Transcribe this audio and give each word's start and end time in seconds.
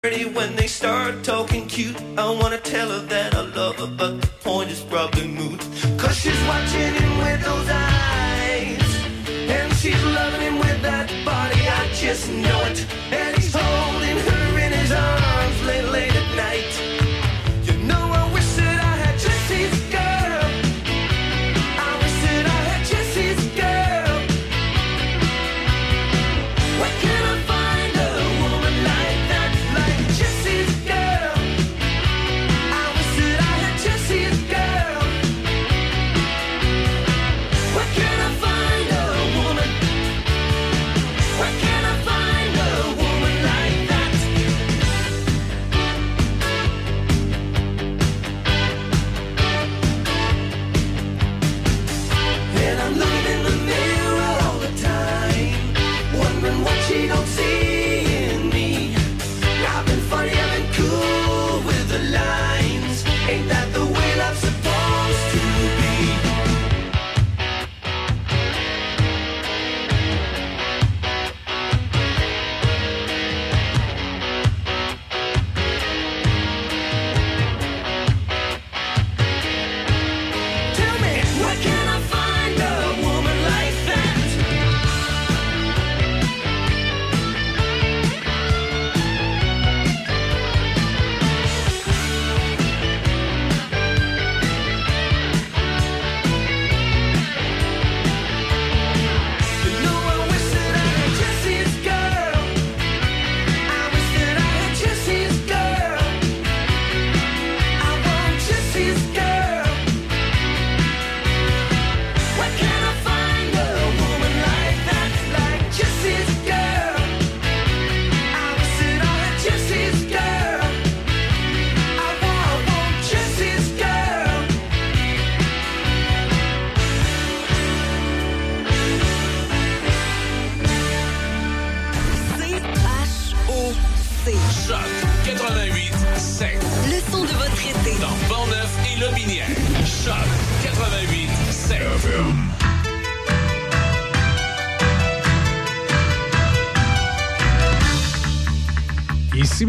When 0.00 0.54
they 0.54 0.68
start 0.68 1.24
talking 1.24 1.66
cute, 1.66 2.00
I 2.16 2.30
wanna 2.30 2.58
tell 2.58 2.88
her 2.88 3.04
that 3.06 3.34
I 3.34 3.40
love 3.40 3.80
her, 3.80 3.88
but 3.88 4.20
the 4.20 4.28
point 4.44 4.70
is 4.70 4.80
probably 4.80 5.26
moot. 5.26 5.58
Cause 5.98 6.16
she's 6.16 6.40
watching 6.46 6.94
him 6.94 7.18
with 7.18 7.42
those 7.42 7.68
eyes, 7.68 8.90
and 9.28 9.72
she's 9.74 10.00
loving 10.04 10.40
him 10.40 10.58
with 10.60 10.82
that 10.82 11.10
body, 11.24 11.62
I 11.66 11.88
just 11.92 12.30
know 12.30 12.60
it. 12.66 12.86
And 13.10 13.36
he's 13.38 13.52
holding 13.52 14.18
her 14.18 14.58
in 14.60 14.70
his 14.70 14.92
arms 14.92 15.62
late 15.66 16.17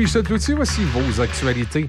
Michel 0.09 0.23
Cloutier, 0.23 0.55
voici 0.55 0.81
vos 0.85 1.21
actualités. 1.21 1.87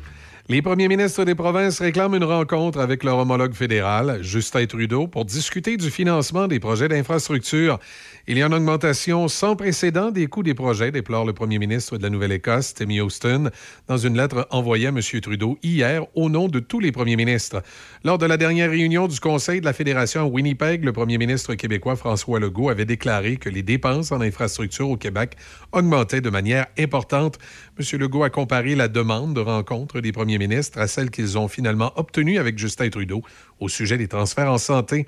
Les 0.50 0.62
premiers 0.62 0.88
ministres 0.88 1.24
des 1.24 1.36
provinces 1.36 1.78
réclament 1.80 2.16
une 2.16 2.24
rencontre 2.24 2.80
avec 2.80 3.04
leur 3.04 3.16
homologue 3.18 3.54
fédéral, 3.54 4.18
Justin 4.20 4.66
Trudeau, 4.66 5.06
pour 5.06 5.24
discuter 5.24 5.76
du 5.76 5.90
financement 5.90 6.48
des 6.48 6.58
projets 6.58 6.88
d'infrastructure. 6.88 7.78
Il 8.26 8.36
y 8.36 8.42
a 8.42 8.46
une 8.46 8.54
augmentation 8.54 9.28
sans 9.28 9.54
précédent 9.54 10.10
des 10.10 10.26
coûts 10.26 10.42
des 10.42 10.54
projets, 10.54 10.90
déplore 10.90 11.24
le 11.24 11.32
premier 11.32 11.58
ministre 11.58 11.98
de 11.98 12.02
la 12.02 12.10
Nouvelle-Écosse, 12.10 12.74
Timmy 12.74 13.00
Houston, 13.00 13.50
dans 13.86 13.96
une 13.96 14.16
lettre 14.16 14.48
envoyée 14.50 14.88
à 14.88 14.90
M. 14.90 15.00
Trudeau 15.22 15.56
hier 15.62 16.04
au 16.16 16.28
nom 16.28 16.48
de 16.48 16.58
tous 16.58 16.80
les 16.80 16.90
premiers 16.90 17.16
ministres. 17.16 17.62
Lors 18.02 18.18
de 18.18 18.26
la 18.26 18.36
dernière 18.36 18.70
réunion 18.70 19.06
du 19.06 19.20
Conseil 19.20 19.60
de 19.60 19.64
la 19.64 19.72
Fédération 19.72 20.22
à 20.22 20.24
Winnipeg, 20.24 20.84
le 20.84 20.92
premier 20.92 21.16
ministre 21.16 21.54
québécois 21.54 21.94
François 21.94 22.40
Legault 22.40 22.70
avait 22.70 22.84
déclaré 22.84 23.36
que 23.36 23.48
les 23.48 23.62
dépenses 23.62 24.10
en 24.10 24.20
infrastructure 24.20 24.90
au 24.90 24.96
Québec 24.96 25.36
augmentaient 25.70 26.20
de 26.20 26.30
manière 26.30 26.66
importante. 26.76 27.38
M. 27.80 27.98
Legault 27.98 28.24
a 28.24 28.28
comparé 28.30 28.74
la 28.74 28.88
demande 28.88 29.34
de 29.34 29.40
rencontre 29.40 30.00
des 30.00 30.12
premiers 30.12 30.36
ministres 30.36 30.78
à 30.78 30.86
celle 30.86 31.10
qu'ils 31.10 31.38
ont 31.38 31.48
finalement 31.48 31.92
obtenue 31.96 32.38
avec 32.38 32.58
Justin 32.58 32.90
Trudeau 32.90 33.22
au 33.58 33.70
sujet 33.70 33.96
des 33.96 34.06
transferts 34.06 34.52
en 34.52 34.58
santé. 34.58 35.06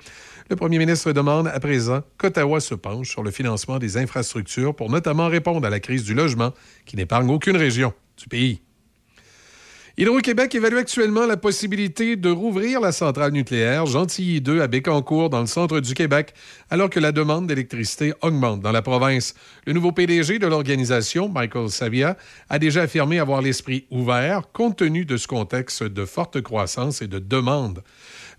Le 0.49 0.55
premier 0.55 0.79
ministre 0.79 1.11
demande 1.11 1.47
à 1.47 1.59
présent 1.59 2.01
qu'Ottawa 2.17 2.59
se 2.59 2.73
penche 2.73 3.11
sur 3.11 3.21
le 3.21 3.29
financement 3.29 3.77
des 3.77 3.97
infrastructures 3.97 4.75
pour 4.75 4.89
notamment 4.89 5.27
répondre 5.27 5.67
à 5.67 5.69
la 5.69 5.79
crise 5.79 6.03
du 6.03 6.15
logement 6.15 6.51
qui 6.87 6.95
n'épargne 6.95 7.29
aucune 7.29 7.57
région 7.57 7.93
du 8.17 8.27
pays. 8.27 8.61
Hydro-Québec 9.95 10.55
évalue 10.55 10.77
actuellement 10.77 11.27
la 11.27 11.37
possibilité 11.37 12.15
de 12.15 12.31
rouvrir 12.31 12.81
la 12.81 12.91
centrale 12.91 13.31
nucléaire 13.31 13.85
Gentilly 13.85 14.41
2 14.41 14.59
à 14.59 14.67
Bécancour 14.67 15.29
dans 15.29 15.41
le 15.41 15.45
centre 15.45 15.81
du 15.81 15.93
Québec, 15.93 16.33
alors 16.71 16.89
que 16.89 16.99
la 16.99 17.11
demande 17.11 17.45
d'électricité 17.45 18.11
augmente 18.23 18.59
dans 18.61 18.71
la 18.71 18.81
province. 18.81 19.35
Le 19.67 19.73
nouveau 19.73 19.91
PDG 19.91 20.39
de 20.39 20.47
l'organisation, 20.47 21.29
Michael 21.29 21.69
Savia, 21.69 22.17
a 22.49 22.57
déjà 22.57 22.81
affirmé 22.81 23.19
avoir 23.19 23.43
l'esprit 23.43 23.85
ouvert 23.91 24.51
compte 24.51 24.77
tenu 24.77 25.05
de 25.05 25.15
ce 25.15 25.27
contexte 25.27 25.83
de 25.83 26.05
forte 26.05 26.41
croissance 26.41 27.03
et 27.03 27.07
de 27.07 27.19
demande. 27.19 27.83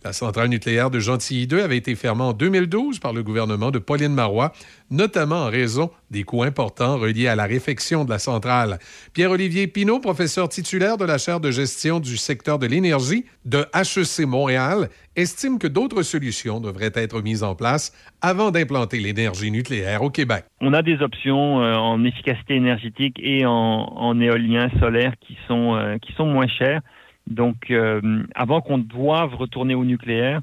La 0.05 0.13
centrale 0.13 0.51
nucléaire 0.51 0.91
de 0.91 1.01
Gentilly 1.01 1.47
2 1.47 1.63
avait 1.63 1.79
été 1.79 1.95
fermée 1.95 2.25
en 2.25 2.35
2012 2.35 2.99
par 2.99 3.15
le 3.15 3.23
gouvernement 3.23 3.71
de 3.71 3.79
Pauline 3.79 4.13
Marois, 4.13 4.53
notamment 4.91 5.47
en 5.47 5.47
raison 5.47 5.91
des 6.11 6.25
coûts 6.25 6.43
importants 6.43 6.99
reliés 6.99 7.27
à 7.27 7.35
la 7.35 7.47
réfection 7.47 8.05
de 8.05 8.11
la 8.11 8.19
centrale. 8.19 8.79
Pierre-Olivier 9.15 9.67
Pinault, 9.67 10.01
professeur 10.01 10.51
titulaire 10.51 10.99
de 10.99 11.07
la 11.07 11.17
chaire 11.17 11.41
de 11.41 11.51
gestion 11.51 12.01
du 12.01 12.19
secteur 12.19 12.59
de 12.59 12.67
l'énergie 12.67 13.25
de 13.47 13.65
HEC 13.75 14.27
Montréal, 14.27 14.91
estime 15.17 15.59
que 15.59 15.67
d'autres 15.67 16.03
solutions 16.03 16.61
devraient 16.61 16.93
être 16.95 17.23
mises 17.23 17.43
en 17.43 17.55
place 17.55 17.95
avant 18.21 18.51
d'implanter 18.51 19.01
l'énergie 19.01 19.51
nucléaire 19.51 20.03
au 20.03 20.11
Québec. 20.11 20.45
On 20.61 20.75
a 20.75 20.83
des 20.83 21.01
options 21.01 21.63
euh, 21.63 21.77
en 21.77 22.05
efficacité 22.05 22.57
énergétique 22.57 23.19
et 23.23 23.47
en, 23.47 23.51
en 23.53 24.21
éolien 24.21 24.69
solaire 24.81 25.15
qui 25.27 25.39
sont, 25.49 25.77
euh, 25.77 25.97
qui 25.97 26.13
sont 26.13 26.27
moins 26.27 26.49
chères. 26.49 26.83
Donc, 27.27 27.71
euh, 27.71 28.23
avant 28.35 28.61
qu'on 28.61 28.79
doive 28.79 29.35
retourner 29.35 29.75
au 29.75 29.85
nucléaire, 29.85 30.41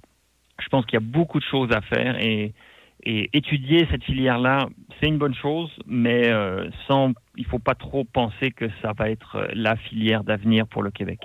je 0.62 0.68
pense 0.70 0.86
qu'il 0.86 0.96
y 0.96 1.04
a 1.04 1.06
beaucoup 1.06 1.40
de 1.40 1.46
choses 1.46 1.72
à 1.72 1.82
faire 1.82 2.18
et, 2.20 2.54
étudier 3.04 3.88
cette 3.90 4.04
filière-là, 4.04 4.70
c'est 5.00 5.08
une 5.08 5.18
bonne 5.18 5.34
chose, 5.34 5.72
mais 5.88 6.28
euh, 6.28 6.70
sans, 6.88 7.14
il 7.36 7.48
faut 7.48 7.58
pas 7.58 7.74
trop 7.74 8.04
penser 8.04 8.52
que 8.52 8.66
ça 8.84 8.94
va 8.96 9.10
être 9.10 9.38
euh, 9.38 9.48
la 9.56 9.76
filière 9.76 10.24
d'avenir 10.24 10.68
pour 10.68 10.84
le 10.84 10.92
Québec. 10.92 11.20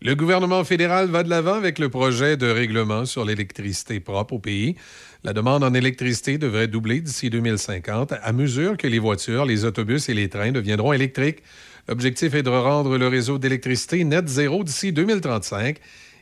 Le 0.00 0.14
gouvernement 0.14 0.62
fédéral 0.62 1.08
va 1.08 1.24
de 1.24 1.28
l'avant 1.28 1.54
avec 1.54 1.80
le 1.80 1.88
projet 1.88 2.36
de 2.36 2.46
règlement 2.46 3.04
sur 3.04 3.24
l'électricité 3.24 3.98
propre 3.98 4.34
au 4.34 4.38
pays. 4.38 4.76
La 5.24 5.32
demande 5.32 5.64
en 5.64 5.74
électricité 5.74 6.38
devrait 6.38 6.68
doubler 6.68 7.00
d'ici 7.00 7.30
2050 7.30 8.12
à 8.12 8.32
mesure 8.32 8.76
que 8.76 8.86
les 8.86 9.00
voitures, 9.00 9.44
les 9.44 9.64
autobus 9.64 10.08
et 10.08 10.14
les 10.14 10.28
trains 10.28 10.52
deviendront 10.52 10.92
électriques. 10.92 11.42
L'objectif 11.88 12.34
est 12.34 12.42
de 12.42 12.50
rendre 12.50 12.98
le 12.98 13.06
réseau 13.06 13.38
d'électricité 13.38 14.02
net 14.02 14.28
zéro 14.28 14.64
d'ici 14.64 14.92
2035 14.92 15.78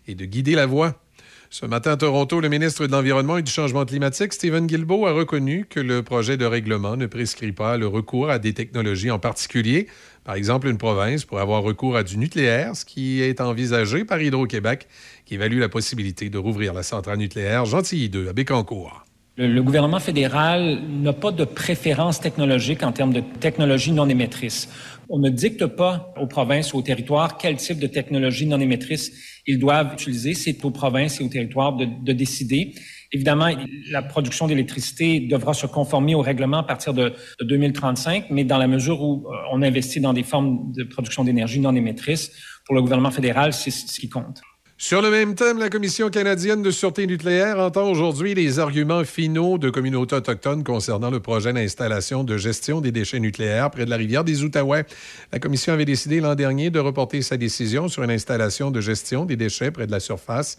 et 0.06 0.14
de 0.14 0.24
guider 0.26 0.54
la 0.54 0.66
voie. 0.66 1.00
Ce 1.48 1.64
matin 1.64 1.92
à 1.92 1.96
Toronto, 1.96 2.40
le 2.40 2.48
ministre 2.48 2.86
de 2.86 2.92
l'Environnement 2.92 3.38
et 3.38 3.42
du 3.42 3.50
Changement 3.50 3.84
climatique, 3.84 4.32
Stephen 4.32 4.66
Guilbeault, 4.66 5.06
a 5.06 5.12
reconnu 5.12 5.66
que 5.70 5.80
le 5.80 6.02
projet 6.02 6.36
de 6.36 6.44
règlement 6.44 6.96
ne 6.96 7.06
prescrit 7.06 7.52
pas 7.52 7.78
le 7.78 7.86
recours 7.86 8.28
à 8.28 8.38
des 8.38 8.52
technologies 8.52 9.10
en 9.10 9.18
particulier. 9.18 9.86
Par 10.24 10.34
exemple, 10.34 10.68
une 10.68 10.78
province 10.78 11.24
pourrait 11.24 11.42
avoir 11.42 11.62
recours 11.62 11.96
à 11.96 12.02
du 12.02 12.18
nucléaire, 12.18 12.74
ce 12.74 12.84
qui 12.84 13.22
est 13.22 13.40
envisagé 13.40 14.04
par 14.04 14.20
Hydro-Québec, 14.20 14.88
qui 15.24 15.34
évalue 15.34 15.60
la 15.60 15.68
possibilité 15.68 16.28
de 16.28 16.38
rouvrir 16.38 16.74
la 16.74 16.82
centrale 16.82 17.18
nucléaire 17.18 17.64
Gentilly 17.64 18.08
2 18.08 18.28
à 18.28 18.32
Bécancour. 18.32 19.04
Le, 19.36 19.48
le 19.48 19.62
gouvernement 19.62 19.98
fédéral 19.98 20.80
n'a 20.88 21.12
pas 21.12 21.32
de 21.32 21.44
préférence 21.44 22.20
technologique 22.20 22.84
en 22.84 22.92
termes 22.92 23.12
de 23.12 23.20
technologie 23.40 23.90
non 23.90 24.08
émettrice. 24.08 24.68
On 25.08 25.18
ne 25.18 25.28
dicte 25.28 25.66
pas 25.66 26.14
aux 26.20 26.26
provinces 26.26 26.72
ou 26.72 26.78
aux 26.78 26.82
territoires 26.82 27.36
quel 27.36 27.56
type 27.56 27.78
de 27.78 27.86
technologie 27.86 28.46
non 28.46 28.60
émettrice 28.60 29.12
ils 29.46 29.58
doivent 29.58 29.92
utiliser. 29.92 30.34
C'est 30.34 30.64
aux 30.64 30.70
provinces 30.70 31.20
et 31.20 31.24
aux 31.24 31.28
territoires 31.28 31.76
de, 31.76 31.86
de 31.86 32.12
décider. 32.12 32.74
Évidemment, 33.12 33.48
la 33.90 34.02
production 34.02 34.46
d'électricité 34.46 35.20
devra 35.20 35.54
se 35.54 35.66
conformer 35.66 36.14
au 36.14 36.20
règlement 36.20 36.58
à 36.58 36.62
partir 36.62 36.94
de, 36.94 37.12
de 37.40 37.44
2035, 37.44 38.26
mais 38.30 38.44
dans 38.44 38.58
la 38.58 38.66
mesure 38.66 39.02
où 39.02 39.26
euh, 39.26 39.36
on 39.52 39.62
investit 39.62 40.00
dans 40.00 40.12
des 40.12 40.24
formes 40.24 40.72
de 40.72 40.84
production 40.84 41.22
d'énergie 41.24 41.60
non 41.60 41.74
émettrices, 41.74 42.32
pour 42.64 42.74
le 42.74 42.82
gouvernement 42.82 43.10
fédéral, 43.10 43.52
c'est 43.52 43.70
ce 43.70 44.00
qui 44.00 44.08
compte. 44.08 44.40
Sur 44.84 45.00
le 45.00 45.08
même 45.10 45.34
thème, 45.34 45.58
la 45.58 45.70
Commission 45.70 46.10
canadienne 46.10 46.60
de 46.60 46.70
sûreté 46.70 47.06
nucléaire 47.06 47.58
entend 47.58 47.90
aujourd'hui 47.90 48.34
les 48.34 48.58
arguments 48.58 49.02
finaux 49.02 49.56
de 49.56 49.70
communautés 49.70 50.14
autochtones 50.14 50.62
concernant 50.62 51.10
le 51.10 51.20
projet 51.20 51.54
d'installation 51.54 52.22
de 52.22 52.36
gestion 52.36 52.82
des 52.82 52.92
déchets 52.92 53.18
nucléaires 53.18 53.70
près 53.70 53.86
de 53.86 53.90
la 53.90 53.96
rivière 53.96 54.24
des 54.24 54.44
Outaouais. 54.44 54.84
La 55.32 55.38
Commission 55.38 55.72
avait 55.72 55.86
décidé 55.86 56.20
l'an 56.20 56.34
dernier 56.34 56.68
de 56.68 56.80
reporter 56.80 57.22
sa 57.22 57.38
décision 57.38 57.88
sur 57.88 58.02
une 58.02 58.10
installation 58.10 58.70
de 58.70 58.82
gestion 58.82 59.24
des 59.24 59.36
déchets 59.36 59.70
près 59.70 59.86
de 59.86 59.90
la 59.90 60.00
surface 60.00 60.58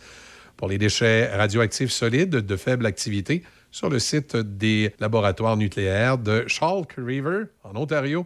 pour 0.57 0.67
les 0.67 0.77
déchets 0.77 1.35
radioactifs 1.35 1.91
solides 1.91 2.29
de 2.29 2.55
faible 2.55 2.85
activité 2.85 3.43
sur 3.75 3.89
le 3.89 3.99
site 3.99 4.37
des 4.37 4.93
laboratoires 5.01 5.57
nucléaires 5.57 6.17
de 6.17 6.45
Chalk 6.47 6.93
River, 6.97 7.43
en 7.63 7.75
Ontario. 7.75 8.25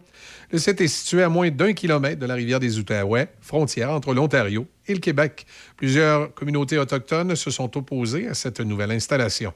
Le 0.52 0.58
site 0.58 0.80
est 0.80 0.86
situé 0.86 1.24
à 1.24 1.28
moins 1.28 1.50
d'un 1.50 1.72
kilomètre 1.72 2.20
de 2.20 2.26
la 2.26 2.34
rivière 2.34 2.60
des 2.60 2.78
Outaouais, 2.78 3.28
frontière 3.40 3.90
entre 3.90 4.14
l'Ontario 4.14 4.68
et 4.86 4.94
le 4.94 5.00
Québec. 5.00 5.46
Plusieurs 5.76 6.32
communautés 6.34 6.78
autochtones 6.78 7.34
se 7.34 7.50
sont 7.50 7.76
opposées 7.76 8.28
à 8.28 8.34
cette 8.34 8.60
nouvelle 8.60 8.92
installation. 8.92 9.52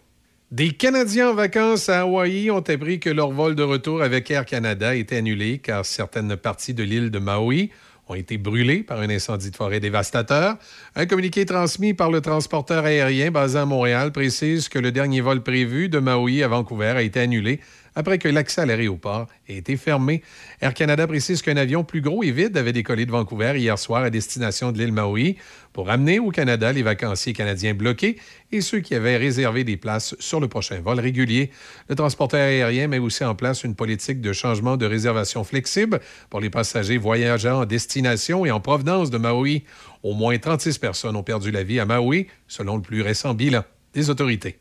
Des 0.50 0.72
Canadiens 0.72 1.30
en 1.30 1.34
vacances 1.34 1.88
à 1.88 2.00
Hawaï 2.00 2.50
ont 2.50 2.58
appris 2.58 3.00
que 3.00 3.10
leur 3.10 3.30
vol 3.30 3.54
de 3.54 3.62
retour 3.62 4.02
avec 4.02 4.30
Air 4.30 4.44
Canada 4.44 4.94
était 4.94 5.16
annulé 5.16 5.58
car 5.58 5.84
certaines 5.84 6.36
parties 6.36 6.74
de 6.74 6.82
l'île 6.82 7.10
de 7.10 7.18
Maui 7.18 7.70
ont 8.08 8.14
été 8.14 8.38
brûlés 8.38 8.82
par 8.82 9.00
un 9.00 9.08
incendie 9.08 9.50
de 9.50 9.56
forêt 9.56 9.80
dévastateur. 9.80 10.56
Un 10.94 11.06
communiqué 11.06 11.46
transmis 11.46 11.94
par 11.94 12.10
le 12.10 12.20
transporteur 12.20 12.84
aérien 12.84 13.30
basé 13.30 13.58
à 13.58 13.66
Montréal 13.66 14.12
précise 14.12 14.68
que 14.68 14.78
le 14.78 14.92
dernier 14.92 15.20
vol 15.20 15.42
prévu 15.42 15.88
de 15.88 15.98
Maui 15.98 16.42
à 16.42 16.48
Vancouver 16.48 16.94
a 16.96 17.02
été 17.02 17.20
annulé 17.20 17.60
après 17.94 18.18
que 18.18 18.28
l'accès 18.28 18.62
à 18.62 18.66
l'aéroport 18.66 19.26
ait 19.48 19.56
été 19.56 19.76
fermé. 19.76 20.22
Air 20.60 20.74
Canada 20.74 21.06
précise 21.06 21.42
qu'un 21.42 21.56
avion 21.56 21.84
plus 21.84 22.00
gros 22.00 22.22
et 22.22 22.30
vide 22.30 22.56
avait 22.56 22.72
décollé 22.72 23.06
de 23.06 23.10
Vancouver 23.10 23.54
hier 23.56 23.78
soir 23.78 24.02
à 24.02 24.10
destination 24.10 24.72
de 24.72 24.78
l'île 24.78 24.92
Maui 24.92 25.36
pour 25.72 25.90
amener 25.90 26.18
au 26.18 26.30
Canada 26.30 26.72
les 26.72 26.82
vacanciers 26.82 27.32
canadiens 27.32 27.74
bloqués 27.74 28.16
et 28.52 28.60
ceux 28.60 28.80
qui 28.80 28.94
avaient 28.94 29.16
réservé 29.16 29.64
des 29.64 29.76
places 29.76 30.14
sur 30.18 30.40
le 30.40 30.48
prochain 30.48 30.80
vol 30.80 31.00
régulier. 31.00 31.50
Le 31.88 31.94
transporteur 31.94 32.40
aérien 32.40 32.88
met 32.88 32.98
aussi 32.98 33.24
en 33.24 33.34
place 33.34 33.64
une 33.64 33.74
politique 33.74 34.20
de 34.20 34.32
changement 34.32 34.76
de 34.76 34.86
réservation 34.86 35.44
flexible 35.44 36.00
pour 36.30 36.40
les 36.40 36.50
passagers 36.50 36.98
voyageant 36.98 37.62
en 37.62 37.66
destination 37.66 38.46
et 38.46 38.50
en 38.50 38.60
provenance 38.60 39.10
de 39.10 39.18
Maui. 39.18 39.64
Au 40.02 40.14
moins 40.14 40.36
36 40.38 40.78
personnes 40.78 41.16
ont 41.16 41.22
perdu 41.22 41.50
la 41.50 41.62
vie 41.62 41.80
à 41.80 41.86
Maui, 41.86 42.28
selon 42.46 42.76
le 42.76 42.82
plus 42.82 43.02
récent 43.02 43.34
bilan 43.34 43.64
des 43.94 44.10
autorités. 44.10 44.58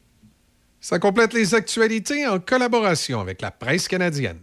Ça 0.83 0.99
complète 0.99 1.31
les 1.33 1.55
actualités 1.55 2.27
en 2.27 2.39
collaboration 2.39 3.21
avec 3.21 3.41
la 3.41 3.51
presse 3.51 3.87
canadienne. 3.87 4.41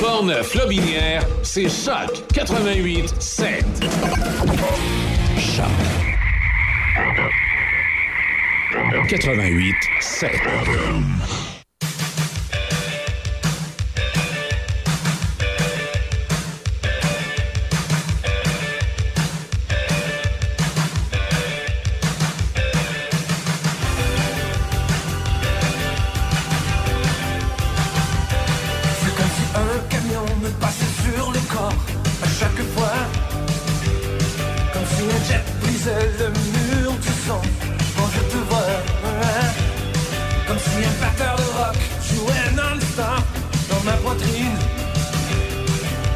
Portneuf-Lobinière, 0.00 1.24
c'est 1.44 1.68
Choc 1.68 2.26
88 2.34 3.14
7. 3.22 3.64
Choc 5.38 5.66
88 9.08 9.74
7. 10.00 10.30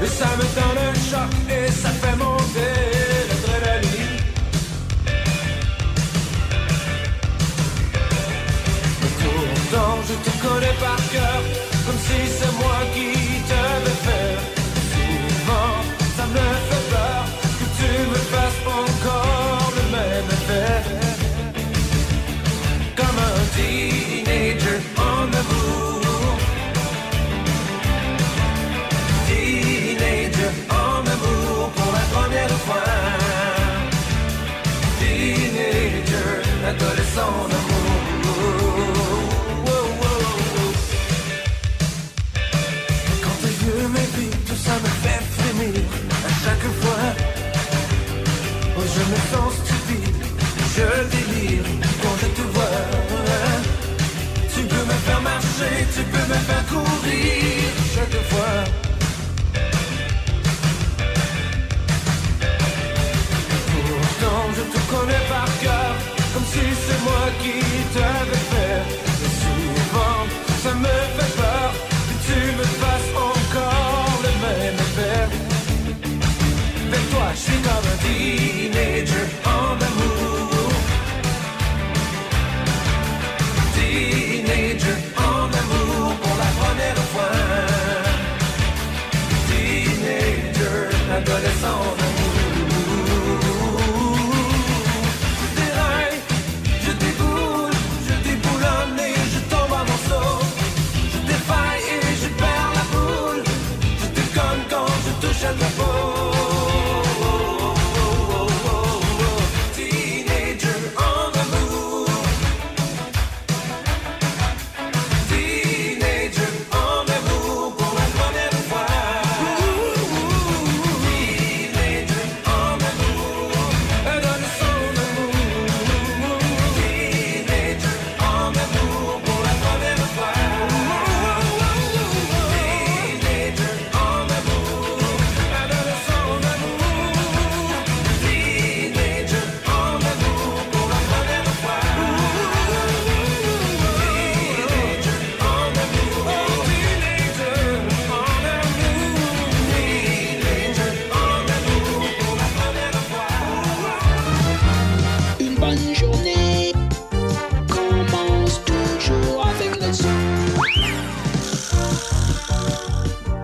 Et 0.02 0.06
ça 0.06 0.26
me 0.36 0.44
donne 0.54 0.78
un 0.78 0.94
choc 0.94 1.30
et 1.48 1.70
ça 1.70 1.90
fait 1.90 2.16
monter 2.16 2.72
l'adrénaline. 3.28 4.16
Mais 9.00 9.12
pourtant 9.20 9.98
je 10.08 10.14
te 10.24 10.32
connais 10.42 10.74
par 10.80 10.96
cœur 11.10 11.49
si 66.52 66.64
c'est 66.84 67.00
moi 67.08 67.24
qui 67.42 67.56
t'avais 67.94 68.44
fait 68.52 68.82
Et 69.26 69.32
souvent 69.42 70.20
ça 70.62 70.72
me 70.84 70.96
fait 71.16 71.32
peur 71.40 71.70
Que 72.08 72.14
tu 72.26 72.38
me 72.58 72.66
fasses 72.80 73.12
encore 73.28 74.14
le 74.26 74.32
même 74.44 74.78
effet. 74.86 75.22
Avec 76.88 77.04
toi 77.12 77.26
je 77.34 77.40
suis 77.46 77.60
comme 77.66 77.86
un 77.92 77.98
teenager 78.04 79.26
en 79.56 79.89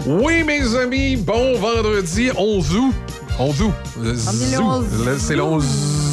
Oui, 0.06 0.44
mes 0.44 0.74
amis, 0.76 1.16
bon 1.16 1.58
vendredi 1.58 2.30
11 2.36 2.74
août. 2.76 2.94
11 3.38 3.62
août. 3.62 3.72
Le 4.00 4.10
est 4.10 4.12
le 4.12 4.16
zou. 4.16 4.62
11 4.62 5.04
Le- 5.04 5.18
C'est 5.18 5.34
le 5.36 5.42
11 5.42 5.64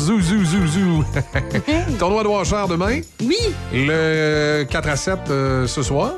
zou, 0.05 0.21
zou, 0.21 0.43
zou, 0.45 0.67
zou. 0.67 1.03
Tournoi 1.99 2.23
de 2.23 2.27
Washer 2.27 2.65
demain. 2.69 3.01
Oui. 3.21 3.37
Le 3.71 4.63
4 4.69 4.89
à 4.89 4.95
7 4.95 5.19
euh, 5.29 5.67
ce 5.67 5.83
soir. 5.83 6.13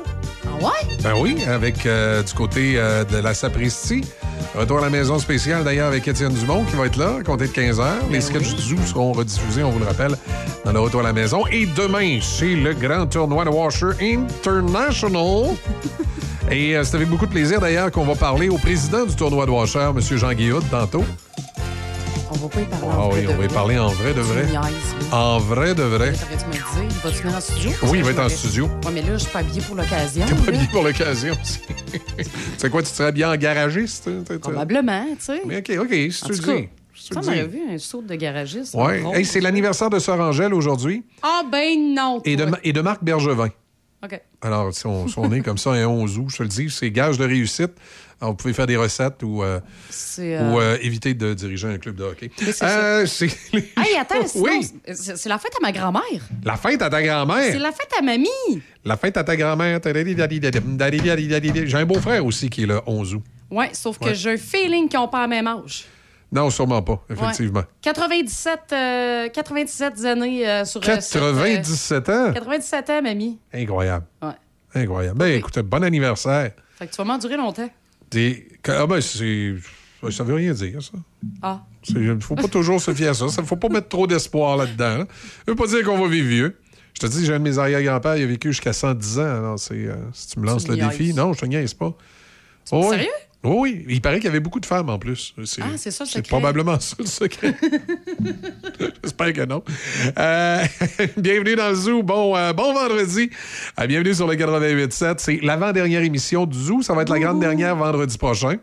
Ah 0.46 0.64
ouais? 0.64 0.96
Ben 1.02 1.12
oui, 1.20 1.36
avec 1.46 1.84
euh, 1.86 2.22
du 2.22 2.32
côté 2.32 2.74
euh, 2.76 3.04
de 3.04 3.18
la 3.18 3.34
Sapristi. 3.34 4.02
Retour 4.54 4.78
à 4.78 4.82
la 4.82 4.90
maison 4.90 5.18
spéciale 5.18 5.64
d'ailleurs 5.64 5.88
avec 5.88 6.08
Étienne 6.08 6.32
Dumont 6.32 6.64
qui 6.64 6.76
va 6.76 6.86
être 6.86 6.96
là 6.96 7.16
à 7.20 7.22
compter 7.22 7.46
de 7.46 7.52
15 7.52 7.78
h. 7.78 7.84
Les 8.10 8.22
sketchs 8.22 8.54
du 8.54 8.62
Zoo 8.62 8.76
seront 8.86 9.12
rediffusés, 9.12 9.62
on 9.62 9.70
vous 9.70 9.80
le 9.80 9.84
rappelle, 9.84 10.16
dans 10.64 10.72
le 10.72 10.80
Retour 10.80 11.00
à 11.00 11.04
la 11.04 11.12
maison. 11.12 11.46
Et 11.52 11.66
demain, 11.66 12.18
c'est 12.22 12.54
le 12.54 12.72
grand 12.72 13.04
tournoi 13.06 13.44
de 13.44 13.50
Washer 13.50 13.90
International. 14.00 15.54
Et 16.50 16.76
euh, 16.76 16.84
c'est 16.84 16.94
avec 16.96 17.08
beaucoup 17.08 17.26
de 17.26 17.30
plaisir 17.32 17.60
d'ailleurs 17.60 17.90
qu'on 17.90 18.04
va 18.04 18.14
parler 18.14 18.48
au 18.48 18.56
président 18.56 19.04
du 19.04 19.14
tournoi 19.14 19.46
de 19.46 19.50
Washer, 19.50 19.90
M. 19.94 20.00
Jean 20.00 20.32
Guillaume, 20.32 20.62
tantôt. 20.70 21.04
On 22.30 22.34
va 22.34 22.48
pas 22.48 22.60
y 22.60 22.64
parler 22.64 22.86
Ah 22.90 22.98
en 22.98 23.08
vrai 23.08 23.20
oui, 23.20 23.32
on 23.32 23.36
va 23.38 23.44
y 23.44 23.48
parler 23.48 23.78
en 23.78 23.88
vrai 23.88 24.08
de 24.14 24.20
Tu 24.20 24.26
vrai. 24.26 24.46
En 25.12 25.38
vrai 25.38 25.74
de 25.74 25.82
vrai. 25.82 26.12
T'aurais-tu 26.12 26.46
me 26.46 26.52
dire? 26.52 26.66
Il 26.90 26.96
va-tu 27.10 27.22
venir 27.22 27.36
en 27.36 27.40
studio? 27.40 27.70
Oui, 27.84 27.98
il 27.98 28.04
va 28.04 28.10
être 28.10 28.20
en 28.20 28.28
studio. 28.28 28.64
Ouais, 28.84 28.92
mais 28.94 29.02
là, 29.02 29.08
je 29.12 29.16
suis 29.18 29.30
pas 29.30 29.38
habillée 29.40 29.60
pour 29.60 29.76
l'occasion. 29.76 30.26
T'es 30.26 30.34
pas 30.34 30.48
habillé 30.48 30.66
pour 30.72 30.82
l'occasion 30.82 31.34
c'est 32.58 32.70
quoi, 32.70 32.82
tu 32.82 32.88
serais 32.90 33.12
bien 33.12 33.30
en 33.32 33.36
garagiste? 33.36 34.08
Probablement, 34.40 35.04
tu 35.18 35.24
sais. 35.24 35.42
Mais 35.46 35.58
OK, 35.58 35.72
OK, 35.80 35.90
si 36.10 36.24
En 36.24 36.26
tu 36.28 36.32
le 36.32 36.38
dis. 36.38 36.68
Tu 36.94 37.14
Ça, 37.14 37.20
on 37.20 37.26
aurait 37.26 37.46
vu 37.46 37.60
un 37.70 37.78
saut 37.78 38.02
de 38.02 38.14
garagiste. 38.14 38.74
En 38.74 38.88
Hey, 38.88 39.24
c'est 39.24 39.40
l'anniversaire 39.40 39.90
de 39.90 39.98
Sœur 39.98 40.18
Angèle 40.20 40.54
aujourd'hui 40.54 41.04
Ah, 41.22 41.42
ben 41.50 41.94
non. 41.94 42.20
et 42.24 42.36
de, 42.36 42.46
et 42.64 42.72
de 42.72 42.80
Marc 42.80 43.02
Bergevin. 43.04 43.48
OK. 44.06 44.20
Alors, 44.42 44.72
si 44.74 44.86
on, 44.86 45.08
si 45.08 45.18
on 45.18 45.30
est 45.32 45.40
comme 45.40 45.58
ça 45.58 45.70
un 45.72 45.86
11 45.86 46.18
août, 46.18 46.26
je 46.30 46.36
te 46.38 46.42
le 46.44 46.48
dis, 46.48 46.70
c'est 46.70 46.90
gage 46.90 47.18
de 47.18 47.24
réussite. 47.24 47.72
Alors, 48.20 48.32
vous 48.32 48.36
pouvez 48.36 48.54
faire 48.54 48.66
des 48.66 48.76
recettes 48.78 49.22
ou, 49.22 49.42
euh, 49.42 49.60
C'est. 49.90 50.36
euh, 50.36 50.50
ou 50.52 50.58
euh, 50.60 50.78
éviter 50.80 51.12
de 51.12 51.34
diriger 51.34 51.68
un 51.68 51.76
club 51.78 51.96
de 51.96 52.04
hockey. 52.04 52.30
C'est 52.38 53.06
c'est 53.06 53.26
Hey, 53.76 53.96
attends, 54.00 54.26
sinon, 54.26 54.44
oui, 54.44 54.66
c'est 54.94 55.16
c'est 55.18 55.28
la 55.28 55.38
fête 55.38 55.52
à 55.58 55.60
ma 55.60 55.72
grand-mère. 55.72 56.02
la 56.44 56.56
fête 56.56 56.80
à 56.80 56.88
ta 56.88 56.98
C'est 57.00 57.06
grand-mère. 57.06 57.60
la 57.60 57.72
fête 57.72 57.90
à 57.98 58.02
mamie. 58.02 58.62
La 58.84 58.96
fête 58.96 59.16
à 59.18 59.24
ta 59.24 59.36
grand-mère. 59.36 59.80
J'ai 59.84 61.76
un 61.76 61.84
beau-frère 61.84 62.24
aussi 62.24 62.48
qui 62.48 62.62
est 62.62 62.66
le 62.66 62.80
11 62.86 63.14
août. 63.16 63.22
Ouais, 63.50 63.70
sauf 63.74 63.98
que 63.98 64.14
j'ai 64.14 64.32
un 64.32 64.36
feeling 64.38 64.88
qu'ils 64.88 64.98
n'ont 64.98 65.08
pas 65.08 65.22
le 65.24 65.28
même 65.28 65.46
âge. 65.46 65.84
Non, 66.32 66.50
sûrement 66.50 66.82
pas, 66.82 67.04
Ouais. 67.08 67.16
effectivement. 67.16 67.62
97, 67.82 68.60
euh, 68.72 69.28
97 69.28 70.04
années 70.04 70.48
euh, 70.48 70.64
sur 70.64 70.80
euh, 70.80 70.96
cette, 71.00 71.22
euh, 71.22 71.32
97 71.32 72.08
ans? 72.08 72.32
97 72.32 72.90
ans, 72.90 73.02
mamie. 73.02 73.38
Incroyable. 73.54 74.06
Ouais. 74.22 74.30
Incroyable. 74.74 75.18
Ben, 75.18 75.32
écoute, 75.38 75.58
bon 75.60 75.82
anniversaire. 75.84 76.50
Fait 76.78 76.86
que 76.86 76.90
tu 76.92 76.96
vas 76.98 77.04
m'endurer 77.04 77.36
longtemps. 77.36 77.70
Des... 78.10 78.48
Ah 78.68 78.86
ben, 78.86 79.00
c'est... 79.00 79.54
Ça 80.10 80.22
veut 80.24 80.34
rien 80.34 80.52
dire, 80.52 80.82
ça. 80.82 80.92
Ah. 81.42 81.62
Il 81.88 82.20
faut 82.20 82.34
pas 82.34 82.48
toujours 82.48 82.80
se 82.80 82.92
fier 82.92 83.08
à 83.08 83.14
ça. 83.14 83.26
Il 83.38 83.44
faut 83.44 83.56
pas 83.56 83.68
mettre 83.68 83.88
trop 83.88 84.06
d'espoir 84.06 84.56
là-dedans. 84.56 84.98
là. 84.98 85.06
Ça 85.08 85.42
veut 85.48 85.54
pas 85.56 85.66
dire 85.66 85.82
qu'on 85.84 85.98
va 85.98 86.08
vivre 86.08 86.28
vieux. 86.28 86.58
Je 86.94 87.00
te 87.00 87.06
dis, 87.06 87.24
j'ai 87.26 87.32
un 87.34 87.38
de 87.38 87.44
mes 87.44 87.58
arrière-grands-pères, 87.58 88.16
il 88.16 88.22
a 88.22 88.26
vécu 88.26 88.48
jusqu'à 88.52 88.72
110 88.72 89.18
ans. 89.18 89.22
Alors, 89.22 89.58
c'est, 89.58 89.74
euh, 89.74 89.94
si 90.12 90.28
tu 90.28 90.40
me 90.40 90.46
lances 90.46 90.66
le 90.68 90.76
défi. 90.76 91.12
Non, 91.14 91.32
je 91.32 91.40
te 91.40 91.46
niaise 91.46 91.74
pas. 91.74 91.92
Oh, 92.72 92.82
oui. 92.84 92.90
Sérieux? 92.90 93.08
Oui, 93.46 93.84
oui. 93.86 93.86
Il 93.88 94.00
paraît 94.00 94.16
qu'il 94.16 94.24
y 94.26 94.28
avait 94.28 94.40
beaucoup 94.40 94.60
de 94.60 94.66
femmes 94.66 94.88
en 94.90 94.98
plus. 94.98 95.34
Ah, 95.38 95.42
c'est 95.76 95.90
ça 95.90 96.04
le 96.04 96.08
C'est 96.10 96.18
secret. 96.18 96.22
probablement 96.28 96.78
ça 96.80 96.96
le 96.98 97.06
secret. 97.06 97.54
J'espère 99.02 99.32
que 99.32 99.44
non. 99.46 99.62
Euh, 100.18 100.64
bienvenue 101.16 101.54
dans 101.56 101.68
le 101.68 101.74
Zoo. 101.74 102.02
Bon, 102.02 102.36
euh, 102.36 102.52
bon 102.52 102.74
vendredi. 102.74 103.30
Euh, 103.80 103.86
bienvenue 103.86 104.14
sur 104.14 104.26
le 104.26 104.34
88.7. 104.34 105.14
C'est 105.18 105.40
l'avant-dernière 105.42 106.02
émission 106.02 106.46
du 106.46 106.58
Zoo. 106.58 106.82
Ça 106.82 106.94
va 106.94 107.02
être 107.02 107.10
la 107.10 107.20
grande 107.20 107.40
dernière 107.40 107.76
vendredi 107.76 108.18
prochain. 108.18 108.56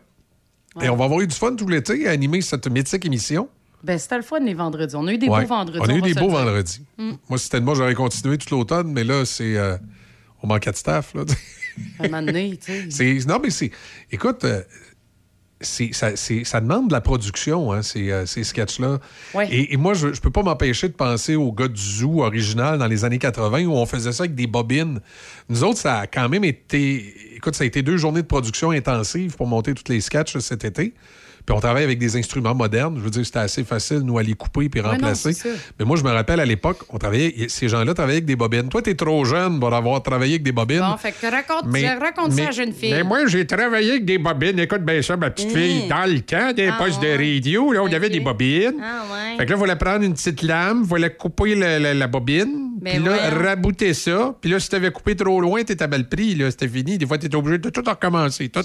Et 0.82 0.90
on 0.90 0.96
va 0.96 1.06
avoir 1.06 1.22
eu 1.22 1.28
du 1.28 1.36
fun 1.36 1.56
tout 1.56 1.68
l'été 1.68 2.08
à 2.08 2.12
animer 2.12 2.42
cette 2.42 2.68
mythique 2.68 3.06
émission. 3.06 3.48
Ben, 3.84 3.98
c'était 4.00 4.18
le 4.18 4.24
fun 4.24 4.40
les 4.40 4.54
vendredis. 4.54 4.96
On 4.96 5.08
a 5.08 5.14
eu 5.14 5.18
des 5.18 5.28
Ouais. 5.28 5.42
beaux 5.42 5.48
vendredis. 5.48 5.80
On 5.82 5.90
a 5.90 5.96
eu 5.98 6.02
des 6.02 6.14
beaux 6.14 6.30
vendredis. 6.30 6.82
Moi, 6.98 7.38
si 7.38 7.46
c'était 7.46 7.60
de 7.60 7.66
moi, 7.66 7.76
j'aurais 7.76 7.94
continué 7.96 8.38
tout 8.38 8.54
l'automne, 8.56 8.92
mais 8.92 9.04
là, 9.04 9.24
c'est. 9.26 9.56
on 10.42 10.48
manquait 10.48 10.72
de 10.72 10.78
staff. 10.78 11.14
Là. 11.14 11.24
Un 12.00 12.04
moment 12.04 12.22
donné, 12.24 12.58
tu 12.58 12.72
sais. 12.72 13.20
C'est- 13.20 13.28
non, 13.28 13.40
mais 13.42 13.50
c'est. 13.50 13.72
Écoute, 14.12 14.44
euh, 14.44 14.62
ça, 15.62 16.60
demande 16.60 16.90
de 16.90 16.94
la 16.94 17.02
production, 17.02 17.72
hein, 17.72 17.82
ces, 17.82 18.12
euh, 18.12 18.26
ces 18.26 18.44
sketchs-là. 18.44 19.00
Ouais. 19.34 19.48
Et, 19.52 19.74
et 19.74 19.78
moi, 19.78 19.94
je, 19.94 20.14
je 20.14 20.20
peux 20.22 20.30
pas 20.30 20.44
m'empêcher 20.44 20.90
de 20.90 20.94
penser 20.94 21.36
au 21.36 21.52
gars 21.52 21.68
du 21.70 21.82
zoo 21.82 22.22
original 22.24 22.78
dans 22.78 22.88
les 22.88 23.06
années 23.06 23.20
80 23.20 23.66
où 23.66 23.72
on 23.74 23.86
faisait 23.86 24.12
ça 24.12 24.24
avec 24.24 24.36
des 24.36 24.48
bobines. 24.48 25.00
Nous 25.50 25.64
autres, 25.64 25.80
ça 25.80 26.00
a 26.00 26.08
quand 26.08 26.28
même 26.30 26.44
été. 26.44 27.36
Écoute, 27.36 27.56
ça 27.56 27.64
a 27.64 27.68
été 27.68 27.82
deux 27.82 27.98
journées 27.98 28.22
de 28.22 28.28
production 28.28 28.72
intensive 28.72 29.36
pour 29.36 29.48
monter 29.48 29.74
tous 29.74 29.92
les 29.92 30.02
sketchs 30.02 30.38
cet 30.40 30.66
été. 30.66 30.94
Puis 31.46 31.54
on 31.56 31.60
travaille 31.60 31.84
avec 31.84 32.00
des 32.00 32.16
instruments 32.16 32.56
modernes. 32.56 32.96
Je 32.98 33.02
veux 33.02 33.10
dire, 33.10 33.26
c'était 33.26 33.40
assez 33.40 33.64
facile, 33.66 34.00
nous, 34.00 34.18
à 34.18 34.24
les 34.24 34.34
couper 34.34 34.70
puis 34.70 34.80
Ouais, 34.80 34.88
non, 34.88 34.94
remplacer. 34.94 35.32
Mais 35.78 35.84
moi, 35.86 35.98
je 35.98 36.04
me 36.04 36.10
rappelle 36.12 36.40
à 36.40 36.46
l'époque, 36.46 36.80
on 36.90 36.98
travaillait, 36.98 37.48
ces 37.50 37.68
gens-là 37.68 37.94
travaillaient 37.94 38.18
avec 38.18 38.26
des 38.26 38.36
bobines. 38.38 38.70
Toi, 38.70 38.82
t'es 38.82 38.96
trop 38.96 39.26
jeune 39.26 39.60
pour 39.60 39.74
avoir 39.74 40.02
travaillé 40.02 40.34
avec 40.36 40.44
des 40.44 40.52
bobines. 40.54 40.80
Bon, 40.80 40.96
fait 40.98 41.12
que 41.12 41.26
raconte, 41.30 41.66
raconte 42.02 42.32
ça 42.32 42.42
à 42.44 42.46
la 42.46 42.52
jeune 42.52 42.72
fille. 42.74 42.92
Mais 42.94 43.04
moi, 43.04 43.26
j'ai 43.28 43.46
travaillé 43.46 43.92
avec 43.92 44.06
des 44.06 44.18
bobines. 44.18 44.58
Écoute 44.60 44.84
bien 44.84 45.02
ça, 45.02 45.18
ma 45.18 45.30
petite 45.30 45.54
Mmh. 45.54 45.58
fille. 45.58 45.88
Dans 45.90 46.10
le 46.10 46.22
temps, 46.22 46.54
des 46.54 46.68
Ah 46.68 46.78
postes 46.78 47.02
ouais. 47.02 47.18
de 47.18 47.36
radio, 47.36 47.72
là, 47.74 47.84
on 47.84 47.92
avait 47.92 48.10
des 48.10 48.20
bobines. 48.22 48.76
Ah 48.82 49.04
ouais. 49.12 49.38
Fait 49.38 49.46
que 49.46 49.52
là, 49.52 49.58
il 49.58 49.60
fallait 49.60 49.76
prendre 49.76 50.04
une 50.06 50.14
petite 50.14 50.42
lame, 50.44 50.82
il 50.84 50.90
fallait 50.90 51.14
couper 51.14 51.56
la 51.56 52.08
bobine, 52.08 52.72
Mais 52.82 52.92
puis 52.92 53.04
là, 53.04 53.30
rabouter 53.30 53.94
ça. 53.94 54.34
Puis 54.40 54.50
là, 54.50 54.60
si 54.60 54.70
t'avais 54.70 54.92
coupé 54.92 55.16
trop 55.16 55.42
loin, 55.42 55.64
t'étais 55.64 55.88
mal 55.88 56.08
pris, 56.08 56.36
là, 56.36 56.50
c'était 56.52 56.68
fini. 56.70 56.98
Des 56.98 57.06
fois, 57.06 57.18
t'étais 57.18 57.36
obligé 57.36 57.58
de 57.58 57.70
tout 57.70 57.84
recommencer, 57.86 58.48
tout, 58.50 58.62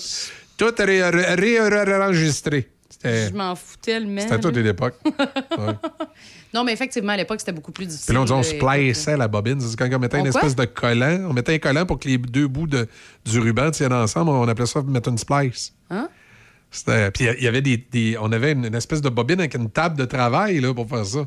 tout 0.59 0.75
ré- 0.79 1.09
ré- 1.09 1.35
ré- 1.35 1.69
réenregistrer. 1.85 2.69
C'était 2.91 3.29
Je 3.29 3.35
m'en 3.35 3.55
foutais 3.55 4.01
le 4.01 4.07
même. 4.07 4.19
C'était 4.21 4.35
à 4.35 4.39
toute 4.39 4.57
l'époque. 4.57 4.95
Ouais. 5.59 5.75
Non, 6.55 6.65
mais 6.65 6.73
effectivement, 6.73 7.13
à 7.13 7.17
l'époque, 7.17 7.41
c'était 7.41 7.53
beaucoup 7.53 7.73
plus 7.73 7.85
difficile. 7.87 8.07
Puis 8.07 8.15
là, 8.15 8.21
on 8.23 8.25
dit 8.25 8.33
on 8.55 8.59
plaçait 8.59 9.17
la 9.17 9.29
bobine. 9.29 9.61
C'est 9.61 9.77
quand 9.79 9.89
on 9.93 9.99
mettait 9.99 10.17
On 10.19 10.25
une 10.25 10.31
quoi? 10.33 10.41
espèce 10.41 10.57
de 10.57 10.65
collant. 10.65 11.27
On 11.29 11.33
mettait 11.35 11.55
un 11.55 11.59
collant 11.59 11.85
pour 11.85 11.99
que 11.99 12.09
les 12.09 12.17
deux 12.17 12.49
bouts 12.49 12.67
de, 12.67 12.87
du 13.27 13.39
ruban 13.39 13.71
tiennent 13.71 13.93
ensemble. 13.93 14.31
On 14.31 14.49
appelait 14.49 14.65
ça 14.67 14.81
mettre 14.83 15.11
une 15.11 15.19
splice. 15.19 15.75
Hein? 15.91 16.09
C'était- 16.71 17.11
Puis 17.11 17.27
il 17.39 17.45
y 17.45 17.49
avait 17.49 17.61
des, 17.61 17.77
des- 17.77 18.17
On 18.19 18.33
avait 18.33 18.53
une, 18.53 18.65
une 18.65 18.75
espèce 18.75 19.03
de 19.03 19.11
bobine 19.11 19.41
avec 19.41 19.55
une 19.55 19.69
table 19.71 19.97
de 19.99 20.07
travail 20.07 20.61
là, 20.61 20.73
pour 20.73 20.89
faire 20.89 21.05
ça. 21.05 21.27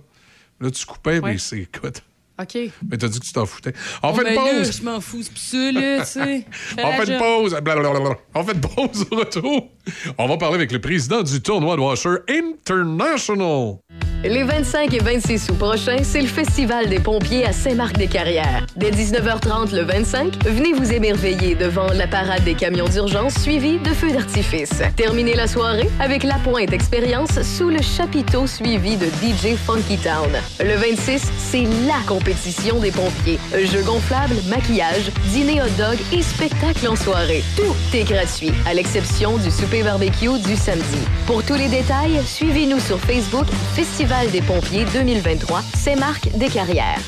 Là, 0.59 0.71
tu 0.71 0.85
coupais, 0.85 1.21
mais 1.21 1.38
c'est. 1.38 1.59
Écoute. 1.59 2.01
OK. 2.41 2.57
Mais 2.89 2.98
t'as 2.98 3.07
dit 3.07 3.19
que 3.19 3.25
tu 3.25 3.33
t'en 3.33 3.45
foutais. 3.45 3.74
On 4.03 4.10
Oh, 4.10 4.13
fait 4.13 4.24
ben 4.24 4.29
une 4.31 4.36
là, 4.36 4.51
pause! 4.63 4.77
je 4.79 4.83
m'en 4.83 5.00
fous, 5.01 5.21
c'est 5.36 5.71
là, 5.71 6.00
tu 6.00 6.05
sais. 6.12 6.45
On 6.83 6.91
fait 6.93 7.12
une 7.13 7.19
pause. 7.19 7.55
Blablabla. 7.62 8.15
On 8.36 8.43
fait 8.43 8.53
une 8.53 8.62
pause 8.62 9.05
au 9.12 9.15
retour. 9.17 9.69
On 10.17 10.27
va 10.27 10.38
parler 10.38 10.55
avec 10.55 10.71
le 10.71 10.79
président 10.79 11.21
du 11.24 11.41
tournoi 11.41 11.75
de 11.75 11.81
Washer 11.81 12.15
International. 12.29 13.75
Les 14.24 14.43
25 14.43 14.93
et 14.93 15.00
26 15.00 15.50
août 15.50 15.57
prochains, 15.57 16.03
c'est 16.03 16.21
le 16.21 16.27
Festival 16.27 16.88
des 16.89 17.00
pompiers 17.00 17.43
à 17.43 17.51
Saint-Marc-des-Carrières. 17.51 18.67
Dès 18.75 18.91
19h30 18.91 19.74
le 19.75 19.81
25, 19.81 20.45
venez 20.45 20.74
vous 20.74 20.93
émerveiller 20.93 21.55
devant 21.55 21.88
la 21.91 22.05
parade 22.05 22.43
des 22.43 22.53
camions 22.53 22.88
d'urgence 22.88 23.33
suivie 23.39 23.79
de 23.79 23.89
feux 23.89 24.12
d'artifice. 24.12 24.83
Terminez 24.95 25.33
la 25.33 25.48
soirée 25.48 25.89
avec 26.00 26.21
la 26.24 26.36
pointe 26.36 26.71
expérience 26.71 27.41
sous 27.41 27.69
le 27.69 27.81
chapiteau 27.81 28.45
suivi 28.45 28.95
de 28.95 29.07
DJ 29.07 29.55
Funky 29.65 29.98
Town. 29.98 30.29
Le 30.60 30.75
26, 30.75 31.24
c'est 31.39 31.63
LA 31.63 31.95
compétition 32.07 32.30
des 32.79 32.91
pompiers. 32.91 33.39
Jeux 33.53 33.83
gonflables, 33.83 34.35
maquillage, 34.47 35.11
dîner 35.31 35.61
hot 35.61 35.69
dog 35.77 35.97
et 36.13 36.21
spectacle 36.21 36.88
en 36.88 36.95
soirée. 36.95 37.43
Tout 37.55 37.75
est 37.93 38.03
gratuit, 38.03 38.51
à 38.65 38.73
l'exception 38.73 39.38
du 39.38 39.51
souper 39.51 39.83
barbecue 39.83 40.39
du 40.45 40.55
samedi. 40.55 41.00
Pour 41.25 41.43
tous 41.43 41.55
les 41.55 41.67
détails, 41.67 42.21
suivez-nous 42.25 42.79
sur 42.79 43.00
Facebook 43.00 43.45
Festival 43.75 44.29
des 44.31 44.41
pompiers 44.41 44.85
2023, 44.93 45.61
Saint-Marc 45.75 46.29
des 46.38 46.47
Carrières. 46.47 47.00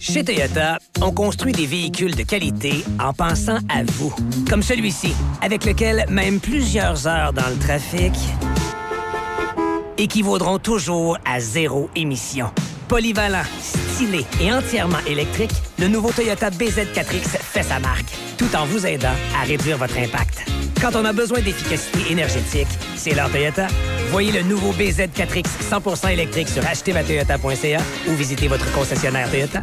Chez 0.00 0.22
Toyota, 0.22 0.78
on 1.00 1.12
construit 1.12 1.52
des 1.52 1.66
véhicules 1.66 2.14
de 2.14 2.24
qualité 2.24 2.84
en 3.00 3.12
pensant 3.12 3.58
à 3.68 3.84
vous. 3.84 4.14
Comme 4.50 4.62
celui-ci, 4.62 5.14
avec 5.40 5.64
lequel 5.64 6.04
même 6.10 6.40
plusieurs 6.40 7.06
heures 7.06 7.32
dans 7.32 7.48
le 7.48 7.56
trafic 7.56 8.12
équivaudront 9.96 10.58
toujours 10.58 11.18
à 11.24 11.40
zéro 11.40 11.88
émission. 11.96 12.50
Polyvalent, 12.88 13.44
et 14.40 14.52
entièrement 14.52 14.98
électrique, 15.06 15.52
le 15.78 15.86
nouveau 15.86 16.10
Toyota 16.10 16.50
BZ4X 16.50 17.38
fait 17.38 17.62
sa 17.62 17.78
marque, 17.78 18.06
tout 18.36 18.48
en 18.56 18.64
vous 18.64 18.86
aidant 18.86 19.14
à 19.40 19.44
réduire 19.44 19.78
votre 19.78 19.96
impact. 19.96 20.46
Quand 20.80 20.96
on 20.96 21.04
a 21.04 21.12
besoin 21.12 21.40
d'efficacité 21.40 22.10
énergétique, 22.10 22.66
c'est 22.96 23.14
leur 23.14 23.30
Toyota. 23.30 23.68
Voyez 24.10 24.32
le 24.32 24.42
nouveau 24.42 24.72
BZ4X 24.72 25.46
100% 25.70 26.12
électrique 26.12 26.48
sur 26.48 26.66
achetermatoyota.ca 26.66 27.80
ou 28.08 28.14
visitez 28.14 28.48
votre 28.48 28.70
concessionnaire 28.72 29.30
Toyota. 29.30 29.62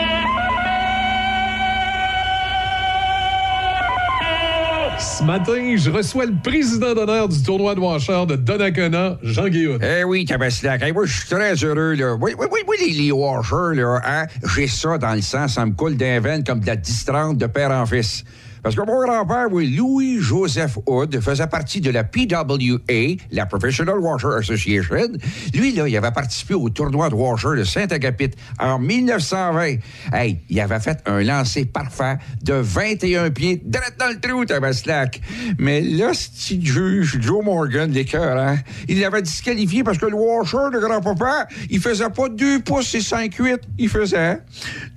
Ce 5.01 5.23
matin, 5.23 5.75
je 5.77 5.89
reçois 5.89 6.27
le 6.27 6.33
président 6.43 6.93
d'honneur 6.93 7.27
du 7.27 7.41
tournoi 7.41 7.73
de 7.73 7.79
Washer 7.79 8.23
de 8.27 8.35
Donnacona, 8.35 9.17
Jean 9.23 9.47
Guillaume. 9.47 9.79
Eh 9.81 10.03
oui, 10.03 10.25
Tabaslac. 10.25 10.83
Hey, 10.83 10.91
moi, 10.93 11.05
je 11.07 11.17
suis 11.17 11.27
très 11.27 11.55
heureux, 11.55 11.93
là. 11.95 12.13
Oui, 12.21 12.33
oui, 12.37 12.45
oui, 12.51 12.59
oui 12.67 12.75
les, 12.79 12.93
les 12.93 13.11
washers, 13.11 13.75
là, 13.75 13.99
hein? 14.05 14.27
J'ai 14.55 14.67
ça 14.67 14.99
dans 14.99 15.15
le 15.15 15.21
sang, 15.21 15.47
ça 15.47 15.65
me 15.65 15.71
coule 15.71 15.97
d'un 15.97 16.19
veine 16.19 16.43
comme 16.43 16.59
de 16.59 16.67
la 16.67 16.75
distrante 16.75 17.39
de 17.39 17.47
père 17.47 17.71
en 17.71 17.87
fils. 17.87 18.23
Parce 18.63 18.75
que 18.75 18.81
mon 18.81 19.01
grand-père, 19.01 19.47
oui, 19.51 19.75
Louis-Joseph 19.75 20.77
Hood, 20.85 21.19
faisait 21.19 21.47
partie 21.47 21.81
de 21.81 21.89
la 21.89 22.03
PWA, 22.03 23.15
la 23.31 23.45
Professional 23.47 23.97
Washer 23.97 24.35
Association. 24.37 25.13
Lui, 25.55 25.73
là, 25.73 25.87
il 25.87 25.97
avait 25.97 26.11
participé 26.11 26.53
au 26.53 26.69
tournoi 26.69 27.09
de 27.09 27.15
Washer 27.15 27.57
de 27.57 27.63
Saint-Agapit 27.63 28.31
en 28.59 28.77
1920. 28.77 29.77
Hey, 30.13 30.39
il 30.49 30.59
avait 30.59 30.79
fait 30.79 31.01
un 31.07 31.23
lancer 31.23 31.65
parfait 31.65 32.17
de 32.43 32.53
21 32.53 33.31
pieds, 33.31 33.61
direct 33.65 33.99
dans 33.99 34.09
le 34.09 34.19
trou, 34.19 34.45
Tabaslac. 34.45 35.19
Mais 35.57 35.81
là, 35.81 36.11
ce 36.13 36.53
juge, 36.59 37.19
Joe 37.19 37.43
Morgan, 37.43 37.91
l'écœur, 37.91 38.37
hein, 38.37 38.57
il 38.87 38.99
l'avait 38.99 39.23
disqualifié 39.23 39.83
parce 39.83 39.97
que 39.97 40.05
le 40.05 40.15
Washer 40.15 40.69
de 40.73 40.79
grand-papa, 40.79 41.47
il 41.69 41.79
faisait 41.79 42.09
pas 42.09 42.29
2 42.29 42.59
pouces 42.61 42.93
et 42.93 42.99
5-8, 42.99 43.59
il 43.79 43.89
faisait 43.89 44.39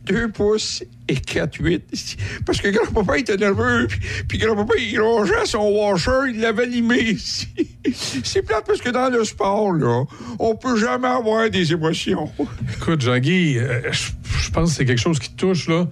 2 0.05 0.29
pouces 0.29 0.85
et 1.09 1.15
4-8. 1.15 2.17
Parce 2.47 2.61
que 2.61 2.69
grand-papa 2.69 3.19
était 3.19 3.37
nerveux, 3.37 3.87
puis, 3.89 4.01
puis 4.29 4.39
grand-papa, 4.39 4.75
il 4.79 5.01
rongeait 5.01 5.47
son 5.47 5.71
washer, 5.71 6.31
il 6.31 6.41
l'avait 6.41 6.67
limé. 6.67 7.17
C'est 8.25 8.43
plate 8.43 8.65
parce 8.67 8.81
que 8.81 8.91
dans 8.91 9.11
le 9.11 9.25
sport, 9.25 9.73
là, 9.73 10.05
on 10.39 10.57
peut 10.57 10.79
jamais 10.79 11.09
avoir 11.09 11.51
des 11.51 11.73
émotions. 11.73 12.31
Écoute, 12.77 13.03
Jean-Guy, 13.03 13.59
euh, 13.59 13.93
je 13.93 14.11
je 14.45 14.51
pense 14.51 14.71
que 14.71 14.77
c'est 14.77 14.85
quelque 14.85 15.01
chose 15.01 15.19
qui 15.19 15.31
te 15.31 15.37
touche, 15.37 15.69
là. 15.69 15.87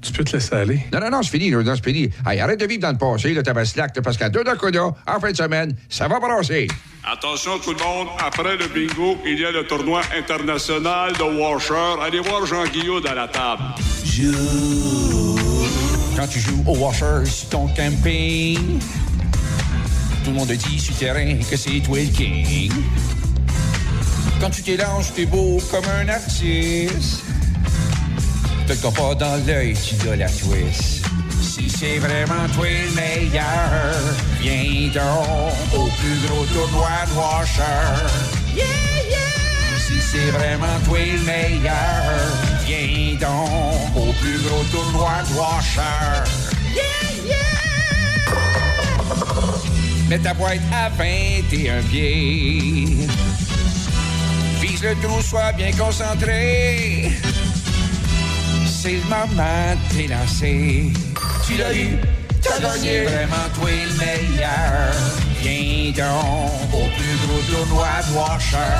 Tu 0.00 0.12
peux 0.12 0.24
te 0.24 0.32
laisser 0.32 0.54
aller. 0.54 0.80
Non, 0.92 1.00
non, 1.00 1.10
non, 1.10 1.22
c'est 1.22 1.30
fini, 1.30 1.50
là, 1.50 1.62
non, 1.62 1.74
c'est 1.76 1.84
fini. 1.84 2.10
Hey, 2.26 2.40
arrête 2.40 2.60
de 2.60 2.66
vivre 2.66 2.82
dans 2.82 2.92
le 2.92 2.98
passé, 2.98 3.32
le 3.32 3.42
tabaslac, 3.42 4.00
parce 4.02 4.16
qu'à 4.16 4.28
deux 4.28 4.44
Dakota, 4.44 4.94
en 5.06 5.20
fin 5.20 5.30
de 5.30 5.36
semaine, 5.36 5.74
ça 5.88 6.08
va 6.08 6.18
brasser. 6.18 6.66
Attention 7.06 7.58
tout 7.58 7.74
le 7.74 7.84
monde, 7.84 8.08
après 8.18 8.56
le 8.56 8.66
bingo, 8.66 9.18
il 9.26 9.38
y 9.38 9.44
a 9.44 9.50
le 9.50 9.66
tournoi 9.66 10.00
international 10.16 11.12
de 11.12 11.22
Washer. 11.22 12.00
Allez 12.02 12.20
voir 12.20 12.46
Jean 12.46 12.64
Guillaume 12.64 13.04
à 13.06 13.14
la 13.14 13.28
table. 13.28 13.62
Quand 16.16 16.26
tu 16.26 16.40
joues 16.40 16.64
au 16.66 16.74
washer 16.76 17.26
sur 17.26 17.50
ton 17.50 17.66
camping, 17.68 18.80
tout 20.24 20.30
le 20.30 20.36
monde 20.36 20.52
dit 20.52 20.80
sur 20.80 20.94
le 20.94 20.98
terrain 20.98 21.36
que 21.50 21.56
c'est 21.58 21.80
toi 21.80 21.98
le 21.98 22.06
king. 22.06 22.72
Quand 24.40 24.48
tu 24.48 24.62
t'élances, 24.62 25.12
t'es 25.12 25.26
beau 25.26 25.60
comme 25.70 25.84
un 25.84 26.08
artiste. 26.08 27.22
Peut-être 28.66 28.80
qu'on 28.80 28.92
pas 28.92 29.14
dans 29.14 29.46
l'œil, 29.46 29.74
tu 29.74 29.94
dois 29.96 30.16
la 30.16 30.28
twist. 30.30 31.03
Si 31.84 31.90
c'est 31.90 31.98
vraiment 31.98 32.48
toi 32.54 32.66
le 32.66 32.94
meilleur, 32.94 33.44
viens 34.40 34.88
donc 34.88 35.54
au 35.74 35.86
plus 35.98 36.18
gros 36.26 36.46
tournoi 36.46 36.88
de 37.06 37.12
washer. 37.14 37.60
Yeah, 38.56 38.64
yeah! 39.10 39.78
Si 39.86 40.00
c'est 40.00 40.30
vraiment 40.30 40.80
toi 40.86 40.98
le 40.98 41.18
meilleur, 41.24 41.74
viens 42.64 43.18
donc 43.20 43.96
au 43.96 44.12
plus 44.14 44.38
gros 44.44 44.64
tournoi 44.72 45.12
de 45.28 45.34
washer. 45.34 46.24
Yeah, 46.74 46.84
yeah! 47.26 47.54
Mets 50.08 50.20
ta 50.20 50.32
boîte 50.32 50.60
à 50.72 50.88
21 50.88 51.82
pieds. 51.82 52.96
Vise 54.62 54.82
le 54.82 54.94
trou, 55.02 55.20
sois 55.20 55.52
bien 55.52 55.72
concentré. 55.72 57.10
C'est 58.66 58.92
le 58.92 59.04
moment 59.04 59.76
de 59.76 59.94
t'élancer. 59.94 60.92
Tu 61.46 61.56
l'as 61.56 61.74
eu, 61.74 61.98
t'as 62.42 62.58
gagné. 62.58 63.04
Vraiment 63.04 63.48
toi 63.54 63.68
le 63.70 63.92
meilleur. 63.98 64.94
Viens 65.40 65.92
donc 65.92 66.72
au 66.72 66.86
plus 66.96 67.16
gros 67.26 67.42
tournoi 67.50 67.86
de 68.08 68.14
Washer. 68.14 68.74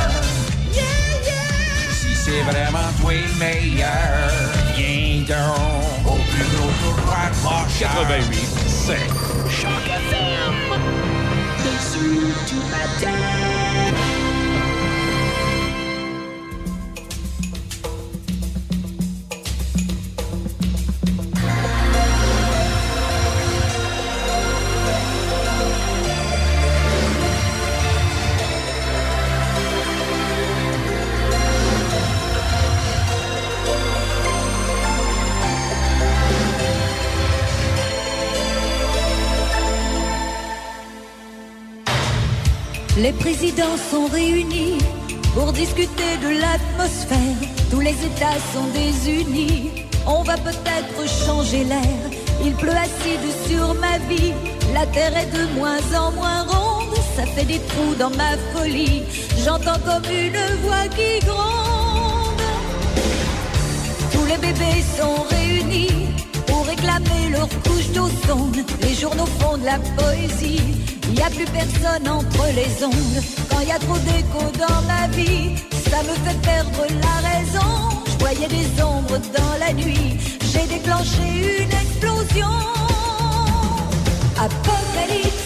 Si 1.92 2.14
c'est 2.14 2.42
vraiment 2.42 2.88
toi 3.00 3.12
le 3.12 3.38
meilleur, 3.38 4.40
viens 4.74 5.24
donc 5.28 6.06
au 6.06 6.16
plus 6.32 6.46
gros 6.56 6.72
tournoi 6.82 7.30
de 7.32 7.46
Washer. 7.46 7.84
88, 7.84 8.48
c'est 8.66 9.08
Choc 9.50 9.86
FM. 9.86 10.80
Dessus 11.58 12.32
du 12.48 12.56
matin. 12.70 13.53
Les 42.96 43.12
présidents 43.12 43.76
sont 43.90 44.06
réunis 44.06 44.78
pour 45.34 45.52
discuter 45.52 46.16
de 46.22 46.28
l'atmosphère. 46.40 47.48
Tous 47.68 47.80
les 47.80 47.90
États 47.90 48.38
sont 48.52 48.68
désunis. 48.72 49.70
On 50.06 50.22
va 50.22 50.36
peut-être 50.36 51.26
changer 51.26 51.64
l'air. 51.64 51.98
Il 52.44 52.54
pleut 52.54 52.70
acide 52.70 53.48
sur 53.48 53.74
ma 53.74 53.98
vie. 54.08 54.32
La 54.72 54.86
terre 54.86 55.16
est 55.16 55.26
de 55.26 55.44
moins 55.58 55.82
en 55.98 56.12
moins 56.12 56.42
ronde. 56.42 56.94
Ça 57.16 57.26
fait 57.26 57.44
des 57.44 57.58
trous 57.58 57.96
dans 57.98 58.10
ma 58.10 58.36
folie. 58.54 59.02
J'entends 59.44 59.80
comme 59.84 60.04
une 60.12 60.38
voix 60.62 60.86
qui 60.94 61.18
gronde. 61.26 62.42
Tous 64.12 64.24
les 64.26 64.38
bébés 64.38 64.84
sont 64.96 65.24
réunis 65.30 66.10
pour 66.46 66.64
réclamer 66.64 67.30
leur 67.32 67.48
couche 67.64 67.88
d'ozone. 67.88 68.64
Les 68.82 68.94
journaux 68.94 69.26
font 69.40 69.56
de 69.56 69.64
la 69.64 69.80
poésie. 69.96 70.83
Il 71.08 71.14
n'y 71.14 71.22
a 71.22 71.30
plus 71.30 71.44
personne 71.46 72.08
entre 72.08 72.46
les 72.54 72.84
ondes. 72.84 73.22
Quand 73.50 73.60
il 73.60 73.68
y 73.68 73.72
a 73.72 73.78
trop 73.78 73.98
d'écho 73.98 74.42
dans 74.58 74.82
ma 74.82 75.06
vie, 75.08 75.56
ça 75.90 76.02
me 76.02 76.14
fait 76.24 76.40
perdre 76.42 76.86
la 77.02 77.16
raison. 77.28 78.00
Je 78.06 78.18
voyais 78.18 78.48
des 78.48 78.82
ombres 78.82 79.18
dans 79.36 79.58
la 79.58 79.72
nuit. 79.72 80.18
J'ai 80.52 80.66
déclenché 80.66 81.62
une 81.62 81.72
explosion. 81.72 82.54
Apocalypso, 84.36 85.43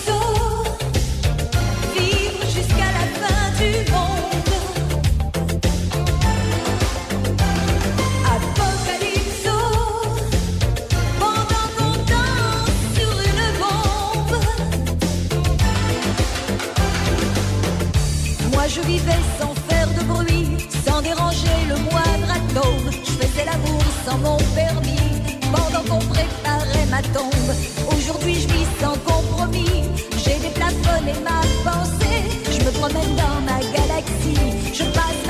vivais 18.89 19.25
sans 19.39 19.55
faire 19.69 19.89
de 19.97 20.03
bruit, 20.05 20.49
sans 20.87 21.03
déranger 21.03 21.59
le 21.69 21.77
moindre 21.89 22.31
atome. 22.39 22.89
Je 23.09 23.13
faisais 23.21 23.45
l'amour 23.45 23.83
sans 24.05 24.19
mon 24.19 24.39
permis, 24.61 25.11
pendant 25.55 25.85
qu'on 25.89 26.05
préparait 26.15 26.89
ma 26.91 27.03
tombe. 27.17 27.53
Aujourd'hui 27.93 28.35
je 28.43 28.49
vis 28.55 28.69
sans 28.81 28.97
compromis, 29.11 29.83
j'ai 30.23 30.39
déplafonné 30.47 31.13
ma 31.29 31.41
pensée. 31.69 32.21
Je 32.55 32.61
me 32.65 32.71
promène 32.81 33.15
dans 33.23 33.39
ma 33.51 33.59
galaxie, 33.77 34.41
je 34.79 34.85
passe 34.97 35.28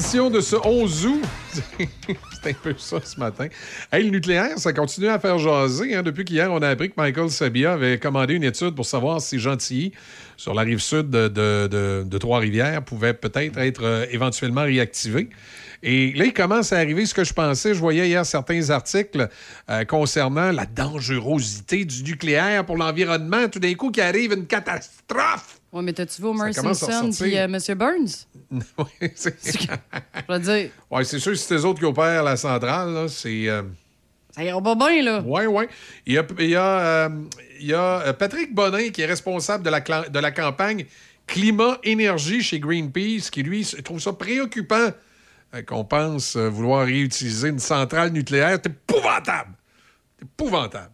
édition 0.00 0.30
de 0.30 0.40
ce 0.40 0.56
11 0.56 1.06
août. 1.06 1.22
C'est 2.42 2.50
un 2.50 2.54
peu 2.54 2.74
ça 2.78 2.96
ce 3.04 3.20
matin. 3.20 3.48
Hey, 3.92 4.04
le 4.04 4.10
nucléaire, 4.10 4.58
ça 4.58 4.72
continue 4.72 5.08
à 5.08 5.18
faire 5.18 5.38
jaser. 5.38 5.94
hein. 5.94 6.02
Depuis 6.02 6.24
qu'hier, 6.24 6.50
on 6.50 6.58
a 6.62 6.68
appris 6.68 6.88
que 6.88 6.94
Michael 6.96 7.28
Sabia 7.30 7.74
avait 7.74 7.98
commandé 7.98 8.32
une 8.34 8.44
étude 8.44 8.74
pour 8.74 8.86
savoir 8.86 9.20
si 9.20 9.38
Gentilly, 9.38 9.92
sur 10.38 10.54
la 10.54 10.62
rive 10.62 10.78
sud 10.78 11.10
de, 11.10 11.28
de- 11.28 11.68
de- 11.70 12.04
de 12.06 12.18
Trois-Rivières, 12.18 12.82
pouvait 12.82 13.12
peut-être 13.12 13.58
être 13.58 13.82
euh, 13.84 14.06
éventuellement 14.10 14.62
réactivé. 14.62 15.28
Et 15.82 16.12
là, 16.14 16.24
il 16.24 16.32
commence 16.32 16.72
à 16.72 16.78
arriver 16.78 17.04
ce 17.04 17.12
que 17.12 17.24
je 17.24 17.34
pensais. 17.34 17.74
Je 17.74 17.80
voyais 17.80 18.08
hier 18.08 18.24
certains 18.24 18.70
articles 18.70 19.28
euh, 19.68 19.84
concernant 19.84 20.50
la 20.50 20.64
dangerosité 20.64 21.84
du 21.84 22.02
nucléaire 22.04 22.64
pour 22.64 22.78
l'environnement. 22.78 23.48
Tout 23.50 23.58
d'un 23.60 23.74
coup, 23.74 23.90
qu'il 23.90 24.02
arrive 24.02 24.32
une 24.32 24.46
catastrophe. 24.46 25.58
Ouais, 25.72 25.82
mais 25.82 25.92
t'as-tu 25.92 26.20
vu 26.22 26.28
Homer 26.28 26.52
Simpson 26.52 27.10
puis 27.18 27.36
euh, 27.38 27.44
M. 27.44 27.58
Burns? 27.78 28.26
Oui, 28.78 29.10
c'est 29.14 29.36
Je 29.44 30.32
veux 30.32 30.38
dire, 30.40 30.70
Ouais, 30.90 31.04
c'est 31.04 31.18
sûr, 31.18 31.36
si 31.36 31.44
c'est 31.44 31.54
eux 31.54 31.64
autres 31.64 31.78
qui 31.78 31.84
opèrent 31.84 32.22
la 32.24 32.36
centrale, 32.36 32.92
là, 32.92 33.08
c'est. 33.08 33.48
euh, 33.48 33.62
ça 34.34 34.44
ira 34.44 34.60
pas 34.62 34.74
bien, 34.74 35.02
là. 35.02 35.22
Oui, 35.24 35.46
oui. 35.46 35.64
Il 36.06 36.14
y 36.14 36.18
a, 36.18 36.26
il 36.38 36.50
y 36.50 36.56
a, 36.56 36.78
euh, 36.80 37.08
il 37.60 37.66
y 37.66 37.74
a, 37.74 38.00
euh, 38.06 38.12
Patrick 38.12 38.54
Bonin 38.54 38.90
qui 38.90 39.02
est 39.02 39.06
responsable 39.06 39.64
de 39.64 39.70
la, 39.70 39.80
de 39.80 40.18
la 40.18 40.30
campagne 40.32 40.86
Climat-Énergie 41.26 42.42
chez 42.42 42.58
Greenpeace, 42.60 43.30
qui, 43.30 43.42
lui, 43.42 43.64
trouve 43.84 44.00
ça 44.00 44.12
préoccupant 44.12 44.90
qu'on 45.66 45.84
pense 45.84 46.36
vouloir 46.36 46.86
réutiliser 46.86 47.48
une 47.48 47.58
centrale 47.58 48.10
nucléaire. 48.10 48.58
C'est 48.62 48.66
épouvantable. 48.70 49.52
C'est 50.18 50.24
épouvantable. 50.24 50.90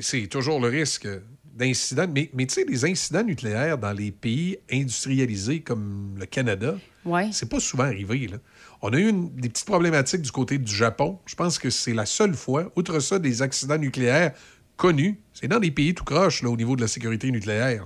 C'est 0.00 0.26
toujours 0.28 0.60
le 0.60 0.68
risque 0.68 1.08
d'incidents. 1.54 2.06
Mais, 2.12 2.30
mais 2.34 2.46
tu 2.46 2.54
sais, 2.54 2.64
les 2.64 2.84
incidents 2.84 3.22
nucléaires 3.24 3.78
dans 3.78 3.92
les 3.92 4.10
pays 4.10 4.58
industrialisés 4.70 5.60
comme 5.60 6.14
le 6.18 6.26
Canada, 6.26 6.76
Ouais. 7.04 7.28
c'est 7.32 7.48
pas 7.48 7.60
souvent 7.60 7.84
arrivé. 7.84 8.28
Là. 8.28 8.38
On 8.80 8.90
a 8.92 8.98
eu 8.98 9.08
une- 9.08 9.30
des 9.36 9.48
petites 9.48 9.66
problématiques 9.66 10.22
du 10.22 10.30
côté 10.32 10.58
du 10.58 10.74
Japon. 10.74 11.18
Je 11.26 11.34
pense 11.34 11.58
que 11.58 11.70
c'est 11.70 11.94
la 11.94 12.06
seule 12.06 12.34
fois, 12.34 12.70
outre 12.76 12.98
ça, 13.00 13.18
des 13.18 13.42
accidents 13.42 13.78
nucléaires 13.78 14.32
connus. 14.76 15.18
C'est 15.34 15.48
dans 15.48 15.60
des 15.60 15.70
pays 15.70 15.94
tout 15.94 16.04
croche 16.04 16.42
là, 16.42 16.48
au 16.50 16.56
niveau 16.56 16.76
de 16.76 16.80
la 16.80 16.88
sécurité 16.88 17.30
nucléaire. 17.30 17.84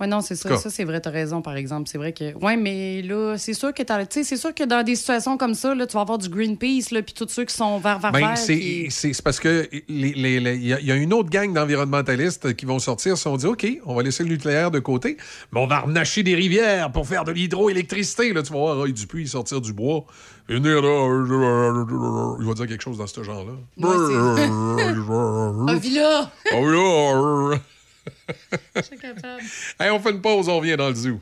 Ouais, 0.00 0.08
non, 0.08 0.20
c'est 0.22 0.34
ça. 0.34 0.48
Ça, 0.58 0.70
c'est 0.70 0.82
vrai, 0.82 1.00
t'as 1.00 1.10
raison, 1.10 1.40
par 1.40 1.54
exemple. 1.56 1.88
C'est 1.88 1.98
vrai 1.98 2.12
que. 2.12 2.34
Ouais, 2.44 2.56
mais 2.56 3.00
là, 3.02 3.36
c'est 3.38 3.54
sûr 3.54 3.72
que 3.72 3.80
t'as- 3.84 4.04
tu 4.06 4.18
sais, 4.20 4.24
c'est 4.24 4.36
sûr 4.36 4.52
que 4.52 4.64
dans 4.64 4.82
des 4.82 4.96
situations 4.96 5.38
comme 5.38 5.54
ça, 5.54 5.72
là, 5.72 5.86
tu 5.86 5.94
vas 5.94 6.00
avoir 6.00 6.18
du 6.18 6.28
Greenpeace, 6.28 6.90
là, 6.90 7.00
puis 7.00 7.14
tous 7.14 7.28
ceux 7.28 7.44
qui 7.44 7.54
sont 7.54 7.78
vers, 7.78 8.00
vers, 8.00 8.10
Ben, 8.10 8.18
c'est 8.36 8.58
qui- 8.58 8.88
parce 9.22 9.38
que 9.38 9.68
les- 9.88 10.12
les- 10.14 10.40
les- 10.40 10.56
il 10.56 10.66
y, 10.66 10.72
a- 10.72 10.80
il 10.80 10.86
y 10.86 10.90
a 10.90 10.96
une 10.96 11.12
autre 11.12 11.30
gang 11.30 11.52
d'environnementalistes 11.52 12.56
qui 12.56 12.66
vont 12.66 12.80
sortir, 12.80 13.16
si 13.16 13.28
on 13.28 13.36
dit 13.36 13.46
OK, 13.46 13.64
on 13.86 13.94
va 13.94 14.02
laisser 14.02 14.24
le 14.24 14.30
nucléaire 14.30 14.72
de 14.72 14.80
côté, 14.80 15.16
mais 15.52 15.60
on 15.60 15.68
va 15.68 15.78
renacher 15.80 16.24
des 16.24 16.34
rivières 16.34 16.90
pour 16.90 17.06
faire 17.06 17.22
de 17.24 17.30
l'hydroélectricité. 17.30 18.32
Là, 18.32 18.42
tu 18.42 18.52
vas 18.52 18.58
voir 18.58 18.76
Roy 18.78 18.88
Dupuis 18.90 19.28
sortir 19.28 19.60
du 19.60 19.72
bois. 19.72 20.04
Euh, 20.50 20.58
il 22.40 22.46
va 22.46 22.54
dire 22.54 22.66
quelque 22.66 22.82
chose 22.82 22.98
dans 22.98 23.06
ce 23.06 23.22
genre-là. 23.22 23.52
Ah, 25.68 25.72
Hey, 29.80 29.90
on 29.90 29.98
fait 29.98 30.10
une 30.10 30.20
pause, 30.20 30.48
on 30.48 30.58
revient 30.58 30.76
dans 30.76 30.88
le 30.88 30.94
zoo. 30.94 31.20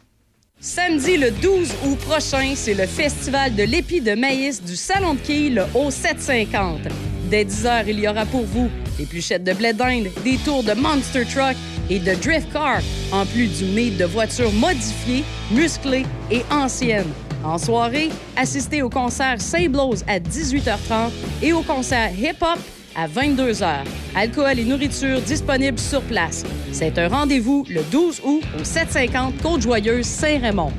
Samedi 0.60 1.16
le 1.16 1.30
12 1.30 1.72
août 1.86 1.98
prochain, 1.98 2.52
c'est 2.54 2.74
le 2.74 2.86
festival 2.86 3.54
de 3.54 3.64
l'épi 3.64 4.00
de 4.00 4.14
maïs 4.14 4.62
du 4.62 4.76
Salon 4.76 5.14
de 5.14 5.20
Quilles, 5.20 5.54
le 5.54 5.62
O750. 5.74 6.88
Dès 7.28 7.44
10 7.44 7.64
h, 7.64 7.84
il 7.88 7.98
y 7.98 8.06
aura 8.06 8.24
pour 8.26 8.44
vous 8.44 8.70
des 8.96 9.06
pluchettes 9.06 9.42
de 9.42 9.52
blé 9.52 9.72
d'Inde, 9.72 10.08
des 10.22 10.36
tours 10.38 10.62
de 10.62 10.72
Monster 10.74 11.24
Truck 11.24 11.56
et 11.90 11.98
de 11.98 12.14
Drift 12.14 12.52
Car, 12.52 12.80
en 13.10 13.26
plus 13.26 13.48
du 13.48 13.64
meet 13.64 13.96
de 13.96 14.04
voitures 14.04 14.52
modifiées, 14.52 15.24
musclées 15.50 16.06
et 16.30 16.42
anciennes. 16.50 17.12
En 17.42 17.58
soirée, 17.58 18.10
assistez 18.36 18.82
au 18.82 18.88
concert 18.88 19.40
Saint-Blose 19.40 20.04
à 20.06 20.20
18h30 20.20 21.10
et 21.42 21.52
au 21.52 21.62
concert 21.62 22.12
Hip 22.16 22.36
Hop 22.40 22.60
à 22.96 23.08
22h. 23.08 23.84
Alcool 24.14 24.58
et 24.58 24.64
nourriture 24.64 25.20
disponibles 25.20 25.78
sur 25.78 26.02
place. 26.02 26.44
C'est 26.72 26.98
un 26.98 27.08
rendez-vous 27.08 27.64
le 27.68 27.82
12 27.90 28.20
août 28.24 28.42
au 28.60 28.64
750 28.64 29.42
Côte-Joyeuse 29.42 30.06
Saint-Raymond. 30.06 30.72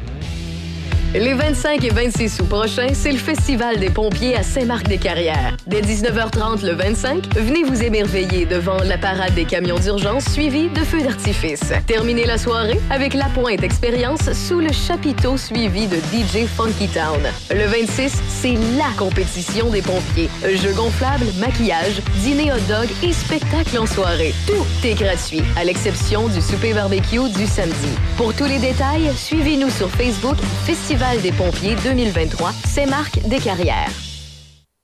Les 1.16 1.36
25 1.36 1.84
et 1.84 1.90
26 1.92 2.40
août 2.40 2.50
prochains, 2.50 2.88
c'est 2.92 3.12
le 3.12 3.20
Festival 3.20 3.80
des 3.80 3.92
pompiers 3.92 4.36
à 4.36 4.42
Saint-Marc-des-Carrières. 4.42 5.56
Dès 5.68 5.82
19h30 5.82 6.66
le 6.66 6.72
25, 6.72 7.36
venez 7.36 7.64
vous 7.64 7.84
émerveiller 7.84 8.48
devant 8.48 8.80
la 8.80 8.98
parade 8.98 9.36
des 9.36 9.46
camions 9.46 9.78
d'urgence 9.78 10.26
suivie 10.26 10.70
de 10.70 10.80
feux 10.80 11.04
d'artifice. 11.04 11.72
Terminez 11.86 12.26
la 12.26 12.40
soirée 12.40 12.80
avec 12.90 13.14
la 13.14 13.26
pointe 13.26 13.62
expérience 13.62 14.34
sous 14.34 14.60
le 14.60 14.72
chapiteau 14.72 15.38
suivi 15.38 15.86
de 15.86 15.98
DJ 15.98 16.48
Funky 16.48 16.88
Town. 16.88 17.22
Le 17.52 17.66
26, 17.68 18.12
c'est 18.28 18.56
la 18.76 18.90
compétition 18.98 19.70
des 19.70 19.84
pompiers. 19.84 20.32
Jeux 20.44 20.74
gonflables, 20.74 21.28
maquillage, 21.40 22.02
dîner 22.24 22.52
hot 22.52 22.58
dog 22.68 22.90
et 23.04 23.14
spectacle 23.14 23.78
en 23.78 23.86
soirée. 23.86 24.34
Tout 24.48 24.66
est 24.84 24.96
gratuit, 24.96 25.44
à 25.58 25.64
l'exception 25.64 26.28
du 26.28 26.42
souper 26.42 26.74
barbecue 26.74 27.30
du 27.38 27.46
samedi. 27.46 27.94
Pour 28.18 28.34
tous 28.34 28.46
les 28.46 28.58
détails, 28.58 29.12
suivez-nous 29.16 29.70
sur 29.70 29.92
Facebook 29.92 30.38
Festival 30.66 31.03
des 31.22 31.32
pompiers 31.34 31.76
2023, 31.84 32.54
Saint-Marc 32.74 33.20
des 33.28 33.38
Carrières. 33.38 33.92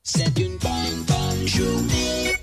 C'est 0.03 0.37
une 0.37 0.57
bonne, 0.57 1.03
bonne 1.07 1.47
journée. 1.47 2.35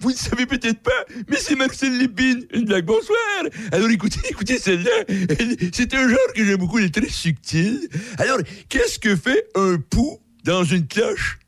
Vous 0.00 0.10
ne 0.12 0.16
savez 0.16 0.46
peut-être 0.46 0.80
pas, 0.80 1.04
mais 1.28 1.36
c'est 1.38 1.54
Marcel 1.56 1.98
Lépine. 1.98 2.46
Une 2.54 2.64
blague, 2.64 2.86
bonsoir. 2.86 3.18
Alors 3.72 3.90
écoutez, 3.90 4.20
écoutez 4.30 4.58
celle-là. 4.58 4.90
Elle- 5.08 5.56
C'est 5.74 5.92
un 5.94 6.08
genre 6.08 6.18
que 6.34 6.44
j'aime 6.44 6.56
beaucoup, 6.56 6.78
elle 6.78 6.86
est 6.86 6.94
très 6.94 7.08
subtil. 7.10 7.88
Alors, 8.18 8.38
qu'est-ce 8.68 8.98
que 8.98 9.14
fait 9.16 9.48
un 9.56 9.76
pou 9.90 10.18
dans 10.44 10.64
une 10.64 10.86
cloche? 10.86 11.38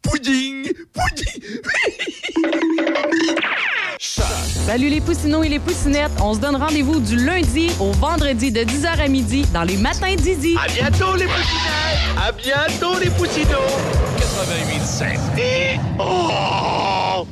Pudding! 0.00 0.72
Pudding! 0.94 1.60
Salut 4.02 4.88
les 4.88 5.02
poussinots 5.02 5.42
et 5.42 5.50
les 5.50 5.58
poussinettes. 5.58 6.12
On 6.22 6.32
se 6.32 6.40
donne 6.40 6.56
rendez-vous 6.56 7.00
du 7.00 7.16
lundi 7.16 7.70
au 7.78 7.92
vendredi 7.92 8.50
de 8.50 8.60
10h 8.60 8.98
à 8.98 9.08
midi 9.08 9.44
dans 9.52 9.62
les 9.62 9.76
matins 9.76 10.14
d'Izzy. 10.16 10.56
À 10.56 10.68
bientôt, 10.68 11.16
les 11.16 11.26
poussinettes! 11.26 12.16
À 12.16 12.32
bientôt, 12.32 12.98
les 12.98 13.10
poussinots! 13.10 13.58
88.7. 14.18 15.38
Et... 15.38 15.78
Oh! 15.98 17.26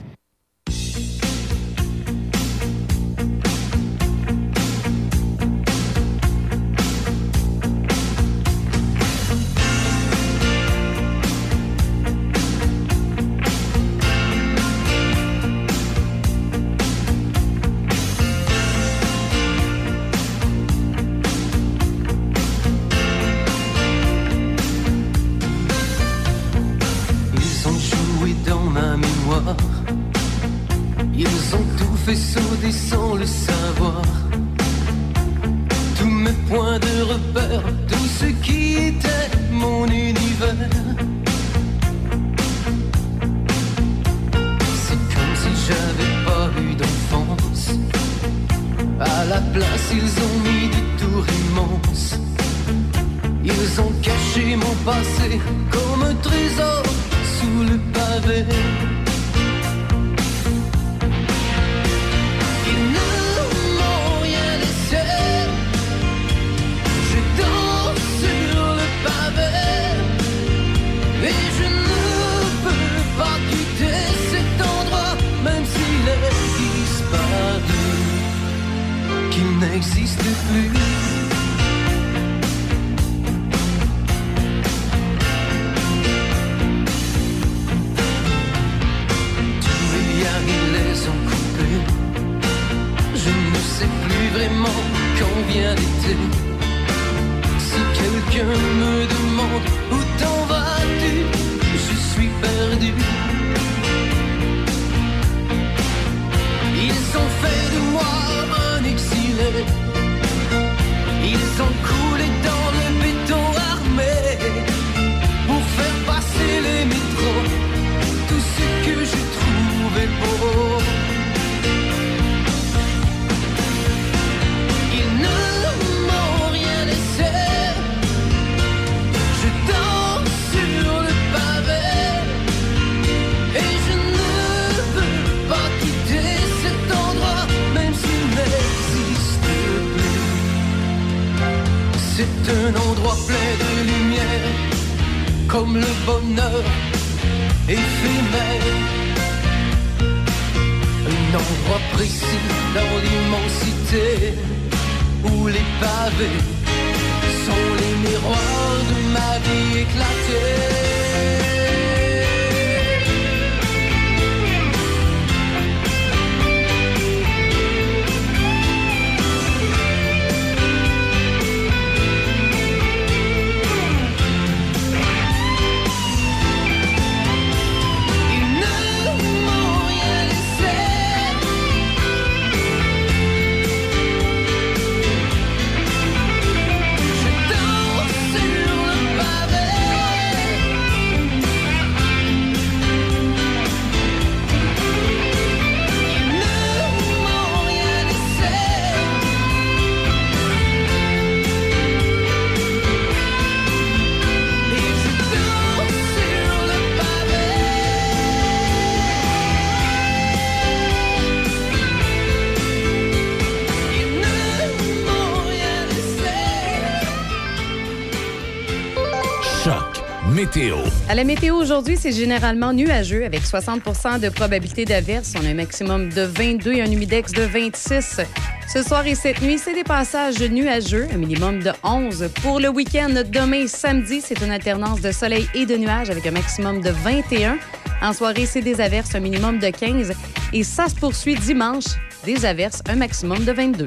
À 221.08 221.14
la 221.14 221.24
météo 221.24 221.54
aujourd'hui, 221.56 221.96
c'est 221.96 222.12
généralement 222.12 222.74
nuageux 222.74 223.24
avec 223.24 223.40
60% 223.40 224.20
de 224.20 224.28
probabilité 224.28 224.84
d'averse. 224.84 225.32
On 225.40 225.46
a 225.46 225.48
un 225.48 225.54
maximum 225.54 226.10
de 226.10 226.20
22 226.20 226.74
et 226.74 226.82
un 226.82 226.90
humidex 226.90 227.32
de 227.32 227.44
26. 227.44 228.20
Ce 228.68 228.82
soir 228.82 229.06
et 229.06 229.14
cette 229.14 229.40
nuit, 229.40 229.58
c'est 229.58 229.72
des 229.72 229.84
passages 229.84 230.38
nuageux, 230.42 231.08
un 231.10 231.16
minimum 231.16 231.62
de 231.62 231.72
11. 231.82 232.28
Pour 232.42 232.60
le 232.60 232.68
week-end, 232.68 233.08
demain 233.08 233.66
samedi, 233.66 234.20
c'est 234.20 234.42
une 234.42 234.50
alternance 234.50 235.00
de 235.00 235.10
soleil 235.10 235.48
et 235.54 235.64
de 235.64 235.78
nuages 235.78 236.10
avec 236.10 236.26
un 236.26 236.32
maximum 236.32 236.82
de 236.82 236.90
21. 236.90 237.56
En 238.02 238.12
soirée, 238.12 238.44
c'est 238.44 238.60
des 238.60 238.78
averses, 238.78 239.14
un 239.14 239.20
minimum 239.20 239.58
de 239.58 239.70
15. 239.70 240.12
Et 240.52 240.62
ça 240.62 240.90
se 240.90 240.94
poursuit 240.94 241.36
dimanche, 241.36 241.86
des 242.26 242.44
averses, 242.44 242.82
un 242.86 242.96
maximum 242.96 243.46
de 243.46 243.52
22. 243.52 243.86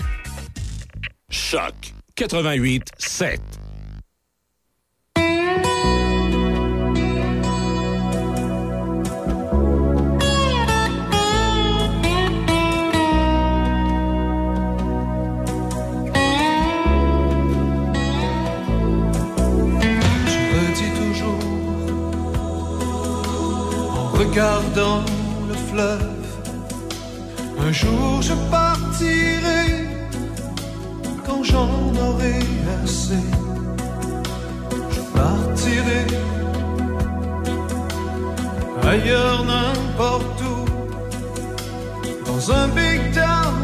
Choc 1.29 1.75
88 2.15 2.83
7. 2.97 3.39
Regardant 24.81 25.03
le 25.47 25.53
fleuve. 25.53 26.07
Un 27.59 27.71
jour 27.71 28.21
je 28.21 28.33
partirai 28.49 29.87
quand 31.25 31.43
j'en 31.43 31.69
aurai 32.07 32.39
assez. 32.83 33.25
Je 34.91 35.01
partirai 35.17 36.05
ailleurs, 38.83 39.43
n'importe 39.45 40.41
où, 40.41 40.65
dans 42.25 42.51
un 42.51 42.67
big 42.69 43.13
town 43.13 43.55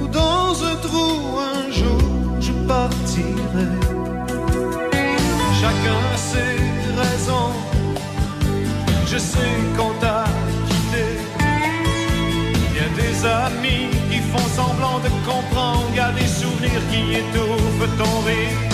ou 0.00 0.06
dans 0.08 0.64
un 0.64 0.76
trou. 0.76 1.38
Un 1.56 1.70
jour 1.70 2.00
je 2.40 2.52
partirai. 2.66 3.68
Chacun 5.60 6.02
ses 6.16 6.56
raisons. 7.00 7.52
Je 9.06 9.18
sais 9.18 9.56
qu'on 9.76 9.83
de 15.08 15.26
comprendre. 15.26 15.94
Y 15.94 16.00
a 16.00 16.12
des 16.12 16.26
souvenirs 16.26 16.82
qui 16.90 17.14
étouffent 17.14 17.96
ton 17.98 18.20
rire. 18.26 18.73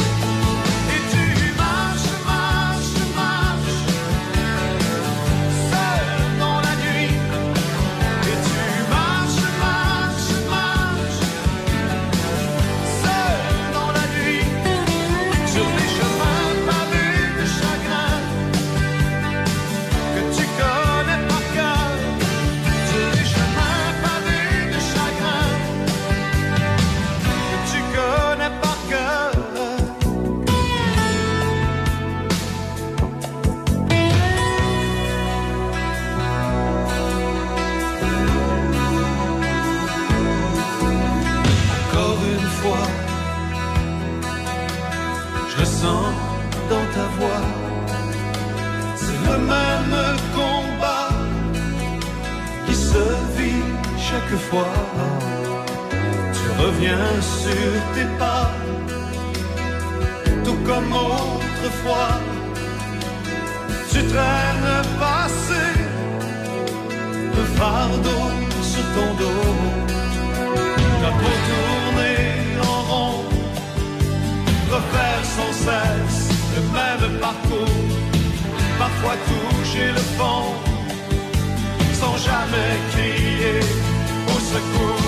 Tu 54.50 54.56
reviens 56.60 57.22
sur 57.22 57.72
tes 57.94 58.08
pas, 58.18 58.50
tout 60.44 60.58
comme 60.66 60.92
autrefois. 60.92 62.18
Tu 63.92 63.98
traînes 64.06 64.82
passé, 64.98 65.66
le 67.36 67.44
fardeau 67.58 68.22
sur 68.60 68.84
ton 68.96 69.14
dos. 69.22 69.54
La 71.02 71.10
peau 71.10 71.34
tourner 71.48 72.18
en 72.60 72.82
rond, 72.90 73.24
refaire 74.68 75.24
sans 75.36 75.52
cesse 75.64 76.28
le 76.56 76.62
même 76.74 77.20
parcours, 77.20 77.84
parfois 78.80 79.16
toucher 79.28 79.92
le 79.92 80.04
fond, 80.18 80.54
sans 81.92 82.16
jamais 82.16 82.72
crier 82.90 83.89
secours. 84.50 84.99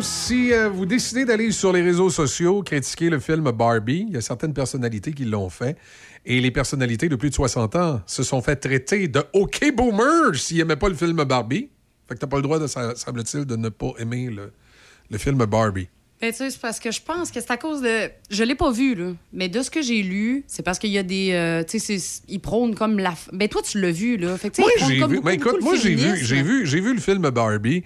Si 0.00 0.50
euh, 0.54 0.70
vous 0.70 0.86
décidez 0.86 1.26
d'aller 1.26 1.52
sur 1.52 1.74
les 1.74 1.82
réseaux 1.82 2.08
sociaux 2.08 2.62
critiquer 2.62 3.10
le 3.10 3.18
film 3.18 3.50
Barbie, 3.50 4.06
il 4.08 4.14
y 4.14 4.16
a 4.16 4.22
certaines 4.22 4.54
personnalités 4.54 5.12
qui 5.12 5.26
l'ont 5.26 5.50
fait. 5.50 5.76
Et 6.24 6.40
les 6.40 6.50
personnalités 6.50 7.10
de 7.10 7.16
plus 7.16 7.28
de 7.28 7.34
60 7.34 7.76
ans 7.76 8.00
se 8.06 8.22
sont 8.22 8.40
fait 8.40 8.56
traiter 8.56 9.08
de 9.08 9.22
OK 9.34 9.70
Boomer 9.76 10.34
s'ils 10.34 10.56
n'aimaient 10.56 10.76
pas 10.76 10.88
le 10.88 10.94
film 10.94 11.22
Barbie. 11.24 11.68
Fait 12.08 12.14
que 12.14 12.20
t'as 12.20 12.26
pas 12.26 12.36
le 12.36 12.42
droit, 12.42 12.58
de, 12.58 12.66
semble-t-il, 12.66 13.44
de 13.44 13.56
ne 13.56 13.68
pas 13.68 13.92
aimer 13.98 14.30
le 15.10 15.18
film 15.18 15.44
Barbie. 15.44 15.88
Ben, 16.20 16.32
tu 16.32 16.38
sais, 16.38 16.50
c'est 16.50 16.60
parce 16.60 16.80
que 16.80 16.90
je 16.90 17.00
pense 17.00 17.30
que 17.30 17.40
c'est 17.40 17.50
à 17.52 17.56
cause 17.56 17.80
de. 17.80 18.10
Je 18.28 18.42
l'ai 18.42 18.56
pas 18.56 18.72
vu, 18.72 18.96
là. 18.96 19.12
Mais 19.32 19.48
de 19.48 19.62
ce 19.62 19.70
que 19.70 19.82
j'ai 19.82 20.02
lu, 20.02 20.44
c'est 20.48 20.64
parce 20.64 20.78
qu'il 20.80 20.90
y 20.90 20.98
a 20.98 21.04
des. 21.04 21.30
euh, 21.32 21.62
tu 21.62 21.78
sais, 21.78 21.96
ils 22.26 22.40
prônent 22.40 22.74
comme 22.74 22.98
la. 22.98 23.14
Ben, 23.32 23.48
toi, 23.48 23.62
tu 23.62 23.80
l'as 23.80 23.92
vu, 23.92 24.16
là. 24.16 24.36
Fait 24.36 24.50
que, 24.50 24.60
Moi, 24.60 24.70
j'ai 24.78 24.94
vu. 24.94 25.00
beaucoup, 25.00 25.22
Mais 25.26 25.34
écoute, 25.34 25.60
moi, 25.62 25.76
j'ai 25.76 25.94
vu, 25.94 26.16
j'ai 26.24 26.42
vu, 26.42 26.66
j'ai 26.66 26.80
vu 26.80 26.92
le 26.94 27.00
film 27.00 27.22
Barbie. 27.30 27.84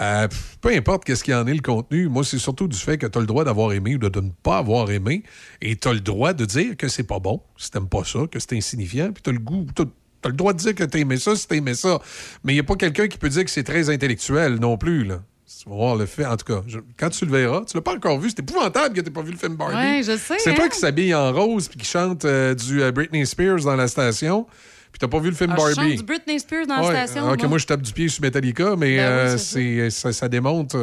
Euh, 0.00 0.28
peu 0.60 0.70
importe 0.74 1.04
qu'est-ce 1.04 1.24
qu'il 1.24 1.32
y 1.32 1.36
en 1.36 1.46
est 1.46 1.54
le 1.54 1.60
contenu, 1.62 2.08
moi, 2.08 2.22
c'est 2.24 2.38
surtout 2.38 2.68
du 2.68 2.76
fait 2.78 2.98
que 2.98 3.06
tu 3.06 3.16
as 3.16 3.20
le 3.20 3.26
droit 3.26 3.44
d'avoir 3.44 3.72
aimé 3.72 3.94
ou 3.94 3.98
de, 3.98 4.08
de 4.10 4.20
ne 4.20 4.30
pas 4.42 4.58
avoir 4.58 4.90
aimé. 4.90 5.22
Et 5.62 5.76
tu 5.76 5.88
as 5.88 5.92
le 5.94 6.00
droit 6.00 6.32
de 6.34 6.44
dire 6.44 6.76
que 6.76 6.88
c'est 6.88 7.04
pas 7.06 7.18
bon, 7.18 7.40
si 7.56 7.70
t'aimes 7.70 7.88
pas 7.88 8.04
ça, 8.04 8.20
que 8.30 8.38
c'est 8.38 8.54
insignifiant. 8.54 9.10
Puis 9.12 9.22
tu 9.22 9.30
as 9.30 9.32
le 9.34 9.38
goût. 9.38 9.66
t'as- 9.74 9.84
t'as 10.22 10.28
le 10.30 10.34
droit 10.36 10.52
de 10.54 10.58
dire 10.58 10.74
que 10.74 10.84
t'as 10.84 10.98
aimé 10.98 11.18
ça 11.18 11.36
si 11.36 11.46
t'as 11.46 11.56
aimé 11.56 11.74
ça. 11.74 11.98
Mais 12.42 12.52
il 12.52 12.56
n'y 12.56 12.60
a 12.60 12.64
pas 12.64 12.76
quelqu'un 12.76 13.06
qui 13.08 13.16
peut 13.18 13.28
dire 13.28 13.44
que 13.44 13.50
c'est 13.50 13.62
très 13.64 13.88
intellectuel 13.90 14.54
non 14.56 14.76
plus, 14.78 15.04
là. 15.04 15.22
Tu 15.46 15.68
vas 15.68 15.76
voir 15.76 15.96
le 15.96 16.06
fait. 16.06 16.26
En 16.26 16.36
tout 16.36 16.44
cas, 16.44 16.62
je- 16.66 16.78
quand 16.96 17.08
tu 17.10 17.24
le 17.24 17.30
verras, 17.30 17.64
tu 17.64 17.76
l'as 17.76 17.82
pas 17.82 17.94
encore 17.94 18.18
vu. 18.18 18.30
C'est 18.30 18.40
épouvantable 18.40 18.94
que 18.94 19.00
tu 19.00 19.10
pas 19.12 19.22
vu 19.22 19.30
le 19.32 19.38
film 19.38 19.54
Barbie. 19.56 20.02
Je 20.02 20.16
sais, 20.16 20.34
C'est 20.38 20.54
toi 20.54 20.64
hein. 20.64 20.68
qui 20.68 20.78
s'habille 20.78 21.14
en 21.14 21.32
rose 21.32 21.68
puis 21.68 21.78
qui 21.78 21.86
chante 21.86 22.24
euh, 22.24 22.54
du 22.54 22.82
euh, 22.82 22.90
Britney 22.90 23.24
Spears 23.24 23.60
dans 23.62 23.76
la 23.76 23.86
station. 23.86 24.46
Puis 24.90 24.98
t'as 25.00 25.08
pas 25.08 25.20
vu 25.20 25.28
le 25.28 25.36
film 25.36 25.50
Ah, 25.52 25.56
je 25.58 25.74
Barbie. 25.76 25.90
chante 25.90 25.98
du 25.98 26.02
Britney 26.04 26.40
Spears 26.40 26.66
dans 26.66 26.80
Ouais, 26.86 26.92
la 26.94 27.06
station. 27.06 27.24
alors 27.24 27.36
que 27.36 27.42
moi. 27.42 27.50
moi, 27.50 27.58
je 27.58 27.66
tape 27.66 27.82
du 27.82 27.92
pied 27.92 28.08
sur 28.08 28.22
Metallica, 28.22 28.74
mais 28.76 28.96
Ben 28.96 29.02
euh, 29.02 29.36
c'est 29.36 29.38
c'est- 29.38 29.90
ça, 29.90 30.12
ça 30.12 30.28
démontre 30.28 30.74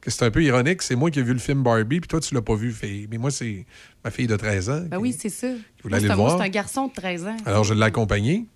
que 0.00 0.10
c'est 0.10 0.24
un 0.24 0.30
peu 0.30 0.42
ironique. 0.42 0.80
C'est 0.82 0.96
moi 0.96 1.10
qui 1.10 1.20
ai 1.20 1.22
vu 1.22 1.32
le 1.34 1.38
film 1.38 1.62
Barbie, 1.62 2.00
puis 2.00 2.08
toi, 2.08 2.20
tu 2.20 2.34
l'as 2.34 2.42
pas 2.42 2.54
vu. 2.54 2.72
Fait- 2.72 3.06
Mais 3.10 3.18
moi, 3.18 3.30
c'est 3.30 3.64
ma 4.02 4.10
fille 4.10 4.26
de 4.26 4.36
13 4.36 4.70
ans. 4.70 4.82
Ben 4.88 4.98
oui, 4.98 5.14
c'est 5.16 5.28
ça. 5.28 5.46
voulait 5.48 5.58
Moi, 5.84 5.96
aller 5.98 6.00
c'est 6.00 6.06
le 6.08 6.12
un- 6.14 6.16
moi, 6.16 6.26
voir. 6.30 6.38
c'est 6.38 6.44
un 6.46 6.50
garçon 6.50 6.86
de 6.88 6.92
13 6.94 7.26
ans. 7.26 7.36
Alors, 7.44 7.62
je 7.64 7.74
l'ai 7.74 7.82
accompagné. 7.84 8.46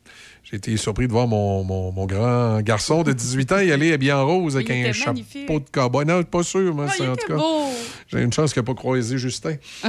J'ai 0.50 0.56
été 0.56 0.76
surpris 0.78 1.06
de 1.06 1.12
voir 1.12 1.26
mon, 1.26 1.62
mon- 1.62 1.92
mon 1.92 2.06
grand 2.06 2.62
garçon 2.62 3.02
de 3.02 3.12
18 3.12 3.52
ans 3.52 3.58
y 3.58 3.70
aller 3.70 3.92
habillé 3.92 4.12
en 4.12 4.26
rose 4.26 4.56
avec 4.56 4.70
un 4.70 4.92
chapeau 4.92 5.58
de 5.60 5.64
cowboy. 5.70 6.06
Non, 6.06 6.22
pas 6.22 6.42
sûr, 6.42 6.74
moi, 6.74 6.86
c'est 6.88 7.04
il 7.04 7.10
en 7.10 7.16
tout 7.16 7.26
cas. 7.26 7.36
J'ai 8.06 8.22
une 8.22 8.32
chance 8.32 8.54
qu'il 8.54 8.62
n'a 8.62 8.66
pas 8.66 8.74
croisé 8.74 9.18
Justin. 9.18 9.56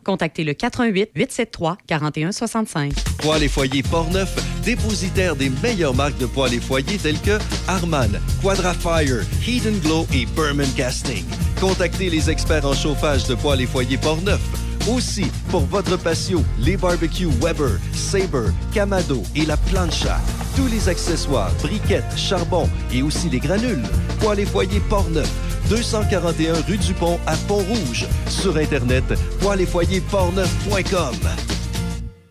contactez 0.03 0.43
le 0.43 0.53
88 0.53 1.11
873 1.15 1.77
4165. 1.87 2.93
Poêles 3.19 3.43
et 3.43 3.47
foyers 3.47 3.83
Portneuf, 3.83 4.35
dépositaire 4.63 5.35
des 5.35 5.49
meilleures 5.61 5.95
marques 5.95 6.17
de 6.17 6.25
poêles 6.25 6.55
et 6.55 6.59
foyers 6.59 6.97
telles 6.97 7.19
que 7.19 7.37
Harman, 7.67 8.19
Quadrafire, 8.41 9.21
Heat 9.47 9.81
Glow 9.81 10.07
et 10.13 10.25
Berman 10.35 10.69
Casting. 10.75 11.25
Contactez 11.59 12.09
les 12.09 12.29
experts 12.29 12.65
en 12.65 12.73
chauffage 12.73 13.27
de 13.27 13.35
poêles 13.35 13.61
et 13.61 13.67
foyers 13.67 13.97
Portneuf. 13.97 14.41
Aussi, 14.89 15.25
pour 15.49 15.61
votre 15.61 15.95
patio, 15.95 16.43
les 16.59 16.75
barbecues 16.75 17.29
Weber, 17.39 17.79
Sabre, 17.93 18.51
Camado 18.73 19.21
et 19.35 19.45
la 19.45 19.55
plancha. 19.55 20.19
Tous 20.55 20.67
les 20.67 20.89
accessoires, 20.89 21.51
briquettes, 21.61 22.17
charbon 22.17 22.67
et 22.91 23.03
aussi 23.03 23.29
les 23.29 23.39
granules. 23.39 23.83
Poêles 24.19 24.39
et 24.39 24.45
foyers 24.45 24.81
Portneuf, 24.89 25.29
241 25.69 26.53
rue 26.67 26.77
du 26.77 26.93
Pont 26.93 27.19
à 27.27 27.35
Pont-Rouge. 27.47 28.07
Sur 28.27 28.57
Internet, 28.57 29.03
poêles 29.39 29.61
et 29.61 29.65
foyers 29.67 30.01
portneuf.com. 30.01 31.15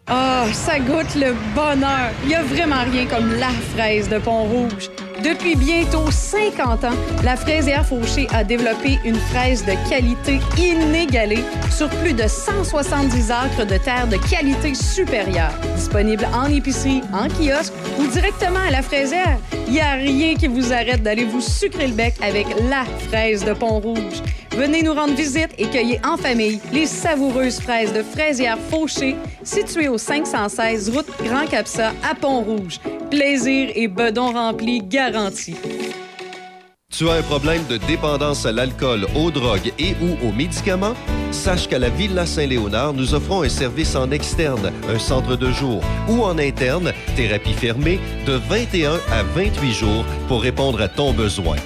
Ah, 0.08 0.46
ça 0.52 0.80
goûte 0.80 1.14
le 1.14 1.34
bonheur. 1.54 2.10
Il 2.24 2.28
n'y 2.30 2.34
a 2.34 2.42
vraiment 2.42 2.82
rien 2.90 3.06
comme 3.06 3.32
la 3.34 3.50
fraise 3.74 4.08
de 4.08 4.18
Pont-Rouge. 4.18 4.90
Depuis 5.22 5.54
bientôt 5.54 6.10
50 6.10 6.84
ans, 6.84 6.94
la 7.22 7.36
fraisière 7.36 7.84
Fauché 7.84 8.26
a 8.32 8.42
développé 8.42 8.98
une 9.04 9.16
fraise 9.16 9.64
de 9.66 9.72
qualité 9.90 10.40
inégalée 10.56 11.44
sur 11.70 11.90
plus 11.90 12.14
de 12.14 12.26
170 12.26 13.30
acres 13.30 13.66
de 13.66 13.76
terre 13.76 14.08
de 14.08 14.16
qualité 14.30 14.74
supérieure. 14.74 15.52
Disponible 15.76 16.26
en 16.32 16.46
épicerie, 16.46 17.02
en 17.12 17.28
kiosque 17.28 17.74
ou 17.98 18.06
directement 18.06 18.60
à 18.66 18.70
la 18.70 18.80
fraisière, 18.80 19.38
il 19.66 19.74
n'y 19.74 19.80
a 19.80 19.92
rien 19.92 20.36
qui 20.36 20.48
vous 20.48 20.72
arrête 20.72 21.02
d'aller 21.02 21.24
vous 21.24 21.42
sucrer 21.42 21.88
le 21.88 21.94
bec 21.94 22.14
avec 22.22 22.46
la 22.70 22.84
fraise 23.08 23.44
de 23.44 23.52
Pont-Rouge. 23.52 24.22
Venez 24.56 24.82
nous 24.82 24.94
rendre 24.94 25.14
visite 25.14 25.50
et 25.58 25.66
cueillez 25.66 26.00
en 26.04 26.16
famille 26.16 26.60
les 26.72 26.86
savoureuses 26.86 27.60
fraises 27.60 27.92
de 27.92 28.02
fraisière 28.02 28.58
Fauché, 28.70 29.16
situées 29.42 29.88
au 29.88 29.96
516 29.96 30.90
route 30.90 31.06
Grand 31.22 31.46
Capsa 31.46 31.92
à 32.08 32.14
Pont-Rouge. 32.14 32.80
Plaisir 33.10 33.70
et 33.74 33.88
bedon 33.88 34.32
rempli 34.32 34.82
Tu 36.90 37.08
as 37.08 37.14
un 37.14 37.22
problème 37.22 37.62
de 37.68 37.78
dépendance 37.78 38.46
à 38.46 38.52
l'alcool, 38.52 39.06
aux 39.14 39.30
drogues 39.30 39.72
et 39.78 39.94
ou 40.02 40.28
aux 40.28 40.32
médicaments? 40.32 40.94
Sache 41.30 41.68
qu'à 41.68 41.78
la 41.78 41.88
Villa 41.88 42.26
Saint-Léonard, 42.26 42.92
nous 42.92 43.14
offrons 43.14 43.42
un 43.42 43.48
service 43.48 43.94
en 43.96 44.10
externe, 44.10 44.72
un 44.88 44.98
centre 44.98 45.36
de 45.36 45.50
jour 45.50 45.82
ou 46.08 46.22
en 46.22 46.38
interne, 46.38 46.92
thérapie 47.16 47.54
fermée, 47.54 48.00
de 48.26 48.32
21 48.32 48.94
à 49.10 49.22
28 49.22 49.72
jours 49.72 50.04
pour 50.28 50.42
répondre 50.42 50.80
à 50.80 50.88
ton 50.88 51.12
besoin. 51.12 51.56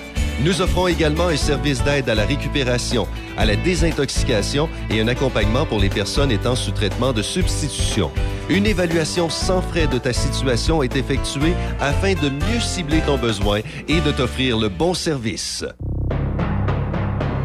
Nous 0.42 0.60
offrons 0.60 0.88
également 0.88 1.28
un 1.28 1.36
service 1.36 1.82
d'aide 1.84 2.08
à 2.08 2.14
la 2.14 2.24
récupération, 2.24 3.06
à 3.36 3.44
la 3.44 3.56
désintoxication 3.56 4.68
et 4.90 5.00
un 5.00 5.08
accompagnement 5.08 5.64
pour 5.64 5.78
les 5.78 5.88
personnes 5.88 6.32
étant 6.32 6.56
sous 6.56 6.72
traitement 6.72 7.12
de 7.12 7.22
substitution. 7.22 8.10
Une 8.50 8.66
évaluation 8.66 9.30
sans 9.30 9.62
frais 9.62 9.86
de 9.86 9.98
ta 9.98 10.12
situation 10.12 10.82
est 10.82 10.96
effectuée 10.96 11.54
afin 11.80 12.14
de 12.14 12.28
mieux 12.28 12.60
cibler 12.60 13.00
ton 13.00 13.16
besoin 13.16 13.60
et 13.88 14.00
de 14.00 14.10
t'offrir 14.10 14.58
le 14.58 14.68
bon 14.68 14.92
service. 14.92 15.64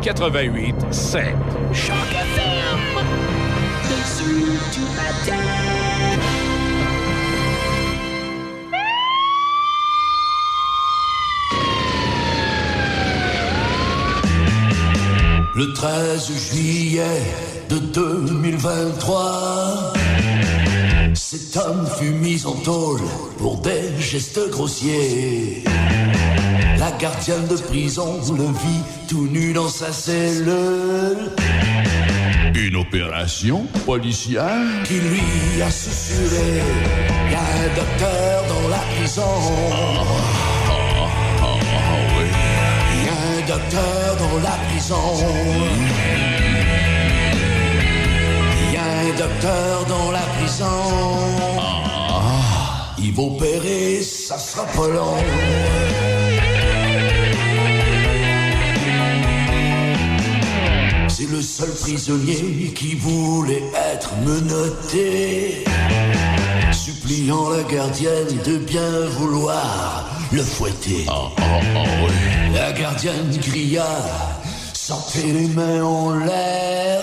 88 0.02 0.76
7. 0.92 1.36
Choc 1.74 1.96
FM. 2.12 2.60
Le 15.60 15.74
13 15.74 16.32
juillet 16.54 17.22
de 17.68 17.80
2023, 17.80 19.92
cet 21.14 21.58
homme 21.58 21.86
fut 22.00 22.12
mis 22.12 22.46
en 22.46 22.54
tôle 22.54 23.02
pour 23.38 23.58
des 23.58 24.00
gestes 24.00 24.40
grossiers. 24.52 25.66
La 26.78 26.92
gardienne 26.92 27.46
de 27.48 27.58
prison 27.58 28.22
le 28.38 28.46
vit 28.46 28.84
tout 29.10 29.28
nu 29.28 29.52
dans 29.52 29.68
sa 29.68 29.92
cellule. 29.92 31.34
Une 32.56 32.78
opération 32.78 33.66
policière? 33.86 34.64
Qui 34.86 34.94
lui 34.94 35.62
a 35.62 35.70
susurré 35.70 36.64
Y 37.32 37.36
a 37.36 37.42
un 37.42 37.76
docteur 37.76 38.46
dans 38.48 38.70
la 38.70 38.80
prison. 38.96 39.26
Docteur 43.60 44.16
dans 44.18 44.38
la 44.40 44.56
prison. 44.68 44.96
Y 48.74 48.78
a 48.78 48.84
un 48.84 49.18
docteur 49.18 49.86
dans 49.86 50.12
la 50.12 50.26
prison. 50.38 50.66
Il 52.98 53.14
va 53.14 53.24
opérer, 53.24 54.02
ça 54.02 54.38
sera 54.38 54.66
pas 54.66 54.88
long. 54.88 55.18
C'est 61.08 61.30
le 61.30 61.42
seul 61.42 61.72
prisonnier 61.72 62.74
qui 62.74 62.96
voulait 62.96 63.64
être 63.94 64.12
menotté. 64.26 65.66
Suppliant 66.72 67.50
la 67.50 67.64
gardienne 67.64 68.38
de 68.46 68.58
bien 68.58 68.92
vouloir 69.18 70.09
le 70.32 70.44
fouetter. 70.44 71.06
La 72.54 72.72
gardienne 72.74 73.38
cria, 73.42 73.86
sortez 74.74 75.32
les 75.32 75.48
mains 75.48 75.84
en 75.84 76.16
l'air. 76.16 77.02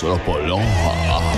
Ça 0.00 0.06
sera 0.06 0.18
pas 0.20 0.38
long. 0.46 0.62
Ah, 0.62 1.20
ah, 1.20 1.30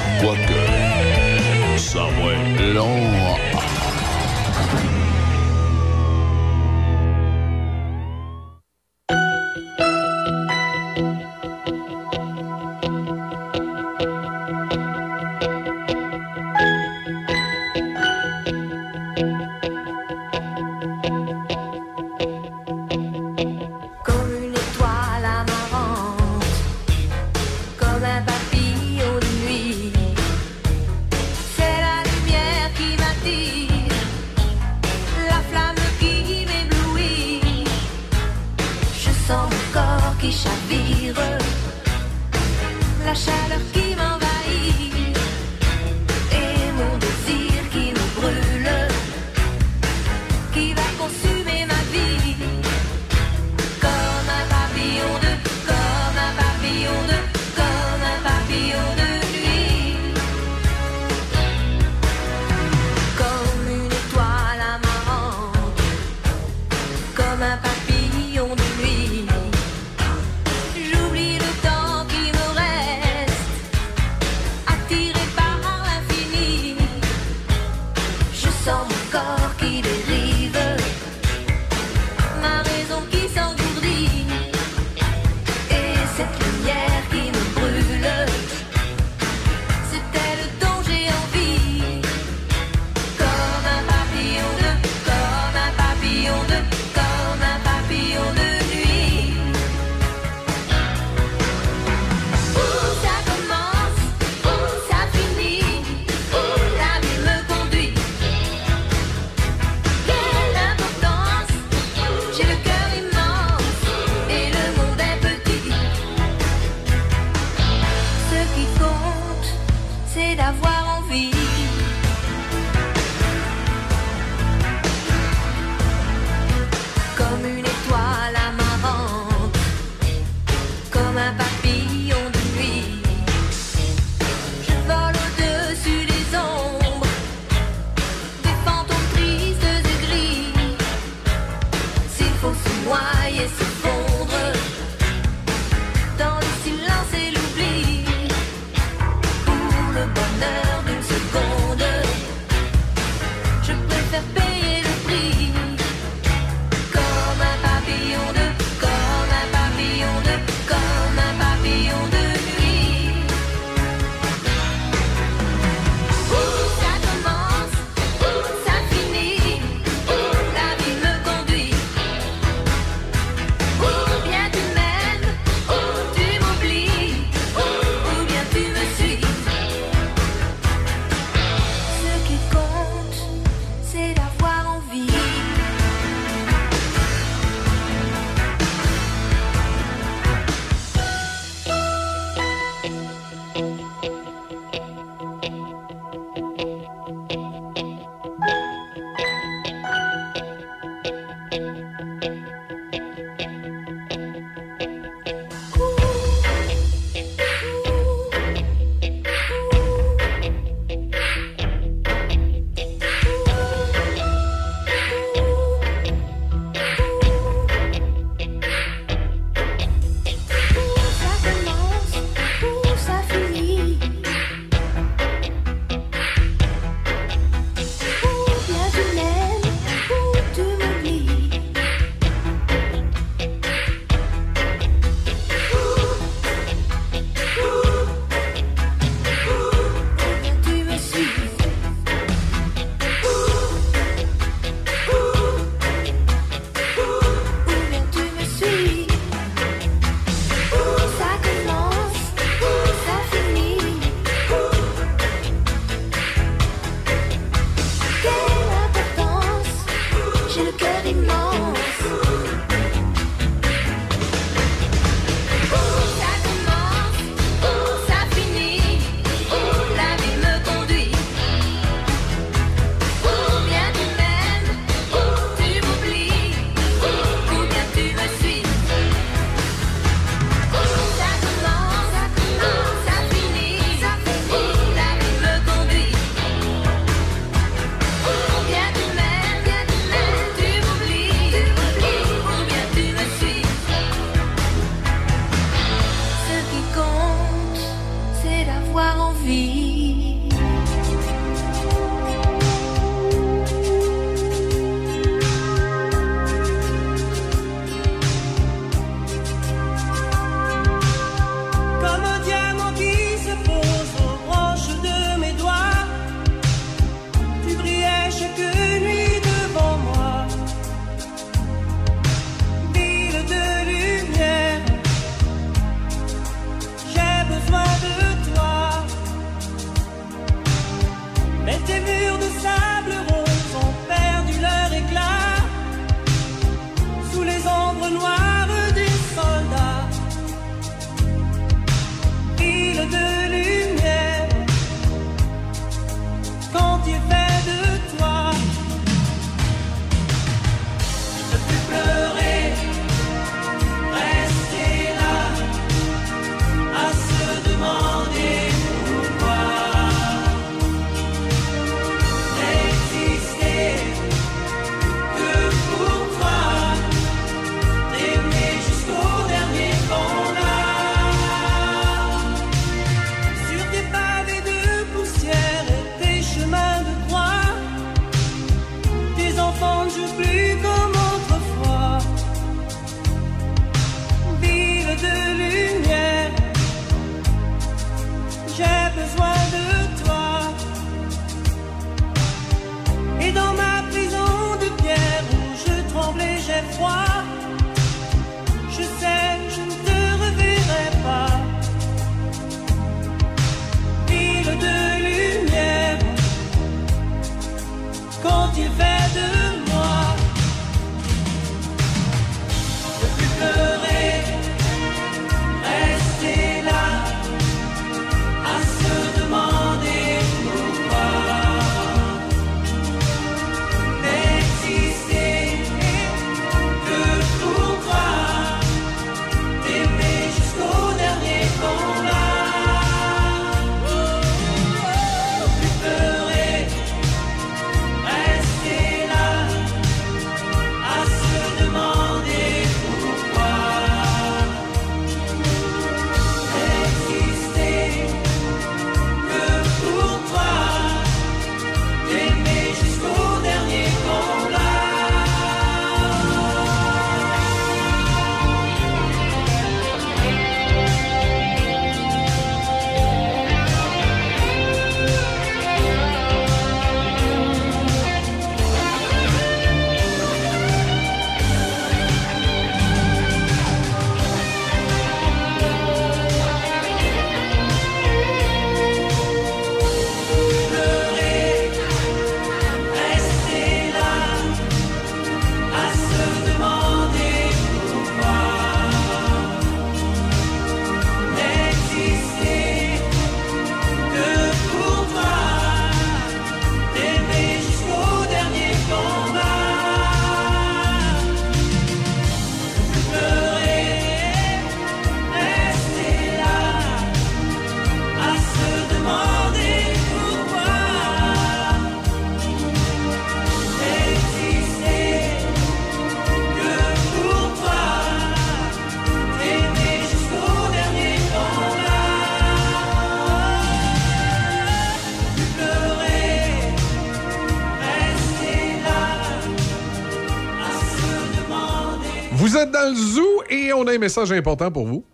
on 534.03 534.07
a 534.09 534.15
un 534.15 534.19
message 534.19 534.53
important 534.53 534.91
pour 534.91 535.07
vous. 535.07 535.25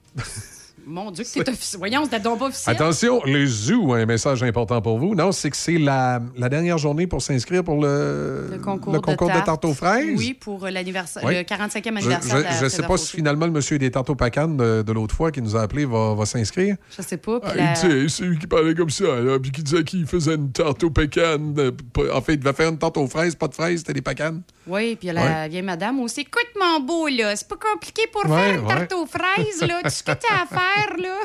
Mon 1.08 1.12
Dieu, 1.12 1.24
que 1.24 1.30
c'est 1.30 1.48
officiel. 1.48 1.78
Voyons, 1.78 2.04
c'était 2.04 2.20
donc 2.20 2.38
pas 2.38 2.46
officiel. 2.48 2.76
Attention, 2.76 3.22
le 3.24 3.46
zoo 3.46 3.94
a 3.94 3.98
un 3.98 4.04
message 4.04 4.42
important 4.42 4.82
pour 4.82 4.98
vous. 4.98 5.14
Non, 5.14 5.32
c'est 5.32 5.48
que 5.48 5.56
c'est 5.56 5.78
la, 5.78 6.20
la 6.36 6.50
dernière 6.50 6.76
journée 6.76 7.06
pour 7.06 7.22
s'inscrire 7.22 7.64
pour 7.64 7.80
le, 7.80 8.48
Le 8.50 8.58
concours, 8.58 8.92
le 8.92 9.00
concours 9.00 9.28
de, 9.28 9.32
tarte. 9.32 9.46
tarte 9.46 9.64
aux 9.64 9.72
fraises. 9.72 10.14
Oui, 10.18 10.34
pour 10.34 10.66
euh, 10.66 10.70
l'anniversaire, 10.70 11.22
Oui. 11.24 11.34
le 11.34 11.40
45e 11.44 11.82
Je 11.82 11.88
anniversaire 11.88 12.36
de 12.36 12.42
la 12.42 12.60
ne 12.60 12.68
sais 12.68 12.82
pas 12.82 12.98
si 12.98 13.16
finalement 13.16 13.46
le 13.46 13.52
monsieur 13.52 13.78
des 13.78 13.90
tartes 13.90 14.10
aux 14.10 14.14
pacanes 14.16 14.58
de, 14.58 14.82
de 14.82 14.92
l'autre 14.92 15.14
fois 15.14 15.30
qui 15.32 15.40
nous 15.40 15.56
a 15.56 15.62
appelé 15.62 15.86
va, 15.86 16.12
va 16.14 16.26
s'inscrire. 16.26 16.76
Je 16.94 17.00
sais 17.00 17.16
pas. 17.16 17.40
Ah, 17.42 17.54
la- 17.54 17.74
c'est 17.74 18.24
lui 18.24 18.38
qui 18.38 18.46
parlait 18.46 18.74
comme 18.74 18.90
ça, 18.90 19.04
là, 19.20 19.38
puis 19.38 19.50
qui 19.50 19.62
disait 19.62 19.84
qu'il 19.84 20.04
faisait 20.06 20.34
une 20.34 20.52
tarte 20.52 20.84
aux 20.84 20.90
pécanes. 20.90 21.54
euh, 21.56 21.70
En 22.12 22.20
fait, 22.20 22.34
il 22.34 22.40
devait 22.40 22.52
faire 22.52 22.68
une 22.68 22.76
tarte 22.78 22.98
aux 22.98 23.06
fraises, 23.06 23.34
pas 23.34 23.48
de 23.48 23.54
fraises, 23.54 23.78
c'était 23.78 23.94
des 23.94 24.02
pacanes. 24.02 24.42
Oui, 24.66 24.96
puis 24.96 25.08
il 25.08 25.14
y 25.14 25.16
a 25.16 25.24
la 25.24 25.48
vieille 25.48 25.62
madame 25.62 25.98
aussi. 26.00 26.20
Écoute, 26.20 26.48
mon 26.60 26.80
beau, 26.80 27.08
là, 27.08 27.34
c'est 27.34 27.48
pas 27.48 27.56
compliqué 27.56 28.02
pour 28.12 28.26
Ouais, 28.30 28.36
faire 28.52 28.60
une 28.60 28.66
tarte 28.68 28.92
ouais. 28.92 28.98
aux 28.98 29.06
fraises, 29.06 29.62
là. 29.66 29.80
Tout 29.82 29.88
ce 29.88 30.02
que 30.02 30.10
tu 30.12 30.26
as 30.30 30.42
à 30.42 30.46
faire, 30.58 30.96
là. 30.98 31.20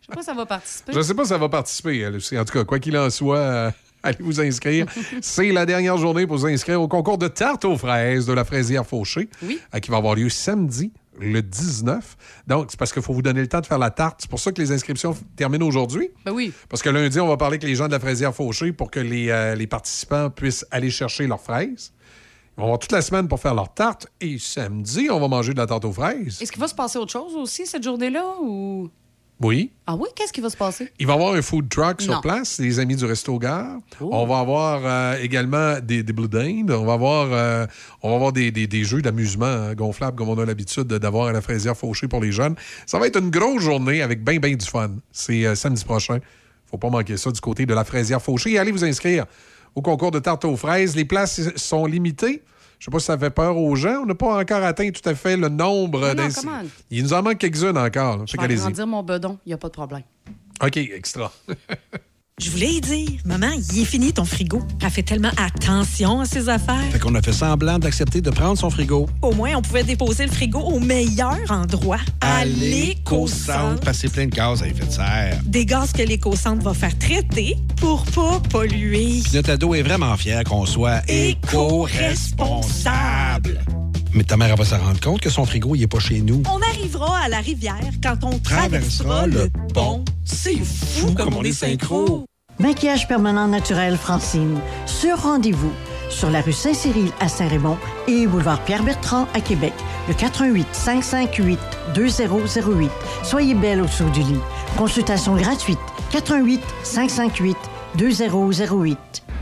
Je 0.00 0.06
sais 0.06 0.12
pas 0.14 0.20
si 0.20 0.26
ça 0.26 0.34
va 0.34 0.46
participer. 0.46 0.92
Je 0.92 1.00
sais 1.02 1.14
pas 1.14 1.22
si 1.24 1.28
ça 1.28 1.38
va 1.38 1.48
participer, 1.48 1.98
elle 1.98 2.16
aussi. 2.16 2.38
En 2.38 2.44
tout 2.44 2.52
cas, 2.52 2.64
quoi 2.64 2.78
qu'il 2.78 2.96
en 2.96 3.10
soit, 3.10 3.38
euh, 3.38 3.70
allez 4.02 4.18
vous 4.20 4.40
inscrire. 4.40 4.86
C'est 5.20 5.52
la 5.52 5.66
dernière 5.66 5.96
journée 5.98 6.26
pour 6.26 6.36
vous 6.36 6.46
inscrire 6.46 6.80
au 6.80 6.88
concours 6.88 7.18
de 7.18 7.28
tarte 7.28 7.64
aux 7.64 7.76
fraises 7.76 8.26
de 8.26 8.32
la 8.32 8.44
fraisière 8.44 8.86
Fauché, 8.86 9.28
euh, 9.42 9.78
qui 9.78 9.90
va 9.90 9.98
avoir 9.98 10.14
lieu 10.14 10.28
samedi, 10.28 10.92
le 11.18 11.42
19. 11.42 12.16
Donc, 12.46 12.68
c'est 12.70 12.78
parce 12.78 12.92
qu'il 12.92 13.02
faut 13.02 13.12
vous 13.12 13.22
donner 13.22 13.40
le 13.40 13.48
temps 13.48 13.60
de 13.60 13.66
faire 13.66 13.78
la 13.78 13.90
tarte. 13.90 14.20
C'est 14.22 14.30
pour 14.30 14.40
ça 14.40 14.52
que 14.52 14.60
les 14.60 14.72
inscriptions 14.72 15.14
terminent 15.36 15.66
aujourd'hui. 15.66 16.10
Ben 16.24 16.32
oui. 16.32 16.52
Parce 16.68 16.82
que 16.82 16.88
lundi, 16.88 17.20
on 17.20 17.28
va 17.28 17.36
parler 17.36 17.54
avec 17.54 17.62
les 17.62 17.74
gens 17.74 17.86
de 17.86 17.92
la 17.92 18.00
fraisière 18.00 18.34
Fauché 18.34 18.72
pour 18.72 18.90
que 18.90 19.00
les, 19.00 19.28
euh, 19.28 19.54
les 19.54 19.66
participants 19.66 20.30
puissent 20.30 20.66
aller 20.70 20.90
chercher 20.90 21.26
leurs 21.26 21.40
fraises. 21.40 21.92
Vont 22.60 22.66
avoir 22.66 22.78
toute 22.78 22.92
la 22.92 23.02
semaine 23.02 23.26
pour 23.26 23.40
faire 23.40 23.54
leur 23.54 23.72
tarte. 23.74 24.06
Et 24.20 24.38
samedi, 24.38 25.08
on 25.10 25.18
va 25.18 25.28
manger 25.28 25.52
de 25.52 25.58
la 25.58 25.66
tarte 25.66 25.84
aux 25.84 25.92
fraises. 25.92 26.40
Est-ce 26.40 26.52
qu'il 26.52 26.60
va 26.60 26.68
se 26.68 26.74
passer 26.74 26.98
autre 26.98 27.12
chose 27.12 27.34
aussi 27.36 27.66
cette 27.66 27.82
journée-là 27.82 28.24
ou? 28.42 28.88
Oui. 29.42 29.72
Ah 29.86 29.96
oui, 29.96 30.06
qu'est-ce 30.14 30.34
qui 30.34 30.42
va 30.42 30.50
se 30.50 30.56
passer? 30.58 30.92
Il 30.98 31.06
va 31.06 31.14
y 31.14 31.16
avoir 31.16 31.32
un 31.32 31.40
food 31.40 31.70
truck 31.70 32.02
sur 32.02 32.12
Non. 32.12 32.20
place, 32.20 32.58
les 32.58 32.78
amis 32.78 32.94
du 32.96 33.06
Resto 33.06 33.38
Gare. 33.38 33.78
Oh. 33.98 34.10
On 34.12 34.26
va 34.26 34.38
avoir 34.40 34.82
euh, 34.84 35.16
également 35.22 35.80
des, 35.80 36.02
des 36.02 36.12
Blue 36.12 36.28
Dinde. 36.28 36.70
On 36.72 36.84
va 36.84 36.92
avoir, 36.92 37.28
euh, 37.32 37.66
on 38.02 38.10
va 38.10 38.16
avoir 38.16 38.32
des, 38.32 38.50
des- 38.50 38.66
des 38.66 38.84
jeux 38.84 39.00
d'amusement 39.00 39.46
hein, 39.46 39.74
gonflables 39.74 40.14
comme 40.18 40.28
on 40.28 40.38
a 40.38 40.44
l'habitude 40.44 40.84
de- 40.84 40.98
d'avoir 40.98 41.28
à 41.28 41.32
la 41.32 41.40
fraisière 41.40 41.74
fauchée 41.74 42.06
pour 42.06 42.20
les 42.20 42.32
jeunes. 42.32 42.54
Ça 42.84 42.98
va 42.98 43.06
être 43.06 43.18
une 43.18 43.30
grosse 43.30 43.62
journée 43.62 44.02
avec 44.02 44.22
bien, 44.22 44.38
bien 44.38 44.54
du 44.54 44.66
fun. 44.66 44.90
C'est 45.10 45.46
euh, 45.46 45.54
samedi 45.54 45.86
prochain. 45.86 46.18
faut 46.70 46.76
pas 46.76 46.90
manquer 46.90 47.16
ça 47.16 47.30
du 47.30 47.40
côté 47.40 47.64
de 47.64 47.72
la 47.72 47.84
fraisière 47.84 48.20
fauchée. 48.20 48.52
Et 48.52 48.58
allez 48.58 48.72
vous 48.72 48.84
inscrire 48.84 49.24
au 49.74 49.82
concours 49.82 50.10
de 50.10 50.18
tarte 50.18 50.44
aux 50.44 50.56
fraises. 50.56 50.96
Les 50.96 51.04
places 51.04 51.40
sont 51.56 51.86
limitées. 51.86 52.42
Je 52.78 52.86
sais 52.86 52.90
pas 52.90 52.98
si 52.98 53.06
ça 53.06 53.18
fait 53.18 53.30
peur 53.30 53.56
aux 53.58 53.76
gens. 53.76 54.02
On 54.02 54.06
n'a 54.06 54.14
pas 54.14 54.38
encore 54.40 54.62
atteint 54.64 54.90
tout 54.90 55.06
à 55.06 55.14
fait 55.14 55.36
le 55.36 55.48
nombre 55.48 56.14
Non. 56.14 56.28
Il 56.90 57.02
nous 57.02 57.12
en 57.12 57.22
manque 57.22 57.38
quelques-unes 57.38 57.76
encore. 57.76 58.18
là. 58.18 58.24
Je 58.26 58.36
vais 58.36 58.42
agrandir 58.42 58.86
mon 58.86 59.02
bedon, 59.02 59.38
il 59.44 59.50
n'y 59.50 59.52
a 59.54 59.58
pas 59.58 59.68
de 59.68 59.72
problème. 59.74 60.02
OK, 60.62 60.76
extra. 60.76 61.30
Je 62.40 62.50
voulais 62.50 62.72
y 62.72 62.80
dire, 62.80 63.10
maman, 63.26 63.50
il 63.70 63.82
est 63.82 63.84
fini 63.84 64.14
ton 64.14 64.24
frigo. 64.24 64.62
Elle 64.82 64.88
fait 64.88 65.02
tellement 65.02 65.28
attention 65.36 66.20
à 66.20 66.24
ses 66.24 66.48
affaires. 66.48 66.80
Fait 66.90 66.98
qu'on 66.98 67.14
a 67.14 67.20
fait 67.20 67.34
semblant 67.34 67.78
d'accepter 67.78 68.22
de 68.22 68.30
prendre 68.30 68.56
son 68.56 68.70
frigo. 68.70 69.06
Au 69.20 69.34
moins, 69.34 69.56
on 69.56 69.62
pouvait 69.62 69.84
déposer 69.84 70.24
le 70.24 70.32
frigo 70.32 70.58
au 70.58 70.80
meilleur 70.80 71.36
endroit, 71.50 71.98
à 72.22 72.46
l'éco-centre. 72.46 73.80
Passer 73.80 74.08
plein 74.08 74.24
de 74.24 74.30
gaz 74.30 74.62
à 74.62 74.68
effet 74.68 74.86
de 74.86 74.90
serre. 74.90 75.38
Des 75.44 75.66
gaz 75.66 75.92
que 75.92 76.00
l'éco-centre 76.00 76.64
va 76.64 76.72
faire 76.72 76.98
traiter 76.98 77.58
pour 77.76 78.06
pas 78.06 78.40
polluer. 78.48 79.20
Puis 79.22 79.32
notre 79.34 79.50
ado 79.50 79.74
est 79.74 79.82
vraiment 79.82 80.16
fier 80.16 80.42
qu'on 80.44 80.64
soit 80.64 81.02
Éco-responsable. 81.08 83.60
Mais 84.14 84.24
ta 84.24 84.38
mère 84.38 84.48
elle 84.48 84.56
va 84.56 84.64
se 84.64 84.74
rendre 84.74 84.98
compte 84.98 85.20
que 85.20 85.28
son 85.28 85.44
frigo, 85.44 85.74
il 85.74 85.82
est 85.82 85.86
pas 85.86 86.00
chez 86.00 86.22
nous. 86.22 86.42
On 86.50 86.62
arrivera 86.62 87.18
à 87.18 87.28
la 87.28 87.40
rivière 87.40 87.76
quand 88.02 88.24
on 88.24 88.38
Traversera 88.38 89.26
traversera 89.26 89.26
le 89.26 89.44
le 89.44 89.50
pont. 89.74 90.02
C'est 90.24 90.56
fou 90.64 91.12
comme 91.12 91.34
on 91.34 91.42
est 91.42 91.52
synchro. 91.52 92.24
Maquillage 92.60 93.08
permanent 93.08 93.48
naturel 93.48 93.96
Francine. 93.96 94.60
Sur 94.84 95.22
rendez-vous. 95.22 95.72
Sur 96.10 96.28
la 96.28 96.42
rue 96.42 96.52
Saint-Cyril 96.52 97.10
à 97.18 97.26
Saint-Raymond 97.26 97.78
et 98.06 98.26
boulevard 98.26 98.62
Pierre-Bertrand 98.64 99.26
à 99.32 99.40
Québec. 99.40 99.72
Le 100.08 100.12
88 100.14 100.66
558 100.70 101.58
2008. 101.94 102.90
Soyez 103.22 103.54
belle 103.54 103.80
au-dessous 103.80 104.10
du 104.10 104.20
lit. 104.20 104.40
Consultation 104.76 105.36
gratuite. 105.36 105.78
88 106.12 106.60
558 106.82 107.56
2008. 107.96 108.98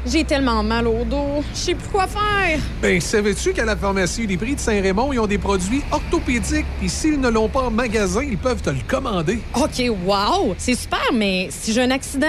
J'ai 0.06 0.22
tellement 0.22 0.62
mal 0.62 0.86
au 0.86 1.02
dos. 1.04 1.42
Je 1.52 1.58
sais 1.58 1.74
plus 1.74 1.88
quoi 1.88 2.06
faire. 2.06 2.60
Ben, 2.80 3.00
savais-tu 3.00 3.52
qu'à 3.52 3.64
la 3.64 3.76
pharmacie 3.76 4.28
des 4.28 4.36
prix 4.36 4.54
de 4.54 4.60
Saint-Raymond, 4.60 5.12
ils 5.12 5.18
ont 5.18 5.26
des 5.26 5.38
produits 5.38 5.82
orthopédiques 5.90 6.66
et 6.84 6.88
s'ils 6.88 7.20
ne 7.20 7.28
l'ont 7.28 7.48
pas 7.48 7.62
en 7.62 7.70
magasin, 7.72 8.22
ils 8.22 8.38
peuvent 8.38 8.62
te 8.62 8.70
le 8.70 8.78
commander. 8.86 9.40
OK, 9.56 9.90
wow! 10.06 10.54
C'est 10.56 10.76
super, 10.76 11.12
mais 11.12 11.48
si 11.50 11.72
j'ai 11.72 11.82
un 11.82 11.90
accident, 11.90 12.28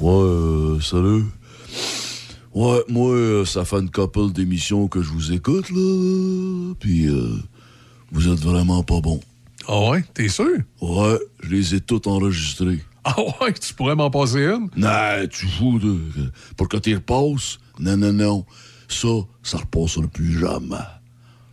Ouais, 0.00 0.12
euh, 0.12 0.80
salut. 0.80 1.24
Ouais, 2.54 2.82
moi, 2.88 3.10
euh, 3.12 3.44
ça 3.44 3.66
fait 3.66 3.76
une 3.80 3.90
couple 3.90 4.32
d'émissions 4.32 4.88
que 4.88 5.02
je 5.02 5.10
vous 5.10 5.32
écoute, 5.32 5.68
là. 5.70 6.74
Puis, 6.80 7.06
euh, 7.06 7.36
vous 8.10 8.28
êtes 8.28 8.40
vraiment 8.40 8.82
pas 8.82 9.00
bon. 9.00 9.20
Ah 9.68 9.90
ouais? 9.90 10.04
T'es 10.14 10.28
sûr? 10.28 10.56
Ouais, 10.80 11.18
je 11.42 11.50
les 11.50 11.74
ai 11.74 11.80
toutes 11.80 12.06
enregistrées. 12.06 12.78
Ah 13.02 13.16
ouais? 13.40 13.54
Tu 13.54 13.72
pourrais 13.72 13.96
m'en 13.96 14.10
passer 14.10 14.40
une? 14.40 14.68
Non, 14.76 15.26
tu 15.30 15.46
fous 15.46 15.78
de... 15.78 15.98
Pour 16.54 16.68
que 16.68 16.76
tu 16.76 16.94
repasses? 16.94 17.58
Non, 17.78 17.96
non, 17.96 18.12
non. 18.12 18.44
Ça, 18.88 19.08
ça 19.42 19.56
repassera 19.56 20.06
plus 20.06 20.38
jamais. 20.38 20.76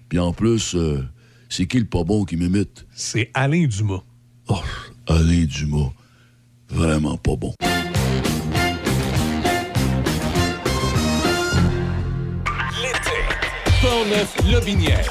Puis 0.09 0.19
en 0.19 0.33
plus, 0.33 0.75
euh, 0.75 1.07
c'est 1.47 1.65
qui 1.65 1.79
le 1.79 1.85
pas 1.85 2.03
bon 2.03 2.25
qui 2.25 2.35
m'imite? 2.35 2.85
C'est 2.93 3.31
Alain 3.33 3.65
Dumas. 3.65 4.03
Oh, 4.49 4.59
Alain 5.07 5.45
Dumas. 5.45 5.93
Vraiment 6.67 7.15
pas 7.15 7.37
bon. 7.37 7.53
Lobinière. 14.49 15.05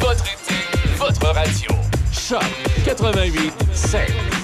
Votre 0.00 0.24
été, 0.24 0.54
votre 0.98 1.26
radio. 1.32 1.70
Choc 2.12 2.42
88 2.84 3.52
5. 3.72 4.43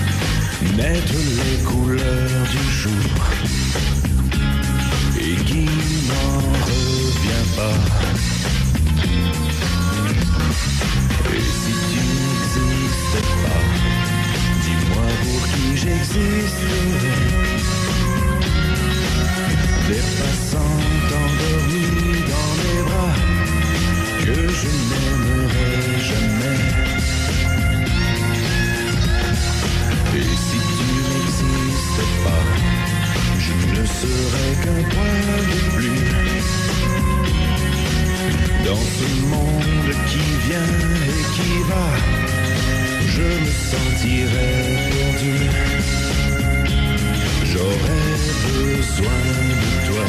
Mettre 0.77 1.13
les 1.13 1.57
couleurs 1.63 2.45
du 2.49 2.63
jour 2.71 3.11
et 5.19 5.35
qui 5.43 5.65
n'en 6.07 6.37
revient 6.69 7.47
pas. 7.57 7.79
Et 11.33 11.45
si 11.61 11.73
tu 11.91 12.01
n'existes 12.15 13.21
pas, 13.43 13.63
dis-moi 14.63 15.07
pour 15.23 15.41
qui 15.51 15.65
j'existe. 15.77 16.63
Des 19.87 20.05
passants 20.17 20.79
endormis 21.17 22.21
dans 22.31 22.51
mes 22.61 22.81
bras 22.87 23.15
que 24.25 24.35
je 24.59 24.69
n'aimerai 24.89 25.73
jamais. 25.99 26.40
Je 33.39 33.53
ne 33.79 33.85
serais 33.85 34.53
qu'un 34.63 34.83
point 34.89 35.21
de 35.51 35.59
plus 35.75 36.01
dans 38.65 38.83
ce 38.97 39.07
monde 39.25 39.91
qui 40.09 40.25
vient 40.47 40.73
et 41.15 41.23
qui 41.35 41.53
va. 41.69 41.87
Je 43.07 43.27
me 43.43 43.51
sentirais 43.71 44.57
perdu. 44.91 45.35
J'aurais 47.51 48.15
besoin 48.47 49.21
de 49.61 49.69
toi. 49.87 50.05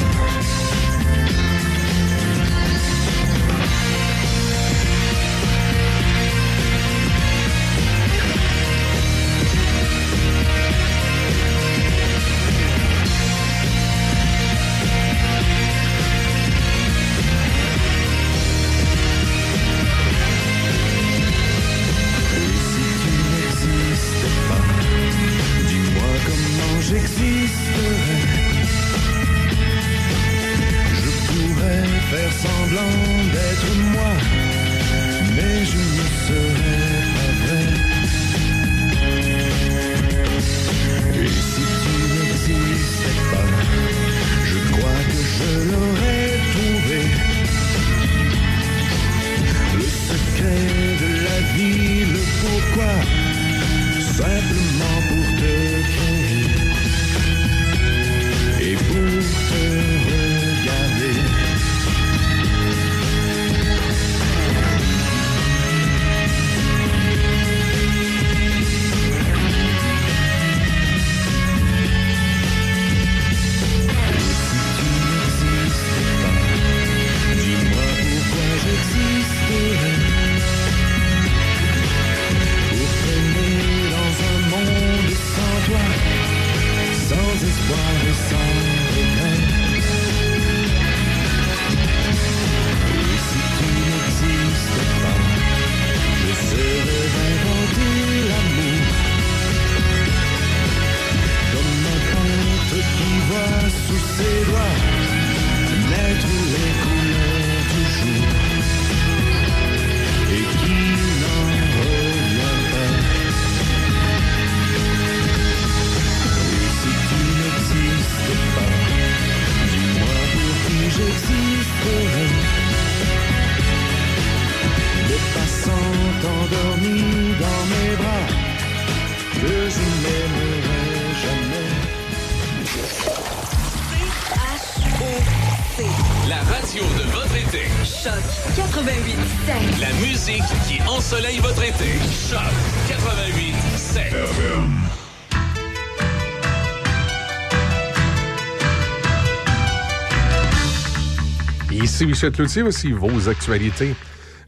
Michel 152.23 152.37
Cloutier, 152.37 152.63
voici 152.63 152.93
vos 152.93 153.29
actualités. 153.29 153.97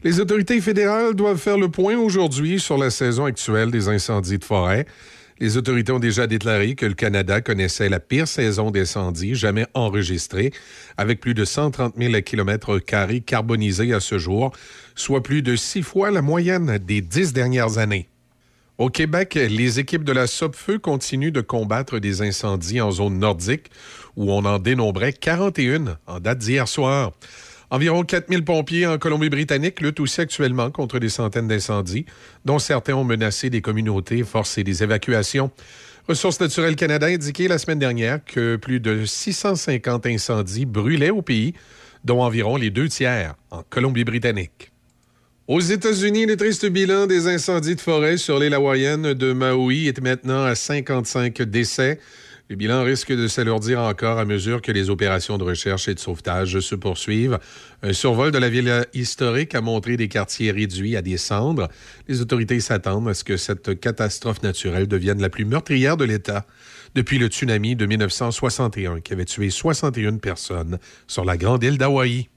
Les 0.01 0.21
autorités 0.21 0.61
fédérales 0.61 1.13
doivent 1.13 1.37
faire 1.37 1.57
le 1.57 1.67
point 1.67 1.97
aujourd'hui 1.97 2.57
sur 2.57 2.77
la 2.77 2.89
saison 2.89 3.25
actuelle 3.25 3.69
des 3.69 3.89
incendies 3.89 4.37
de 4.37 4.45
forêt. 4.45 4.85
Les 5.41 5.57
autorités 5.57 5.91
ont 5.91 5.99
déjà 5.99 6.25
déclaré 6.25 6.75
que 6.75 6.85
le 6.85 6.93
Canada 6.93 7.41
connaissait 7.41 7.89
la 7.89 7.99
pire 7.99 8.29
saison 8.29 8.71
d'incendie 8.71 9.35
jamais 9.35 9.65
enregistrée, 9.73 10.53
avec 10.95 11.19
plus 11.19 11.33
de 11.33 11.43
130 11.43 11.95
000 11.97 12.13
km 12.21 12.79
carbonisés 13.19 13.93
à 13.93 13.99
ce 13.99 14.19
jour, 14.19 14.53
soit 14.95 15.21
plus 15.21 15.41
de 15.41 15.57
six 15.57 15.81
fois 15.81 16.11
la 16.11 16.21
moyenne 16.21 16.77
des 16.77 17.01
dix 17.01 17.33
dernières 17.33 17.77
années. 17.77 18.07
Au 18.77 18.89
Québec, 18.89 19.35
les 19.35 19.79
équipes 19.79 20.05
de 20.05 20.13
la 20.13 20.27
SOPFEU 20.27 20.79
continuent 20.79 21.31
de 21.33 21.41
combattre 21.41 21.99
des 21.99 22.21
incendies 22.21 22.79
en 22.79 22.91
zone 22.91 23.19
nordique, 23.19 23.69
où 24.15 24.31
on 24.31 24.45
en 24.45 24.59
dénombrait 24.59 25.11
41 25.11 25.97
en 26.07 26.19
date 26.21 26.37
d'hier 26.37 26.69
soir. 26.69 27.11
Environ 27.75 28.05
4000 28.05 28.45
pompiers 28.45 28.87
en 28.87 28.97
Colombie-Britannique 28.97 29.81
luttent 29.81 29.99
aussi 29.99 30.21
actuellement 30.21 30.71
contre 30.71 30.97
des 30.97 31.09
centaines 31.09 31.49
d'incendies, 31.49 32.05
dont 32.45 32.57
certains 32.57 32.93
ont 32.93 33.03
menacé 33.03 33.49
des 33.49 33.59
communautés 33.59 34.23
forcé 34.23 34.63
des 34.63 34.81
évacuations. 34.81 35.51
Ressources 36.07 36.39
naturelles 36.39 36.77
Canada 36.77 37.07
a 37.07 37.09
indiqué 37.09 37.49
la 37.49 37.57
semaine 37.57 37.79
dernière 37.79 38.23
que 38.23 38.55
plus 38.55 38.79
de 38.79 39.03
650 39.03 40.05
incendies 40.05 40.65
brûlaient 40.65 41.09
au 41.09 41.21
pays, 41.21 41.53
dont 42.05 42.21
environ 42.21 42.55
les 42.55 42.69
deux 42.69 42.87
tiers 42.87 43.35
en 43.51 43.61
Colombie-Britannique. 43.69 44.71
Aux 45.49 45.59
États-Unis, 45.59 46.27
le 46.27 46.37
triste 46.37 46.65
bilan 46.67 47.07
des 47.07 47.27
incendies 47.27 47.75
de 47.75 47.81
forêt 47.81 48.15
sur 48.15 48.39
l'île 48.39 48.53
hawaïenne 48.53 49.13
de 49.13 49.33
Maui 49.33 49.87
est 49.87 49.99
maintenant 49.99 50.45
à 50.45 50.55
55 50.55 51.41
décès. 51.41 51.99
Le 52.47 52.55
bilan 52.55 52.83
risque 52.83 53.11
de 53.11 53.27
s'alourdir 53.27 53.79
encore 53.79 54.19
à 54.19 54.25
mesure 54.25 54.61
que 54.61 54.71
les 54.71 54.91
opérations 54.91 55.39
de 55.39 55.43
recherche 55.43 55.87
et 55.87 55.95
de 55.95 55.99
sauvetage 55.99 56.59
se 56.59 56.75
poursuivent. 56.75 57.39
Un 57.81 57.91
survol 57.91 58.31
de 58.31 58.37
la 58.37 58.49
ville 58.49 58.85
historique 58.93 59.55
a 59.55 59.61
montré 59.61 59.97
des 59.97 60.07
quartiers 60.07 60.51
réduits 60.51 60.95
à 60.95 61.01
des 61.01 61.17
cendres. 61.17 61.69
Les 62.07 62.21
autorités 62.21 62.59
s'attendent 62.59 63.09
à 63.09 63.15
ce 63.15 63.23
que 63.23 63.35
cette 63.35 63.79
catastrophe 63.79 64.43
naturelle 64.43 64.87
devienne 64.87 65.19
la 65.23 65.29
plus 65.29 65.43
meurtrière 65.43 65.97
de 65.97 66.05
l'État 66.05 66.45
depuis 66.93 67.17
le 67.17 67.27
tsunami 67.27 67.75
de 67.75 67.87
1961 67.87 68.99
qui 68.99 69.13
avait 69.13 69.25
tué 69.25 69.49
61 69.49 70.17
personnes 70.17 70.77
sur 71.07 71.25
la 71.25 71.37
grande 71.37 71.63
île 71.63 71.79
d'Hawaï. 71.79 72.29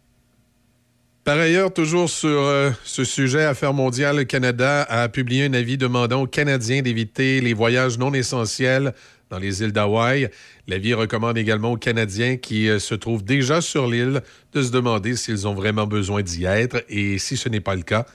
Par 1.28 1.36
ailleurs, 1.36 1.74
toujours 1.74 2.08
sur 2.08 2.30
euh, 2.30 2.70
ce 2.84 3.04
sujet, 3.04 3.44
Affaires 3.44 3.74
mondiales, 3.74 4.16
le 4.16 4.24
Canada 4.24 4.84
a 4.84 5.10
publié 5.10 5.44
un 5.44 5.52
avis 5.52 5.76
demandant 5.76 6.22
aux 6.22 6.26
Canadiens 6.26 6.80
d'éviter 6.80 7.42
les 7.42 7.52
voyages 7.52 7.98
non 7.98 8.14
essentiels 8.14 8.94
dans 9.30 9.38
les 9.38 9.62
îles 9.62 9.72
d'Hawaï. 9.72 10.30
L'avis 10.66 10.94
recommande 10.94 11.38
également 11.38 11.72
aux 11.72 11.76
Canadiens 11.76 12.36
qui 12.36 12.68
euh, 12.68 12.78
se 12.78 12.94
trouvent 12.94 13.24
déjà 13.24 13.60
sur 13.60 13.86
l'île 13.86 14.22
de 14.52 14.62
se 14.62 14.70
demander 14.70 15.16
s'ils 15.16 15.46
ont 15.46 15.54
vraiment 15.54 15.86
besoin 15.86 16.22
d'y 16.22 16.44
être 16.44 16.84
et, 16.88 17.18
si 17.18 17.36
ce 17.36 17.48
n'est 17.48 17.60
pas 17.60 17.74
le 17.74 17.82
cas, 17.82 18.06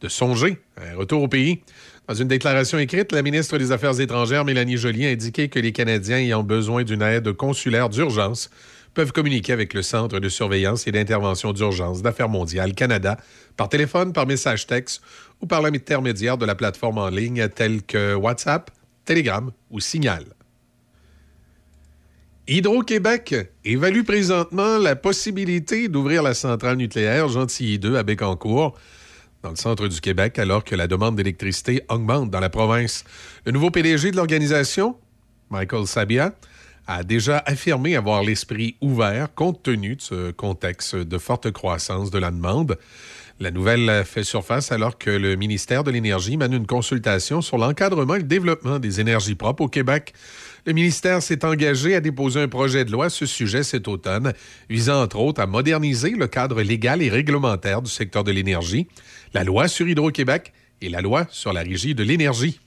de 0.00 0.08
songer 0.08 0.58
à 0.76 0.92
un 0.92 0.96
retour 0.96 1.22
au 1.22 1.28
pays. 1.28 1.60
Dans 2.08 2.14
une 2.14 2.28
déclaration 2.28 2.78
écrite, 2.78 3.12
la 3.12 3.22
ministre 3.22 3.58
des 3.58 3.70
Affaires 3.70 4.00
étrangères, 4.00 4.44
Mélanie 4.44 4.76
Joly, 4.76 5.06
a 5.06 5.10
indiqué 5.10 5.48
que 5.48 5.60
les 5.60 5.72
Canadiens 5.72 6.18
ayant 6.18 6.42
besoin 6.42 6.82
d'une 6.82 7.02
aide 7.02 7.32
consulaire 7.32 7.88
d'urgence 7.88 8.50
peuvent 8.94 9.12
communiquer 9.12 9.52
avec 9.52 9.72
le 9.72 9.82
Centre 9.82 10.18
de 10.18 10.28
surveillance 10.28 10.86
et 10.86 10.92
d'intervention 10.92 11.52
d'urgence 11.52 12.02
d'Affaires 12.02 12.28
mondiales 12.28 12.74
Canada 12.74 13.16
par 13.56 13.68
téléphone, 13.68 14.12
par 14.12 14.26
message 14.26 14.66
texte 14.66 15.00
ou 15.40 15.46
par 15.46 15.62
l'intermédiaire 15.62 16.36
de 16.36 16.44
la 16.44 16.54
plateforme 16.54 16.98
en 16.98 17.08
ligne 17.08 17.48
telle 17.48 17.82
que 17.82 18.14
WhatsApp, 18.14 18.70
Telegram 19.04 19.50
ou 19.70 19.80
Signal. 19.80 20.24
Hydro-Québec 22.48 23.36
évalue 23.64 24.02
présentement 24.02 24.76
la 24.76 24.96
possibilité 24.96 25.86
d'ouvrir 25.86 26.24
la 26.24 26.34
centrale 26.34 26.76
nucléaire 26.76 27.28
Gentilly 27.28 27.78
2 27.78 27.94
à 27.94 28.02
Bécancour, 28.02 28.76
dans 29.44 29.50
le 29.50 29.56
centre 29.56 29.86
du 29.86 30.00
Québec, 30.00 30.40
alors 30.40 30.64
que 30.64 30.74
la 30.74 30.88
demande 30.88 31.14
d'électricité 31.14 31.84
augmente 31.88 32.30
dans 32.30 32.40
la 32.40 32.50
province. 32.50 33.04
Le 33.46 33.52
nouveau 33.52 33.70
PDG 33.70 34.10
de 34.10 34.16
l'organisation, 34.16 34.96
Michael 35.50 35.86
Sabia, 35.86 36.34
a 36.88 37.04
déjà 37.04 37.38
affirmé 37.46 37.94
avoir 37.94 38.24
l'esprit 38.24 38.74
ouvert 38.80 39.32
compte 39.36 39.62
tenu 39.62 39.94
de 39.94 40.02
ce 40.02 40.30
contexte 40.32 40.96
de 40.96 41.18
forte 41.18 41.52
croissance 41.52 42.10
de 42.10 42.18
la 42.18 42.32
demande. 42.32 42.76
La 43.38 43.52
nouvelle 43.52 44.04
fait 44.04 44.24
surface 44.24 44.72
alors 44.72 44.98
que 44.98 45.10
le 45.10 45.36
ministère 45.36 45.84
de 45.84 45.92
l'Énergie 45.92 46.36
mène 46.36 46.54
une 46.54 46.66
consultation 46.66 47.40
sur 47.40 47.56
l'encadrement 47.56 48.16
et 48.16 48.18
le 48.18 48.24
développement 48.24 48.80
des 48.80 49.00
énergies 49.00 49.36
propres 49.36 49.62
au 49.62 49.68
Québec. 49.68 50.12
Le 50.64 50.72
ministère 50.72 51.22
s'est 51.22 51.44
engagé 51.44 51.96
à 51.96 52.00
déposer 52.00 52.40
un 52.40 52.46
projet 52.46 52.84
de 52.84 52.92
loi 52.92 53.06
à 53.06 53.10
ce 53.10 53.26
sujet 53.26 53.64
cet 53.64 53.88
automne, 53.88 54.32
visant 54.70 55.02
entre 55.02 55.18
autres 55.18 55.40
à 55.40 55.46
moderniser 55.46 56.10
le 56.10 56.28
cadre 56.28 56.62
légal 56.62 57.02
et 57.02 57.10
réglementaire 57.10 57.82
du 57.82 57.90
secteur 57.90 58.22
de 58.22 58.30
l'énergie, 58.30 58.86
la 59.34 59.42
loi 59.42 59.66
sur 59.66 59.88
Hydro-Québec 59.88 60.52
et 60.80 60.88
la 60.88 61.00
loi 61.00 61.26
sur 61.30 61.52
la 61.52 61.62
régie 61.62 61.96
de 61.96 62.04
l'énergie. 62.04 62.60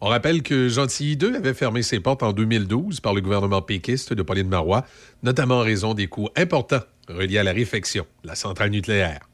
On 0.00 0.06
rappelle 0.06 0.42
que 0.42 0.68
Gentilly 0.68 1.16
2 1.16 1.36
avait 1.36 1.52
fermé 1.52 1.82
ses 1.82 1.98
portes 1.98 2.22
en 2.22 2.32
2012 2.32 3.00
par 3.00 3.14
le 3.14 3.20
gouvernement 3.20 3.62
péquiste 3.62 4.12
de 4.12 4.22
Pauline 4.22 4.48
Marois, 4.48 4.86
notamment 5.24 5.58
en 5.58 5.62
raison 5.62 5.92
des 5.92 6.06
coûts 6.06 6.28
importants 6.36 6.84
reliés 7.08 7.38
à 7.38 7.42
la 7.42 7.52
réfection 7.52 8.06
de 8.22 8.28
la 8.28 8.36
centrale 8.36 8.70
nucléaire. 8.70 9.29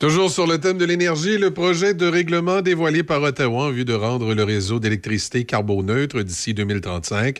Toujours 0.00 0.30
sur 0.30 0.46
le 0.48 0.58
thème 0.58 0.76
de 0.76 0.84
l'énergie, 0.84 1.38
le 1.38 1.52
projet 1.52 1.94
de 1.94 2.06
règlement 2.06 2.62
dévoilé 2.62 3.04
par 3.04 3.22
Ottawa 3.22 3.66
en 3.66 3.70
vue 3.70 3.84
de 3.84 3.94
rendre 3.94 4.34
le 4.34 4.42
réseau 4.42 4.80
d'électricité 4.80 5.44
carboneutre 5.44 6.22
d'ici 6.22 6.52
2035 6.52 7.38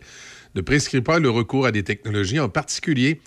ne 0.54 0.60
prescrit 0.60 1.00
pas 1.00 1.18
le 1.18 1.30
recours 1.30 1.66
à 1.66 1.72
des 1.72 1.82
technologies, 1.82 2.38
en 2.38 2.48
particulier 2.48 3.20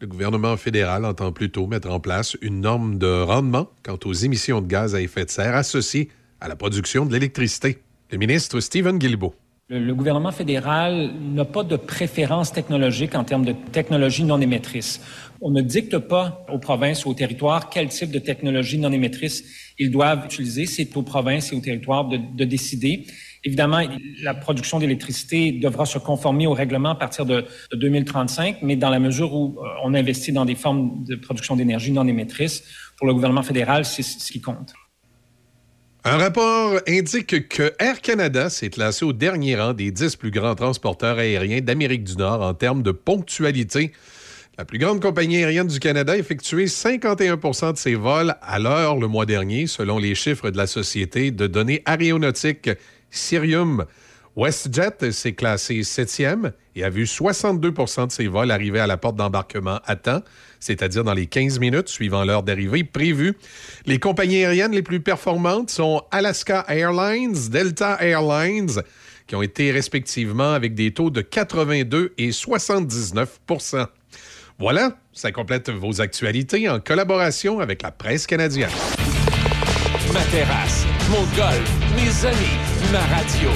le 0.00 0.06
gouvernement 0.06 0.56
fédéral 0.56 1.04
entend 1.04 1.30
plutôt 1.30 1.66
mettre 1.66 1.90
en 1.90 2.00
place 2.00 2.38
une 2.40 2.62
norme 2.62 2.96
de 2.96 3.20
rendement 3.20 3.70
quant 3.82 3.98
aux 4.06 4.14
émissions 4.14 4.62
de 4.62 4.66
gaz 4.66 4.94
à 4.94 5.02
effet 5.02 5.26
de 5.26 5.30
serre 5.30 5.54
associées 5.54 6.08
à 6.40 6.48
la 6.48 6.56
production 6.56 7.04
de 7.04 7.12
l'électricité. 7.12 7.82
Le 8.10 8.16
ministre 8.16 8.60
Stephen 8.60 8.96
Guilbeault. 8.96 9.34
Le, 9.72 9.94
gouvernement 9.94 10.32
fédéral 10.32 11.12
n'a 11.32 11.44
pas 11.44 11.62
de 11.62 11.76
préférence 11.76 12.52
technologique 12.52 13.14
en 13.14 13.22
termes 13.22 13.44
de 13.44 13.54
technologie 13.70 14.24
non 14.24 14.40
émettrice. 14.40 15.00
On 15.40 15.52
ne 15.52 15.62
dicte 15.62 15.96
pas 15.96 16.44
aux 16.52 16.58
provinces 16.58 17.06
ou 17.06 17.10
aux 17.10 17.14
territoires 17.14 17.70
quel 17.70 17.88
type 17.88 18.10
de 18.10 18.18
technologie 18.18 18.78
non 18.78 18.90
émettrice 18.90 19.44
ils 19.78 19.92
doivent 19.92 20.24
utiliser. 20.24 20.66
C'est 20.66 20.96
aux 20.96 21.02
provinces 21.02 21.52
et 21.52 21.56
aux 21.56 21.60
territoires 21.60 22.08
de, 22.08 22.16
de 22.16 22.44
décider. 22.44 23.06
Évidemment, 23.44 23.82
la 24.24 24.34
production 24.34 24.80
d'électricité 24.80 25.52
devra 25.52 25.86
se 25.86 25.98
conformer 25.98 26.48
au 26.48 26.52
règlement 26.52 26.90
à 26.90 26.96
partir 26.96 27.24
de, 27.24 27.44
de 27.70 27.76
2035, 27.76 28.62
mais 28.62 28.74
dans 28.74 28.90
la 28.90 28.98
mesure 28.98 29.32
où 29.32 29.56
euh, 29.60 29.68
on 29.84 29.94
investit 29.94 30.32
dans 30.32 30.46
des 30.46 30.56
formes 30.56 31.04
de 31.04 31.14
production 31.14 31.54
d'énergie 31.54 31.92
non 31.92 32.08
émettrice, 32.08 32.64
pour 32.96 33.06
le 33.06 33.14
gouvernement 33.14 33.44
fédéral, 33.44 33.84
c'est 33.84 34.02
ce 34.02 34.32
qui 34.32 34.40
compte. 34.40 34.74
Un 36.02 36.16
rapport 36.16 36.80
indique 36.88 37.46
que 37.50 37.74
Air 37.78 38.00
Canada 38.00 38.48
s'est 38.48 38.70
classé 38.70 39.04
au 39.04 39.12
dernier 39.12 39.56
rang 39.56 39.74
des 39.74 39.90
10 39.90 40.16
plus 40.16 40.30
grands 40.30 40.54
transporteurs 40.54 41.18
aériens 41.18 41.60
d'Amérique 41.60 42.04
du 42.04 42.16
Nord 42.16 42.40
en 42.40 42.54
termes 42.54 42.82
de 42.82 42.90
ponctualité. 42.90 43.92
La 44.56 44.64
plus 44.64 44.78
grande 44.78 45.02
compagnie 45.02 45.44
aérienne 45.44 45.66
du 45.66 45.78
Canada 45.78 46.12
a 46.12 46.16
effectué 46.16 46.64
51% 46.64 47.74
de 47.74 47.76
ses 47.76 47.96
vols 47.96 48.34
à 48.40 48.58
l'heure 48.58 48.96
le 48.96 49.08
mois 49.08 49.26
dernier, 49.26 49.66
selon 49.66 49.98
les 49.98 50.14
chiffres 50.14 50.48
de 50.48 50.56
la 50.56 50.66
société 50.66 51.32
de 51.32 51.46
données 51.46 51.82
aéronautiques 51.84 52.70
Cirium. 53.10 53.84
WestJet 54.36 55.12
s'est 55.12 55.34
classé 55.34 55.82
septième 55.82 56.52
et 56.76 56.82
a 56.82 56.88
vu 56.88 57.04
62% 57.04 58.06
de 58.06 58.12
ses 58.12 58.26
vols 58.26 58.50
arriver 58.50 58.80
à 58.80 58.86
la 58.86 58.96
porte 58.96 59.16
d'embarquement 59.16 59.80
à 59.84 59.96
temps, 59.96 60.22
c'est-à-dire 60.60 61.02
dans 61.02 61.14
les 61.14 61.26
15 61.26 61.58
minutes 61.58 61.88
suivant 61.88 62.24
l'heure 62.24 62.42
d'arrivée 62.42 62.84
prévue. 62.84 63.34
Les 63.86 63.98
compagnies 63.98 64.44
aériennes 64.44 64.72
les 64.72 64.82
plus 64.82 65.00
performantes 65.00 65.70
sont 65.70 66.02
Alaska 66.10 66.64
Airlines, 66.68 67.48
Delta 67.50 67.96
Airlines, 68.00 68.82
qui 69.26 69.34
ont 69.34 69.42
été 69.42 69.72
respectivement 69.72 70.52
avec 70.52 70.74
des 70.74 70.92
taux 70.92 71.10
de 71.10 71.22
82 71.22 72.12
et 72.18 72.30
79% 72.30 73.86
Voilà, 74.58 74.98
ça 75.12 75.32
complète 75.32 75.70
vos 75.70 76.00
actualités 76.00 76.68
en 76.68 76.78
collaboration 76.80 77.60
avec 77.60 77.82
la 77.82 77.90
presse 77.90 78.26
canadienne. 78.26 78.70
Ma 80.12 80.22
terrasse, 80.24 80.84
mon 81.08 81.22
golf, 81.36 81.70
mes 81.94 82.26
amis, 82.26 82.58
ma 82.92 83.00
radio. 83.00 83.50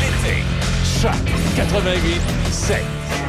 L'été, 0.00 0.42
Choc 1.00 1.12
88 1.56 2.20
7. 2.50 3.21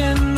In 0.00 0.29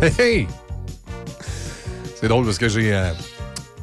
Hey! 0.18 0.46
C'est 2.18 2.28
drôle 2.28 2.44
parce 2.44 2.58
que 2.58 2.68
j'ai 2.68 2.92
euh, 2.92 3.12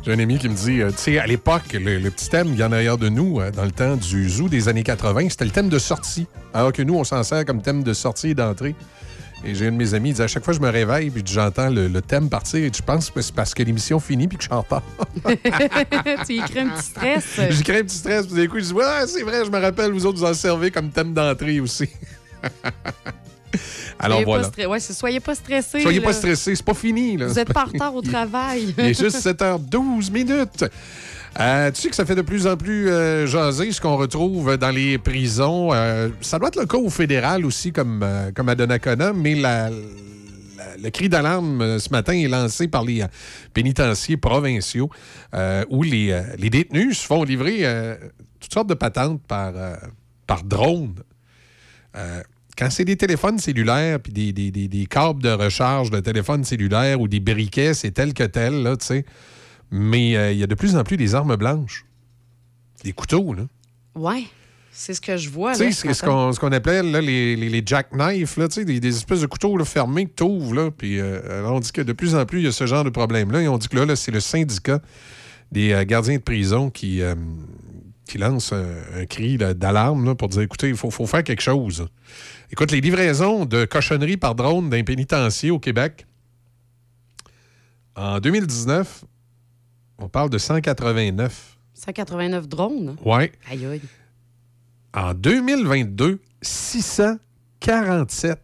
un 0.08 0.20
ami 0.20 0.40
qui 0.40 0.50
me 0.50 0.56
dit, 0.56 0.82
euh, 0.82 0.90
tu 0.90 0.98
sais, 0.98 1.20
à 1.20 1.28
l'époque, 1.28 1.74
le, 1.74 2.00
le 2.00 2.10
petit 2.10 2.30
thème, 2.30 2.48
il 2.54 2.60
y 2.60 2.64
en 2.64 2.72
a 2.72 2.78
ailleurs 2.78 2.98
de 2.98 3.10
nous, 3.10 3.40
euh, 3.40 3.52
dans 3.52 3.66
le 3.66 3.72
temps 3.72 3.96
du 3.96 4.28
zoo 4.28 4.50
des 4.50 4.68
années 4.68 4.84
80, 4.84 5.30
c'était 5.30 5.46
le 5.46 5.52
thème 5.52 5.70
de 5.70 5.78
sortie. 5.78 6.26
Alors 6.56 6.74
que 6.74 6.82
nous, 6.82 6.96
on 6.96 7.04
s'en 7.04 7.22
sert 7.22 7.46
comme 7.46 7.62
thème 7.62 7.84
de 7.84 7.94
sortie 7.94 8.30
et 8.30 8.34
d'entrée. 8.34 8.76
Et 9.46 9.54
j'ai 9.54 9.68
un 9.68 9.72
de 9.72 9.78
mes 9.78 9.94
amis, 9.94 10.10
il 10.10 10.14
dit, 10.16 10.22
à 10.24 10.28
chaque 10.28 10.44
fois 10.44 10.54
que 10.56 10.60
je 10.60 10.66
me 10.66 10.72
réveille, 10.72 11.12
puis 11.12 11.22
j'entends 11.24 11.70
le, 11.70 11.88
le 11.88 12.02
thème 12.02 12.30
partir, 12.30 12.64
et 12.64 12.72
je 12.76 12.82
pense 12.82 13.12
que 13.12 13.22
c'est 13.22 13.36
parce 13.36 13.54
que 13.54 13.62
l'émission 13.62 14.00
finit 14.00 14.28
puis 14.28 14.38
que 14.38 14.44
je 14.44 14.48
suis 14.48 14.56
en 14.56 14.62
retard. 14.62 14.82
tu 16.26 16.34
y 16.34 16.40
crées 16.40 16.62
un 16.62 16.70
petit 16.70 16.84
stress. 16.84 17.26
J'ai 17.52 17.64
créé 17.64 17.80
un 17.82 17.84
petit 17.84 17.98
stress, 17.98 18.26
puis 18.26 18.36
d'un 18.36 18.48
coup, 18.48 18.58
je 18.58 18.66
dis, 18.66 18.74
ouais, 18.74 19.06
c'est 19.06 19.22
vrai, 19.22 19.46
je 19.46 19.52
me 19.52 19.60
rappelle, 19.60 19.92
vous 19.92 20.08
autres, 20.08 20.18
vous 20.18 20.26
en 20.26 20.34
servez 20.34 20.72
comme 20.72 20.90
thème 20.90 21.14
d'entrée 21.14 21.60
aussi. 21.60 21.90
Alors 24.00 24.22
Soyez 24.22 24.26
pas 24.26 24.50
voilà. 24.50 24.70
Ouais, 24.70 24.80
soyez 24.80 25.20
pas 25.20 25.36
stressés. 25.36 25.82
Soyez 25.82 26.00
là. 26.00 26.06
pas 26.06 26.14
stressés, 26.14 26.56
c'est 26.56 26.66
pas 26.66 26.74
fini. 26.74 27.18
Là. 27.18 27.28
Vous 27.28 27.40
êtes 27.40 27.52
pas 27.54 27.64
en 27.64 27.68
retard 27.72 27.96
au 27.96 28.02
travail. 28.14 28.74
Il 28.78 28.86
est 28.86 29.00
juste 29.00 29.18
7h12 29.26 30.12
minutes. 30.12 30.66
Euh, 31.40 31.70
tu 31.72 31.82
sais 31.82 31.90
que 31.90 31.96
ça 31.96 32.06
fait 32.06 32.16
de 32.16 32.22
plus 32.24 32.48
en 32.48 32.58
plus 32.58 32.90
euh, 32.90 33.28
jaser 33.28 33.72
ce 33.72 33.80
qu'on 33.80 33.96
retrouve 33.96 34.58
dans 34.58 34.72
les 34.72 34.98
prisons. 34.98 35.70
Euh, 35.74 36.10
ça 36.22 36.40
doit 36.40 36.48
être 36.48 36.60
le 36.60 36.66
cas 36.66 36.78
au 36.78 36.90
fédéral 36.90 37.46
aussi, 37.46 37.72
comme, 37.72 38.04
comme 38.36 38.50
à 38.50 38.56
Donnacona, 38.56 39.14
mais 39.14 39.36
la- 39.36 39.70
la- 39.70 39.76
le 40.82 40.90
cri 40.90 41.10
d'alarme 41.10 41.80
ce 41.80 41.90
matin 41.90 42.14
est 42.14 42.28
lancé 42.28 42.68
par 42.68 42.84
les 42.84 43.04
pénitenciers 43.54 44.18
provinciaux 44.18 44.90
où 45.70 45.84
les, 45.84 46.20
les 46.38 46.50
détenus 46.50 47.00
se 47.00 47.06
font 47.06 47.24
livrer 47.24 47.64
toutes 48.40 48.54
sortes 48.54 48.68
de 48.70 48.74
patentes 48.76 49.22
par, 49.28 49.54
par 50.28 50.44
drone. 50.44 50.96
Quand 52.58 52.70
c'est 52.72 52.86
des 52.86 52.96
téléphones 52.98 53.38
cellulaires 53.38 54.00
puis 54.00 54.12
des, 54.12 54.34
des, 54.34 54.50
des- 54.52 54.68
des 54.68 54.86
câbles 54.88 55.22
de 55.22 55.30
recharge 55.30 55.92
de 55.92 56.00
téléphones 56.00 56.44
cellulaires 56.44 57.00
ou 57.00 57.08
des 57.08 57.20
briquets, 57.20 57.74
c'est 57.74 57.92
tel 57.92 58.14
que 58.14 58.24
tel, 58.24 58.64
là, 58.64 58.76
tu 58.78 58.86
sais. 58.88 59.06
Mais 59.70 60.16
euh, 60.18 60.32
il 60.32 60.40
y 60.40 60.44
a 60.44 60.48
de 60.48 60.56
plus 60.56 60.76
en 60.76 60.84
plus 60.84 60.98
des 60.98 61.14
armes 61.14 61.36
blanches. 61.36 61.86
Des 62.84 62.94
couteaux, 62.94 63.34
là. 63.34 63.44
Ouais. 63.96 64.24
C'est 64.72 64.94
ce 64.94 65.02
que 65.02 65.18
je 65.18 65.30
vois. 65.30 65.56
Tu 65.56 65.72
sais, 65.74 65.94
ce 65.94 66.04
qu'on 66.06 66.32
ce 66.32 66.40
qu'on 66.40 66.52
appelait 66.52 66.84
là, 66.84 67.02
les, 67.02 67.36
les, 67.36 67.50
les 67.50 67.64
jackknives, 67.66 68.34
là, 68.38 68.48
tu 68.48 68.56
sais, 68.56 68.66
des, 68.66 68.80
des 68.80 68.96
espèces 68.96 69.22
de 69.22 69.26
couteaux 69.26 69.58
là, 69.58 69.66
fermés 69.66 70.06
que 70.06 70.12
tu 70.16 70.24
ouvres. 70.24 70.54
Là, 70.54 70.70
puis 70.72 71.00
euh, 71.00 71.44
on 71.48 71.60
dit 71.60 71.72
que 71.72 71.82
de 71.82 71.94
plus 71.94 72.14
en 72.16 72.26
plus, 72.26 72.40
il 72.40 72.46
y 72.46 72.48
a 72.48 72.52
ce 72.52 72.66
genre 72.68 72.84
de 72.84 72.92
problème-là. 72.92 73.42
Et 73.42 73.48
on 73.48 73.58
dit 73.58 73.68
que 73.68 73.76
là, 73.76 73.86
là, 73.86 73.96
c'est 73.96 74.12
le 74.12 74.20
syndicat 74.20 74.80
des 75.52 75.72
euh, 75.74 75.84
gardiens 75.84 76.18
de 76.18 76.22
prison 76.22 76.70
qui, 76.70 77.02
euh, 77.02 77.16
qui 78.08 78.18
lance 78.18 78.54
un, 78.54 78.66
un 78.96 79.06
cri 79.06 79.38
d'alarme 79.38 80.16
pour 80.16 80.30
dire 80.30 80.42
écoutez, 80.42 80.70
il 80.70 80.76
faut, 80.76 80.90
faut 80.90 81.06
faire 81.06 81.24
quelque 81.24 81.42
chose. 81.42 81.88
Écoute, 82.52 82.72
les 82.72 82.82
livraisons 82.82 83.46
de 83.46 83.66
cochonneries 83.66 84.18
par 84.18 84.36
drone 84.36 84.70
d'un 84.70 84.84
pénitencier 84.84 85.52
au 85.52 85.60
Québec, 85.60 86.08
en 87.96 88.20
2019, 88.20 89.06
on 89.98 90.08
parle 90.08 90.30
de 90.30 90.38
189. 90.38 91.58
189 91.74 92.48
drones? 92.48 92.96
Ouais. 93.04 93.32
Aïe, 93.50 93.66
aïe. 93.66 93.82
En 94.94 95.14
2022, 95.14 96.20
647. 96.42 98.40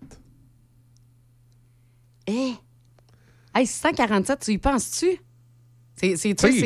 Eh! 2.28 2.54
Hey, 3.56 3.68
147, 3.68 4.40
tu 4.40 4.52
y 4.52 4.58
penses-tu? 4.58 5.20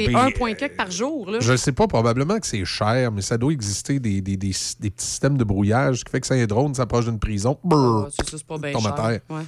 C'est 0.08 0.16
un 0.16 0.32
point 0.32 0.54
quelque 0.54 0.76
par 0.78 0.90
jour. 0.92 1.30
Là. 1.30 1.40
Je 1.42 1.52
ne 1.52 1.58
sais 1.58 1.72
pas, 1.72 1.88
probablement 1.88 2.40
que 2.40 2.48
c'est 2.48 2.66
cher, 2.66 3.12
mais 3.12 3.22
ça 3.22 3.38
doit 3.38 3.52
exister 3.54 4.00
des, 4.00 4.22
des- 4.22 4.38
des- 4.38 4.56
des 4.80 4.90
petits 4.90 5.06
systèmes 5.06 5.38
de 5.38 5.44
brouillage 5.44 6.04
qui 6.04 6.12
fait 6.12 6.20
que 6.22 6.28
ça 6.28 6.34
un 6.36 6.46
drone 6.46 6.74
s'approche 6.74 7.06
d'une 7.06 7.20
prison. 7.20 7.58
Brrr, 7.64 8.06
Ah, 8.08 8.10
c'est 8.10 8.30
ça, 8.30 8.38
c'est 8.38 8.48
pas 8.48 8.58
bien 8.58 8.72
tombe 8.74 8.88
à 8.88 8.92
terre. 8.92 9.20
Ouais. 9.30 9.44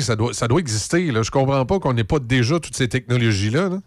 Ça 0.00 0.14
doit, 0.14 0.32
ça 0.32 0.46
doit 0.46 0.60
exister. 0.60 1.10
Là. 1.10 1.22
Je 1.22 1.30
comprends 1.32 1.66
pas 1.66 1.80
qu'on 1.80 1.92
n'ait 1.92 2.04
pas 2.04 2.20
déjà 2.20 2.60
toutes 2.60 2.76
ces 2.76 2.88
technologies-là. 2.88 3.68
là. 3.68 3.78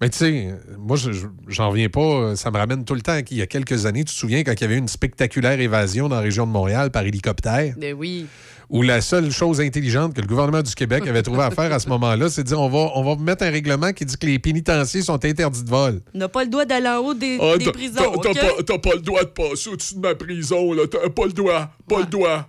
Mais 0.00 0.10
tu 0.10 0.18
sais, 0.18 0.54
moi, 0.78 0.96
je- 0.98 1.12
je- 1.12 1.26
j'en 1.48 1.70
reviens 1.70 1.88
pas. 1.88 2.36
Ça 2.36 2.50
me 2.50 2.58
ramène 2.58 2.84
tout 2.84 2.94
le 2.94 3.00
temps 3.00 3.22
qu'il 3.22 3.38
y 3.38 3.42
a 3.42 3.46
quelques 3.46 3.86
années. 3.86 4.00
Tu 4.04 4.12
te 4.12 4.18
souviens 4.18 4.42
quand 4.44 4.52
il 4.52 4.60
y 4.60 4.64
avait 4.64 4.76
une 4.76 4.88
spectaculaire 4.88 5.58
évasion 5.58 6.08
dans 6.10 6.16
la 6.16 6.20
région 6.20 6.46
de 6.46 6.52
Montréal 6.52 6.90
par 6.90 7.02
hélicoptère? 7.04 7.74
Ben 7.78 7.94
oui. 7.94 8.26
où 8.68 8.82
la 8.82 9.00
seule 9.00 9.30
chose 9.30 9.60
intelligente 9.60 10.12
que 10.12 10.20
le 10.20 10.26
gouvernement 10.26 10.60
du 10.60 10.74
Québec 10.74 11.06
avait 11.06 11.22
trouvé 11.22 11.42
à 11.42 11.52
faire 11.52 11.72
à 11.72 11.78
ce 11.78 11.88
moment-là, 11.88 12.28
c'est 12.28 12.42
de 12.42 12.48
dire 12.48 12.60
on 12.60 12.68
va, 12.68 12.90
on 12.96 13.04
va 13.04 13.14
mettre 13.22 13.44
un 13.44 13.50
règlement 13.50 13.92
qui 13.92 14.04
dit 14.04 14.16
que 14.18 14.26
les 14.26 14.40
pénitenciers 14.40 15.02
sont 15.02 15.24
interdits 15.24 15.62
de 15.62 15.70
vol. 15.70 16.00
On 16.12 16.18
n'a 16.18 16.28
pas 16.28 16.42
le 16.42 16.50
droit 16.50 16.64
d'aller 16.64 16.88
en 16.88 16.98
haut 16.98 17.14
des, 17.14 17.38
Ah, 17.40 17.56
des 17.56 17.64
t'as- 17.66 17.70
prisons. 17.72 17.94
t'as- 17.94 18.08
OK? 18.08 18.22
T'as 18.24 18.34
pas, 18.34 18.62
t'as 18.66 18.78
pas 18.78 18.94
le 18.96 19.00
droit 19.02 19.22
de 19.22 19.28
passer 19.28 19.70
au-dessus 19.70 19.94
de 19.94 20.00
ma 20.00 20.16
prison, 20.16 20.72
là. 20.72 20.82
T'as 20.90 21.08
pas 21.10 21.26
le 21.26 21.32
droit. 21.32 21.70
Pas 21.88 22.00
le 22.00 22.06
droit. 22.06 22.48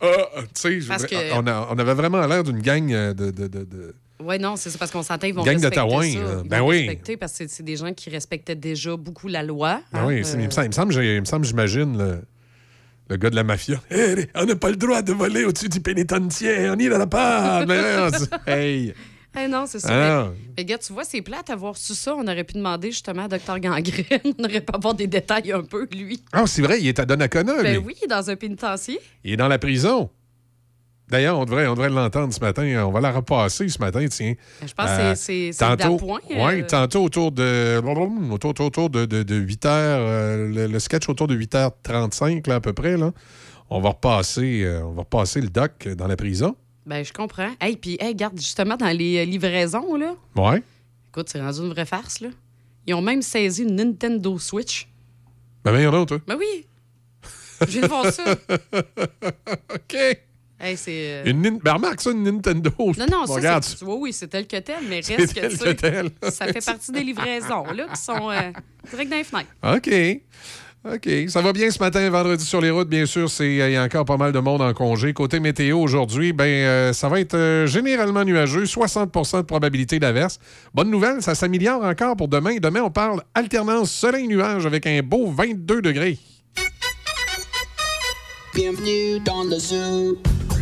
Ah, 0.00 0.06
Tu 0.54 0.80
sais, 0.80 1.32
on, 1.34 1.44
a- 1.48 1.68
on 1.72 1.78
avait 1.78 1.94
vraiment 1.94 2.24
l'air 2.24 2.44
d'une 2.44 2.60
gang 2.62 2.92
euh, 2.92 3.12
de. 3.12 3.32
de- 3.32 3.48
de- 3.48 3.64
de- 3.64 3.94
Oui, 4.22 4.38
non, 4.38 4.56
c'est 4.56 4.70
ça, 4.70 4.78
parce 4.78 4.90
qu'on 4.90 5.02
s'entend, 5.02 5.26
ils 5.28 5.34
vont 5.34 5.44
Gang 5.44 5.54
respecter 5.54 5.76
d'Ottawa, 5.80 6.02
ça. 6.02 6.08
Ils 6.08 6.48
Ben 6.48 6.60
vont 6.60 6.68
oui. 6.68 6.78
respecter 6.78 7.16
parce 7.16 7.38
que 7.38 7.46
c'est- 7.46 7.62
des 7.62 7.76
gens 7.76 7.92
qui 7.92 8.10
respectaient 8.10 8.56
déjà 8.56 8.96
beaucoup 8.96 9.28
la 9.28 9.42
loi. 9.42 9.80
Ah 9.92 10.00
hein, 10.00 10.06
oui, 10.08 10.24
c'est- 10.24 10.36
euh, 10.36 10.40
il 10.40 10.46
me 10.46 10.50
semble, 10.50 10.64
il 10.66 10.68
me 10.68 10.72
semble, 10.72 10.92
j'ai- 10.92 11.14
il 11.16 11.20
me 11.20 11.24
semble, 11.24 11.44
j'imagine, 11.46 11.96
le, 11.98 12.20
le 13.08 13.16
gars 13.16 13.30
de 13.30 13.36
la 13.36 13.44
mafia. 13.44 13.80
Hey, 13.90 14.26
on 14.34 14.44
n'a 14.44 14.56
pas 14.56 14.70
le 14.70 14.76
droit 14.76 15.02
de 15.02 15.12
voler 15.12 15.44
au-dessus 15.44 15.68
du 15.68 15.80
pénitencier, 15.80 16.68
on 16.70 16.74
y 16.76 16.88
va 16.88 17.06
pas. 17.06 17.64
Mais 17.66 17.96
non, 17.96 18.10
c'est- 18.12 18.30
hey. 18.52 18.92
eh 19.40 19.46
non, 19.46 19.66
c'est 19.68 19.78
ça. 19.78 19.88
Ah 20.26 20.32
mais, 20.56 20.64
gars, 20.64 20.78
tu 20.78 20.92
vois, 20.92 21.04
c'est 21.04 21.22
plate 21.22 21.48
avoir 21.50 21.76
su 21.76 21.94
ça. 21.94 22.14
On 22.16 22.26
aurait 22.26 22.42
pu 22.44 22.54
demander 22.54 22.90
justement 22.90 23.26
à 23.26 23.28
Dr 23.28 23.60
Gangrène. 23.60 23.84
On 24.38 24.44
aurait 24.44 24.60
pu 24.62 24.72
avoir 24.74 24.94
des 24.94 25.06
détails 25.06 25.52
un 25.52 25.62
peu, 25.62 25.86
lui. 25.92 26.20
Ah, 26.32 26.44
c'est 26.46 26.62
vrai, 26.62 26.80
il 26.80 26.88
est 26.88 26.98
à 26.98 27.04
Donnacona, 27.06 27.62
Ben 27.62 27.76
lui. 27.76 27.78
oui, 27.78 27.94
dans 28.10 28.28
un 28.30 28.34
pénitencier. 28.36 28.98
Il 29.22 29.32
est 29.34 29.36
dans 29.36 29.46
la 29.48 29.58
prison. 29.58 30.10
D'ailleurs, 31.10 31.38
on 31.38 31.44
devrait, 31.46 31.66
on 31.66 31.74
devrait 31.74 31.88
l'entendre 31.88 32.32
ce 32.34 32.40
matin. 32.40 32.84
On 32.86 32.90
va 32.90 33.00
la 33.00 33.12
repasser 33.12 33.68
ce 33.68 33.78
matin, 33.78 34.06
tiens. 34.08 34.34
Je 34.60 34.72
pense 34.74 34.86
que 34.90 35.00
Euh, 35.00 35.14
c'est- 35.14 35.58
tantôt, 35.58 35.98
euh, 36.30 36.62
tantôt 36.64 37.02
autour 37.04 37.32
de, 37.32 37.80
autour, 38.30 38.54
autour, 38.60 38.90
de, 38.90 39.06
de, 39.06 39.22
de 39.22 39.34
8 39.36 39.64
heures, 39.64 40.00
euh, 40.00 40.48
le, 40.48 40.66
le 40.66 40.78
sketch 40.78 41.08
autour 41.08 41.26
de 41.26 41.34
8h35, 41.34 42.46
là, 42.46 42.56
à 42.56 42.60
peu 42.60 42.72
près, 42.74 42.96
là. 42.96 43.12
On 43.70 43.80
va 43.80 43.90
repasser, 43.90 44.62
euh, 44.64 44.82
on 44.84 44.92
va 44.92 45.00
repasser 45.02 45.40
le 45.40 45.48
doc 45.48 45.88
dans 45.96 46.06
la 46.06 46.16
prison. 46.16 46.56
Ben, 46.86 47.04
je 47.04 47.12
comprends. 47.12 47.50
Hey, 47.60 47.76
puis, 47.76 47.96
hey, 48.00 48.14
garde, 48.14 48.36
justement, 48.38 48.76
dans 48.76 48.86
les 48.96 49.24
livraisons, 49.26 49.94
là. 49.96 50.14
Ouais. 50.36 50.62
Écoute, 51.10 51.28
c'est 51.30 51.40
rendu 51.40 51.60
une 51.60 51.70
vraie 51.70 51.86
farce, 51.86 52.20
là. 52.20 52.28
Ils 52.86 52.94
ont 52.94 53.02
même 53.02 53.22
saisi 53.22 53.62
une 53.62 53.76
Nintendo 53.76 54.38
Switch. 54.38 54.88
Ben, 55.64 55.72
ben, 55.72 55.90
non, 55.90 56.06
toi. 56.06 56.18
Ben 56.26 56.36
oui. 56.38 56.66
Je 57.60 57.66
viens 57.66 57.82
de 57.82 57.86
voir 57.88 58.06
ça. 58.12 58.24
OK. 59.74 59.96
Hey, 60.60 60.76
c'est. 60.76 60.90
euh, 60.92 61.22
Une, 61.30 61.40
Nin- 61.42 61.58
ben, 61.62 61.74
remarque 61.74 62.00
ça, 62.00 62.10
une 62.10 62.24
Nintendo. 62.24 62.70
Non, 62.78 63.06
non, 63.10 63.20
Bon, 63.20 63.26
ça, 63.26 63.34
regarde, 63.34 63.62
c'est... 63.64 63.82
Oui, 63.84 63.96
oui, 64.00 64.12
c'est 64.12 64.26
tel 64.26 64.46
que 64.46 64.56
tel, 64.56 64.76
mais 64.88 64.96
reste 64.96 65.32
que, 65.34 65.64
que 65.64 65.72
tel. 65.72 66.10
ça 66.30 66.46
fait 66.46 66.64
partie 66.64 66.90
des 66.90 67.04
livraisons, 67.04 67.64
là, 67.72 67.86
qui 67.94 68.02
sont 68.02 68.28
euh, 68.30 68.50
direct 68.90 69.10
dans 69.10 69.16
les 69.16 69.24
fenêtres. 69.24 69.50
OK. 69.62 70.20
OK. 70.94 71.28
Ça 71.28 71.42
va 71.42 71.52
bien 71.52 71.70
ce 71.70 71.78
matin, 71.80 72.08
vendredi 72.10 72.44
sur 72.44 72.60
les 72.60 72.70
routes, 72.70 72.88
bien 72.88 73.04
sûr. 73.06 73.28
c'est- 73.30 73.46
Il 73.48 73.56
y 73.72 73.76
a 73.76 73.82
encore 73.84 74.04
pas 74.04 74.16
mal 74.16 74.32
de 74.32 74.38
monde 74.40 74.60
en 74.62 74.72
congé. 74.74 75.12
Côté 75.12 75.38
météo 75.38 75.78
aujourd'hui, 75.78 76.32
ben, 76.32 76.44
euh, 76.44 76.92
ça 76.92 77.08
va 77.08 77.20
être 77.20 77.34
euh, 77.34 77.66
généralement 77.66 78.24
nuageux, 78.24 78.66
60 78.66 79.12
de 79.36 79.42
probabilité 79.42 79.98
d'averse. 80.00 80.38
Bonne 80.74 80.90
nouvelle, 80.90 81.22
ça 81.22 81.34
s'améliore 81.36 81.84
encore 81.84 82.16
pour 82.16 82.26
demain. 82.28 82.56
Demain, 82.60 82.82
on 82.82 82.90
parle 82.90 83.22
alternance 83.34 83.90
soleil-nuage 83.92 84.66
avec 84.66 84.86
un 84.88 85.02
beau 85.02 85.30
22 85.30 85.82
degrés. 85.82 86.18
Bienvenue 88.54 89.20
dans 89.20 89.44
le 89.44 89.56
zoo. 89.58 90.18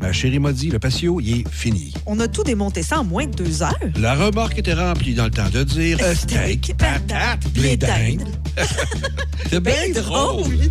Ma 0.00 0.12
chérie 0.12 0.38
m'a 0.38 0.52
dit, 0.52 0.70
le 0.70 0.78
patio, 0.78 1.20
il 1.20 1.40
est 1.40 1.48
fini. 1.50 1.92
On 2.06 2.18
a 2.20 2.28
tout 2.28 2.42
démonté 2.42 2.82
ça 2.82 3.00
en 3.00 3.04
moins 3.04 3.26
de 3.26 3.32
deux 3.34 3.62
heures. 3.62 3.74
La 3.98 4.14
remorque 4.14 4.58
était 4.58 4.72
remplie 4.74 5.14
dans 5.14 5.24
le 5.24 5.30
temps 5.30 5.50
de 5.52 5.62
dire 5.62 5.98
euh, 6.02 6.14
steak, 6.14 6.74
patate, 6.78 7.46
blé 7.52 7.76
d'Inde. 7.76 8.24
C'est 9.50 9.60
bien 9.60 9.90
drôle. 9.94 10.68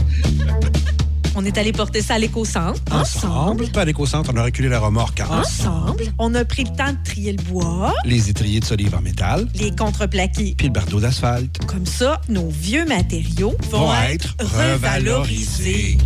On 1.35 1.45
est 1.45 1.57
allé 1.59 1.71
porter 1.71 2.01
ça 2.01 2.15
à 2.15 2.19
l'éco-centre. 2.19 2.81
Ensemble. 2.91 3.67
Pas 3.69 3.81
à 3.81 3.85
l'éco-centre, 3.85 4.31
on 4.33 4.37
a 4.37 4.43
reculé 4.43 4.67
la 4.67 4.79
remorque 4.79 5.21
ensemble. 5.21 5.41
Ensemble. 5.45 6.03
On 6.17 6.33
a 6.33 6.43
pris 6.43 6.63
le 6.63 6.75
temps 6.75 6.91
de 6.91 6.97
trier 7.05 7.33
le 7.33 7.43
bois, 7.43 7.93
Les 8.03 8.29
étriers 8.29 8.59
de 8.59 8.65
solive 8.65 8.95
en 8.95 9.01
métal, 9.01 9.47
les 9.55 9.73
contreplaqués. 9.75 10.55
puis 10.57 10.67
le 10.67 10.73
bardeau 10.73 10.99
d'asphalte 10.99 11.59
Comme 11.67 11.85
ça, 11.85 12.19
nos 12.29 12.49
vieux 12.49 12.85
matériaux 12.85 13.55
vont, 13.69 13.85
vont 13.87 13.93
être 14.09 14.35
revalorisés. 14.39 15.97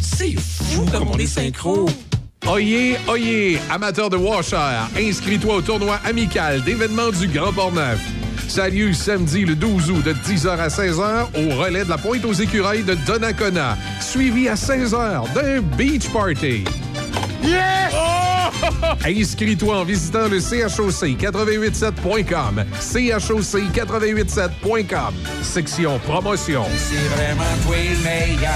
C'est 0.00 0.34
fou 0.38 0.84
comme 0.90 1.08
on 1.08 1.18
est 1.18 1.26
synchro. 1.26 1.88
Oyez, 2.46 2.98
oyez, 3.08 3.58
amateur 3.70 4.10
de 4.10 4.16
washer, 4.16 4.56
inscris-toi 4.96 5.54
au 5.54 5.62
tournoi 5.62 5.98
amical 6.04 6.60
d'événements 6.62 7.10
du 7.10 7.28
Grand 7.28 7.52
Port-Neuf. 7.52 8.00
Ça 8.48 8.64
a 8.64 8.68
lieu 8.68 8.92
samedi 8.92 9.44
le 9.44 9.54
12 9.54 9.90
août 9.90 10.02
de 10.04 10.12
10h 10.12 10.48
à 10.58 10.66
16h 10.66 11.26
au 11.34 11.54
relais 11.56 11.84
de 11.84 11.88
la 11.88 11.98
Pointe 11.98 12.24
aux 12.24 12.32
Écureuils 12.32 12.82
de 12.82 12.94
Donnacona, 13.06 13.78
suivi 14.00 14.48
à 14.48 14.54
16h 14.54 15.32
d'un 15.34 15.60
beach 15.76 16.08
party. 16.08 16.64
Yes! 17.44 17.94
Inscris-toi 19.04 19.76
en 19.78 19.84
visitant 19.84 20.28
le 20.28 20.38
CHOC887.com. 20.38 22.64
CHOC887.com. 22.80 25.14
Section 25.42 25.98
promotion. 26.00 26.64
C'est 26.76 26.96
vraiment 27.16 27.44
toi 27.64 27.76
le 27.76 27.96
meilleur. 28.04 28.52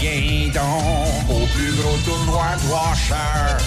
Viens 0.00 0.48
donc 0.52 1.07
plus 1.58 1.74
gros 1.74 1.96
tournoi 2.04 2.44
de 2.62 2.72
Washer. 2.72 3.58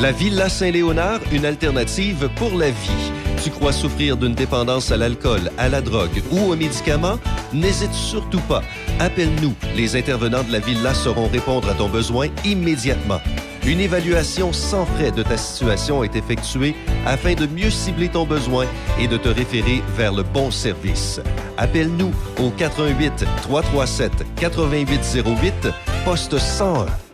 La 0.00 0.12
Villa 0.12 0.48
Saint-Léonard, 0.48 1.20
une 1.32 1.46
alternative 1.46 2.28
pour 2.36 2.56
la 2.58 2.70
vie. 2.70 3.12
Tu 3.42 3.50
crois 3.50 3.72
souffrir 3.72 4.16
d'une 4.16 4.34
dépendance 4.34 4.90
à 4.90 4.96
l'alcool, 4.96 5.50
à 5.56 5.68
la 5.68 5.80
drogue 5.80 6.22
ou 6.32 6.52
aux 6.52 6.56
médicaments? 6.56 7.18
N'hésite 7.52 7.92
surtout 7.92 8.40
pas. 8.40 8.62
Appelle-nous. 8.98 9.54
Les 9.76 9.94
intervenants 9.96 10.42
de 10.42 10.52
la 10.52 10.58
Villa 10.58 10.92
sauront 10.92 11.28
répondre 11.28 11.68
à 11.68 11.74
ton 11.74 11.88
besoin 11.88 12.28
immédiatement. 12.44 13.20
Une 13.66 13.80
évaluation 13.80 14.52
sans 14.52 14.86
frais 14.86 15.10
de 15.10 15.24
ta 15.24 15.36
situation 15.36 16.04
est 16.04 16.14
effectuée 16.14 16.76
afin 17.04 17.34
de 17.34 17.46
mieux 17.48 17.70
cibler 17.70 18.08
ton 18.08 18.24
besoin 18.24 18.64
et 19.00 19.08
de 19.08 19.16
te 19.16 19.28
référer 19.28 19.82
vers 19.96 20.12
le 20.12 20.22
bon 20.22 20.52
service. 20.52 21.20
Appelle-nous 21.56 22.12
au 22.40 22.50
88 22.50 23.24
337 23.42 24.12
8808 24.40 25.68
poste 26.04 26.38
101. 26.38 27.05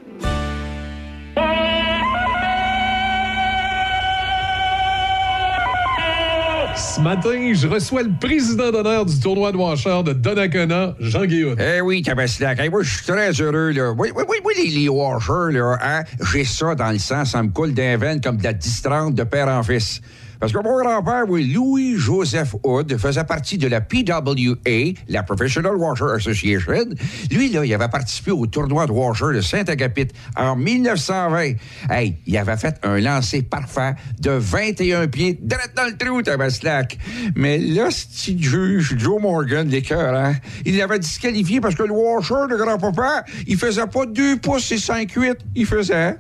Ce 7.03 7.05
matin, 7.05 7.53
je 7.53 7.67
reçois 7.67 8.05
le 8.05 8.13
président 8.21 8.71
d'honneur 8.71 9.05
du 9.05 9.19
tournoi 9.19 9.51
de 9.51 9.57
washer 9.57 10.05
de 10.05 10.13
Donnacona, 10.13 10.95
Jean 11.01 11.25
Guillaume. 11.25 11.57
Eh 11.59 11.81
oui, 11.81 12.01
Tabaslac. 12.01 12.61
Hey, 12.61 12.71
moi, 12.71 12.85
je 12.85 12.95
suis 12.95 13.05
très 13.05 13.33
heureux, 13.33 13.73
là. 13.73 13.91
Oui, 13.91 14.13
oui, 14.15 14.23
oui, 14.29 14.37
oui, 14.45 14.53
les, 14.57 14.71
les 14.71 14.89
washers, 14.89 15.51
là, 15.51 15.79
hein, 15.83 16.05
j'ai 16.33 16.45
ça 16.45 16.77
dans 16.77 16.93
le 16.93 16.99
sang, 16.99 17.25
ça 17.25 17.43
me 17.43 17.49
coule 17.49 17.75
d'un 17.75 17.97
veine 17.97 18.21
comme 18.21 18.37
de 18.37 18.45
la 18.45 18.53
distrante 18.53 19.17
de 19.17 19.25
père 19.25 19.49
en 19.49 19.65
fils. 19.65 20.01
Parce 20.43 20.53
que 20.53 20.59
mon 20.59 20.77
grand-père, 20.77 21.23
oui, 21.29 21.53
Louis-Joseph 21.53 22.57
Hood, 22.65 22.99
faisait 22.99 23.23
partie 23.23 23.59
de 23.59 23.69
la 23.69 23.81
PWA, 23.81 24.93
la 25.07 25.23
Professional 25.23 25.77
Washer 25.77 26.17
Association. 26.17 26.97
Lui, 27.31 27.49
là, 27.51 27.65
il 27.65 27.73
avait 27.73 27.87
participé 27.87 28.33
au 28.33 28.45
tournoi 28.49 28.89
de 28.89 28.91
washer 28.91 29.37
de 29.37 29.41
Saint-Agapit 29.41 30.09
en 30.37 30.57
1920. 30.57 31.53
Hey, 31.89 32.17
il 32.27 32.37
avait 32.37 32.57
fait 32.57 32.77
un 32.83 32.99
lancer 32.99 33.43
parfait 33.43 33.95
de 34.19 34.33
21 34.33 35.07
pieds, 35.07 35.39
direct 35.41 35.77
dans 35.77 35.85
le 35.85 35.97
trou, 35.97 36.23
Tabaslac. 36.23 36.99
Mais 37.37 37.59
là, 37.59 37.91
ce 37.93 38.37
juge, 38.37 38.97
Joe 38.99 39.23
Morgan, 39.23 39.69
l'écœur, 39.69 40.13
hein, 40.13 40.35
il 40.67 40.77
l'avait 40.77 40.99
disqualifié 40.99 41.61
parce 41.61 41.77
que 41.77 41.85
le 41.85 41.93
washer 41.93 42.51
de 42.51 42.57
grand-papa, 42.57 43.25
il 43.47 43.57
faisait 43.57 43.87
pas 43.87 44.07
2 44.07 44.39
pouces 44.39 44.73
et 44.73 44.77
5-8, 44.77 45.37
il 45.55 45.67
faisait 45.67 46.17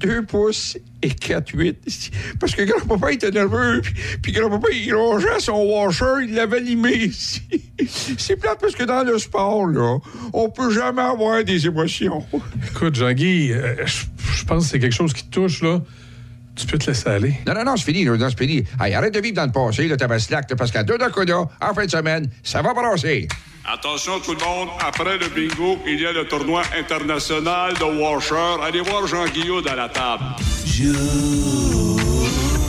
2 0.00 0.24
pouces 0.24 0.76
et 1.02 1.08
4-8. 1.08 2.10
Parce 2.38 2.54
que 2.54 2.62
grand-papa 2.62 3.12
était 3.12 3.30
nerveux, 3.30 3.80
puis, 3.82 3.94
puis 4.22 4.32
grand-papa, 4.32 4.68
il 4.72 4.94
rongeait 4.94 5.40
son 5.40 5.64
washer, 5.64 6.24
il 6.24 6.34
l'avait 6.34 6.60
limé 6.60 6.94
ici. 6.94 7.42
C'est 8.18 8.36
plate 8.36 8.58
parce 8.60 8.74
que 8.74 8.84
dans 8.84 9.02
le 9.02 9.18
sport, 9.18 9.66
là, 9.66 9.98
on 10.32 10.48
peut 10.48 10.70
jamais 10.70 11.02
avoir 11.02 11.42
des 11.44 11.66
émotions. 11.66 12.24
Écoute, 12.70 12.94
Jean-Guy, 12.94 13.52
euh, 13.52 13.84
je 13.86 14.44
pense 14.44 14.64
que 14.64 14.70
c'est 14.70 14.78
quelque 14.78 14.94
chose 14.94 15.12
qui 15.12 15.24
te 15.24 15.30
touche, 15.30 15.62
là. 15.62 15.80
Tu 16.54 16.66
peux 16.66 16.78
te 16.78 16.86
laisser 16.86 17.08
aller. 17.08 17.34
Non, 17.46 17.54
non, 17.54 17.64
non, 17.64 17.76
c'est 17.76 17.90
fini, 17.92 18.06
c'est 18.06 18.38
fini. 18.38 18.64
Hey, 18.80 18.94
arrête 18.94 19.14
de 19.14 19.20
vivre 19.20 19.36
dans 19.36 19.46
le 19.46 19.52
passé, 19.52 19.88
là, 19.88 19.96
Tabaslac, 19.96 20.54
parce 20.54 20.70
qu'à 20.70 20.82
deux 20.82 20.98
Dakota, 20.98 21.48
en 21.60 21.74
fin 21.74 21.86
de 21.86 21.90
semaine, 21.90 22.28
ça 22.42 22.60
va 22.60 22.74
brasser. 22.74 23.26
Attention 23.64 24.18
tout 24.18 24.34
le 24.34 24.44
monde, 24.44 24.70
après 24.80 25.18
le 25.18 25.28
bingo, 25.28 25.78
il 25.86 26.00
y 26.00 26.06
a 26.06 26.10
le 26.10 26.26
tournoi 26.26 26.62
international 26.76 27.74
de 27.74 27.84
Washer. 27.84 28.60
Allez 28.60 28.80
voir 28.80 29.06
Jean 29.06 29.24
Guillaume 29.26 29.66
à 29.68 29.76
la 29.76 29.88
table. 29.88 30.24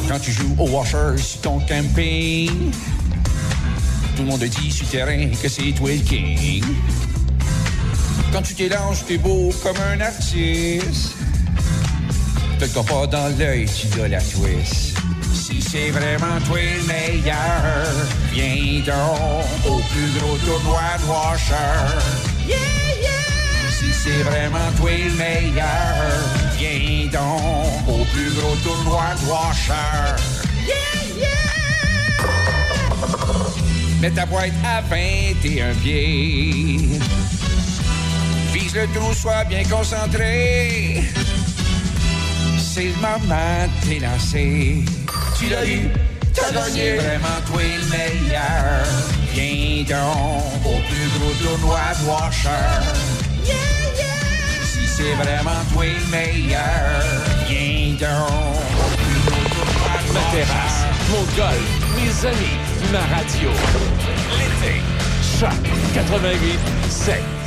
Quand 0.07 0.20
tu 0.20 0.32
joues 0.32 0.56
au 0.60 0.70
Washer 0.70 1.18
sur 1.18 1.41
ton 1.41 1.60
camping, 1.61 2.72
tout 4.15 4.22
le 4.22 4.28
monde 4.28 4.44
dit 4.44 4.72
sur 4.72 4.88
terrain 4.88 5.30
que 5.41 5.49
c'est 5.49 5.72
toi 5.72 5.90
king. 6.06 6.64
Quand 8.32 8.44
tu 8.44 8.53
t'élances, 8.53 9.03
t'es 9.07 9.18
beau 9.18 9.52
comme 9.64 9.78
un 9.78 9.99
artiste. 9.99 11.15
Te 12.60 12.65
le 12.65 12.86
pas 12.86 13.07
dans 13.07 13.36
l'œil, 13.40 13.65
tu 13.65 13.88
dois 13.88 14.07
la 14.07 14.22
twist. 14.22 15.02
Si 15.53 15.61
c'est 15.61 15.91
vraiment 15.91 16.39
toi 16.47 16.57
le 16.57 16.84
meilleur, 16.88 17.38
viens 18.31 18.81
donc 18.85 19.69
au 19.69 19.81
plus 19.91 20.09
gros 20.17 20.38
tournoi 20.38 20.81
de 20.99 21.05
Washer. 21.05 22.53
Si 23.77 23.93
c'est 23.93 24.23
vraiment 24.23 24.71
toi 24.77 24.89
le 24.91 25.11
meilleur, 25.11 25.67
viens 26.57 27.05
donc 27.11 27.88
au 27.88 28.03
plus 28.05 28.31
gros 28.31 28.55
tournoi 28.63 29.03
de 29.21 29.27
Washer. 29.30 30.15
Mets 34.01 34.11
ta 34.11 34.25
boîte 34.25 34.53
à 34.65 34.81
21 34.81 35.73
pieds. 35.75 36.99
Vise 38.53 38.73
le 38.73 38.88
trou, 38.95 39.13
sois 39.13 39.43
bien 39.43 39.63
concentré. 39.65 41.03
C'est 42.57 42.85
le 42.85 42.95
moment 42.95 43.67
de 43.67 43.88
t'élancer. 43.88 44.84
Tu 45.38 45.49
l'as 45.49 45.65
eu, 45.65 45.89
t'as 46.34 46.51
gagné. 46.51 46.95
Vraiment 46.95 47.39
toi 47.47 47.61
le 47.61 47.85
meilleur. 47.89 48.85
Viens 49.34 49.84
donc 49.84 50.65
au 50.65 50.80
plus 50.88 51.10
gros 51.18 51.34
tournoi 51.41 51.80
de 51.99 52.05
Washer. 52.07 52.49
Si 54.64 54.88
c'est 54.88 55.14
vraiment 55.15 55.61
toi 55.73 55.85
le 55.85 56.11
meilleur, 56.11 56.61
viens 57.47 57.93
donc 57.99 58.55
au 58.80 58.97
plus 58.97 59.19
gros 59.26 59.49
tournoi 59.49 59.93
de 60.07 60.14
Ma 60.14 60.19
terrasse, 60.31 60.84
mon 61.10 61.23
golf, 61.35 61.69
mes 61.95 62.27
amis, 62.27 62.57
ma 62.91 63.15
radio. 63.15 63.49
L'été, 64.38 64.81
choc 65.39 65.49
88 65.95 66.60
7. 66.89 67.43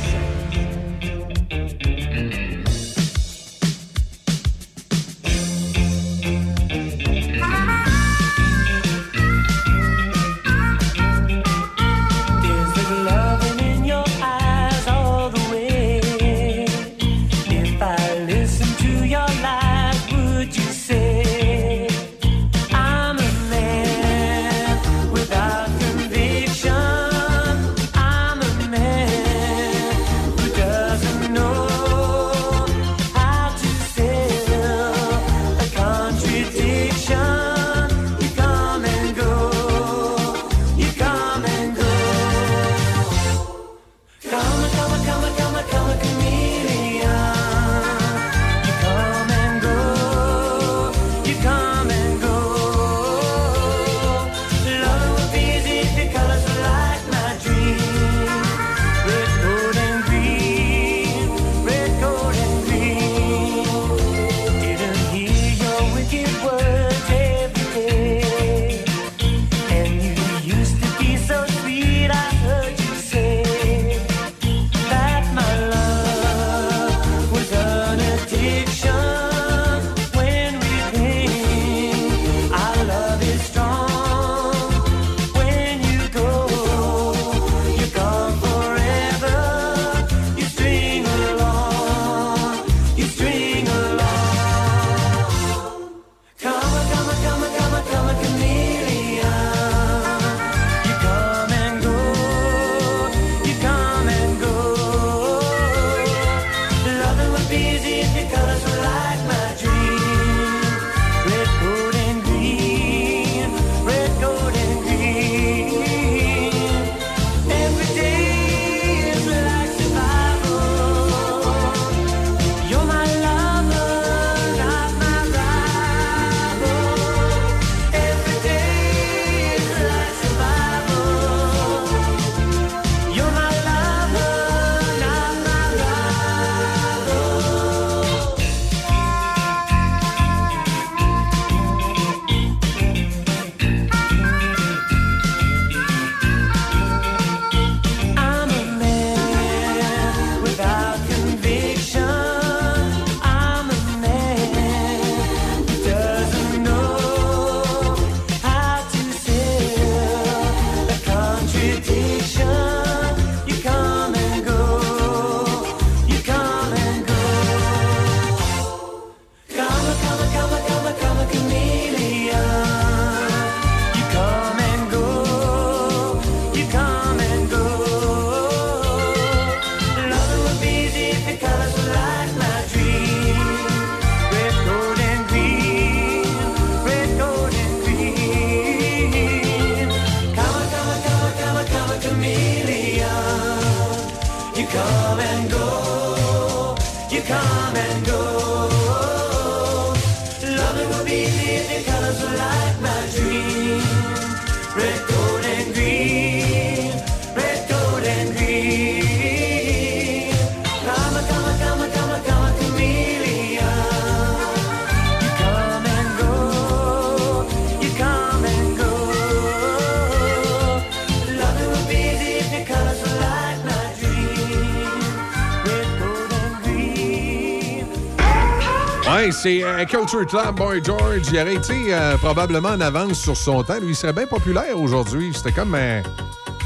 Euh, 229.47 229.85
Culture 229.85 230.25
Club, 230.25 230.55
Boy 230.55 230.81
George. 230.83 231.21
Il 231.31 231.39
aurait 231.39 231.55
été 231.55 231.93
euh, 231.93 232.17
probablement 232.17 232.69
en 232.69 232.81
avance 232.81 233.21
sur 233.21 233.37
son 233.37 233.63
temps. 233.63 233.79
Lui, 233.79 233.89
il 233.89 233.95
serait 233.95 234.11
bien 234.11 234.25
populaire 234.25 234.77
aujourd'hui. 234.77 235.31
C'était 235.33 235.53
comme 235.53 235.73
euh, 235.73 236.01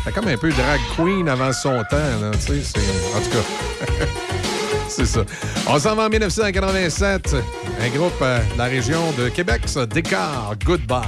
un... 0.08 0.12
Comme 0.12 0.28
un 0.28 0.38
peu 0.38 0.50
drag 0.50 0.80
queen 0.96 1.30
avant 1.30 1.54
son 1.54 1.84
temps, 1.90 1.98
En 1.98 2.32
tout 2.32 3.30
cas... 3.30 3.96
c'est 4.88 5.06
ça. 5.06 5.22
On 5.68 5.78
s'en 5.78 5.96
va 5.96 6.06
en 6.06 6.10
1987. 6.10 7.36
Un 7.82 7.90
groupe 7.90 8.20
de 8.20 8.58
la 8.58 8.66
région 8.66 9.12
de 9.16 9.30
Québec, 9.30 9.62
ça, 9.68 9.86
Décart, 9.86 10.56
Goodbye. 10.66 11.02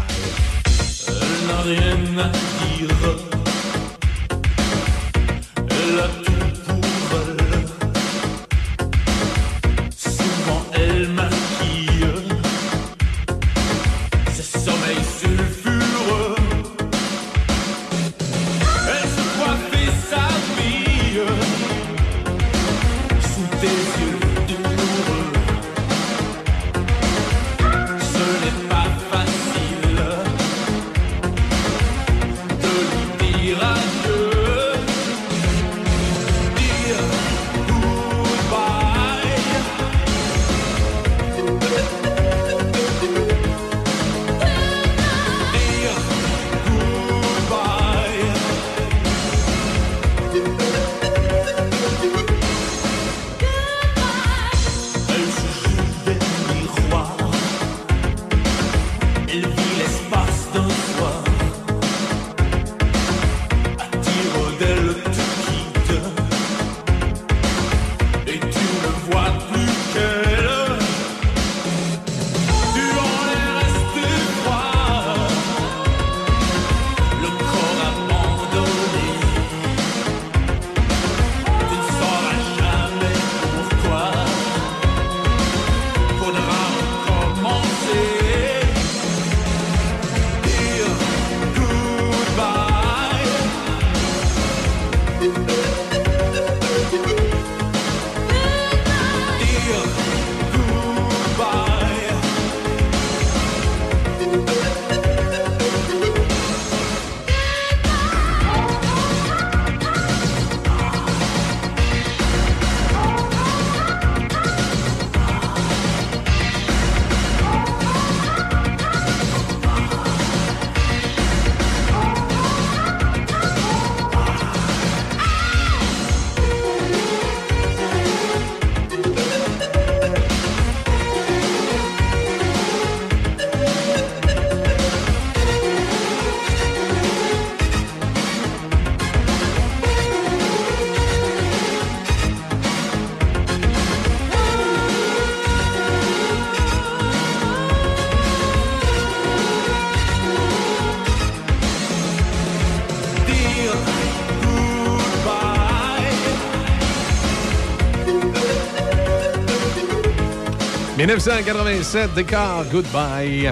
1987, 161.06 162.14
Décor, 162.14 162.64
goodbye. 162.72 163.52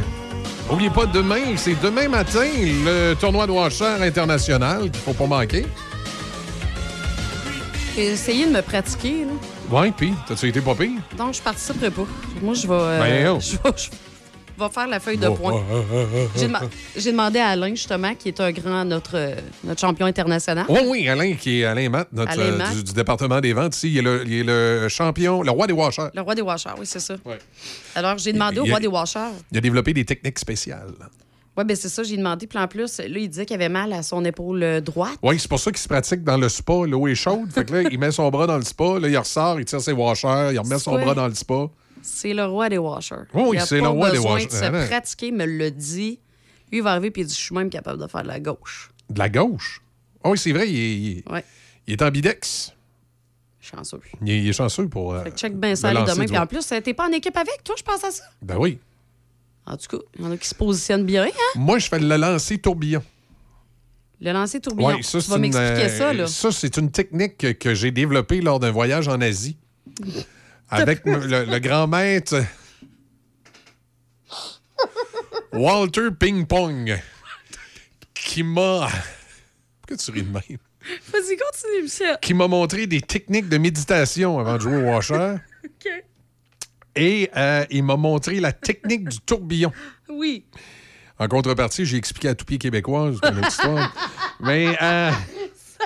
N'oubliez 0.70 0.90
pas, 0.90 1.06
demain, 1.06 1.58
c'est 1.58 1.76
demain 1.82 2.08
matin, 2.08 2.48
le 2.86 3.14
tournoi 3.16 3.46
de 3.46 3.52
Washer 3.52 4.02
international 4.02 4.84
qu'il 4.90 5.02
faut 5.02 5.12
pas 5.12 5.26
manquer. 5.28 5.66
J'ai 7.94 8.06
essayé 8.14 8.46
de 8.46 8.52
me 8.52 8.62
pratiquer, 8.62 9.26
là. 9.26 9.80
Ouais, 9.80 9.92
puis, 9.92 10.14
t'as-tu 10.28 10.48
été 10.48 10.62
pas 10.62 10.76
pire? 10.76 11.02
Donc, 11.18 11.34
je 11.34 11.42
participerai 11.42 11.92
pas. 11.92 12.06
Moi, 12.42 12.54
je 12.54 12.68
vais, 12.68 12.74
euh, 12.74 13.00
Ben, 13.02 13.28
oh. 13.36 13.40
je 13.42 13.52
vais, 13.52 13.78
je 13.78 13.90
vais 13.90 13.98
faire 14.70 14.88
la 14.88 15.00
feuille 15.00 15.18
de 15.18 15.28
Oh, 15.28 15.34
points. 15.36 15.54
oh, 15.54 15.74
oh, 15.74 15.84
oh, 15.94 16.06
oh. 16.16 16.18
J'ai 16.36 16.48
dema- 16.48 16.62
J'ai 16.96 17.12
demandé 17.12 17.40
à 17.40 17.48
Alain, 17.48 17.70
justement, 17.70 18.14
qui 18.16 18.28
est 18.30 18.40
un 18.40 18.52
grand, 18.52 18.86
notre, 18.86 19.16
euh, 19.16 19.36
notre 19.64 19.80
champion 19.82 20.06
international. 20.06 20.66
Oui, 20.70 20.80
oui, 20.88 21.08
Alain, 21.10 21.34
qui 21.36 21.62
est 21.62 21.66
Alain 21.66 21.90
Matt, 21.90 22.10
notre, 22.12 22.32
Alain 22.32 22.44
euh, 22.54 22.58
Matt. 22.58 22.76
Du, 22.76 22.84
du 22.84 22.94
département 22.94 23.40
des 23.42 23.54
ventes 23.54 23.76
ici. 23.76 23.90
Il 23.92 23.98
est 23.98 24.02
le, 24.02 24.24
il 24.28 24.34
est 24.34 24.44
le 24.44 24.88
champion, 24.90 25.42
le 25.42 25.52
roi 25.52 25.68
des 25.68 25.74
washers. 25.74 26.10
Le 26.14 26.22
roi 26.22 26.36
des 26.36 26.42
washers, 26.42 26.70
oui, 26.78 26.86
c'est 26.86 27.00
ça. 27.00 27.16
Ouais. 27.26 27.40
Alors, 27.96 28.18
j'ai 28.18 28.34
demandé 28.34 28.60
au 28.60 28.66
Il 28.66 28.70
roi 28.72 28.80
des 28.80 28.88
washers. 28.88 29.20
Il 29.52 29.58
a 29.58 29.62
développé 29.62 29.94
des 29.94 30.06
techniques 30.06 30.40
spéciales. 30.40 30.92
Oui, 31.58 31.66
ben 31.66 31.76
c'est 31.76 31.90
ça, 31.90 32.02
j'ai 32.04 32.16
demandé. 32.16 32.48
Puis 32.48 32.58
en 32.58 32.66
plus, 32.68 32.98
là, 33.00 33.06
il 33.08 33.28
disait 33.28 33.46
qu'il 33.46 33.56
avait 33.58 33.68
mal 33.68 33.92
à 33.92 34.04
son 34.04 34.24
épaule 34.24 34.64
euh, 34.64 34.80
droite. 34.80 35.18
Oui, 35.22 35.38
c'est 35.38 35.50
pour 35.50 35.60
ça 35.60 35.70
qu'il 35.70 35.82
se 35.82 35.88
pratique 35.90 36.24
dans 36.24 36.38
le 36.38 36.48
spa. 36.48 36.86
L'eau 36.88 37.10
est 37.10 37.16
chaude. 37.16 37.52
Fait 37.54 37.66
que 37.66 37.74
là, 37.74 37.90
il 37.92 38.00
met 38.00 38.12
son 38.12 38.30
bras 38.30 38.48
dans 38.48 38.56
le 38.56 38.64
spa. 38.64 38.98
Là, 39.00 39.10
il 39.10 39.18
ressort, 39.18 39.60
il 39.60 39.66
tire 39.66 39.82
ses 39.82 39.92
washers, 39.92 40.52
il 40.54 40.60
remet 40.60 40.80
son 40.80 40.96
Ouais. 40.96 41.04
bras 41.04 41.14
dans 41.14 41.28
le 41.28 41.34
spa. 41.36 41.66
C'est 42.02 42.34
le 42.34 42.46
roi 42.46 42.70
des 42.70 42.78
washers. 42.78 43.16
Oui, 43.34 43.52
il 43.54 43.60
a 43.60 43.66
c'est 43.66 43.78
pas 43.80 43.84
le 43.84 43.90
roi 43.90 44.10
des 44.12 44.18
besoin 44.18 44.34
washers. 44.34 44.48
de 44.48 44.52
se 44.52 44.64
Ah, 44.64 44.86
pratiquer, 44.88 45.28
il 45.28 45.36
me 45.36 45.46
le 45.46 45.72
dit. 45.72 46.20
Lui, 46.72 46.78
il 46.80 46.82
va 46.84 46.92
arriver 46.92 47.12
puis 47.12 47.22
il 47.24 47.26
dit 47.28 47.34
Je 47.34 47.40
suis 47.40 47.56
même 47.56 47.70
capable 47.70 48.02
de 48.02 48.08
faire 48.08 48.24
de 48.24 48.28
la 48.28 48.40
gauche. 48.40 48.92
De 49.10 49.20
la 49.20 49.30
gauche? 49.30 49.82
Ah 50.24 50.30
oui, 50.30 50.38
c'est 50.38 50.52
vrai, 50.52 50.70
il 50.70 50.80
est, 50.80 50.96
il 50.96 51.24
Ouais. 51.32 51.44
il 51.88 51.94
est 51.94 52.02
ambidex. 52.02 52.74
Chanceux. 53.60 54.00
Il 54.24 54.30
est, 54.32 54.40
il 54.42 54.50
est 54.50 54.54
chanceux 54.54 54.88
pour. 54.88 55.14
euh, 55.14 55.24
Fait 55.24 55.32
que 55.32 55.38
check 55.38 55.56
bien 55.56 55.76
ça 55.76 55.92
demain. 55.94 56.26
Puis 56.26 56.38
en 56.38 56.48
plus, 56.48 56.72
euh, 56.72 56.82
t'es 56.82 56.94
pas 56.94 57.08
en 57.08 57.12
équipe 57.12 57.36
avec, 57.38 57.64
toi, 57.64 57.76
je 57.78 57.84
pense 57.84 58.04
à 58.04 58.12
ça? 58.12 58.24
Ben 58.42 58.58
oui. 58.58 58.80
En 59.66 59.78
tout 59.78 59.98
cas, 59.98 60.04
il 60.18 60.26
y 60.26 60.28
en 60.28 60.32
a 60.32 60.38
qui 60.38 60.48
se 60.48 60.56
positionnent 60.56 61.06
bien, 61.06 61.26
hein? 61.26 61.30
Moi, 61.60 61.78
je 61.78 61.88
fais 61.88 62.00
le 62.00 62.18
lancer 62.18 62.58
tourbillon. 62.58 63.04
Le 64.20 64.32
lancer 64.32 64.60
tourbillon. 64.60 64.88
Ouais, 64.90 65.02
ça, 65.04 65.20
tu 65.20 65.26
c'est 65.26 65.30
vas 65.30 65.36
une, 65.36 65.42
m'expliquer 65.44 65.84
euh, 65.86 65.98
ça, 65.98 66.14
là. 66.14 66.28
Ça, 66.28 66.52
c'est 66.52 66.78
une 66.78 66.90
technique 66.92 67.38
que, 67.38 67.52
que 67.52 67.74
j'ai 67.76 67.92
développée 67.92 68.42
lors 68.42 68.60
d'un 68.60 68.72
voyage 68.72 69.08
en 69.08 69.22
Asie. 69.22 69.58
Avec 70.72 71.06
le, 71.06 71.46
le 71.46 71.60
grand 71.60 71.88
maître 71.88 72.42
Walter 75.54 76.10
Ping 76.18 76.46
Pong. 76.46 77.00
Qui 78.14 78.44
m'a. 78.44 78.90
Pourquoi 79.82 79.98
tu 79.98 80.12
ris 80.12 80.24
de 80.24 80.30
même? 80.32 80.58
Vas-y, 81.12 81.38
continue, 81.38 81.84
Michel. 81.84 82.18
Qui 82.22 82.34
m'a 82.34 82.48
montré 82.48 82.88
des 82.88 83.02
techniques 83.02 83.50
de 83.50 83.58
méditation 83.58 84.40
avant 84.40 84.56
de 84.56 84.62
jouer 84.62 84.78
au 84.78 84.86
washer. 84.86 85.36
OK. 85.64 85.90
Et 86.96 87.30
euh, 87.36 87.66
il 87.70 87.84
m'a 87.84 87.96
montré 87.98 88.40
la 88.40 88.52
technique 88.52 89.08
du 89.10 89.20
tourbillon. 89.20 89.72
Oui. 90.10 90.46
En 91.20 91.28
contrepartie, 91.28 91.86
j'ai 91.86 91.98
expliqué 91.98 92.30
à 92.30 92.36
tout 92.36 92.46
pied 92.46 92.58
québécois, 92.58 93.04
autre 93.12 93.48
histoire. 93.48 93.94
Mais 94.40 94.76
euh, 94.82 95.12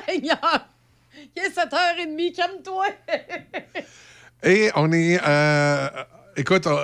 Seigneur! 0.07 0.67
Il 1.35 1.43
est 1.43 1.49
7h30, 1.49 2.35
calme-toi! 2.35 2.85
Et 4.43 4.69
on 4.75 4.91
est. 4.91 5.19
euh, 5.25 5.87
écoute, 6.35 6.67
euh, 6.67 6.77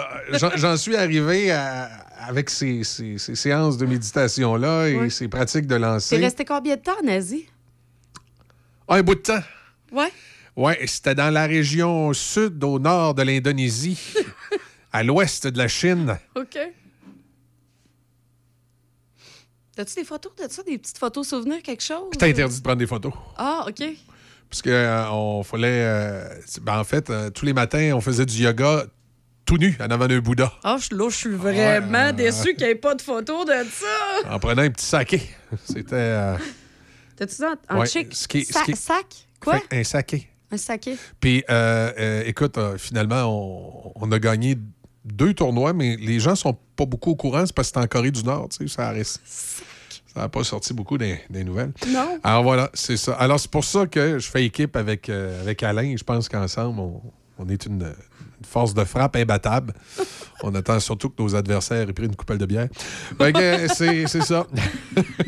j'en- 0.55 0.77
suis 0.77 0.95
arrivé 0.95 1.51
à- 1.51 1.85
avec 2.27 2.49
ces, 2.49 2.83
ces- 2.83 3.17
ces 3.17 3.35
séances 3.35 3.77
de 3.77 3.85
méditation-là 3.85 4.87
et 4.89 4.95
Ouais. 4.95 5.09
ces 5.09 5.27
pratiques 5.27 5.67
de 5.67 5.75
T'es 5.75 5.79
lancer. 5.79 6.17
resté 6.17 6.45
combien 6.45 6.75
de 6.75 6.81
temps 6.81 6.97
en 7.03 7.07
Asie? 7.07 7.47
Un 8.87 9.01
bout 9.03 9.15
de 9.15 9.21
temps. 9.21 9.41
Ouais. 9.91 10.11
Oui, 10.55 10.73
c'était 10.85 11.15
dans 11.15 11.29
la 11.33 11.45
région 11.47 12.11
sud, 12.13 12.63
au 12.63 12.77
nord 12.77 13.13
de 13.15 13.23
l'Indonésie, 13.23 13.99
à 14.91 15.03
l'ouest 15.03 15.47
de 15.47 15.57
la 15.57 15.67
Chine. 15.67 16.17
OK. 16.35 16.57
T'as-tu 19.75 19.95
des 19.95 20.03
photos 20.03 20.33
de 20.35 20.51
ça, 20.51 20.63
des 20.63 20.77
petites 20.77 20.97
photos 20.97 21.27
souvenirs, 21.29 21.61
quelque 21.63 21.81
chose? 21.83 22.09
C'était 22.11 22.29
interdit 22.29 22.57
de 22.57 22.61
prendre 22.63 22.77
des 22.79 22.87
photos. 22.87 23.13
Ah, 23.37 23.65
OK. 23.67 23.81
Parce 24.51 24.61
que 24.61 24.69
euh, 24.69 25.09
on 25.11 25.41
fallait. 25.43 25.67
euh, 25.83 26.27
ben, 26.61 26.77
en 26.79 26.83
fait, 26.83 27.09
euh, 27.09 27.29
tous 27.31 27.45
les 27.45 27.53
matins, 27.53 27.91
on 27.95 28.01
faisait 28.01 28.25
du 28.25 28.35
yoga 28.43 28.83
tout 29.45 29.57
nu 29.57 29.75
en 29.79 29.89
avant 29.89 30.07
d'un 30.07 30.19
Bouddha, 30.19 30.51
Ah, 30.63 30.77
je- 30.79 30.95
là, 30.95 31.09
je 31.09 31.15
suis 31.15 31.29
vraiment 31.29 32.11
déçu 32.13 32.53
qu'il 32.53 32.65
n'y 32.65 32.71
ait 32.73 32.75
pas 32.75 32.93
de 32.95 33.01
photos 33.01 33.45
de 33.45 33.53
ça. 33.71 34.29
en 34.29 34.39
prenant 34.39 34.61
un 34.61 34.69
petit 34.69 34.85
saké. 34.85 35.21
C'était. 35.65 35.95
euh, 35.95 36.37
T'as-tu 37.15 37.35
ça 37.35 37.55
en, 37.69 37.75
en 37.77 37.79
Ouais, 37.79 37.87
chic? 37.87 38.13
Sa- 38.13 38.65
Sac? 38.75 39.05
Quoi? 39.39 39.59
fait 39.59 39.79
un 39.79 39.83
saké. 39.83 40.29
Un 40.51 40.57
saké? 40.57 40.97
Puis, 41.21 41.43
euh, 41.49 41.91
euh, 41.97 42.23
écoute, 42.25 42.57
euh, 42.57 42.77
finalement, 42.77 43.23
on, 43.25 43.93
on 43.95 44.11
a 44.11 44.19
gagné 44.19 44.57
deux 45.05 45.33
tournois, 45.33 45.71
mais 45.73 45.95
les 45.95 46.19
gens 46.19 46.35
sont 46.35 46.57
pas 46.75 46.85
beaucoup 46.85 47.11
au 47.11 47.15
courant. 47.15 47.45
C'est 47.45 47.55
parce 47.55 47.69
que 47.71 47.79
c'est 47.79 47.83
en 47.83 47.87
Corée 47.87 48.11
du 48.11 48.23
Nord, 48.23 48.49
tu 48.49 48.67
sais, 48.67 48.73
ça 48.75 48.89
reste. 48.91 49.21
Ça 50.13 50.21
n'a 50.21 50.29
pas 50.29 50.43
sorti 50.43 50.73
beaucoup 50.73 50.97
des, 50.97 51.19
des 51.29 51.43
nouvelles. 51.43 51.71
Non. 51.87 52.19
Alors 52.23 52.43
voilà, 52.43 52.69
c'est 52.73 52.97
ça. 52.97 53.13
Alors 53.13 53.39
c'est 53.39 53.49
pour 53.51 53.63
ça 53.63 53.85
que 53.87 54.19
je 54.19 54.29
fais 54.29 54.45
équipe 54.45 54.75
avec, 54.75 55.07
euh, 55.07 55.41
avec 55.41 55.63
Alain. 55.63 55.95
Je 55.97 56.03
pense 56.03 56.27
qu'ensemble, 56.27 56.79
on, 56.79 57.01
on 57.39 57.47
est 57.47 57.65
une, 57.65 57.83
une 57.83 58.45
force 58.45 58.73
de 58.73 58.83
frappe 58.83 59.15
imbattable. 59.15 59.73
on 60.43 60.53
attend 60.53 60.79
surtout 60.81 61.09
que 61.09 61.21
nos 61.21 61.33
adversaires 61.33 61.87
aient 61.87 61.93
pris 61.93 62.07
une 62.07 62.15
coupelle 62.15 62.39
de 62.39 62.45
bière. 62.45 62.67
Euh, 63.21 63.67
c'est 63.73 64.07
c'est 64.07 64.21
ça. 64.21 64.47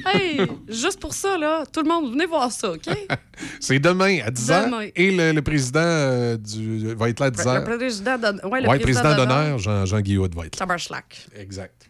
Hey, 0.05 0.41
juste 0.67 0.99
pour 0.99 1.13
ça, 1.13 1.37
là, 1.37 1.63
tout 1.71 1.81
le 1.81 1.87
monde, 1.87 2.11
venez 2.11 2.25
voir 2.25 2.51
ça, 2.51 2.71
OK? 2.73 2.87
C'est 3.59 3.79
demain 3.79 4.19
à 4.23 4.29
10h. 4.31 4.65
Demain. 4.65 4.87
Et 4.95 5.11
le, 5.15 5.31
le 5.31 5.41
président 5.41 5.79
euh, 5.81 6.37
du, 6.37 6.93
va 6.93 7.09
être 7.09 7.19
là 7.21 7.27
à 7.27 7.29
10h. 7.31 7.69
Le 7.69 7.77
président 7.77 8.17
d'honneur. 8.17 8.51
Ouais, 8.51 8.61
le 8.61 8.69
Oui, 8.69 8.79
président 8.79 9.01
président 9.01 9.25
d'honneur, 9.25 9.57
Jean, 9.59 9.85
Jean 9.85 10.01
Guillaume 10.01 10.29
va 10.35 10.45
être 10.45 10.59
là. 10.59 10.65
Exact. 11.37 11.89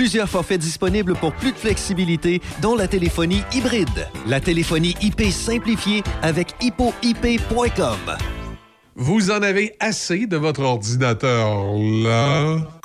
Plusieurs 0.01 0.27
forfaits 0.27 0.59
disponibles 0.59 1.13
pour 1.13 1.31
plus 1.31 1.51
de 1.51 1.57
flexibilité, 1.57 2.41
dont 2.59 2.75
la 2.75 2.87
téléphonie 2.87 3.43
hybride. 3.53 4.07
La 4.25 4.39
téléphonie 4.39 4.95
IP 4.99 5.25
simplifiée 5.25 6.01
avec 6.23 6.55
hippoip.com. 6.59 7.99
Vous 8.95 9.29
en 9.29 9.43
avez 9.43 9.75
assez 9.79 10.25
de 10.25 10.37
votre 10.37 10.63
ordinateur 10.63 11.75
là? 12.03 12.80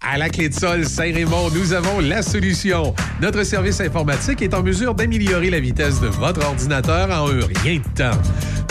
À 0.00 0.16
la 0.16 0.28
clé 0.28 0.48
de 0.48 0.54
sol 0.54 0.84
Saint-Raymond, 0.84 1.50
nous 1.52 1.72
avons 1.72 1.98
la 1.98 2.22
solution. 2.22 2.94
Notre 3.20 3.42
service 3.42 3.80
informatique 3.80 4.40
est 4.42 4.54
en 4.54 4.62
mesure 4.62 4.94
d'améliorer 4.94 5.50
la 5.50 5.58
vitesse 5.58 6.00
de 6.00 6.06
votre 6.06 6.46
ordinateur 6.46 7.10
en 7.10 7.28
un 7.28 7.40
rien 7.62 7.80
de 7.80 8.00
temps. 8.00 8.18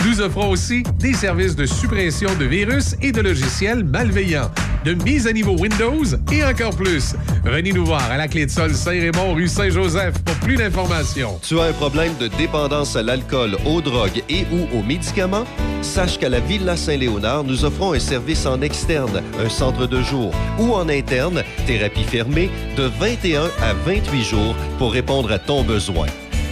Nous 0.06 0.20
offrons 0.20 0.48
aussi 0.50 0.82
des 0.98 1.12
services 1.12 1.54
de 1.54 1.66
suppression 1.66 2.30
de 2.36 2.46
virus 2.46 2.96
et 3.02 3.12
de 3.12 3.20
logiciels 3.20 3.84
malveillants, 3.84 4.50
de 4.84 4.94
mise 4.94 5.26
à 5.26 5.32
niveau 5.32 5.56
Windows 5.58 6.04
et 6.32 6.44
encore 6.44 6.74
plus. 6.74 7.14
Venez 7.44 7.72
nous 7.72 7.84
voir 7.84 8.10
à 8.10 8.16
la 8.16 8.26
clé 8.26 8.46
de 8.46 8.50
sol 8.50 8.74
Saint-Raymond, 8.74 9.34
rue 9.34 9.48
Saint-Joseph 9.48 10.18
pour 10.24 10.34
plus 10.36 10.56
d'informations. 10.56 11.38
Tu 11.42 11.60
as 11.60 11.64
un 11.64 11.72
problème 11.72 12.12
de 12.18 12.28
dépendance 12.38 12.96
à 12.96 13.02
l'alcool, 13.02 13.56
aux 13.66 13.82
drogues 13.82 14.22
et 14.30 14.46
ou 14.52 14.78
aux 14.78 14.82
médicaments? 14.82 15.44
Sache 15.82 16.18
qu'à 16.18 16.28
la 16.28 16.40
Villa 16.40 16.76
Saint-Léonard, 16.76 17.44
nous 17.44 17.64
offrons 17.64 17.92
un 17.92 18.00
service 18.00 18.46
en 18.46 18.60
externe, 18.62 19.22
un 19.44 19.48
centre 19.48 19.86
de 19.86 20.02
jour, 20.02 20.32
ou 20.58 20.74
en 20.74 20.88
interne, 20.88 21.17
thérapie 21.66 22.04
fermée, 22.04 22.50
de 22.76 22.84
21 22.84 23.44
à 23.60 23.74
28 23.74 24.22
jours 24.22 24.54
pour 24.78 24.92
répondre 24.92 25.30
à 25.32 25.38
ton 25.38 25.62
besoin. 25.62 26.06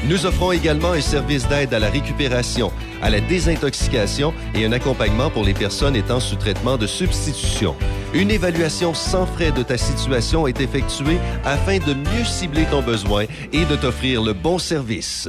Nous 0.08 0.24
offrons 0.24 0.52
également 0.52 0.92
un 0.92 1.00
service 1.00 1.48
d'aide 1.48 1.74
à 1.74 1.78
la 1.78 1.90
récupération, 1.90 2.70
à 3.02 3.10
la 3.10 3.20
désintoxication 3.20 4.32
et 4.54 4.64
un 4.64 4.72
accompagnement 4.72 5.30
pour 5.30 5.44
les 5.44 5.54
personnes 5.54 5.96
étant 5.96 6.20
sous 6.20 6.36
traitement 6.36 6.76
de 6.76 6.86
substitution. 6.86 7.74
Une 8.14 8.30
évaluation 8.30 8.94
sans 8.94 9.26
frais 9.26 9.50
de 9.50 9.62
ta 9.62 9.76
situation 9.76 10.46
est 10.46 10.60
effectuée 10.60 11.18
afin 11.44 11.78
de 11.78 11.94
mieux 11.94 12.24
cibler 12.24 12.66
ton 12.70 12.82
besoin 12.82 13.24
et 13.52 13.64
de 13.64 13.76
t'offrir 13.76 14.22
le 14.22 14.32
bon 14.32 14.58
service. 14.58 15.28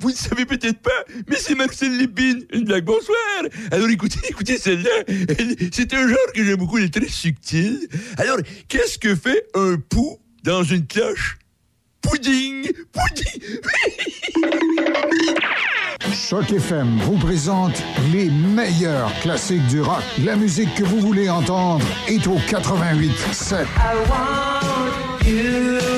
Vous 0.00 0.10
ne 0.10 0.14
savez 0.14 0.44
peut-être 0.46 0.80
pas, 0.80 1.04
mais 1.28 1.36
c'est 1.36 1.54
Marcel 1.54 1.96
Lépine, 1.96 2.44
une 2.52 2.64
blague 2.64 2.84
bonsoir. 2.84 3.16
Alors 3.70 3.88
écoutez, 3.88 4.20
écoutez 4.28 4.58
celle-là. 4.58 5.04
C'est 5.72 5.92
un 5.94 6.08
genre 6.08 6.32
que 6.34 6.44
j'aime 6.44 6.56
beaucoup, 6.56 6.78
il 6.78 6.84
est 6.84 6.94
très 6.94 7.08
subtil. 7.08 7.88
Alors, 8.16 8.38
qu'est-ce 8.68 8.98
que 8.98 9.14
fait 9.14 9.46
un 9.54 9.76
pou 9.76 10.18
dans 10.44 10.62
une 10.62 10.86
cloche? 10.86 11.38
Pudding! 12.00 12.70
Pudding! 12.92 13.60
Choc 16.14 16.52
FM 16.52 16.98
vous 17.00 17.16
présente 17.18 17.82
les 18.12 18.30
meilleurs 18.30 19.12
classiques 19.20 19.66
du 19.66 19.80
rock. 19.80 20.02
La 20.24 20.36
musique 20.36 20.74
que 20.74 20.84
vous 20.84 21.00
voulez 21.00 21.28
entendre 21.28 21.84
est 22.06 22.26
au 22.26 22.36
88 22.48 23.12
7. 23.32 23.58
I 23.60 23.94
want 24.08 25.26
you 25.26 25.97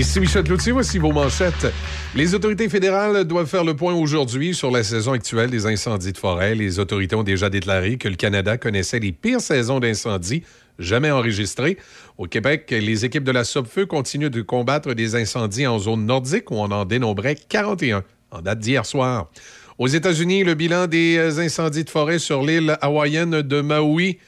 Ici 0.00 0.18
Michel 0.18 0.44
Cloutier, 0.44 0.72
voici 0.72 0.96
vos 0.96 1.12
manchettes. 1.12 1.66
Les 2.14 2.34
autorités 2.34 2.70
fédérales 2.70 3.22
doivent 3.24 3.46
faire 3.46 3.64
le 3.64 3.76
point 3.76 3.92
aujourd'hui 3.92 4.54
sur 4.54 4.70
la 4.70 4.82
saison 4.82 5.12
actuelle 5.12 5.50
des 5.50 5.66
incendies 5.66 6.14
de 6.14 6.16
forêt. 6.16 6.54
Les 6.54 6.78
autorités 6.78 7.14
ont 7.16 7.22
déjà 7.22 7.50
déclaré 7.50 7.98
que 7.98 8.08
le 8.08 8.14
Canada 8.14 8.56
connaissait 8.56 8.98
les 8.98 9.12
pires 9.12 9.42
saisons 9.42 9.78
d'incendies 9.78 10.42
jamais 10.78 11.10
enregistrées. 11.10 11.76
Au 12.16 12.24
Québec, 12.24 12.70
les 12.70 13.04
équipes 13.04 13.24
de 13.24 13.30
la 13.30 13.44
Sopfeu 13.44 13.84
continuent 13.84 14.30
de 14.30 14.40
combattre 14.40 14.94
des 14.94 15.16
incendies 15.16 15.66
en 15.66 15.78
zone 15.78 16.06
nordique 16.06 16.50
où 16.50 16.54
on 16.54 16.70
en 16.70 16.86
dénombrait 16.86 17.36
41 17.36 18.02
en 18.30 18.40
date 18.40 18.60
d'hier 18.60 18.86
soir. 18.86 19.30
Aux 19.76 19.88
États-Unis, 19.88 20.44
le 20.44 20.54
bilan 20.54 20.86
des 20.86 21.40
incendies 21.40 21.84
de 21.84 21.90
forêt 21.90 22.18
sur 22.18 22.42
l'île 22.42 22.78
hawaïenne 22.80 23.42
de 23.42 23.60
Maui 23.60 24.18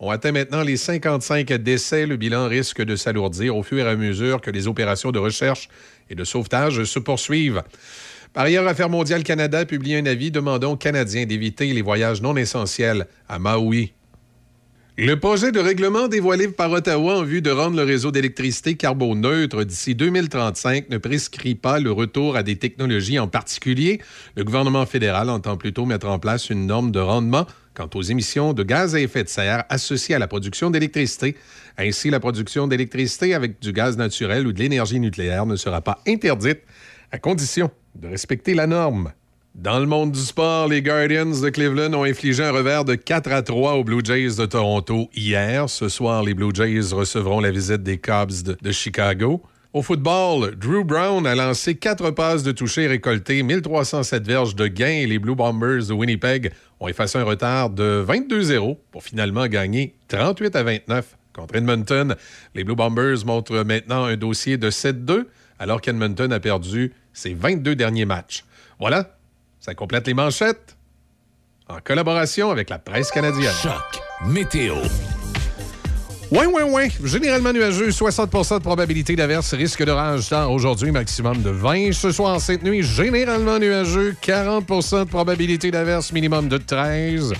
on 0.00 0.10
atteint 0.10 0.32
maintenant 0.32 0.62
les 0.62 0.76
55 0.76 1.52
décès. 1.54 2.06
Le 2.06 2.16
bilan 2.16 2.48
risque 2.48 2.82
de 2.82 2.96
s'alourdir 2.96 3.56
au 3.56 3.62
fur 3.62 3.86
et 3.86 3.88
à 3.88 3.96
mesure 3.96 4.40
que 4.40 4.50
les 4.50 4.66
opérations 4.66 5.12
de 5.12 5.18
recherche 5.18 5.68
et 6.10 6.14
de 6.14 6.24
sauvetage 6.24 6.84
se 6.84 6.98
poursuivent. 6.98 7.62
Par 8.32 8.44
ailleurs, 8.44 8.66
Affaires 8.66 8.90
mondiales 8.90 9.22
Canada 9.22 9.60
a 9.60 9.64
publié 9.64 9.96
un 9.98 10.06
avis 10.06 10.32
demandant 10.32 10.72
aux 10.72 10.76
Canadiens 10.76 11.24
d'éviter 11.24 11.72
les 11.72 11.82
voyages 11.82 12.20
non 12.20 12.36
essentiels 12.36 13.06
à 13.28 13.38
Maui. 13.38 13.92
Le 14.96 15.18
projet 15.18 15.50
de 15.50 15.58
règlement 15.58 16.06
dévoilé 16.06 16.46
par 16.46 16.70
Ottawa 16.70 17.18
en 17.18 17.24
vue 17.24 17.42
de 17.42 17.50
rendre 17.50 17.76
le 17.76 17.82
réseau 17.82 18.12
d'électricité 18.12 18.76
carboneutre 18.76 19.64
d'ici 19.64 19.96
2035 19.96 20.88
ne 20.88 20.98
prescrit 20.98 21.56
pas 21.56 21.80
le 21.80 21.90
retour 21.90 22.36
à 22.36 22.44
des 22.44 22.56
technologies 22.56 23.18
en 23.18 23.26
particulier. 23.26 24.00
Le 24.36 24.44
gouvernement 24.44 24.86
fédéral 24.86 25.30
entend 25.30 25.56
plutôt 25.56 25.84
mettre 25.84 26.08
en 26.08 26.20
place 26.20 26.48
une 26.48 26.66
norme 26.66 26.92
de 26.92 27.00
rendement 27.00 27.46
quant 27.74 27.90
aux 27.94 28.02
émissions 28.02 28.52
de 28.52 28.62
gaz 28.62 28.94
à 28.94 29.00
effet 29.00 29.24
de 29.24 29.28
serre 29.28 29.64
associées 29.68 30.14
à 30.14 30.18
la 30.18 30.28
production 30.28 30.70
d'électricité. 30.70 31.36
Ainsi, 31.76 32.10
la 32.10 32.20
production 32.20 32.66
d'électricité 32.66 33.34
avec 33.34 33.60
du 33.60 33.72
gaz 33.72 33.96
naturel 33.96 34.46
ou 34.46 34.52
de 34.52 34.58
l'énergie 34.60 35.00
nucléaire 35.00 35.44
ne 35.46 35.56
sera 35.56 35.80
pas 35.80 36.00
interdite 36.06 36.60
à 37.10 37.18
condition 37.18 37.70
de 37.94 38.08
respecter 38.08 38.54
la 38.54 38.66
norme. 38.66 39.12
Dans 39.54 39.78
le 39.78 39.86
monde 39.86 40.10
du 40.10 40.20
sport, 40.20 40.66
les 40.66 40.82
Guardians 40.82 41.40
de 41.40 41.48
Cleveland 41.48 41.94
ont 41.94 42.02
infligé 42.02 42.42
un 42.42 42.50
revers 42.50 42.84
de 42.84 42.96
4 42.96 43.30
à 43.30 43.42
3 43.42 43.74
aux 43.74 43.84
Blue 43.84 44.00
Jays 44.04 44.36
de 44.36 44.46
Toronto 44.46 45.08
hier. 45.14 45.70
Ce 45.70 45.88
soir, 45.88 46.24
les 46.24 46.34
Blue 46.34 46.50
Jays 46.52 46.92
recevront 46.92 47.38
la 47.38 47.52
visite 47.52 47.84
des 47.84 47.98
Cubs 47.98 48.42
de, 48.44 48.56
de 48.60 48.72
Chicago. 48.72 49.42
Au 49.74 49.82
football, 49.82 50.54
Drew 50.54 50.84
Brown 50.84 51.26
a 51.26 51.34
lancé 51.34 51.74
quatre 51.74 52.12
passes 52.12 52.44
de 52.44 52.52
toucher 52.52 52.86
récoltées, 52.86 53.42
1307 53.42 54.24
verges 54.24 54.54
de 54.54 54.68
gain 54.68 54.86
et 54.86 55.06
les 55.08 55.18
Blue 55.18 55.34
Bombers 55.34 55.88
de 55.88 55.92
Winnipeg 55.92 56.52
ont 56.78 56.86
effacé 56.86 57.18
un 57.18 57.24
retard 57.24 57.70
de 57.70 58.06
22-0 58.08 58.76
pour 58.92 59.02
finalement 59.02 59.48
gagner 59.48 59.96
38 60.06 60.54
à 60.54 60.62
29 60.62 61.16
contre 61.32 61.56
Edmonton. 61.56 62.14
Les 62.54 62.62
Blue 62.62 62.76
Bombers 62.76 63.26
montrent 63.26 63.64
maintenant 63.64 64.04
un 64.04 64.16
dossier 64.16 64.58
de 64.58 64.70
7-2 64.70 65.24
alors 65.58 65.80
qu'Edmonton 65.80 66.30
a 66.30 66.38
perdu 66.38 66.92
ses 67.12 67.34
22 67.34 67.74
derniers 67.74 68.04
matchs. 68.04 68.44
Voilà, 68.78 69.18
ça 69.58 69.74
complète 69.74 70.06
les 70.06 70.14
manchettes 70.14 70.76
en 71.68 71.78
collaboration 71.82 72.52
avec 72.52 72.70
la 72.70 72.78
presse 72.78 73.10
canadienne. 73.10 73.52
Choc 73.60 74.00
météo. 74.24 74.76
Oui, 76.36 76.46
oui, 76.52 76.62
oui. 76.66 76.90
Généralement 77.04 77.52
nuageux, 77.52 77.90
60% 77.90 78.58
de 78.58 78.62
probabilité 78.64 79.14
d'averse, 79.14 79.54
risque 79.54 79.84
d'orage 79.84 80.30
tard 80.30 80.50
aujourd'hui, 80.50 80.90
maximum 80.90 81.42
de 81.42 81.50
20. 81.50 81.92
Ce 81.92 82.10
soir, 82.10 82.40
cette 82.40 82.64
nuit, 82.64 82.82
généralement 82.82 83.60
nuageux, 83.60 84.16
40% 84.20 85.04
de 85.04 85.04
probabilité 85.04 85.70
d'averse, 85.70 86.10
minimum 86.10 86.48
de 86.48 86.58
13. 86.58 87.34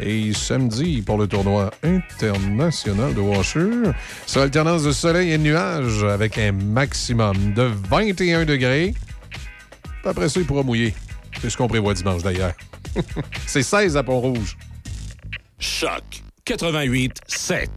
Et 0.00 0.32
samedi, 0.32 1.00
pour 1.00 1.16
le 1.16 1.28
tournoi 1.28 1.70
international 1.84 3.14
de 3.14 3.20
Washer, 3.20 3.92
sur 4.26 4.40
alternance 4.40 4.82
de 4.82 4.90
soleil 4.90 5.30
et 5.30 5.38
de 5.38 5.44
nuages, 5.44 6.02
avec 6.02 6.36
un 6.36 6.50
maximum 6.50 7.54
de 7.54 7.70
21 7.88 8.46
degrés. 8.46 8.94
Puis 9.30 10.10
Après 10.10 10.28
ça, 10.28 10.40
il 10.40 10.46
pourra 10.46 10.64
mouiller. 10.64 10.92
C'est 11.40 11.50
ce 11.50 11.56
qu'on 11.56 11.68
prévoit 11.68 11.94
dimanche, 11.94 12.24
d'ailleurs. 12.24 12.54
C'est 13.46 13.62
16 13.62 13.96
à 13.96 14.02
Pont-Rouge. 14.02 14.56
Choc 15.60 16.02
88 16.44 17.12
7. 17.28 17.70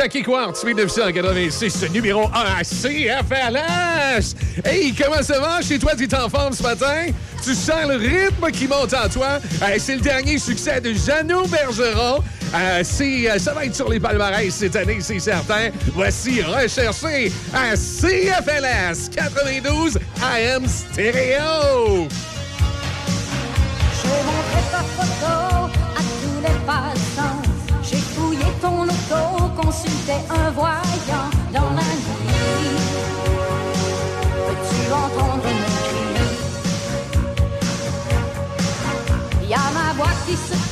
Jackie 0.00 0.22
Quartz, 0.22 0.62
1986, 0.62 1.90
numéro 1.90 2.28
1 2.28 2.30
à 2.32 2.62
CFLS. 2.62 4.36
Hey, 4.64 4.94
comment 4.94 5.24
ça 5.24 5.40
va 5.40 5.60
chez 5.60 5.76
toi? 5.76 5.96
T'es 5.96 6.14
en 6.14 6.28
forme 6.28 6.52
ce 6.52 6.62
matin? 6.62 7.06
Tu 7.42 7.52
sens 7.52 7.84
le 7.88 7.96
rythme 7.96 8.48
qui 8.52 8.68
monte 8.68 8.94
en 8.94 9.08
toi? 9.08 9.40
C'est 9.76 9.96
le 9.96 10.00
dernier 10.00 10.38
succès 10.38 10.80
de 10.80 10.92
Jeannot 10.94 11.48
Bergeron. 11.48 12.22
Euh, 12.54 12.84
euh, 13.00 13.38
ça 13.38 13.52
va 13.52 13.64
être 13.64 13.74
sur 13.74 13.88
les 13.88 13.98
palmarès 13.98 14.54
cette 14.54 14.76
année, 14.76 14.98
c'est 15.00 15.18
certain. 15.18 15.70
Voici 15.92 16.42
recherché 16.42 17.32
à 17.52 17.74
CFLS 17.74 19.10
92 19.10 19.98
AM 20.22 20.64
Stéréo. 20.68 22.06
Consulté 29.88 30.12
un 30.30 30.50
voyant 30.50 31.30
dans 31.52 31.70
la 31.74 31.82
nuit. 31.82 32.28
Peux-tu 34.46 34.92
entendre 34.92 35.44
mes 35.44 35.52
cris? 35.86 36.28
Y 39.48 39.54
a 39.54 39.56
ma 39.72 39.94
boîte 39.94 40.20
qui 40.26 40.36
se 40.36 40.67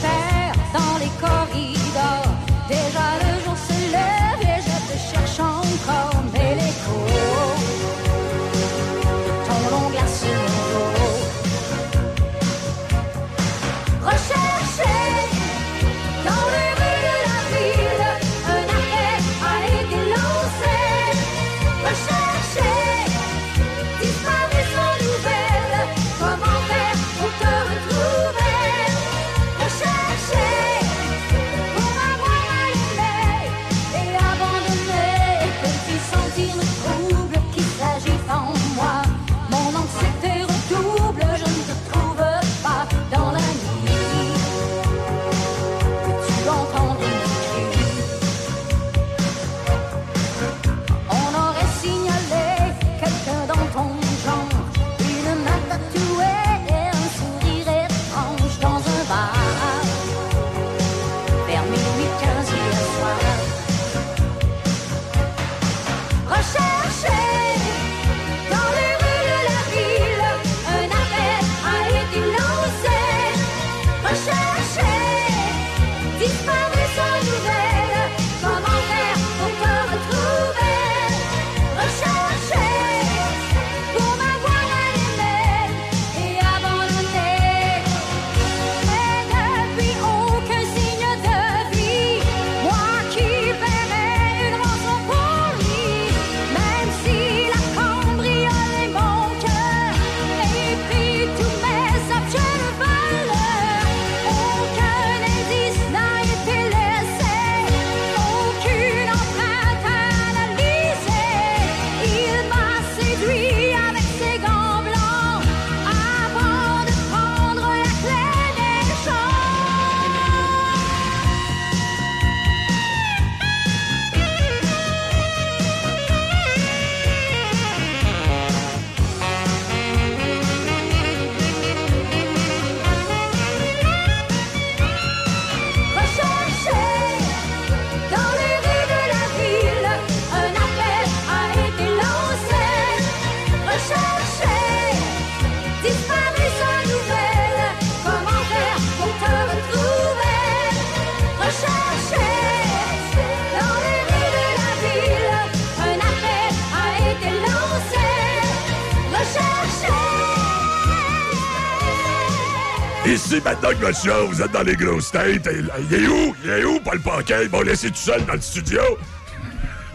que 163.75 163.87
monsieur, 163.87 164.13
vous 164.29 164.43
êtes 164.43 164.53
dans 164.53 164.63
les 164.63 164.77
grosses 164.77 165.11
têtes. 165.11 165.49
Il 165.91 165.95
est 165.95 166.07
où? 166.07 166.35
Il 166.45 166.51
est 166.51 166.65
où, 166.65 166.81
Paul 166.81 167.01
Paquet? 167.01 167.45
Ils 167.45 167.51
m'ont 167.51 167.63
laissé 167.63 167.89
tout 167.89 167.97
seul 167.97 168.25
dans 168.25 168.35
le 168.35 168.41
studio. 168.41 168.81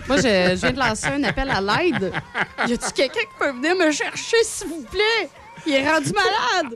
Moi, 0.07 0.17
je, 0.17 0.23
je 0.23 0.55
viens 0.55 0.71
de 0.71 0.79
lancer 0.79 1.07
un 1.07 1.23
appel 1.23 1.49
à 1.49 1.61
l'aide. 1.61 2.11
Y 2.67 2.73
a-tu 2.73 2.91
quelqu'un 2.93 3.19
qui 3.21 3.37
peut 3.39 3.51
venir 3.51 3.75
me 3.75 3.91
chercher, 3.91 4.37
s'il 4.43 4.67
vous 4.67 4.85
plaît? 4.91 5.29
Il 5.65 5.73
est 5.73 5.87
rendu 5.89 6.11
malade. 6.11 6.73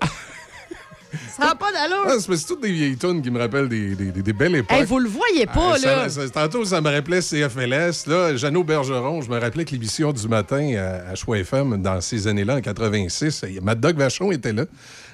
Ça 1.37 1.45
n'a 1.47 1.55
pas 1.55 1.71
d'allure. 1.71 2.05
Ah, 2.07 2.13
c'est 2.19 2.45
toutes 2.45 2.61
des 2.61 2.71
vieilles 2.71 2.97
tunes 2.97 3.21
qui 3.21 3.29
me 3.31 3.39
rappellent 3.39 3.67
des, 3.69 3.95
des- 3.95 4.11
des- 4.11 4.21
des 4.21 4.33
belles 4.33 4.55
époques. 4.55 4.77
Hey, 4.77 4.85
vous 4.85 4.99
le 4.99 5.09
voyez 5.09 5.45
pas, 5.45 5.73
Ah, 5.75 5.77
là. 5.85 6.09
ça- 6.09 6.29
tantôt, 6.29 6.63
ça 6.65 6.79
me 6.81 6.89
rappelait 6.89 7.21
CFLS. 7.21 8.05
Là, 8.07 8.35
Jeannot 8.37 8.63
Bergeron, 8.63 9.21
je 9.21 9.29
me 9.29 9.37
rappelais 9.39 9.65
que 9.65 9.71
l'émission 9.71 10.13
du 10.13 10.27
matin 10.27 10.75
à, 10.77 11.11
à 11.11 11.15
Choix 11.15 11.37
FM, 11.39 11.81
dans 11.81 11.99
ces 11.99 12.27
années-là, 12.27 12.55
en 12.55 12.61
86, 12.61 13.43
il 13.47 13.55
y 13.55 13.57
a 13.57 13.61
Mad 13.61 13.79
Dog 13.79 13.97
Vachon 13.97 14.31
était 14.31 14.53
là, 14.53 14.63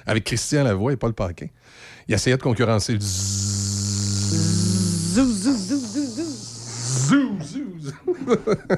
avec 0.06 0.24
Christian 0.24 0.64
Lavoie 0.64 0.92
et 0.92 0.96
Paul 0.96 1.14
Paquin. 1.14 1.46
Il 2.08 2.14
essayait 2.14 2.36
de 2.36 2.42
concurrencer 2.42 2.94
le. 2.94 3.00
Zou, 5.14 5.32
zou, 5.32 5.56
zou, 5.56 5.78
zou, 5.78 6.06
zou. 6.06 6.26
Zou, 6.82 7.38
zou, 7.40 7.62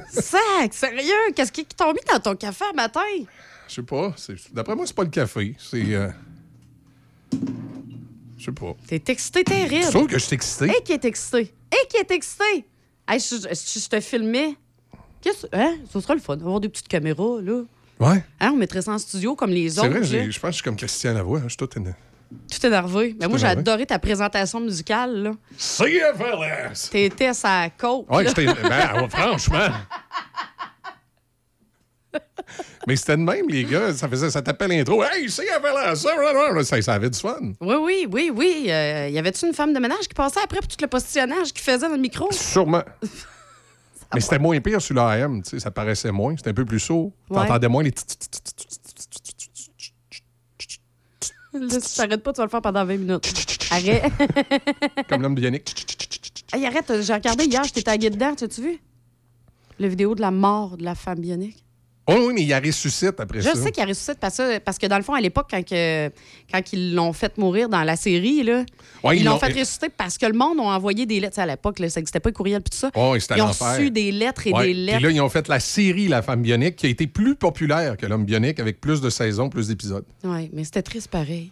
Sac, 0.09 0.73
sérieux, 0.73 1.31
qu'est-ce 1.35 1.51
qui 1.51 1.65
t'a 1.65 1.91
mis 1.93 1.99
dans 2.11 2.19
ton 2.19 2.35
café 2.35 2.65
à 2.69 2.73
matin? 2.73 2.99
Je 3.67 3.73
sais 3.75 3.83
pas. 3.83 4.13
D'après 4.53 4.75
moi, 4.75 4.85
c'est 4.85 4.95
pas 4.95 5.03
le 5.03 5.09
café. 5.09 5.55
C'est. 5.57 5.93
euh, 5.93 6.09
Je 8.37 8.45
sais 8.45 8.51
pas. 8.51 8.75
T'es 8.87 9.01
excité 9.07 9.43
terrible. 9.43 9.89
Trouve 9.89 10.07
que 10.07 10.19
je 10.19 10.25
suis 10.25 10.35
excité. 10.35 10.71
Et 10.77 10.83
qui 10.83 10.91
est 10.93 11.05
excité. 11.05 11.53
Et 11.71 11.87
qui 11.87 11.97
est 11.97 12.11
excité. 12.11 12.65
Hey, 13.07 13.19
si 13.19 13.39
je, 13.41 13.47
je 13.49 13.89
te 13.89 13.99
filmais, 13.99 14.55
qu'est-ce 15.21 15.47
hein? 15.53 15.75
Ce 15.91 15.99
sera 15.99 16.15
le 16.15 16.21
fun. 16.21 16.33
Avoir 16.33 16.59
des 16.59 16.69
petites 16.69 16.87
caméras, 16.87 17.41
là. 17.41 17.63
Ouais. 17.99 18.23
Hein, 18.39 18.51
on 18.53 18.57
mettrait 18.57 18.81
ça 18.81 18.91
en 18.91 18.97
studio 18.97 19.35
comme 19.35 19.51
les 19.51 19.69
C'est 19.69 19.79
autres. 19.79 19.89
vrai, 19.89 19.99
là. 20.01 20.05
j'ai- 20.05 20.31
je 20.31 20.39
pense 20.39 20.49
que 20.49 20.51
je 20.51 20.55
suis 20.55 20.63
comme 20.63 20.75
Christian 20.75 21.13
Lavoie. 21.13 21.39
hein, 21.39 21.43
Je 21.45 21.49
suis 21.49 21.57
tout 21.57 21.69
énervé. 21.77 21.97
Tout 22.51 22.65
énervé. 22.67 23.15
Mais 23.19 23.27
moi, 23.27 23.37
j'ai 23.37 23.47
adoré 23.47 23.85
ta 23.85 23.99
présentation 23.99 24.59
musicale, 24.59 25.15
là. 25.23 25.31
CFLS! 25.57 26.89
T'étais 26.89 27.33
sa 27.33 27.69
côte. 27.77 28.05
Ouais, 28.09 28.23
là. 28.23 28.29
j'étais. 28.35 28.45
Ben, 28.45 29.07
franchement. 29.09 29.69
Mais 32.87 32.95
c'était 32.95 33.17
de 33.17 33.21
même, 33.21 33.47
les 33.49 33.63
gars. 33.63 33.93
Ça 33.93 34.07
faisait, 34.07 34.29
ça 34.29 34.41
tapait 34.41 34.67
l'intro. 34.67 35.03
Hey, 35.03 35.27
CFLS! 35.27 35.95
Ça, 36.65 36.81
ça 36.81 36.93
avait 36.93 37.09
du 37.09 37.19
fun. 37.19 37.37
Oui, 37.61 37.75
oui, 37.81 38.07
oui, 38.11 38.31
oui. 38.33 38.65
Euh, 38.69 39.09
y 39.09 39.17
avait-tu 39.17 39.47
une 39.47 39.53
femme 39.53 39.73
de 39.73 39.79
ménage 39.79 40.07
qui 40.07 40.13
passait 40.13 40.39
après 40.43 40.59
pour 40.59 40.67
tout 40.67 40.77
le 40.81 40.87
postillonnage 40.87 41.51
qu'il 41.53 41.61
faisait 41.63 41.79
dans 41.87 41.89
le 41.95 41.97
micro? 41.97 42.29
Sûrement. 42.31 42.83
Mais 44.15 44.21
c'était 44.21 44.39
moins 44.39 44.59
pire 44.59 44.81
sur 44.81 44.95
l'AM, 44.95 45.43
tu 45.43 45.51
sais, 45.51 45.59
ça 45.59 45.69
paraissait 45.71 46.11
moins. 46.11 46.35
C'était 46.35 46.49
un 46.49 46.53
peu 46.53 46.65
plus 46.65 46.79
sourd. 46.79 47.11
T'entendais 47.29 47.67
moins 47.67 47.83
les. 47.83 47.93
Là, 51.53 51.79
si 51.79 51.95
t'arrêtes 51.95 52.23
pas, 52.23 52.33
tu 52.33 52.37
vas 52.37 52.43
le 52.45 52.49
faire 52.49 52.61
pendant 52.61 52.83
20 52.83 52.97
minutes. 52.97 53.67
Arrête. 53.71 54.11
Comme 55.07 55.21
l'homme 55.21 55.35
de 55.35 55.41
Yannick. 55.41 56.45
Hey, 56.53 56.65
arrête, 56.65 57.01
j'ai 57.01 57.13
regardé 57.13 57.45
hier, 57.45 57.63
je 57.63 57.73
t'ai 57.73 57.83
tagué 57.83 58.09
dedans, 58.09 58.35
tu 58.35 58.45
as-tu 58.45 58.61
vu? 58.61 58.79
La 59.79 59.87
vidéo 59.89 60.15
de 60.15 60.21
la 60.21 60.31
mort 60.31 60.77
de 60.77 60.83
la 60.83 60.95
femme 60.95 61.19
bionique. 61.19 61.64
Oh 62.07 62.13
oui, 62.27 62.33
mais 62.35 62.41
il 62.43 62.47
y 62.47 62.53
a 62.53 62.59
ressuscite 62.59 63.19
après 63.19 63.39
Je 63.41 63.45
ça. 63.49 63.55
sais 63.55 63.71
qu'il 63.71 63.81
a 63.81 63.87
ressuscité 63.87 64.13
parce, 64.21 64.37
que- 64.37 64.59
parce 64.59 64.77
que 64.77 64.85
dans 64.85 64.97
le 64.97 65.03
fond, 65.03 65.13
à 65.13 65.21
l'époque, 65.21 65.47
quand, 65.49 65.63
que- 65.65 66.09
quand 66.51 66.61
ils 66.71 66.93
l'ont 66.93 67.13
fait 67.13 67.35
mourir 67.39 67.67
dans 67.67 67.81
la 67.83 67.95
série, 67.95 68.43
là, 68.43 68.63
Ouais, 69.03 69.17
ils 69.17 69.23
l'ont 69.25 69.39
fait 69.39 69.47
ressusciter 69.47 69.89
parce 69.89 70.17
que 70.19 70.27
le 70.27 70.33
monde 70.33 70.59
a 70.59 70.63
envoyé 70.63 71.07
des 71.07 71.19
lettres. 71.19 71.39
À 71.39 71.47
l'époque, 71.47 71.77
ça 71.79 71.83
n'existait 71.99 72.19
pas, 72.19 72.29
le 72.29 72.35
courriel 72.35 72.61
et 72.61 72.69
tout 72.69 72.77
ça. 72.77 72.91
Oh, 72.95 73.15
ils 73.15 73.41
ont 73.41 73.47
reçu 73.47 73.89
des 73.89 74.11
lettres 74.11 74.45
et 74.45 74.53
Ouais. 74.53 74.67
des 74.67 74.73
lettres. 74.75 75.01
là, 75.01 75.09
ils 75.09 75.21
ont 75.21 75.29
fait 75.29 75.47
la 75.47 75.59
série 75.59 76.07
La 76.07 76.21
femme 76.21 76.43
bionique 76.43 76.75
qui 76.75 76.85
a 76.85 76.89
été 76.89 77.07
plus 77.07 77.35
populaire 77.35 77.97
que 77.97 78.05
l'homme 78.05 78.25
bionique 78.25 78.59
avec 78.59 78.79
plus 78.79 79.01
de 79.01 79.09
saisons, 79.09 79.49
plus 79.49 79.67
d'épisodes. 79.69 80.05
Oui, 80.23 80.49
mais 80.53 80.63
c'était 80.63 80.83
triste 80.83 81.07
pareil. 81.09 81.49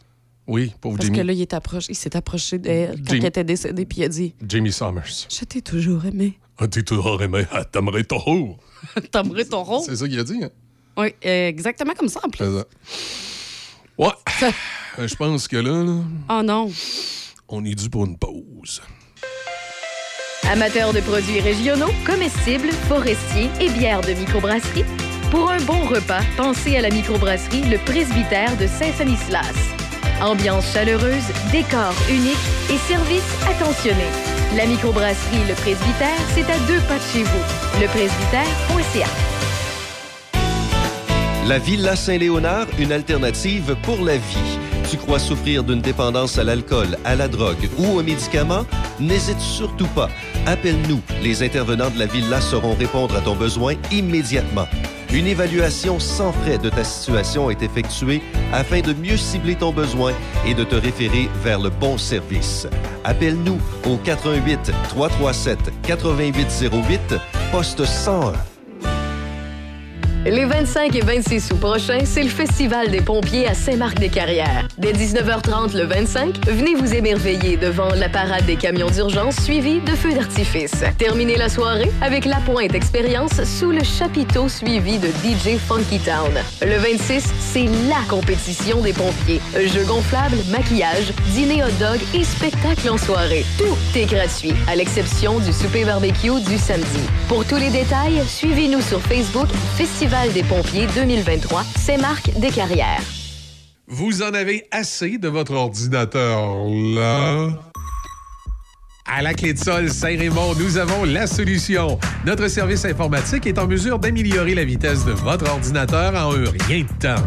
Oui, 0.47 0.73
pauvre 0.81 0.97
Parce 0.97 1.05
Jamie. 1.07 1.19
que 1.19 1.23
là, 1.23 1.33
il, 1.33 1.41
est 1.41 1.53
approché, 1.53 1.87
il 1.91 1.95
s'est 1.95 2.15
approché 2.17 2.57
d'elle 2.59 2.97
quand 2.97 3.05
Jamie- 3.05 3.19
elle 3.21 3.25
était 3.27 3.43
décédée, 3.45 3.85
puis 3.85 3.99
il 3.99 4.03
a 4.03 4.09
dit 4.09 4.33
Jamie 4.47 4.71
Summers. 4.73 5.27
Je 5.29 5.45
t'ai 5.45 5.61
toujours 5.61 6.05
aimé. 6.05 6.37
Ah, 6.57 6.67
t'es 6.67 6.83
toujours 6.83 7.21
aimé, 7.23 7.45
ah, 7.51 7.63
t'aimerais 7.65 8.03
toujours. 8.03 8.57
T'aimerais 9.11 9.45
ton 9.45 9.63
rôle? 9.63 9.81
C'est 9.85 9.95
ça 9.95 10.07
qu'il 10.07 10.19
a 10.19 10.23
dit, 10.23 10.43
hein? 10.43 10.49
Oui, 10.97 11.13
exactement 11.21 11.93
comme 11.97 12.09
ça 12.09 12.19
en 12.23 12.29
plus. 12.29 12.43
C'est 12.45 12.51
ça. 12.57 12.65
Ouais. 13.97 14.51
Euh, 14.99 15.07
Je 15.07 15.15
pense 15.15 15.47
que 15.47 15.57
là, 15.57 15.83
là, 15.83 16.01
Oh 16.29 16.41
non. 16.43 16.69
on 17.47 17.63
est 17.65 17.73
dû 17.75 17.89
pour 17.89 18.05
une 18.05 18.17
pause. 18.17 18.81
Amateurs 20.51 20.93
de 20.93 20.99
produits 20.99 21.39
régionaux, 21.39 21.91
comestibles, 22.05 22.71
forestiers 22.89 23.49
et 23.61 23.69
bières 23.69 24.01
de 24.01 24.11
microbrasserie, 24.13 24.83
pour 25.31 25.49
un 25.49 25.61
bon 25.63 25.85
repas, 25.87 26.21
pensez 26.37 26.75
à 26.75 26.81
la 26.81 26.89
microbrasserie 26.91 27.61
Le 27.69 27.77
Presbytère 27.85 28.55
de 28.57 28.67
Saint-Sanislas. 28.67 29.53
Ambiance 30.21 30.71
chaleureuse, 30.71 31.23
décor 31.51 31.93
unique 32.09 32.37
et 32.69 32.77
service 32.77 33.23
attentionné. 33.47 34.05
La 34.55 34.65
microbrasserie 34.65 35.47
Le 35.47 35.55
Presbytère, 35.55 36.19
c'est 36.33 36.49
à 36.49 36.57
deux 36.67 36.79
pas 36.87 36.97
de 36.97 37.03
chez 37.11 37.23
vous. 37.23 37.81
Lepresbytère.ca. 37.81 39.07
La 41.47 41.59
Villa 41.59 41.95
Saint-Léonard, 41.95 42.67
une 42.79 42.91
alternative 42.91 43.75
pour 43.83 44.01
la 44.03 44.15
vie. 44.15 44.59
Tu 44.89 44.97
crois 44.97 45.19
souffrir 45.19 45.63
d'une 45.63 45.81
dépendance 45.81 46.37
à 46.37 46.43
l'alcool, 46.43 46.97
à 47.03 47.15
la 47.15 47.27
drogue 47.27 47.69
ou 47.77 47.97
aux 47.97 48.03
médicaments? 48.03 48.65
N'hésite 48.99 49.39
surtout 49.39 49.87
pas. 49.87 50.09
Appelle-nous. 50.45 51.01
Les 51.21 51.43
intervenants 51.43 51.89
de 51.89 51.99
la 51.99 52.05
Villa 52.05 52.39
sauront 52.39 52.75
répondre 52.75 53.15
à 53.15 53.21
ton 53.21 53.35
besoin 53.35 53.73
immédiatement. 53.91 54.67
Une 55.13 55.27
évaluation 55.27 55.99
sans 55.99 56.31
frais 56.31 56.57
de 56.57 56.69
ta 56.69 56.83
situation 56.83 57.51
est 57.51 57.61
effectuée 57.61 58.23
afin 58.51 58.81
de 58.81 58.93
mieux 58.93 59.15
cibler 59.15 59.53
ton 59.53 59.71
besoin 59.71 60.11
et 60.47 60.55
de 60.55 60.63
te 60.63 60.73
référer 60.73 61.29
vers 61.43 61.59
le 61.59 61.69
bon 61.69 61.99
service. 61.99 62.67
Appelle-nous 63.03 63.59
au 63.85 63.97
88 63.97 64.71
337 64.89 65.59
8808 65.87 67.13
poste 67.51 67.85
101. 67.85 68.52
Les 70.25 70.45
25 70.45 70.95
et 70.95 71.01
26 71.01 71.51
août 71.51 71.59
prochains, 71.59 72.05
c'est 72.05 72.23
le 72.23 72.29
Festival 72.29 72.89
des 72.89 73.01
pompiers 73.01 73.45
à 73.45 73.53
Saint-Marc-des-Carrières. 73.53 74.69
Dès 74.77 74.93
19h30 74.93 75.75
le 75.75 75.83
25, 75.83 76.47
venez 76.47 76.75
vous 76.75 76.93
émerveiller 76.93 77.57
devant 77.57 77.89
la 77.89 78.07
parade 78.07 78.45
des 78.45 78.55
camions 78.55 78.89
d'urgence 78.89 79.35
suivie 79.35 79.81
de 79.81 79.91
feux 79.91 80.13
d'artifice. 80.13 80.85
Terminez 80.97 81.35
la 81.35 81.49
soirée 81.49 81.91
avec 82.01 82.23
la 82.23 82.37
pointe 82.37 82.73
expérience 82.73 83.43
sous 83.43 83.71
le 83.71 83.83
chapiteau 83.83 84.47
suivi 84.47 84.97
de 84.97 85.07
DJ 85.07 85.57
Funky 85.57 85.99
Town. 85.99 86.31
Le 86.61 86.77
26, 86.77 87.25
c'est 87.41 87.65
LA 87.65 87.99
compétition 88.07 88.79
des 88.79 88.93
pompiers. 88.93 89.41
Jeux 89.53 89.83
gonflables, 89.83 90.37
maquillage, 90.49 91.11
dîner 91.33 91.63
hot 91.63 91.75
dog 91.81 91.99
et 92.15 92.23
spectacle 92.23 92.89
en 92.89 92.97
soirée. 92.97 93.45
Tout 93.57 93.75
est 93.99 94.05
gratuit, 94.05 94.53
à 94.69 94.75
l'exception 94.77 95.39
du 95.39 95.51
souper 95.51 95.83
barbecue 95.83 96.39
du 96.47 96.57
samedi. 96.57 97.01
Pour 97.27 97.43
tous 97.45 97.57
les 97.57 97.69
détails, 97.69 98.23
suivez-nous 98.25 98.81
sur 98.81 99.01
Facebook 99.01 99.49
Festival 99.75 100.12
des 100.33 100.43
pompiers 100.43 100.85
2023, 100.93 101.63
Saint-Marc 101.75 102.39
des 102.39 102.51
Carrières. 102.51 103.01
Vous 103.87 104.21
en 104.21 104.31
avez 104.33 104.63
assez 104.69 105.17
de 105.17 105.27
votre 105.27 105.53
ordinateur 105.53 106.55
là? 106.95 107.49
À 109.05 109.23
la 109.23 109.33
clé 109.33 109.53
de 109.53 109.59
sol 109.59 109.89
Saint-Raymond, 109.89 110.53
nous 110.59 110.77
avons 110.77 111.03
la 111.03 111.25
solution. 111.25 111.99
Notre 112.27 112.47
service 112.47 112.85
informatique 112.85 113.47
est 113.47 113.57
en 113.57 113.65
mesure 113.65 113.97
d'améliorer 113.97 114.53
la 114.53 114.63
vitesse 114.63 115.03
de 115.03 115.13
votre 115.13 115.49
ordinateur 115.49 116.13
en 116.13 116.31
un 116.31 116.45
rien 116.67 116.83
de 116.83 116.99
temps. 116.99 117.23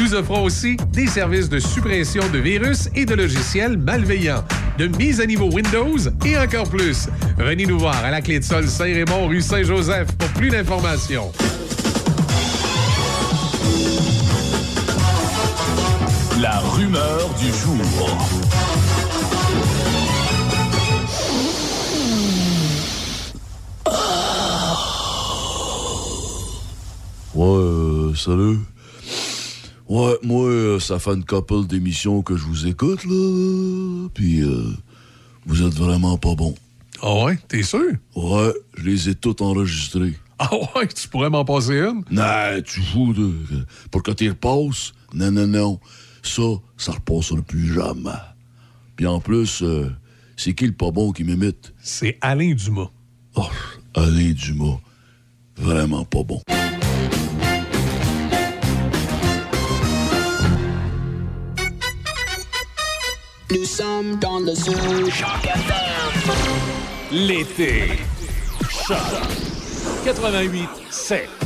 Nous 0.00 0.14
offrons 0.14 0.42
aussi 0.42 0.78
des 0.90 1.06
services 1.06 1.50
de 1.50 1.58
suppression 1.58 2.26
de 2.30 2.38
virus 2.38 2.88
et 2.96 3.04
de 3.04 3.14
logiciels 3.14 3.76
malveillants, 3.76 4.42
de 4.78 4.86
mise 4.86 5.20
à 5.20 5.26
niveau 5.26 5.50
Windows 5.52 5.98
et 6.24 6.38
encore 6.38 6.68
plus. 6.68 7.08
Venez 7.36 7.66
nous 7.66 7.78
voir 7.78 8.02
à 8.02 8.10
la 8.10 8.22
clé 8.22 8.40
de 8.40 8.44
sol 8.44 8.66
Saint-Raymond, 8.66 9.28
rue 9.28 9.42
Saint-Joseph 9.42 10.12
pour 10.16 10.28
plus 10.30 10.48
d'informations. 10.48 11.30
La 16.42 16.58
rumeur 16.58 17.32
du 17.34 17.46
jour. 17.46 17.76
Ouais, 27.32 27.46
euh, 27.46 28.14
salut. 28.16 28.58
Ouais, 29.88 30.18
moi, 30.24 30.48
euh, 30.48 30.80
ça 30.80 30.98
fait 30.98 31.12
une 31.12 31.24
couple 31.24 31.64
d'émissions 31.68 32.22
que 32.22 32.36
je 32.36 32.42
vous 32.42 32.66
écoute, 32.66 33.04
là. 33.04 34.08
Puis, 34.12 34.42
euh, 34.42 34.64
vous 35.46 35.62
êtes 35.62 35.74
vraiment 35.74 36.18
pas 36.18 36.34
bon. 36.34 36.56
Ah 37.02 37.22
ouais? 37.22 37.38
T'es 37.46 37.62
sûr? 37.62 37.92
Ouais, 38.16 38.52
je 38.78 38.82
les 38.82 39.08
ai 39.10 39.14
toutes 39.14 39.42
enregistrées. 39.42 40.18
Ah 40.40 40.50
ouais? 40.74 40.88
Tu 40.88 41.06
pourrais 41.06 41.30
m'en 41.30 41.44
passer 41.44 41.74
une? 41.74 42.02
Non, 42.10 42.60
tu 42.64 42.80
fous 42.80 43.12
de... 43.12 43.32
Pour 43.92 44.02
que 44.02 44.10
tu 44.10 44.28
repasses? 44.28 44.92
Non, 45.14 45.30
non, 45.30 45.46
non. 45.46 45.80
Ça, 46.22 46.42
ça 46.76 46.92
repassera 46.92 47.42
plus 47.42 47.72
jamais. 47.74 48.10
Puis 48.96 49.06
en 49.06 49.20
plus, 49.20 49.62
euh, 49.62 49.90
c'est 50.36 50.54
qui 50.54 50.66
le 50.66 50.72
pas 50.72 50.90
bon 50.90 51.12
qui 51.12 51.24
m'imite? 51.24 51.72
C'est 51.82 52.18
Alain 52.20 52.54
Dumas. 52.54 52.90
Oh, 53.34 53.48
Alain 53.94 54.32
Dumas. 54.32 54.78
Vraiment 55.56 56.04
pas 56.04 56.22
bon. 56.22 56.42
Nous 63.50 63.64
sommes 63.64 64.18
dans 64.18 64.38
le 64.40 64.54
zoo. 64.54 64.72
L'été. 67.10 67.90
Choc 68.70 68.96
88 70.04 70.68
7. 70.90 71.41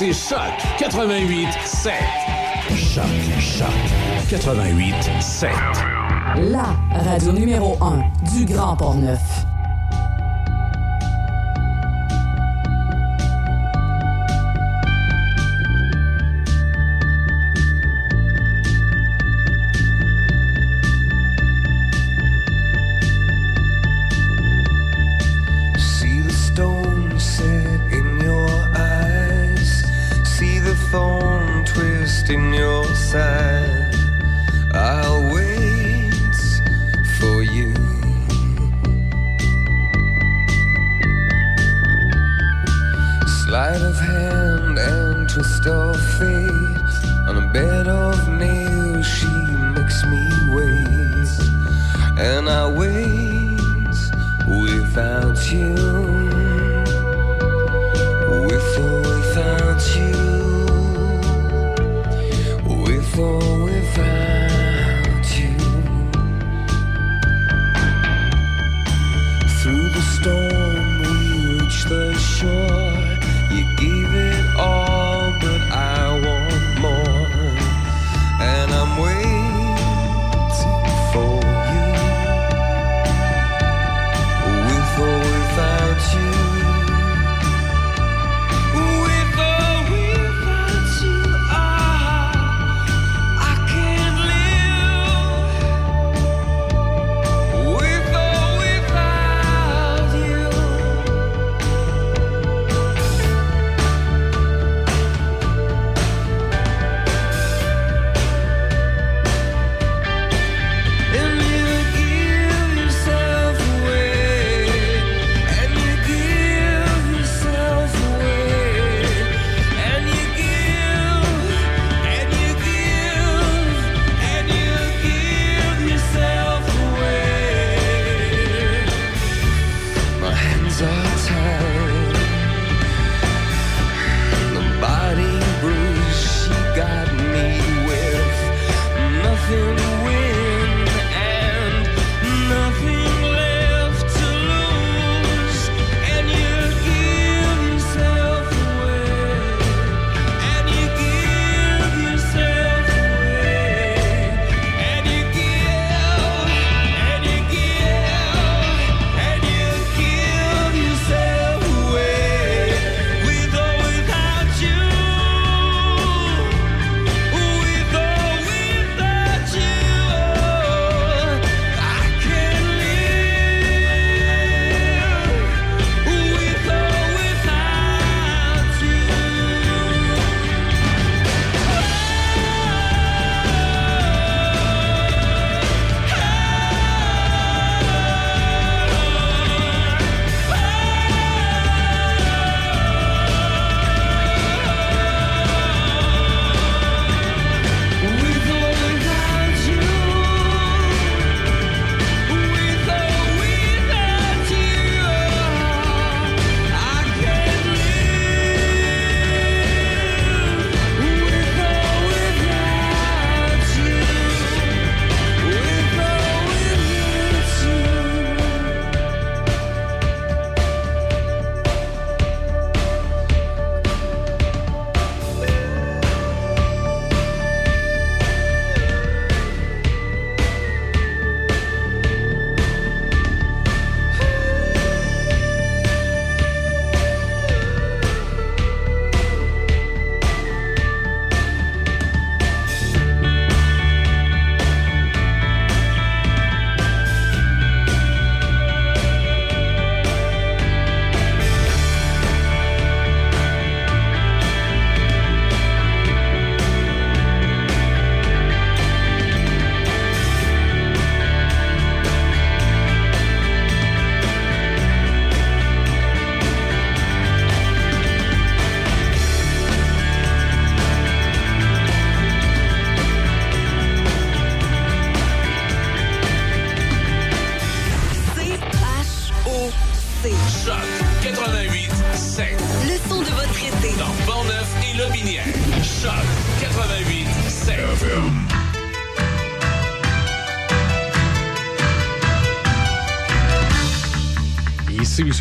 c'est 0.00 0.14
Choc 0.14 0.38
88 0.78 1.46
7. 1.62 1.92
Choc, 2.74 3.04
Choc 3.38 3.66
88 4.30 4.94
7. 5.20 5.50
La 6.50 6.74
radio 7.04 7.32
numéro 7.32 7.76
1 7.82 8.00
du 8.34 8.46
Grand 8.46 8.76
Port-Neuf. 8.76 9.20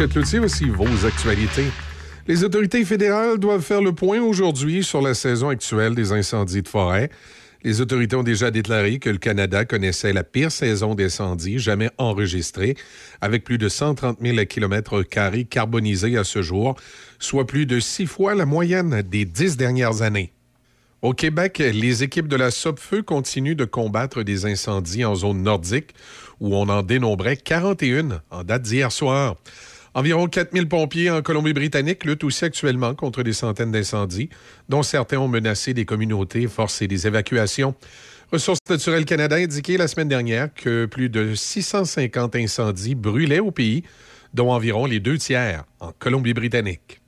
Voici 0.01 0.69
vos 0.69 1.05
actualités. 1.05 1.65
Les 2.25 2.45
autorités 2.45 2.85
fédérales 2.85 3.37
doivent 3.37 3.61
faire 3.61 3.81
le 3.81 3.91
point 3.91 4.21
aujourd'hui 4.21 4.81
sur 4.81 5.01
la 5.01 5.13
saison 5.13 5.49
actuelle 5.49 5.93
des 5.93 6.13
incendies 6.13 6.61
de 6.61 6.69
forêt. 6.69 7.09
Les 7.63 7.81
autorités 7.81 8.15
ont 8.15 8.23
déjà 8.23 8.49
déclaré 8.49 8.99
que 8.99 9.09
le 9.09 9.17
Canada 9.17 9.65
connaissait 9.65 10.13
la 10.13 10.23
pire 10.23 10.53
saison 10.53 10.95
d'incendies 10.95 11.59
jamais 11.59 11.89
enregistrée, 11.97 12.77
avec 13.19 13.43
plus 13.43 13.57
de 13.57 13.67
130 13.67 14.19
000 14.21 14.45
km 14.45 15.03
carbonisés 15.43 16.15
à 16.15 16.23
ce 16.23 16.41
jour, 16.41 16.77
soit 17.19 17.45
plus 17.45 17.65
de 17.65 17.81
six 17.81 18.05
fois 18.05 18.35
la 18.35 18.45
moyenne 18.45 19.01
des 19.01 19.25
dix 19.25 19.57
dernières 19.57 20.01
années. 20.01 20.31
Au 21.01 21.11
Québec, 21.13 21.57
les 21.57 22.03
équipes 22.03 22.29
de 22.29 22.37
la 22.37 22.51
SOPFEU 22.51 23.03
continuent 23.03 23.55
de 23.55 23.65
combattre 23.65 24.23
des 24.23 24.45
incendies 24.45 25.03
en 25.03 25.15
zone 25.15 25.43
nordique, 25.43 25.93
où 26.39 26.55
on 26.55 26.69
en 26.69 26.83
dénombrait 26.83 27.35
41 27.35 28.21
en 28.31 28.43
date 28.45 28.61
d'hier 28.61 28.93
soir. 28.93 29.35
Environ 29.99 30.29
4000 30.29 30.69
pompiers 30.69 31.09
en 31.09 31.21
Colombie-Britannique 31.21 32.05
luttent 32.05 32.23
aussi 32.23 32.45
actuellement 32.45 32.95
contre 32.95 33.21
des 33.21 33.33
centaines 33.33 33.73
d'incendies, 33.73 34.29
dont 34.69 34.81
certains 34.81 35.17
ont 35.17 35.27
menacé 35.27 35.73
des 35.73 35.83
communautés 35.83 36.47
forcé 36.47 36.87
des 36.87 37.05
évacuations. 37.05 37.75
Ressources 38.31 38.61
naturelles 38.69 39.03
Canada 39.03 39.35
a 39.35 39.39
indiqué 39.39 39.75
la 39.75 39.89
semaine 39.89 40.07
dernière 40.07 40.53
que 40.53 40.85
plus 40.85 41.09
de 41.09 41.35
650 41.35 42.37
incendies 42.37 42.95
brûlaient 42.95 43.41
au 43.41 43.51
pays, 43.51 43.83
dont 44.33 44.53
environ 44.53 44.85
les 44.85 45.01
deux 45.01 45.17
tiers 45.17 45.65
en 45.81 45.91
Colombie-Britannique. 45.91 47.01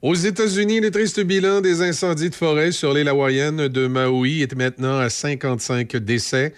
Aux 0.00 0.14
États-Unis, 0.14 0.80
le 0.80 0.90
triste 0.90 1.20
bilan 1.20 1.60
des 1.60 1.82
incendies 1.82 2.30
de 2.30 2.34
forêt 2.34 2.72
sur 2.72 2.94
l'île 2.94 3.08
hawaïenne 3.08 3.68
de 3.68 3.86
Maui 3.86 4.40
est 4.40 4.54
maintenant 4.54 4.96
à 4.96 5.10
55 5.10 5.94
décès. 5.98 6.54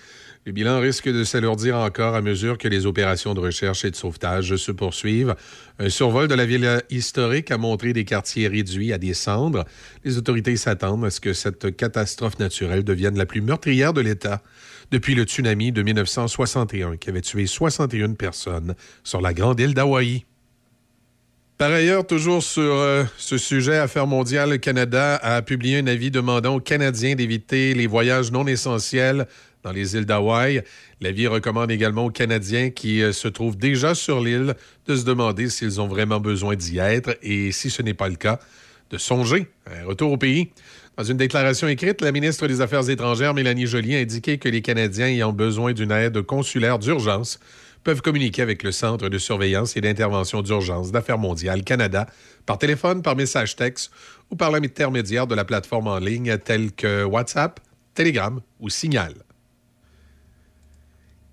Le 0.47 0.53
bilan 0.53 0.79
risque 0.79 1.09
de 1.09 1.25
s'alourdir 1.25 1.77
encore 1.77 2.15
à 2.15 2.23
mesure 2.23 2.57
que 2.57 2.69
les 2.69 2.87
opérations 2.87 3.35
de 3.35 3.41
recherche 3.41 3.85
et 3.85 3.91
de 3.91 3.97
sauvetage 3.97 4.55
se 4.55 4.71
poursuivent. 4.71 5.35
Un 5.81 5.89
survol 5.89 6.29
de 6.29 6.37
la 6.37 6.47
ville 6.47 6.85
historique 6.89 7.51
a 7.51 7.59
montré 7.59 7.93
des 7.93 8.05
quartiers 8.05 8.47
réduits 8.47 8.93
à 8.93 8.99
des 8.99 9.13
cendres. 9.13 9.65
Les 10.05 10.19
autorités 10.19 10.57
s'attendent 10.57 11.05
à 11.05 11.11
ce 11.11 11.19
que 11.19 11.33
cette 11.33 11.75
catastrophe 11.75 12.39
naturelle 12.39 12.85
devienne 12.85 13.19
la 13.19 13.27
plus 13.27 13.41
meurtrière 13.41 13.93
de 13.93 14.01
l'État 14.01 14.41
depuis 14.93 15.17
le 15.17 15.25
tsunami 15.25 15.73
de 15.73 15.83
1961 15.83 16.97
qui 16.97 17.11
avait 17.11 17.23
tué 17.23 17.49
61 17.49 18.15
personnes 18.15 18.77
sur 19.03 19.21
la 19.21 19.35
grande 19.35 19.59
île 19.59 19.75
d'Hawaï. 19.75 20.27
Par 21.59 21.73
ailleurs, 21.73 22.07
toujours 22.07 22.43
sur 22.43 22.75
euh, 22.75 23.05
ce 23.17 23.39
sujet, 23.39 23.79
Affaires 23.79 24.07
mondiales, 24.07 24.51
le 24.51 24.59
Canada 24.59 25.17
a 25.17 25.41
publié 25.41 25.79
un 25.79 25.87
avis 25.87 26.11
demandant 26.11 26.57
aux 26.57 26.61
Canadiens 26.61 27.15
d'éviter 27.15 27.73
les 27.73 27.87
voyages 27.87 28.31
non 28.31 28.47
essentiels 28.47 29.27
dans 29.67 29.73
les 29.73 29.97
îles 29.97 30.07
d'Hawaï. 30.07 30.63
L'avis 31.01 31.27
recommande 31.27 31.73
également 31.73 32.05
aux 32.05 32.11
Canadiens 32.11 32.71
qui 32.71 33.03
euh, 33.03 33.13
se 33.13 33.27
trouvent 33.27 33.57
déjà 33.57 33.97
sur 33.97 34.21
l'île 34.21 34.55
de 34.87 34.95
se 34.95 35.05
demander 35.05 35.51
s'ils 35.51 35.81
ont 35.81 35.89
vraiment 35.89 36.21
besoin 36.21 36.55
d'y 36.55 36.79
être 36.79 37.19
et, 37.21 37.51
si 37.51 37.69
ce 37.69 37.83
n'est 37.83 37.93
pas 37.93 38.09
le 38.09 38.15
cas, 38.15 38.39
de 38.91 38.97
songer 38.97 39.49
à 39.67 39.83
un 39.83 39.87
retour 39.87 40.13
au 40.13 40.17
pays. 40.17 40.51
Dans 40.97 41.03
une 41.03 41.17
déclaration 41.17 41.67
écrite, 41.67 42.01
la 42.01 42.13
ministre 42.13 42.47
des 42.47 42.61
Affaires 42.61 42.89
étrangères, 42.89 43.35
Mélanie 43.35 43.67
Joly, 43.67 43.97
a 43.97 43.99
indiqué 43.99 44.39
que 44.39 44.49
les 44.49 44.63
Canadiens 44.63 45.09
ayant 45.09 45.33
besoin 45.33 45.73
d'une 45.73 45.91
aide 45.91 46.23
consulaire 46.23 46.79
d'urgence 46.79 47.41
peuvent 47.83 48.03
communiquer 48.03 48.43
avec 48.43 48.63
le 48.63 48.71
Centre 48.71 49.09
de 49.09 49.19
surveillance 49.19 49.77
et 49.77 49.81
d'intervention 49.81 50.43
d'urgence 50.43 50.93
d'Affaires 50.93 51.19
mondiales 51.19 51.65
Canada 51.65 52.07
par 52.47 52.59
téléphone, 52.59 53.03
par 53.03 53.17
message 53.17 53.57
texte 53.57 53.91
ou 54.31 54.37
par 54.37 54.53
l'intermédiaire 54.53 55.27
de 55.27 55.35
la 55.35 55.45
plateforme 55.45 55.89
en 55.89 55.99
ligne 55.99 56.39
telle 56.39 56.71
que 56.71 57.03
WhatsApp, 57.03 57.59
Telegram 57.95 58.41
ou 58.61 58.71
Signal. 58.71 59.26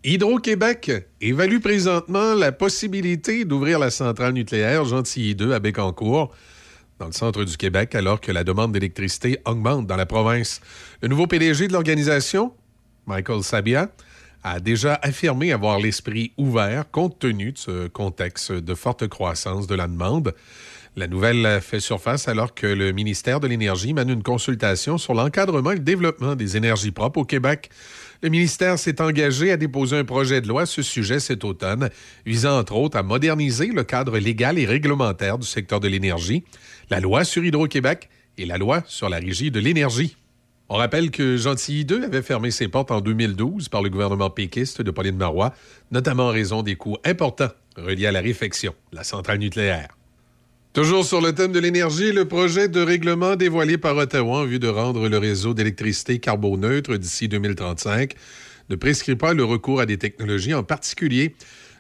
Hydro-Québec 0.06 0.92
évalue 1.22 1.60
présentement 1.60 2.34
la 2.34 2.52
possibilité 2.52 3.46
d'ouvrir 3.46 3.80
la 3.80 3.90
centrale 3.90 4.34
nucléaire 4.34 4.84
Gentilly 4.84 5.34
2 5.34 5.54
à 5.54 5.60
Bécancour, 5.62 6.36
dans 7.00 7.06
le 7.06 7.14
centre 7.14 7.46
du 7.46 7.56
Québec, 7.56 7.96
alors 7.96 8.20
que 8.20 8.34
la 8.34 8.44
demande 8.44 8.74
d'électricité 8.74 9.40
augmente 9.46 9.88
dans 9.88 9.96
la 9.96 10.06
province. 10.06 10.60
Le 11.02 11.08
nouveau 11.08 11.26
PDG 11.26 11.70
de 11.70 11.74
l'organisation, 11.74 12.52
Michael 13.06 13.44
Sabia, 13.44 13.92
a 14.44 14.60
déjà 14.60 15.00
affirmé 15.02 15.54
avoir 15.54 15.80
l'esprit 15.80 16.34
ouvert 16.36 16.92
compte 16.92 17.18
tenu 17.18 17.54
de 17.54 17.58
ce 17.58 17.88
contexte 17.88 18.52
de 18.52 18.76
forte 18.76 19.08
croissance 19.08 19.68
de 19.68 19.76
la 19.76 19.88
demande. 19.88 20.36
La 20.98 21.08
nouvelle 21.08 21.62
fait 21.62 21.80
surface 21.80 22.28
alors 22.28 22.54
que 22.54 22.68
le 22.68 22.92
ministère 22.92 23.40
de 23.40 23.48
l'Énergie 23.48 23.94
mène 23.94 24.10
une 24.10 24.22
consultation 24.22 24.98
sur 24.98 25.14
l'encadrement 25.14 25.72
et 25.72 25.76
le 25.76 25.80
développement 25.80 26.36
des 26.36 26.58
énergies 26.58 26.92
propres 26.92 27.22
au 27.22 27.26
Québec. 27.26 27.70
Le 28.24 28.30
ministère 28.30 28.80
s'est 28.80 29.02
engagé 29.02 29.52
à 29.52 29.58
déposer 29.58 29.98
un 29.98 30.06
projet 30.06 30.40
de 30.40 30.48
loi 30.48 30.62
à 30.62 30.66
ce 30.66 30.82
sujet 30.82 31.20
cet 31.20 31.44
automne, 31.44 31.90
visant 32.26 32.58
entre 32.58 32.74
autres 32.74 32.98
à 32.98 33.04
moderniser 33.04 33.68
le 33.68 33.84
cadre 33.84 34.18
légal 34.18 34.58
et 34.58 34.66
réglementaire 34.66 35.38
du 35.38 35.46
secteur 35.46 35.82
de 35.82 35.90
l'énergie, 35.90 36.46
la 36.90 37.02
loi 37.02 37.26
sur 37.26 37.44
Hydro-Québec 37.44 38.08
et 38.38 38.46
la 38.46 38.58
loi 38.58 38.82
sur 38.88 39.10
la 39.10 39.18
régie 39.18 39.52
de 39.52 39.60
l'énergie. 39.60 40.16
On 40.70 40.76
rappelle 40.76 41.12
que 41.12 41.36
Gentilly 41.36 41.84
2 41.84 42.06
avait 42.06 42.22
fermé 42.22 42.50
ses 42.50 42.70
portes 42.70 42.92
en 42.92 43.02
2012 43.02 43.68
par 43.68 43.82
le 43.82 43.90
gouvernement 43.90 44.30
péquiste 44.30 44.82
de 44.82 44.90
Pauline 44.90 45.18
Marois, 45.18 45.54
notamment 45.92 46.28
en 46.28 46.32
raison 46.32 46.64
des 46.64 46.78
coûts 46.78 46.96
importants 47.04 47.52
reliés 47.76 48.08
à 48.08 48.14
la 48.14 48.22
réfection 48.22 48.74
la 48.94 49.04
centrale 49.04 49.40
nucléaire. 49.40 49.90
Toujours 50.74 51.06
sur 51.06 51.22
le 51.22 51.36
thème 51.36 51.52
de 51.52 51.60
l'énergie, 51.60 52.12
le 52.12 52.28
projet 52.28 52.68
de 52.68 52.82
règlement 52.82 53.36
dévoilé 53.36 53.78
par 53.78 53.96
Ottawa 53.96 54.40
en 54.40 54.46
vue 54.46 54.58
de 54.58 54.68
rendre 54.68 55.08
le 55.08 55.20
réseau 55.20 55.54
d'électricité 55.54 56.18
carboneutre 56.18 56.98
d'ici 56.98 57.28
2035 57.28 58.16
ne 58.72 58.76
prescrit 58.76 59.16
pas 59.16 59.36
le 59.36 59.44
recours 59.44 59.82
à 59.82 59.86
des 59.86 60.00
technologies 60.00 60.56
en 60.56 60.64
particulier. 60.64 61.36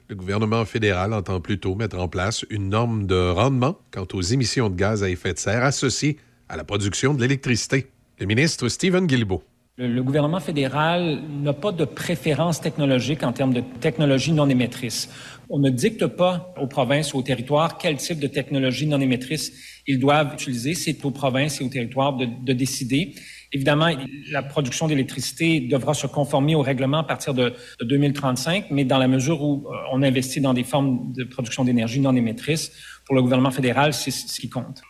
Le 0.09 0.15
gouvernement 0.15 0.63
fédéral 0.63 1.11
entend 1.13 1.41
plutôt 1.41 1.73
mettre 1.73 1.97
en 1.97 2.07
place 2.07 2.45
une 2.51 2.69
norme 2.69 3.07
de 3.07 3.31
rendement 3.31 3.79
quant 3.89 4.05
aux 4.13 4.21
émissions 4.21 4.69
de 4.69 4.75
gaz 4.75 5.01
à 5.01 5.09
effet 5.09 5.33
de 5.33 5.39
serre 5.39 5.63
associées 5.63 6.19
à 6.47 6.55
la 6.55 6.63
production 6.63 7.15
de 7.15 7.21
l'électricité. 7.21 7.87
Le 8.19 8.27
ministre 8.27 8.69
Stephen 8.69 9.07
Guilbeault. 9.07 9.41
Le, 9.75 10.03
gouvernement 10.03 10.39
fédéral 10.39 11.23
n'a 11.41 11.53
pas 11.53 11.71
de 11.71 11.83
préférence 11.83 12.61
technologique 12.61 13.23
en 13.23 13.33
termes 13.33 13.55
de 13.55 13.61
technologie 13.79 14.31
non 14.31 14.47
émettrice. 14.47 15.09
On 15.49 15.57
ne 15.57 15.71
dicte 15.71 16.05
pas 16.05 16.53
aux 16.61 16.67
provinces 16.67 17.15
ou 17.15 17.17
aux 17.17 17.23
territoires 17.23 17.79
quel 17.79 17.97
type 17.97 18.19
de 18.19 18.27
technologie 18.27 18.85
non 18.85 19.01
émettrice 19.01 19.51
ils 19.87 19.97
doivent 19.97 20.31
utiliser. 20.35 20.75
C'est 20.75 21.03
aux 21.03 21.09
provinces 21.09 21.59
et 21.59 21.63
aux 21.63 21.69
territoires 21.69 22.15
de, 22.15 22.27
de 22.27 22.53
décider. 22.53 23.15
Évidemment, 23.51 23.89
la 24.29 24.43
production 24.43 24.87
d'électricité 24.87 25.59
devra 25.59 25.95
se 25.95 26.05
conformer 26.05 26.53
au 26.53 26.61
règlement 26.61 26.99
à 26.99 27.03
partir 27.03 27.33
de, 27.33 27.53
de 27.79 27.85
2035, 27.85 28.67
mais 28.69 28.85
dans 28.85 28.99
la 28.99 29.07
mesure 29.07 29.41
où 29.41 29.65
euh, 29.65 29.75
on 29.91 30.03
investit 30.03 30.39
dans 30.39 30.53
des 30.53 30.63
formes 30.63 31.13
de 31.13 31.23
production 31.23 31.65
d'énergie 31.65 31.99
non 31.99 32.15
émettrice, 32.15 32.71
pour 33.05 33.15
le 33.15 33.23
gouvernement 33.23 33.49
fédéral, 33.49 33.95
c'est 33.95 34.11
ce 34.11 34.39
qui 34.39 34.49
compte. 34.49 34.83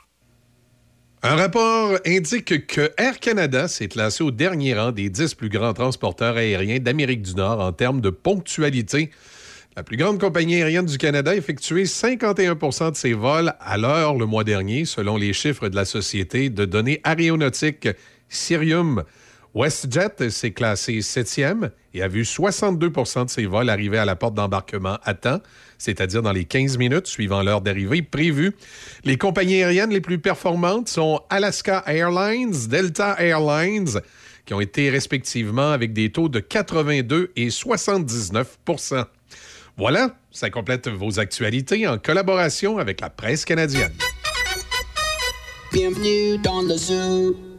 Un 1.26 1.38
rapport 1.38 1.98
indique 2.06 2.68
que 2.68 2.91
Air 2.98 3.18
Canada 3.18 3.70
s'est 3.70 3.88
classé 3.88 4.26
au 4.26 4.32
dernier 4.32 4.74
rang 4.74 4.91
des 4.91 5.10
10 5.10 5.36
plus 5.36 5.48
grands 5.48 5.74
transporteurs 5.74 6.36
aériens 6.36 6.80
d'Amérique 6.80 7.22
du 7.22 7.34
Nord 7.36 7.62
en 7.62 7.72
termes 7.72 8.02
de 8.02 8.10
ponctualité. 8.10 9.10
La 9.78 9.84
plus 9.84 9.95
grande 9.95 10.20
compagnie 10.20 10.56
aérienne 10.62 10.86
du 10.86 10.98
Canada 10.98 11.32
a 11.32 11.36
effectué 11.36 11.86
51% 11.86 12.91
de 12.91 12.98
ses 12.98 13.14
vols 13.14 13.54
à 13.62 13.78
l'heure 13.78 14.16
le 14.16 14.26
mois 14.26 14.44
dernier, 14.44 14.84
selon 14.84 15.16
les 15.16 15.32
chiffres 15.32 15.70
de 15.70 15.78
la 15.78 15.86
société 15.86 16.50
de 16.50 16.66
données 16.66 17.00
aéronautiques 17.06 17.88
Cirium. 18.28 19.06
WestJet 19.56 20.30
s'est 20.30 20.52
classé 20.52 21.02
septième 21.02 21.72
et 21.94 22.02
a 22.02 22.10
vu 22.10 22.24
62% 22.24 23.26
de 23.26 23.30
ses 23.30 23.45
vols 23.45 23.70
arriver 23.70 23.98
à 23.98 24.04
la 24.04 24.18
porte 24.18 24.34
d'embarquement 24.34 24.98
à 25.04 25.14
temps, 25.14 25.40
c'est-à-dire 25.78 26.22
dans 26.22 26.32
les 26.32 26.45
15 26.45 26.78
minutes 26.78 27.08
suivant 27.08 27.44
l'heure 27.44 27.62
d'arrivée 27.62 28.02
prévue. 28.02 28.54
Les 29.04 29.18
compagnies 29.18 29.64
aériennes 29.64 29.91
les 29.91 30.02
plus 30.02 30.20
performantes 30.20 30.90
sont 30.90 31.22
Alaska 31.30 31.84
Airlines, 31.88 32.68
Delta 32.68 33.16
Airlines, 33.20 34.02
qui 34.45 34.54
ont 34.54 34.62
été 34.62 34.90
respectivement 34.90 35.72
avec 35.72 35.94
des 35.94 36.12
taux 36.12 36.30
de 36.30 36.40
82 36.40 37.32
et 37.36 37.48
79% 37.48 39.06
Voilà, 39.78 40.16
ça 40.32 40.50
complète 40.50 40.88
vos 40.88 41.20
actualités 41.20 41.88
en 41.88 41.98
collaboration 41.98 42.78
avec 42.78 43.02
la 43.02 43.10
presse 43.10 43.45
canadienne. 43.45 43.94
Bienvenue 45.72 46.38
dans 46.38 46.62
le 46.62 46.78
zoo. 46.78 47.52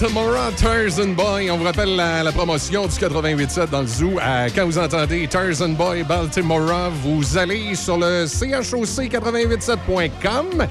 Tomorrow, 0.00 0.50
Tarzan 0.56 1.14
Boy. 1.14 1.50
On 1.50 1.58
vous 1.58 1.64
rappelle 1.64 1.94
la, 1.94 2.32
promotion 2.32 2.86
du 2.86 2.94
88.7 2.94 3.68
dans 3.68 3.82
le 3.82 3.86
zoo. 3.86 4.18
Euh, 4.18 4.48
quand 4.54 4.64
vous 4.64 4.78
entendez 4.78 5.28
Tarzan 5.28 5.74
Boy 5.74 6.04
Baltimore, 6.04 6.90
vous 7.02 7.36
allez 7.36 7.74
sur 7.74 7.98
le 7.98 8.24
choc887.com. 8.24 10.66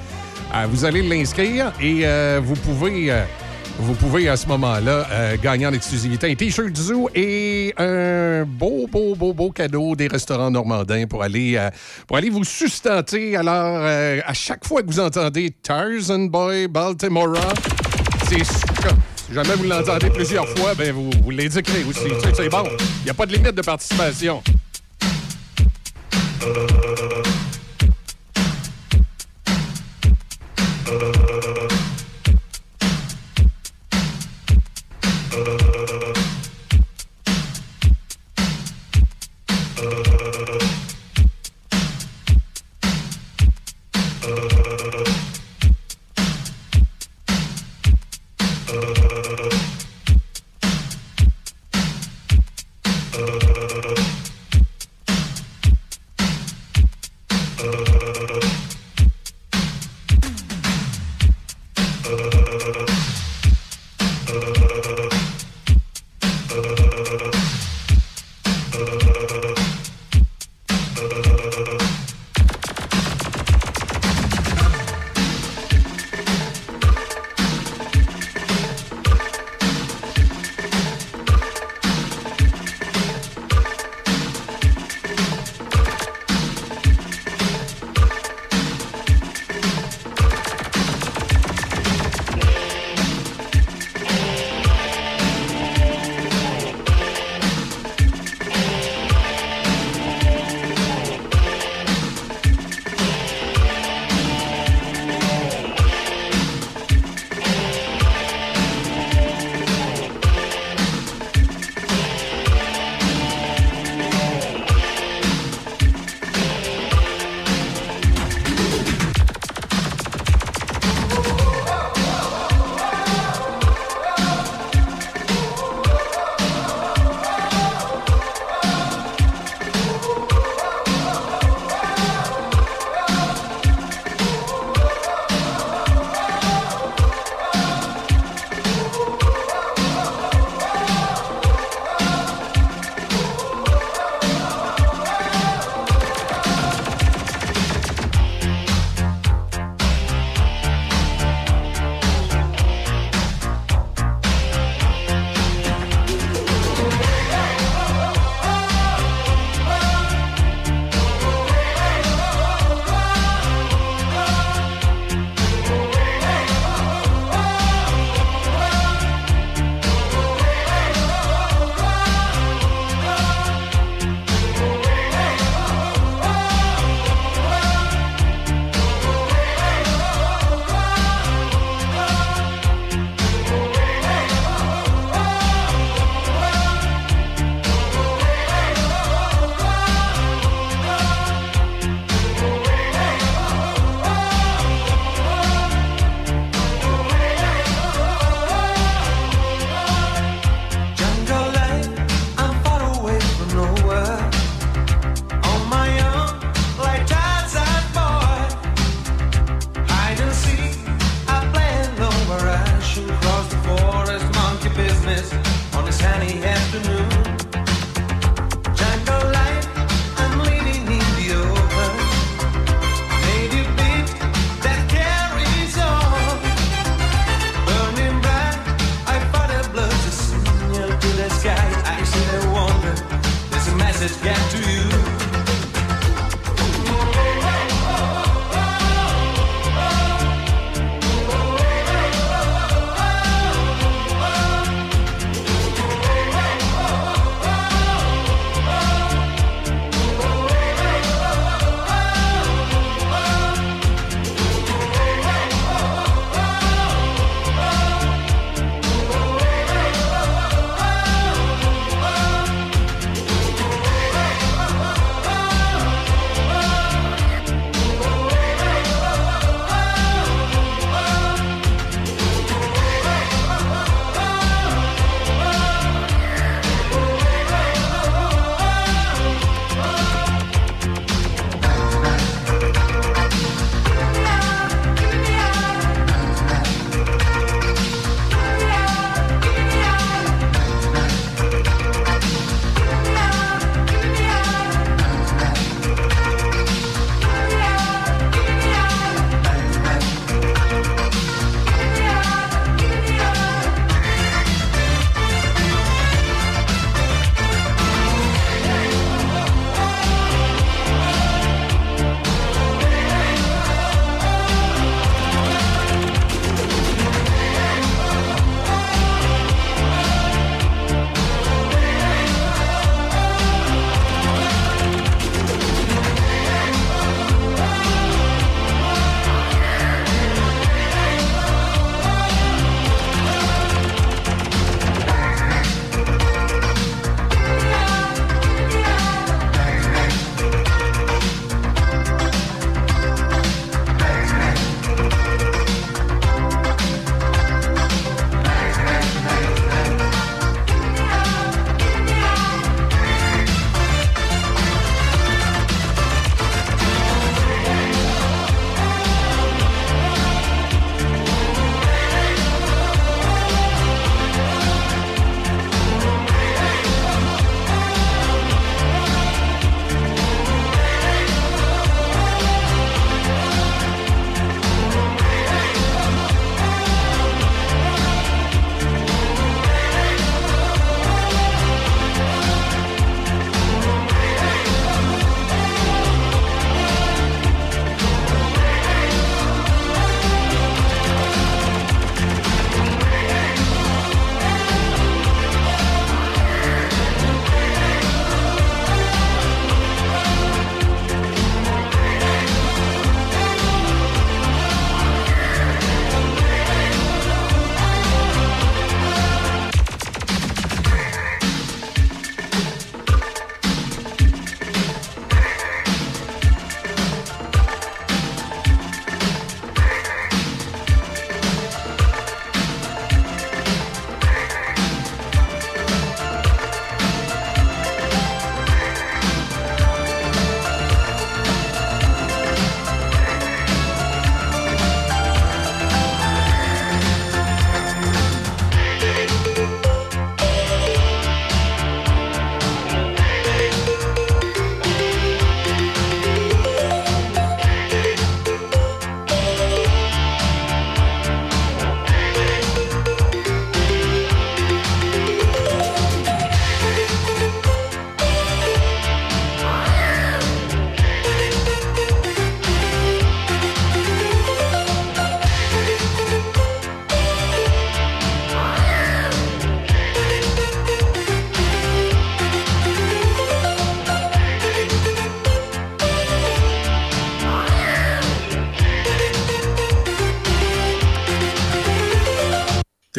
Euh, 0.52 0.66
vous 0.68 0.84
allez 0.84 1.02
l'inscrire 1.02 1.72
et 1.80 2.04
euh, 2.04 2.40
vous 2.42 2.56
pouvez... 2.56 3.12
Euh, 3.12 3.22
vous 3.78 3.94
pouvez 3.94 4.28
à 4.28 4.36
ce 4.36 4.48
moment-là 4.48 5.36
gagner 5.42 5.66
en 5.66 5.72
exclusivité 5.72 6.30
un 6.30 6.34
T-shirt 6.34 6.70
du 6.70 6.82
zoo 6.82 7.08
et 7.14 7.72
un 7.78 8.44
beau, 8.44 8.86
beau, 8.86 9.14
beau, 9.14 9.32
beau 9.32 9.50
cadeau 9.52 9.96
des 9.96 10.08
restaurants 10.08 10.50
normandins 10.50 11.06
pour 11.06 11.22
aller, 11.22 11.58
pour 12.06 12.18
aller 12.18 12.28
vous 12.28 12.44
sustenter. 12.44 13.36
Alors, 13.36 13.82
à 13.82 14.34
chaque 14.34 14.66
fois 14.66 14.82
que 14.82 14.88
vous 14.88 15.00
entendez 15.00 15.54
Tarzan 15.62 16.26
Boy 16.26 16.68
Baltimore, 16.68 17.38
c'est 18.28 18.44
si 19.30 19.36
jamais 19.36 19.54
vous 19.54 19.62
l'entendez 19.62 20.10
plusieurs 20.10 20.48
fois, 20.48 20.74
ben 20.74 20.92
vous, 20.92 21.08
vous 21.22 21.30
l'éduquerez 21.30 21.84
aussi. 21.84 22.08
C'est 22.34 22.48
bon. 22.48 22.64
Il 22.98 23.04
n'y 23.04 23.10
a 23.10 23.14
pas 23.14 23.26
de 23.26 23.32
limite 23.32 23.54
de 23.54 23.62
participation. 23.62 24.42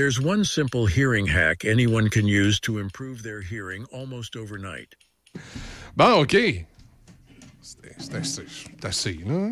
There's 0.02 0.20
one 0.20 0.44
simple 0.44 0.88
hearing 0.88 1.28
hack 1.28 1.64
anyone 1.64 2.10
can 2.10 2.26
use 2.26 2.60
to 2.62 2.80
improve 2.80 3.22
their 3.22 3.40
hearing 3.40 3.86
almost 3.94 4.36
overnight. 4.36 4.96
Bon, 5.96 6.22
OK. 6.24 6.36
C'est- 7.62 8.16
assez, 8.16 8.42
c'est 8.48 8.84
assez, 8.86 9.20
là. 9.28 9.50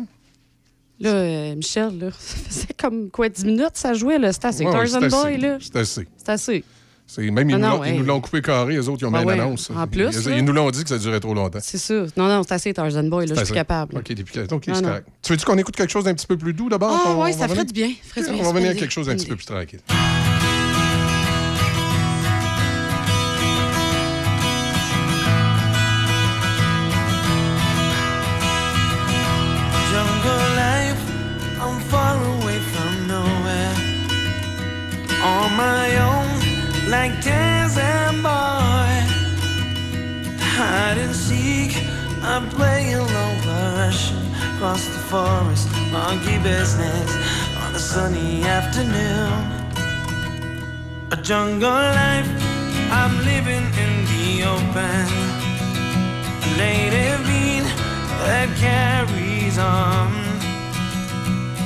Là, 0.98 1.10
euh, 1.10 1.54
Michel, 1.54 1.96
là, 2.00 2.10
ça 2.18 2.36
faisait 2.36 2.74
comme 2.76 3.10
quoi, 3.12 3.28
10 3.28 3.44
minutes 3.44 3.74
ça 3.76 3.94
jouait, 3.94 4.18
là. 4.18 4.32
C'était 4.32 4.48
assez. 4.48 4.64
Ouais, 4.66 4.72
Tarzan 4.72 5.06
Boy, 5.06 5.38
là. 5.38 5.58
C'est 5.60 5.76
assez. 5.76 6.08
C'est 6.16 6.28
assez. 6.30 6.64
C'est- 7.06 7.30
Même 7.30 7.48
ils, 7.50 7.54
Ah 7.54 7.58
nous 7.58 7.64
non, 7.66 7.76
l'ont- 7.78 7.84
ils 7.84 7.88
hey. 7.92 7.98
nous 7.98 8.04
l'ont 8.04 8.20
coupé 8.20 8.40
carré, 8.42 8.74
eux 8.76 8.88
autres, 8.88 9.02
ils 9.02 9.06
ont 9.06 9.14
Ah 9.14 9.20
mis 9.20 9.26
ouais, 9.26 9.34
une 9.34 9.40
annonce. 9.40 9.70
en 9.70 9.86
plus, 9.86 10.08
Ils, 10.12 10.28
là. 10.30 10.36
ils 10.36 10.44
nous 10.44 10.52
l'ont 10.52 10.70
dit 10.72 10.82
que 10.82 10.88
ça 10.88 10.98
durait 10.98 11.18
trop 11.20 11.34
longtemps. 11.34 11.58
C'est 11.62 11.78
ça. 11.78 11.94
Non, 12.16 12.28
non, 12.28 12.42
c'est 12.42 12.54
assez 12.54 12.74
Tarzan 12.74 13.04
Boy, 13.04 13.26
là. 13.26 13.34
Je 13.34 13.38
suis 13.40 13.46
C'est 13.46 13.52
plus 13.52 13.58
assez. 13.58 13.66
capable. 13.66 13.98
OK, 13.98 14.62
c'est 14.66 14.72
non. 14.80 14.82
correct. 14.82 15.08
Tu 15.22 15.32
veux-tu 15.32 15.44
qu'on 15.44 15.58
écoute 15.58 15.76
quelque 15.76 15.90
chose 15.90 16.04
d'un 16.04 16.14
petit 16.14 16.26
peu 16.26 16.36
plus 16.36 16.52
doux 16.54 16.68
d'abord? 16.68 16.90
Ah, 17.06 17.16
ouais, 17.16 17.34
on 17.34 17.38
ça 17.38 17.46
ferait 17.48 17.64
du 17.64 17.72
bien. 17.72 17.90
On 18.16 18.42
va 18.42 18.52
venir 18.52 18.72
du 18.72 18.78
quelque 18.78 18.90
chose 18.92 19.06
d'un 19.06 19.14
petit 19.14 19.26
peu 19.26 19.36
plus 19.36 19.46
tranquille. 19.46 19.80
Like 36.90 37.22
Tarzan 37.22 38.16
boy, 38.20 38.90
hiding 40.58 41.14
seek. 41.14 41.72
I'm 42.22 42.48
playing 42.48 42.98
low 42.98 43.32
Russian 43.46 44.18
across 44.54 44.84
the 44.86 44.98
forest, 45.12 45.68
monkey 45.92 46.38
business 46.42 47.10
on 47.62 47.74
a 47.76 47.78
sunny 47.78 48.42
afternoon. 48.42 49.32
A 51.12 51.16
jungle 51.22 51.70
life, 51.70 52.28
I'm 52.90 53.14
living 53.24 53.66
in 53.84 53.92
the 54.10 54.26
open. 54.54 55.06
A 56.46 56.50
native 56.58 57.20
beat 57.28 57.66
that 58.26 58.48
carries 58.58 59.58
on. 59.58 60.10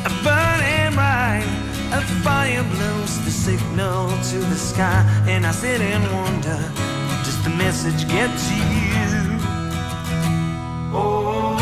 A 0.04 0.12
burning 0.22 0.94
bright, 0.94 1.63
a 1.98 2.00
fire 2.22 2.64
blows 2.74 3.24
the 3.24 3.30
signal 3.30 4.08
to 4.30 4.38
the 4.38 4.56
sky, 4.56 5.04
and 5.28 5.46
I 5.46 5.52
sit 5.52 5.80
and 5.80 6.04
wonder, 6.12 6.58
does 7.24 7.42
the 7.44 7.50
message 7.50 8.08
get 8.08 8.30
to 8.46 8.54
you? 8.54 9.38
Oh. 10.92 11.60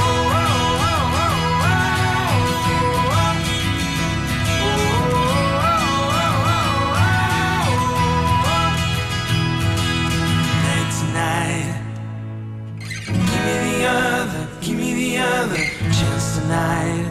Give 14.60 14.76
me 14.76 14.94
the 14.94 15.18
other, 15.18 15.56
chance 15.56 16.38
tonight. 16.38 17.10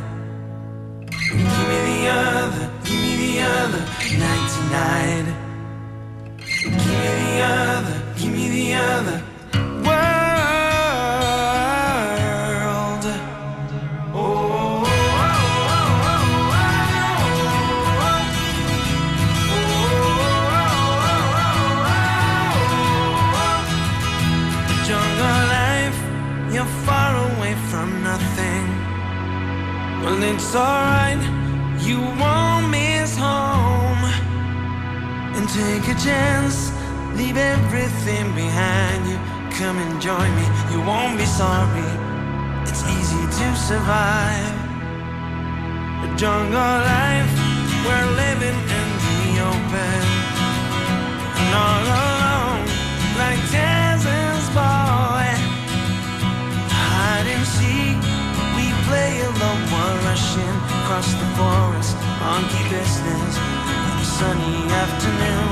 Give 1.10 1.68
me 1.72 1.80
the 1.90 2.08
other, 2.08 2.72
the 3.42 3.48
other 3.48 3.84
night 4.20 4.48
tonight. 4.56 5.28
Give 6.38 6.72
me 6.72 6.78
the 7.22 7.42
other, 7.42 7.98
give 8.18 8.34
me 8.34 8.46
the 8.58 8.68
other 8.74 9.18
world. 9.86 10.06
Oh. 14.14 14.84
jungle 24.88 25.42
life, 25.58 26.00
you're 26.54 26.74
far 26.86 27.12
away 27.30 27.54
from 27.70 27.88
nothing. 28.04 28.66
It's 30.24 30.56
alright, 30.56 31.22
you 31.82 32.00
won't 32.00 32.51
take 35.54 35.84
a 35.90 35.96
chance, 36.00 36.72
leave 37.18 37.36
everything 37.36 38.34
behind 38.34 39.06
you. 39.06 39.18
Come 39.60 39.78
and 39.84 40.02
join 40.02 40.32
me, 40.40 40.46
you 40.72 40.80
won't 40.82 41.18
be 41.18 41.26
sorry. 41.26 41.92
It's 42.64 42.84
easy 42.88 43.24
to 43.40 43.48
survive. 43.56 44.56
The 46.04 46.16
jungle 46.16 46.76
life, 46.96 47.34
we're 47.84 48.10
living 48.24 48.60
in 48.80 48.88
the 49.04 49.20
open. 49.52 50.02
And 51.40 51.52
all 51.64 51.84
alone, 52.00 52.64
like 53.20 53.42
Tarzan's 53.52 54.48
boy. 54.56 55.28
Hide 56.72 57.28
and 57.28 57.46
seek, 57.56 58.00
we 58.56 58.66
play 58.88 59.20
alone 59.20 59.64
while 59.74 59.98
rushing 60.08 60.56
across 60.80 61.12
the 61.12 61.28
forest. 61.36 61.98
Monkey 62.24 62.64
business 62.70 63.36
a 63.36 63.61
sunny 64.22 64.58
afternoon. 64.84 65.52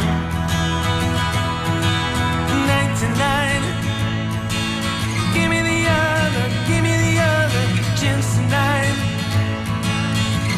Night 2.69 2.93
to 3.01 3.07
night, 3.27 3.63
give 5.33 5.49
me 5.53 5.59
the 5.69 5.79
other, 6.05 6.45
give 6.67 6.81
me 6.87 6.93
the 7.05 7.15
other 7.33 7.65
chance 7.99 8.27
tonight. 8.37 8.97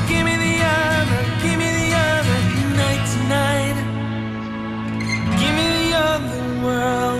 Give 0.09 0.23
me 0.27 0.35
the 0.45 0.55
other, 0.79 1.21
give 1.43 1.57
me 1.63 1.69
the 1.81 1.89
other 2.09 2.39
night 2.81 3.03
tonight. 3.15 3.77
Give 5.39 5.53
me 5.59 5.67
the 5.79 5.89
other 6.09 6.43
world 6.65 7.10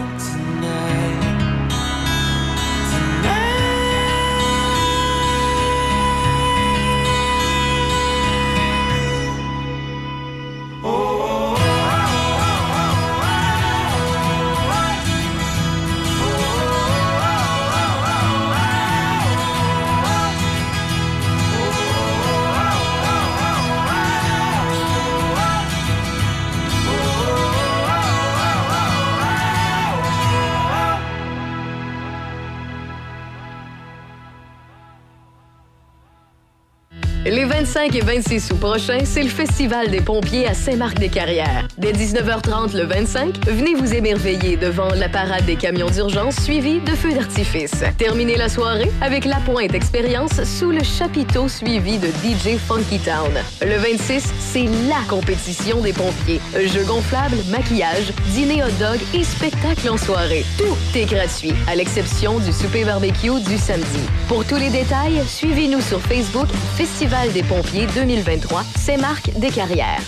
25 37.62 37.96
et 37.96 38.02
26 38.02 38.52
août 38.54 38.60
prochains, 38.60 39.06
c'est 39.06 39.22
le 39.22 39.30
Festival 39.30 39.92
des 39.92 40.02
pompiers 40.02 40.48
à 40.48 40.56
Saint-Marc-des-Carrières. 40.56 41.68
Dès 41.78 41.92
19h30 41.92 42.76
le 42.76 42.86
25, 42.86 43.36
venez 43.46 43.76
vous 43.76 43.94
émerveiller 43.94 44.58
devant 44.58 44.90
la 44.96 45.08
parade 45.08 45.46
des 45.46 45.58
camions 45.58 45.92
d'urgence 45.92 46.38
suivie 46.38 46.80
de 46.80 46.90
feux 46.96 47.14
d'artifice. 47.14 47.84
Terminez 48.00 48.36
la 48.36 48.50
soirée 48.50 48.90
avec 49.00 49.26
la 49.26 49.36
pointe 49.46 49.76
expérience 49.76 50.44
sous 50.44 50.72
le 50.72 50.82
chapiteau 50.82 51.48
suivi 51.48 52.00
de 52.00 52.08
DJ 52.08 52.58
Funky 52.58 52.98
Town. 52.98 53.32
Le 53.62 53.78
26, 53.78 54.34
c'est 54.40 54.64
LA 54.64 55.04
compétition 55.08 55.82
des 55.82 55.94
pompiers. 55.94 56.42
Jeux 56.56 56.86
gonflables, 56.86 57.38
maquillage, 57.52 58.12
dîner 58.34 58.64
hot 58.64 58.72
dog 58.80 59.00
et 59.14 59.24
spectacle 59.24 59.88
en 59.88 59.98
soirée. 59.98 60.46
Tout 60.58 60.98
est 60.98 61.06
gratuit, 61.06 61.54
à 61.68 61.76
l'exception 61.76 62.40
du 62.40 62.52
souper 62.54 62.86
barbecue 62.86 63.40
du 63.48 63.60
samedi. 63.60 64.02
Pour 64.28 64.46
tous 64.46 64.58
les 64.58 64.72
détails, 64.72 65.22
suivez-nous 65.28 65.82
sur 65.82 66.02
Facebook 66.02 66.48
Festival 66.76 67.32
des 67.34 67.44
pompiers 67.52 67.86
2023, 67.94 68.64
Saint-Marc 68.78 69.38
des 69.38 69.50
Carrières. 69.50 70.00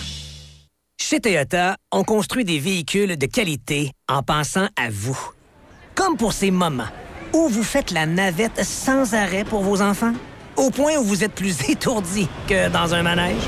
Chez 0.97 1.19
Toyota, 1.19 1.75
on 1.91 2.05
construit 2.05 2.45
des 2.45 2.57
véhicules 2.57 3.17
de 3.17 3.25
qualité 3.25 3.91
en 4.07 4.23
pensant 4.23 4.69
à 4.77 4.89
vous. 4.89 5.19
Comme 5.93 6.15
pour 6.15 6.31
ces 6.31 6.51
moments 6.51 6.87
où 7.33 7.49
vous 7.49 7.63
faites 7.63 7.91
la 7.91 8.05
navette 8.05 8.63
sans 8.63 9.13
arrêt 9.13 9.43
pour 9.43 9.61
vos 9.61 9.81
enfants, 9.81 10.13
au 10.55 10.69
point 10.69 10.95
où 10.95 11.03
vous 11.03 11.25
êtes 11.25 11.33
plus 11.33 11.57
étourdi 11.69 12.29
que 12.47 12.69
dans 12.69 12.93
un 12.93 13.03
manège. 13.03 13.43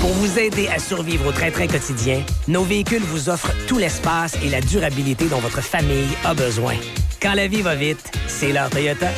Pour 0.00 0.10
vous 0.10 0.36
aider 0.36 0.66
à 0.66 0.80
survivre 0.80 1.28
au 1.28 1.32
train-train 1.32 1.68
quotidien, 1.68 2.24
nos 2.48 2.64
véhicules 2.64 3.04
vous 3.04 3.28
offrent 3.28 3.54
tout 3.68 3.78
l'espace 3.78 4.36
et 4.42 4.48
la 4.48 4.60
durabilité 4.60 5.26
dont 5.26 5.38
votre 5.38 5.62
famille 5.62 6.08
a 6.24 6.34
besoin. 6.34 6.74
Quand 7.22 7.34
la 7.34 7.46
vie 7.46 7.62
va 7.62 7.76
vite, 7.76 8.10
c'est 8.26 8.52
l'heure 8.52 8.68
Toyota. 8.68 9.10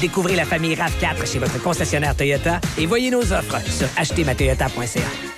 Découvrez 0.00 0.36
la 0.36 0.44
famille 0.44 0.74
RAV4 0.74 1.30
chez 1.30 1.38
votre 1.38 1.60
concessionnaire 1.62 2.16
Toyota 2.16 2.60
et 2.78 2.86
voyez 2.86 3.10
nos 3.10 3.32
offres 3.32 3.60
sur 3.68 3.88
achetermatoyota.ca. 3.96 5.37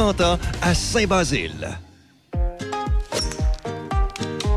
ans 0.00 0.38
à 0.62 0.74
Saint-Basile. 0.74 1.78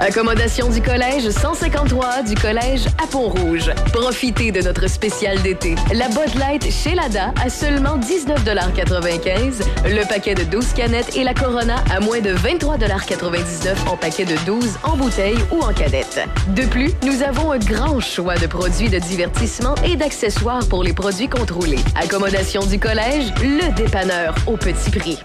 Accommodation 0.00 0.70
du 0.70 0.80
collège 0.80 1.28
153 1.28 2.22
du 2.22 2.36
collège 2.36 2.86
à 3.02 3.08
Pont-Rouge. 3.08 3.72
Profitez 3.92 4.52
de 4.52 4.62
notre 4.62 4.86
spécial 4.86 5.42
d'été. 5.42 5.74
La 5.92 6.06
Bud 6.06 6.38
Light 6.38 6.70
chez 6.70 6.94
Lada 6.94 7.34
à 7.44 7.50
seulement 7.50 7.98
19,95 7.98 9.64
Le 9.84 10.08
paquet 10.08 10.36
de 10.36 10.44
12 10.44 10.72
canettes 10.74 11.16
et 11.16 11.24
la 11.24 11.34
Corona 11.34 11.82
à 11.90 11.98
moins 11.98 12.20
de 12.20 12.30
23,99 12.32 13.88
en 13.88 13.96
paquet 13.96 14.24
de 14.24 14.36
12 14.46 14.78
en 14.84 14.96
bouteille 14.96 15.38
ou 15.50 15.62
en 15.62 15.72
canette. 15.72 16.20
De 16.54 16.62
plus, 16.62 16.92
nous 17.02 17.24
avons 17.24 17.50
un 17.50 17.58
grand 17.58 17.98
choix 17.98 18.36
de 18.36 18.46
produits 18.46 18.90
de 18.90 19.00
divertissement 19.00 19.74
et 19.84 19.96
d'accessoires 19.96 20.64
pour 20.68 20.84
les 20.84 20.92
produits 20.92 21.28
contrôlés. 21.28 21.80
Accommodation 22.00 22.64
du 22.64 22.78
collège, 22.78 23.32
le 23.42 23.74
dépanneur 23.74 24.36
au 24.46 24.56
petit 24.56 24.90
prix. 24.90 25.18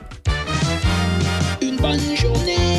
Une 1.62 1.78
bonne 1.78 2.00
journée 2.16 2.73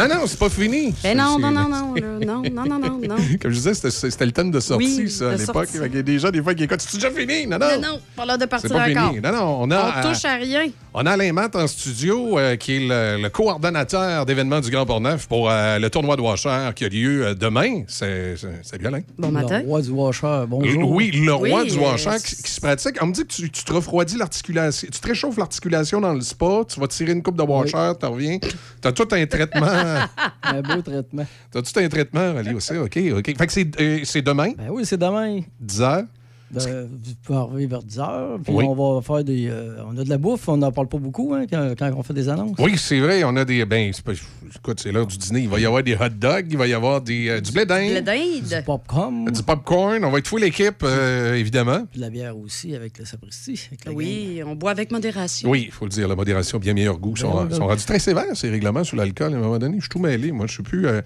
Non, 0.00 0.08
non, 0.08 0.26
c'est 0.26 0.38
pas 0.38 0.48
fini. 0.48 0.94
Ben 1.02 1.16
non, 1.16 1.38
non, 1.38 1.50
non, 1.50 1.68
non, 1.68 1.94
non, 1.94 2.42
non, 2.50 2.64
non, 2.64 2.78
non, 2.78 3.00
non. 3.08 3.16
Comme 3.40 3.50
je 3.50 3.56
disais, 3.56 3.74
c'était- 3.74 4.24
le 4.24 4.32
thème 4.32 4.50
de 4.50 4.58
sortie, 4.60 4.96
Oui, 4.98 5.10
ça, 5.10 5.30
à 5.32 5.36
l'époque. 5.36 5.68
qu'il 5.70 5.94
y 5.94 5.98
a 5.98 6.02
des 6.02 6.18
gens, 6.18 6.30
des 6.30 6.42
fois, 6.42 6.54
qui 6.54 6.62
écoutent. 6.64 6.80
C'est 6.80 6.96
déjà 6.96 7.10
fini? 7.10 7.46
Non, 7.46 7.58
non. 7.58 7.66
Non, 7.66 7.80
non, 7.88 8.00
pas 8.16 8.24
l'heure 8.24 8.38
de 8.38 8.46
partir 8.46 8.70
encore. 8.74 9.14
Non, 9.22 9.32
non, 9.32 9.58
on 9.62 9.70
a. 9.70 10.00
On 10.04 10.08
touche 10.08 10.24
à 10.24 10.34
rien. 10.36 10.66
On 10.92 11.06
a 11.06 11.12
Alain 11.12 11.32
Matt 11.32 11.54
en 11.54 11.68
studio, 11.68 12.36
euh, 12.36 12.56
qui 12.56 12.74
est 12.74 12.80
le, 12.80 13.22
le 13.22 13.28
coordonnateur 13.28 14.26
d'événements 14.26 14.58
du 14.58 14.70
Grand 14.72 14.84
Port-Neuf 14.84 15.28
pour 15.28 15.48
euh, 15.48 15.78
le 15.78 15.88
tournoi 15.88 16.16
de 16.16 16.20
Washer 16.20 16.70
qui 16.74 16.84
a 16.84 16.88
lieu 16.88 17.26
euh, 17.26 17.34
demain. 17.34 17.84
C'est 17.86 18.34
salut 18.64 18.88
Alain. 18.88 19.02
Bon 19.16 19.30
matin. 19.30 19.60
Le 19.60 19.68
roi 19.68 19.82
du 19.82 19.90
washer, 19.90 20.46
bonjour. 20.48 20.90
Oui, 20.90 21.12
le 21.12 21.32
roi 21.32 21.62
Oui, 21.62 21.70
du 21.70 21.78
euh, 21.78 21.82
Washer 21.82 22.16
qui, 22.24 22.34
qui 22.42 22.50
se 22.50 22.60
pratique. 22.60 22.96
On 23.00 23.06
me 23.06 23.12
dit 23.12 23.22
que 23.22 23.32
tu, 23.32 23.48
tu 23.52 23.62
te 23.62 23.72
refroidis 23.72 24.16
l'articulation, 24.16 24.88
tu 24.92 24.98
te 24.98 25.06
réchauffes 25.06 25.36
l'articulation 25.36 26.00
dans 26.00 26.12
le 26.12 26.22
spa, 26.22 26.62
tu 26.68 26.80
vas 26.80 26.88
tirer 26.88 27.12
une 27.12 27.22
coupe 27.22 27.36
de 27.36 27.44
Washer, 27.44 27.92
tu 28.00 28.06
reviens. 28.06 28.38
Tu 28.40 28.88
as 28.88 28.90
tout 28.92 29.06
un 29.12 29.26
traitement. 29.26 29.68
Un 30.42 30.60
beau 30.62 30.82
traitement. 30.82 31.26
tu 31.52 31.58
as 31.58 31.62
tout 31.62 31.78
un 31.78 31.88
traitement, 31.88 32.36
Ali, 32.36 32.52
aussi. 32.52 32.76
OK, 32.76 32.98
OK. 33.16 33.36
Fait 33.38 33.46
que 33.46 33.52
c'est 33.52 33.80
euh, 33.80 34.22
demain, 34.22 34.52
Ben 34.58 34.70
oui, 34.70 34.84
c'est 34.84 34.96
demain. 34.98 35.40
10 35.60 35.80
h. 35.82 36.06
De, 36.52 36.88
tu 37.04 37.14
peux 37.24 37.34
arriver 37.34 37.66
vers 37.66 37.82
10 37.82 37.98
heures. 38.00 38.38
Puis 38.42 38.52
Oui. 38.52 38.64
on 38.66 38.74
va 38.96 39.00
faire 39.02 39.22
des. 39.22 39.46
euh, 39.48 39.76
on 39.86 39.96
a 39.96 40.02
de 40.04 40.08
la 40.08 40.18
bouffe, 40.18 40.48
on 40.48 40.56
n'en 40.56 40.72
parle 40.72 40.88
pas 40.88 40.98
beaucoup 40.98 41.32
hein, 41.34 41.44
quand, 41.48 41.74
quand 41.78 41.92
on 41.96 42.02
fait 42.02 42.12
des 42.14 42.28
annonces. 42.28 42.56
Oui, 42.58 42.76
c'est 42.76 42.98
vrai, 42.98 43.22
on 43.24 43.36
a 43.36 43.44
des. 43.44 43.64
Ben, 43.64 43.92
pas- 44.04 44.12
écoute, 44.56 44.80
c'est 44.80 44.90
l'heure 44.90 45.06
du 45.06 45.16
dîner. 45.16 45.40
Il 45.42 45.48
va 45.48 45.60
y 45.60 45.66
avoir 45.66 45.82
des 45.82 45.94
hot 45.94 46.08
dogs, 46.10 46.46
il 46.50 46.58
va 46.58 46.66
y 46.66 46.74
avoir 46.74 47.00
des, 47.02 47.28
euh, 47.28 47.40
du 47.40 47.52
blé 47.52 47.64
d'Inde, 47.66 48.02
dinde. 48.04 48.64
Popcorn. 48.66 49.26
du 49.30 49.42
popcorn. 49.44 50.04
On 50.04 50.10
va 50.10 50.18
être 50.18 50.26
full 50.28 50.42
équipe, 50.42 50.82
euh, 50.82 51.34
évidemment. 51.34 51.84
Puis 51.90 52.00
de 52.00 52.04
la 52.04 52.10
bière 52.10 52.36
aussi 52.36 52.74
avec 52.74 52.98
le 52.98 53.04
sapristi. 53.04 53.60
avec 53.68 53.84
la 53.84 53.92
gang. 53.92 53.98
Oui, 53.98 54.42
on 54.44 54.56
boit 54.56 54.72
avec 54.72 54.90
modération. 54.90 55.48
Oui, 55.48 55.64
il 55.66 55.72
faut 55.72 55.84
le 55.84 55.90
dire, 55.90 56.08
la 56.08 56.16
modération, 56.16 56.58
bien 56.58 56.74
meilleur 56.74 56.98
goût. 56.98 57.12
Ils 57.16 57.20
sont, 57.20 57.44
Ben, 57.44 57.54
sont 57.56 57.66
rendus 57.66 57.84
très 57.84 57.98
sévères, 58.00 58.24
ces 58.34 58.50
règlements 58.50 58.82
sur 58.82 58.96
l'alcool. 58.96 59.32
À 59.34 59.36
un 59.36 59.40
moment 59.40 59.58
donné, 59.58 59.76
je 59.76 59.82
suis 59.82 59.88
tout 59.88 59.98
mêlé. 60.00 60.32
Moi, 60.32 60.46
je 60.48 60.54
suis 60.54 60.62
plus. 60.64 60.86
euh, 60.86 61.00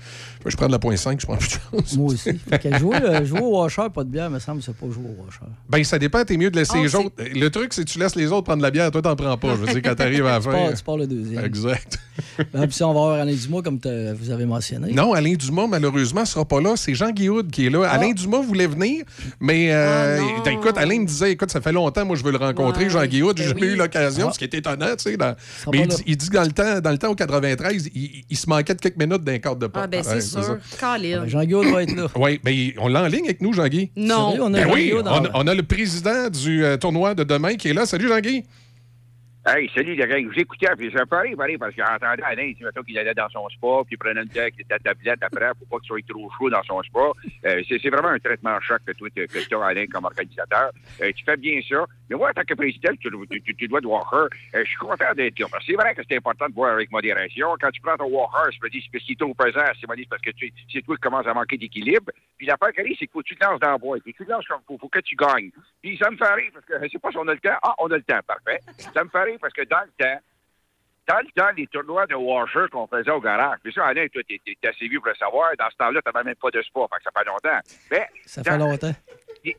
je 0.47 0.56
prends 0.56 0.66
de 0.68 0.73
la 0.73 0.78
point 0.78 0.97
5, 0.97 1.20
je 1.20 1.26
prends 1.26 1.36
plus 1.36 1.58
de. 1.92 1.97
Moi 1.98 2.12
aussi. 2.12 2.32
Fait 2.48 2.58
que 2.58 2.78
jouer, 2.78 2.97
euh, 3.02 3.24
jouer 3.26 3.40
au 3.40 3.60
washer, 3.60 3.82
pas 3.94 4.05
de 4.05 4.08
bière, 4.08 4.31
me 4.31 4.39
semble, 4.39 4.62
c'est 4.62 4.74
pas 4.74 4.86
jouer 4.90 5.05
au 5.05 5.23
washer. 5.24 5.33
Ben, 5.68 5.82
ça 5.84 5.98
dépend, 5.98 6.24
t'es 6.24 6.36
mieux 6.36 6.50
de 6.50 6.56
laisser 6.56 6.76
Oh, 6.78 6.82
les 6.82 6.94
autres. 6.94 7.14
Le 7.18 7.48
truc, 7.48 7.72
c'est 7.72 7.84
que 7.84 7.90
tu 7.90 7.98
laisses 7.98 8.14
les 8.16 8.26
autres 8.32 8.44
prendre 8.44 8.58
de 8.58 8.62
la 8.62 8.70
bière, 8.70 8.90
toi, 8.90 9.02
t'en 9.02 9.16
prends 9.16 9.36
pas. 9.36 9.48
Je 9.50 9.54
veux 9.60 9.66
dire, 9.72 9.82
quand 9.82 9.94
t'arrives 9.94 10.26
à 10.26 10.32
la 10.32 10.38
Tu 10.40 10.44
fin. 10.44 10.52
pars, 10.52 10.74
tu 10.74 10.82
pars 10.84 10.96
le 10.96 11.06
deuxième. 11.06 11.44
Exact. 11.44 11.98
Ben, 12.52 12.62
puis 12.68 12.72
si 12.76 12.82
on 12.84 12.92
va 12.94 13.00
avoir 13.00 13.20
Alain 13.20 13.32
Dumas, 13.34 13.62
comme 13.62 13.80
vous 14.20 14.30
avez 14.30 14.44
mentionné. 14.46 14.92
Non, 14.92 15.14
Alain 15.14 15.34
Dumas, 15.34 15.66
malheureusement, 15.66 16.24
sera 16.24 16.44
pas 16.44 16.60
là. 16.60 16.74
C'est 16.76 16.94
Jean 16.94 17.10
Guillaud 17.10 17.42
qui 17.44 17.66
est 17.66 17.70
là. 17.70 17.88
Alain 17.88 18.12
Dumas 18.12 18.40
voulait 18.40 18.68
venir, 18.68 19.04
mais 19.40 19.72
euh, 19.72 20.20
Ah, 20.44 20.50
écoute, 20.50 20.78
Alain 20.78 21.00
me 21.00 21.06
disait 21.06 21.32
écoute, 21.32 21.50
ça 21.50 21.60
fait 21.60 21.72
longtemps, 21.72 22.04
moi, 22.04 22.14
je 22.16 22.22
veux 22.22 22.30
le 22.30 22.38
rencontrer, 22.38 22.84
Ouais, 22.84 22.90
Jean 22.90 23.04
Guillaud. 23.04 23.32
J'ai 23.36 23.42
ben 23.44 23.48
jamais 23.50 23.60
oui. 23.62 23.66
eu 23.72 23.76
l'occasion, 23.76 24.28
Ah. 24.28 24.32
ce 24.32 24.38
qui 24.38 24.44
est 24.44 24.54
étonnant, 24.54 24.94
tu 24.96 25.10
sais. 25.10 25.16
dans- 25.16 25.34
Mais 25.72 25.78
pas 25.78 25.84
il 25.84 25.88
dit, 25.88 26.02
il 26.06 26.16
dit 26.16 26.28
que 26.28 26.34
dans 26.34 26.42
le 26.44 26.52
temps, 26.52 26.80
dans 26.80 26.90
le 26.92 26.98
temps 26.98 27.10
au 27.10 27.14
93, 27.16 27.90
il, 27.94 28.24
il 28.30 28.36
se 28.36 28.48
manquait 28.48 28.74
de 28.74 28.80
quelques 28.80 28.96
minutes 28.96 29.24
d'un 29.24 29.38
cadre 29.38 29.56
de 29.56 29.66
porte. 29.66 29.84
Ah, 29.84 29.88
ben 29.88 30.02
c'est 30.04 30.14
Ouais, 30.14 30.20
sûr. 30.44 30.58
Ben, 30.80 31.28
Jean-Guillaume 31.28 31.72
va 31.72 31.82
être 31.82 31.96
là. 31.96 32.06
Oui, 32.16 32.40
mais 32.44 32.74
on 32.78 32.86
l'a 32.88 33.02
en 33.02 33.06
ligne 33.08 33.24
avec 33.24 33.40
nous, 33.42 33.52
Jean-Guy. 33.52 33.90
Non. 33.96 34.30
Sérieux, 34.30 34.42
on 34.44 34.54
a 34.54 34.64
Ben 34.64 34.70
oui, 34.72 34.92
dans 35.04 35.20
on, 35.34 35.46
a 35.46 35.54
le 35.54 35.62
président 35.62 36.28
du 36.28 36.64
euh, 36.64 36.76
tournoi 36.76 37.14
de 37.14 37.24
demain 37.24 37.54
qui 37.54 37.68
est 37.68 37.72
là. 37.72 37.86
Salut, 37.86 38.08
Jean-Guy. 38.08 38.44
Hey, 39.46 39.70
salut 39.74 39.94
les 39.94 40.06
gars, 40.06 40.16
vous 40.26 40.40
écoutais, 40.40 40.74
puis 40.74 40.90
j'ai 40.90 41.04
parlé, 41.04 41.36
parlé, 41.36 41.58
parce 41.58 41.74
que 41.74 41.82
j'entendais 41.82 42.22
Alain, 42.22 42.50
tu 42.54 42.84
qu'il 42.84 42.98
allait 42.98 43.12
dans 43.12 43.28
son 43.28 43.46
spa, 43.50 43.84
puis 43.84 43.92
il 43.94 43.98
prenait 43.98 44.22
une 44.22 44.28
tête, 44.28 44.54
ta 44.66 44.78
tablette 44.78 45.22
après, 45.22 45.50
pour 45.58 45.68
pas 45.68 45.76
qu'il 45.80 45.88
soit 45.88 46.06
trop 46.08 46.30
chaud 46.38 46.48
dans 46.48 46.62
son 46.62 46.82
spa. 46.82 47.12
Euh, 47.44 47.62
c'est 47.68 47.90
vraiment 47.90 48.08
un 48.08 48.18
traitement 48.18 48.58
choc 48.62 48.80
que 48.86 48.92
toi, 48.92 49.08
tu 49.14 49.54
as, 49.54 49.66
Alain, 49.66 49.84
comme 49.86 50.06
organisateur. 50.06 50.70
Euh, 51.02 51.12
tu 51.14 51.24
fais 51.26 51.36
bien 51.36 51.60
ça. 51.68 51.84
Mais 52.10 52.16
moi, 52.16 52.31
en 52.31 52.33
tant 52.33 52.42
que 52.42 52.55
président, 52.55 52.91
tu, 53.00 53.10
tu- 53.31 53.42
tu- 53.42 53.55
tu 53.57 53.66
dois 53.68 53.81
de 53.81 53.86
Walker, 53.86 54.26
euh, 54.55 54.62
je 54.62 54.68
suis 54.68 54.76
content 54.76 55.12
d'être 55.15 55.39
là. 55.39 55.47
C'est 55.66 55.73
vrai 55.74 55.94
que 55.94 56.02
c'est 56.08 56.16
important 56.16 56.49
de 56.49 56.55
voir 56.55 56.73
avec 56.74 56.91
modération. 56.91 57.55
Quand 57.60 57.70
tu 57.70 57.81
prends 57.81 57.97
ton 57.97 58.05
Walker, 58.08 58.50
je 58.55 58.58
me 58.62 58.68
dis, 58.70 58.86
c'est 58.92 58.99
est 59.12 59.18
trop 59.18 59.33
pesant, 59.34 59.65
c'est 59.81 59.86
parce 60.08 60.20
que 60.23 60.31
tu- 60.33 60.52
c'est 60.73 60.83
toi 60.83 60.97
qui 60.97 61.00
commences 61.00 61.26
à 61.26 61.33
manquer 61.34 61.57
d'équilibre. 61.57 62.12
Puis 62.36 62.47
qui 62.47 62.52
arrive, 62.52 62.97
c'est 62.99 63.07
qu'il 63.07 63.08
faut 63.08 63.20
que 63.23 63.28
tu 63.28 63.36
te 63.36 63.44
lances 63.44 63.60
dans 63.60 63.70
la 63.73 63.78
boîte. 63.78 64.02
Tu 64.05 64.12
te 64.12 64.31
lances 64.31 64.47
comme 64.47 64.60
faut, 64.66 64.76
faut 64.78 64.89
que 64.89 64.99
tu 65.00 65.16
gagnes. 65.16 65.50
Puis 65.83 65.97
ça 65.97 66.10
me 66.10 66.16
fait 66.16 66.33
rire, 66.34 66.50
parce 66.52 66.66
que 66.66 66.74
je 66.83 66.89
sais 66.91 66.99
pas 66.99 67.10
si 67.10 67.16
on 67.16 67.28
a 67.28 67.33
le 67.34 67.41
temps. 67.41 67.57
Ah, 67.62 67.74
on 67.78 67.91
a 67.91 67.97
le 67.97 68.02
temps, 68.02 68.20
parfait. 68.26 68.60
Ça 68.92 69.02
me 69.05 69.08
fait 69.08 69.23
rire 69.23 69.39
parce 69.41 69.55
que 69.55 69.62
dans 69.62 69.81
le 69.81 70.05
temps, 70.05 70.20
dans 71.07 71.18
le 71.20 71.31
temps, 71.34 71.50
les 71.57 71.66
tournois 71.66 72.07
de 72.07 72.15
washer 72.15 72.66
qu'on 72.73 72.86
faisait 72.86 73.10
au 73.10 73.20
garage, 73.20 73.58
puis 73.62 73.73
ça, 73.74 73.86
Alain, 73.86 74.07
toi, 74.08 74.23
t'es 74.26 74.41
t'es 74.44 74.68
assez 74.68 74.89
vieux 74.89 75.00
pour 75.00 75.08
le 75.08 75.15
savoir, 75.16 75.50
dans 75.58 75.68
ce 75.70 75.76
temps-là, 75.76 76.00
t'avais 76.02 76.24
même 76.24 76.34
pas 76.36 76.50
de 76.50 76.62
spa, 76.62 76.81
fait 76.91 76.97
que 76.99 77.02
ça 77.05 77.10
fait 77.18 77.26
longtemps. 77.26 77.60
Mais, 77.91 78.07
Ça 78.24 78.42
fait 78.42 78.57
longtemps. 78.58 78.92
les, 79.44 79.57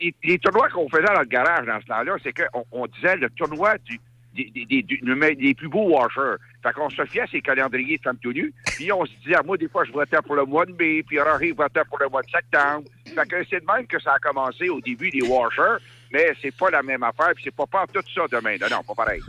les- 0.00 0.14
les 0.24 0.38
tournois 0.38 0.68
qu'on 0.70 0.88
faisait 0.88 1.02
dans 1.02 1.20
le 1.20 1.26
garage 1.26 1.66
dans 1.66 1.80
ce 1.80 1.86
temps-là, 1.86 2.16
c'est 2.22 2.32
qu'on 2.32 2.64
on 2.72 2.86
disait 2.86 3.16
le 3.16 3.30
tournoi 3.30 3.76
du, 3.78 4.00
des, 4.34 5.54
plus 5.54 5.68
beaux 5.68 5.88
washers. 5.88 6.36
Fait 6.62 6.72
qu'on 6.72 6.90
se 6.90 7.04
fiait 7.06 7.22
à 7.22 7.26
ces 7.26 7.40
calendriers 7.40 7.96
de 7.96 8.02
femmes 8.02 8.18
tout 8.22 8.32
nues, 8.32 8.52
puis 8.66 8.92
on 8.92 9.04
se 9.06 9.12
disait, 9.24 9.36
moi, 9.44 9.56
des 9.56 9.68
fois, 9.68 9.84
je 9.84 9.92
votais 9.92 10.18
pour 10.24 10.34
le 10.36 10.44
mois 10.44 10.66
de 10.66 10.72
mai, 10.72 11.02
puis 11.02 11.18
Rory 11.20 11.52
votait 11.52 11.84
pour 11.88 11.98
le 11.98 12.08
mois 12.08 12.22
de 12.22 12.30
septembre. 12.30 12.84
Fait 13.06 13.26
que 13.28 13.36
c'est 13.48 13.60
de 13.60 13.66
même 13.72 13.86
que 13.86 13.98
ça 14.00 14.12
a 14.14 14.18
commencé 14.18 14.68
au 14.68 14.80
début 14.80 15.10
des 15.10 15.22
washers, 15.22 15.82
mais 16.12 16.32
c'est 16.42 16.54
pas 16.54 16.70
la 16.70 16.82
même 16.82 17.02
affaire, 17.02 17.32
puis 17.34 17.44
c'est 17.44 17.54
pas 17.54 17.66
pas 17.66 17.86
tout 17.92 18.02
ça 18.14 18.22
demain. 18.30 18.56
Non, 18.60 18.66
non, 18.70 18.82
pas 18.82 18.94
pareil. 18.94 19.20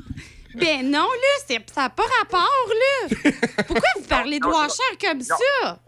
Ben 0.56 0.90
non, 0.90 1.08
là, 1.08 1.58
ça 1.68 1.82
n'a 1.84 1.90
pas 1.90 2.04
rapport, 2.20 2.68
là. 2.70 3.32
Pourquoi 3.68 3.90
vous 3.98 4.08
parlez 4.08 4.40
de 4.40 4.44
non, 4.46 4.52
non, 4.52 4.58
washer 4.58 4.98
comme 5.00 5.20
non. 5.20 5.24
ça? 5.64 5.80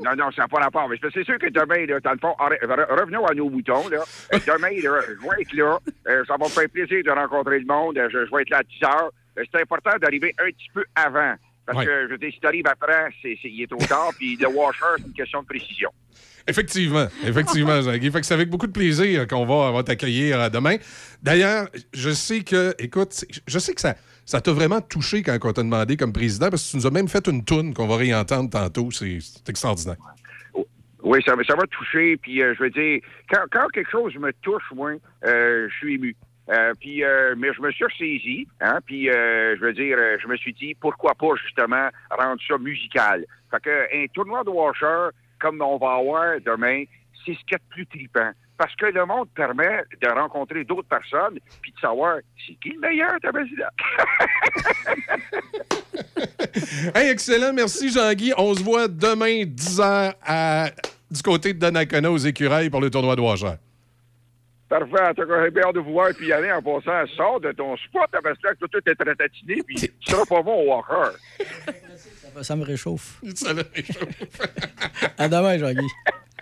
Non, 0.00 0.14
non, 0.16 0.30
ça 0.30 0.42
n'a 0.42 0.48
pas 0.48 0.58
rapport. 0.60 0.88
Mais 0.88 0.96
c'est 1.12 1.24
sûr 1.24 1.38
que 1.38 1.48
demain, 1.48 1.84
là, 1.86 1.98
dans 2.00 2.12
le 2.12 2.18
fond, 2.18 2.34
re- 2.38 3.00
revenons 3.00 3.26
à 3.26 3.34
nos 3.34 3.50
moutons. 3.50 3.88
Là. 3.88 4.04
Demain, 4.32 4.70
là, 4.80 5.00
je 5.08 5.12
vais 5.28 5.42
être 5.42 5.52
là. 5.54 5.78
Euh, 6.08 6.24
ça 6.26 6.36
va 6.38 6.44
me 6.46 6.50
faire 6.50 6.68
plaisir 6.68 7.02
de 7.04 7.10
rencontrer 7.10 7.58
le 7.58 7.66
monde. 7.66 7.98
Je, 8.12 8.24
je 8.26 8.34
vais 8.34 8.42
être 8.42 8.50
là 8.50 8.58
à 8.58 8.62
10 8.62 8.84
heures. 8.84 9.10
Euh, 9.38 9.44
C'est 9.52 9.60
important 9.60 9.90
d'arriver 10.00 10.32
un 10.38 10.46
petit 10.50 10.68
peu 10.72 10.84
avant. 10.94 11.34
Parce 11.66 11.78
Ouais. 11.80 11.84
que, 11.86 12.06
je 12.06 12.12
veux 12.12 12.18
dire, 12.18 12.30
si 12.32 12.40
tu 12.40 12.46
arrives 12.46 12.66
après, 12.66 13.08
c'est, 13.20 13.36
il 13.44 13.62
est 13.62 13.66
trop 13.66 13.84
tard. 13.86 14.10
Puis 14.16 14.36
le 14.36 14.46
washer, 14.48 14.78
c'est 14.98 15.06
une 15.06 15.12
question 15.12 15.42
de 15.42 15.46
précision. 15.46 15.90
Effectivement, 16.46 17.06
effectivement, 17.26 17.82
Jean-Guy. 17.82 18.10
Fait 18.10 18.20
que 18.20 18.26
c'est 18.26 18.32
avec 18.34 18.48
beaucoup 18.48 18.66
de 18.66 18.72
plaisir 18.72 19.26
qu'on 19.26 19.44
va, 19.44 19.70
va 19.70 19.82
t'accueillir 19.82 20.40
euh, 20.40 20.48
demain. 20.48 20.76
D'ailleurs, 21.22 21.68
je 21.92 22.10
sais 22.10 22.40
que, 22.40 22.74
écoute, 22.78 23.24
je 23.46 23.58
sais 23.58 23.74
que 23.74 23.80
ça, 23.82 23.96
ça 24.28 24.42
t'a 24.42 24.52
vraiment 24.52 24.82
touché 24.82 25.22
quand 25.22 25.38
on 25.42 25.52
t'a 25.54 25.62
demandé 25.62 25.96
comme 25.96 26.12
président, 26.12 26.50
parce 26.50 26.66
que 26.66 26.72
tu 26.72 26.76
nous 26.76 26.86
as 26.86 26.90
même 26.90 27.08
fait 27.08 27.26
une 27.28 27.46
toune 27.46 27.72
qu'on 27.72 27.86
va 27.86 27.96
réentendre 27.96 28.50
tantôt. 28.50 28.90
C'est 28.90 29.20
extraordinaire. 29.48 29.96
Oui, 31.02 31.22
ça, 31.24 31.32
ça 31.48 31.56
m'a 31.56 31.66
touché. 31.66 32.18
Puis, 32.18 32.42
euh, 32.42 32.54
je 32.54 32.64
veux 32.64 32.68
dire, 32.68 33.00
quand, 33.30 33.68
quelque 33.72 33.90
chose 33.90 34.14
me 34.16 34.30
touche, 34.42 34.64
moi, 34.74 34.90
euh, 35.24 35.66
je 35.70 35.74
suis 35.76 35.94
ému. 35.94 36.14
Euh, 36.50 36.74
puis, 36.78 37.02
mais 37.38 37.54
je 37.54 37.62
me 37.62 37.70
suis 37.72 37.84
ressaisi, 37.84 38.46
hein, 38.60 38.80
puis 38.84 39.08
euh, 39.08 39.56
je 39.56 39.60
veux 39.62 39.72
dire, 39.72 39.96
je 40.20 40.28
me 40.28 40.36
suis 40.36 40.52
dit, 40.52 40.74
pourquoi 40.74 41.14
pas 41.14 41.34
justement 41.42 41.88
rendre 42.10 42.40
ça 42.46 42.58
musical. 42.58 43.24
Fait 43.50 43.62
que 43.62 44.04
un 44.04 44.06
tournoi 44.12 44.44
de 44.44 44.50
washer, 44.50 45.08
comme 45.40 45.62
on 45.62 45.78
va 45.78 45.94
avoir 45.94 46.40
demain, 46.44 46.84
c'est 47.24 47.32
ce 47.32 47.40
qu'il 47.40 47.52
y 47.52 47.54
a 47.54 47.58
de 47.58 47.68
plus 47.70 47.86
tripant. 47.86 48.32
Parce 48.58 48.74
que 48.74 48.86
le 48.86 49.06
monde 49.06 49.28
permet 49.36 49.84
de 50.02 50.08
rencontrer 50.08 50.64
d'autres 50.64 50.88
personnes, 50.88 51.38
puis 51.62 51.70
de 51.72 51.78
savoir, 51.78 52.16
c'est 52.44 52.54
qui 52.54 52.70
le 52.70 52.80
meilleur, 52.80 53.12
ta 53.22 53.30
président? 53.32 53.68
Hey, 56.94 57.10
excellent. 57.10 57.52
Merci, 57.52 57.90
Jean-Guy. 57.90 58.32
On 58.36 58.54
se 58.54 58.62
voit 58.62 58.88
demain, 58.88 59.44
10h, 59.44 60.14
à, 60.24 60.70
du 61.10 61.22
côté 61.22 61.52
de 61.52 61.58
Donnacona, 61.58 62.10
aux 62.10 62.16
écureuils, 62.18 62.70
pour 62.70 62.80
le 62.80 62.90
tournoi 62.90 63.16
de 63.16 63.20
Washer. 63.20 63.54
Parfait, 64.68 65.02
en 65.02 65.14
tout 65.14 65.26
cas, 65.26 65.44
j'ai 65.44 65.50
bien 65.50 65.70
de 65.72 65.80
vous 65.80 65.92
voir, 65.92 66.10
puis 66.16 66.32
aller 66.32 66.52
en 66.52 66.62
passant, 66.62 67.06
sors 67.16 67.40
de 67.40 67.52
ton 67.52 67.76
spot, 67.76 68.08
parce 68.22 68.38
que 68.38 68.66
tout 68.66 68.78
est 68.86 69.02
ratatiné, 69.02 69.62
puis 69.66 69.76
tu 69.76 69.90
seras 70.00 70.24
pas 70.26 70.42
bon 70.42 70.62
au 70.62 70.74
walker. 70.74 71.16
Ça, 72.34 72.42
ça 72.42 72.56
me 72.56 72.64
réchauffe. 72.64 73.20
Ça 73.34 73.52
le 73.52 73.62
réchauffe. 73.74 74.22
À 75.18 75.28
demain, 75.28 75.58
Jean-Guy. 75.58 75.86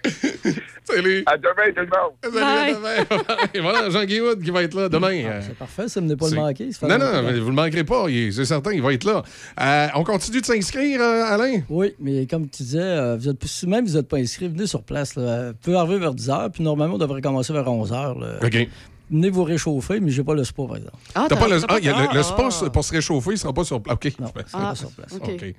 Salut. 0.85 1.23
À 1.27 1.37
demain, 1.37 1.73
tout 1.75 1.81
le 1.81 1.87
monde. 1.87 2.13
Salut, 2.23 2.39
à 2.39 2.75
demain. 2.75 3.49
Et 3.55 3.61
voilà, 3.61 3.91
Jean-Guy 3.91 4.21
Wood 4.21 4.41
qui 4.43 4.51
va 4.51 4.63
être 4.63 4.75
là 4.75 4.89
demain. 4.89 5.25
Euh, 5.25 5.41
C'est 5.43 5.57
parfait, 5.57 5.89
ça 5.89 6.01
ne 6.01 6.15
pas 6.15 6.29
le 6.31 6.37
manquer. 6.37 6.71
Non, 6.83 6.99
non, 6.99 7.23
mais 7.25 7.33
vous 7.41 7.47
ne 7.51 7.57
le 7.57 7.63
manquerez 7.63 7.85
pas. 7.85 8.05
il 8.09 8.17
est- 8.29 8.33
C'est 8.33 8.45
certain, 8.45 8.73
il 8.73 8.83
va 8.83 8.93
être 8.93 9.05
là. 9.05 9.23
Euh, 9.61 9.89
on 9.97 10.05
continue 10.05 10.41
de 10.41 10.47
s'inscrire, 10.47 11.01
euh, 11.01 11.25
Alain? 11.25 11.61
Oui, 11.69 11.95
mais 11.99 12.27
comme 12.27 12.49
tu 12.49 12.63
disais, 12.63 12.79
euh, 12.81 13.17
vous 13.17 13.29
êtes, 13.29 13.45
si 13.45 13.67
même 13.67 13.85
vous 13.87 13.95
n'êtes 13.95 14.09
pas 14.09 14.19
inscrit, 14.19 14.49
venez 14.49 14.67
sur 14.67 14.83
place. 14.83 15.17
Là. 15.17 15.49
Vous 15.49 15.57
pouvez 15.61 15.77
arriver 15.77 15.99
vers 15.99 16.15
10 16.15 16.29
h, 16.29 16.51
puis 16.51 16.63
normalement, 16.63 16.95
on 16.95 16.99
devrait 16.99 17.21
commencer 17.23 17.53
vers 17.53 17.67
11 17.67 17.91
h. 17.93 18.45
OK. 18.45 18.69
venez 19.11 19.31
vous 19.31 19.45
réchauffer, 19.45 19.99
mais 20.01 20.11
j'ai 20.11 20.23
pas 20.25 20.35
le 20.35 20.45
spa, 20.45 20.63
par 20.67 20.77
exemple. 20.77 20.97
Ah, 21.15 21.27
T'as 21.29 21.37
pas 21.37 21.49
le, 21.49 21.61
ah, 21.69 21.79
le, 21.81 22.15
le 22.15 22.21
ah, 22.21 22.23
spa 22.23 22.49
ah. 22.65 22.71
pour 22.71 22.85
se 22.85 22.93
réchauffer, 22.93 23.31
il 23.33 23.39
sera 23.39 23.53
pas 23.53 23.65
sur 23.65 23.81
place. 23.81 23.95
OK. 23.97 24.13
Non, 24.21 24.27
Ben, 24.35 24.45
c'est 24.47 24.53
pas 24.53 24.75
sur 24.75 24.91
place. 24.91 25.13
OK. 25.15 25.55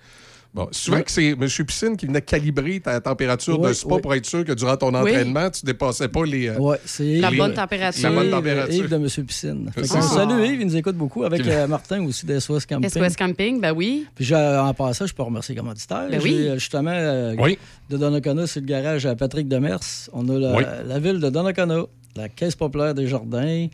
Bon, 0.54 0.68
souvent 0.72 1.02
que 1.02 1.12
c'est 1.12 1.30
M. 1.30 1.48
Piscine 1.48 1.96
qui 1.98 2.08
venait 2.08 2.22
calibrer 2.22 2.80
ta 2.80 3.00
température 3.00 3.60
de 3.60 3.74
spa 3.74 3.96
oui. 3.96 4.02
pour 4.02 4.14
être 4.16 4.26
sûr 4.26 4.44
que 4.44 4.54
durant 4.54 4.76
ton 4.78 4.90
Oui. 4.94 5.12
entraînement, 5.12 5.50
tu 5.52 5.66
dépassais 5.66 6.08
pas 6.08 6.26
les. 6.26 6.48
euh, 6.50 6.54
La 7.00 7.30
Yves- 7.30 7.38
bonne 7.38 7.54
température. 7.54 8.10
La 8.10 8.16
bonne 8.16 8.28
Yves- 8.28 8.32
température. 8.32 8.74
Yves 8.86 8.90
de 8.90 8.96
M. 8.96 9.26
Piscine. 9.26 9.72
Ça. 9.84 10.02
Salut 10.02 10.46
Yves, 10.46 10.62
il 10.62 10.68
nous 10.68 10.78
écoute 10.78 10.96
beaucoup 10.96 11.24
avec 11.24 11.46
euh, 11.46 11.68
Martin 11.68 12.04
aussi 12.06 12.26
d'SOS 12.26 12.66
Camping. 12.68 12.90
SOS 12.90 13.16
Camping, 13.16 13.62
ben 13.62 13.74
oui. 13.74 14.06
Puis 14.16 14.34
en 14.34 14.74
passant, 14.74 15.06
je 15.06 15.14
peux 15.14 15.24
remercier 15.24 15.54
les 15.56 15.62
commanditaires. 15.62 16.08
Ben 16.10 16.20
oui. 16.24 16.36
euh, 16.48 16.56
justement, 16.56 16.92
euh, 16.94 17.36
Oui. 17.38 17.58
de 17.90 17.98
Donnacona, 17.98 18.48
c'est 18.48 18.62
le 18.62 18.66
garage 18.66 19.06
à 19.06 19.16
Patrick 19.16 19.48
Demers. 19.48 19.80
On 20.14 20.28
a 20.30 20.40
la, 20.40 20.56
Oui. 20.56 20.64
la 20.88 21.00
ville 21.00 21.20
de 21.20 21.30
Donnacona, 21.30 21.84
la 22.16 22.30
Caisse 22.30 22.56
populaire 22.56 22.94
des 22.94 23.08
Jardins. 23.08 23.68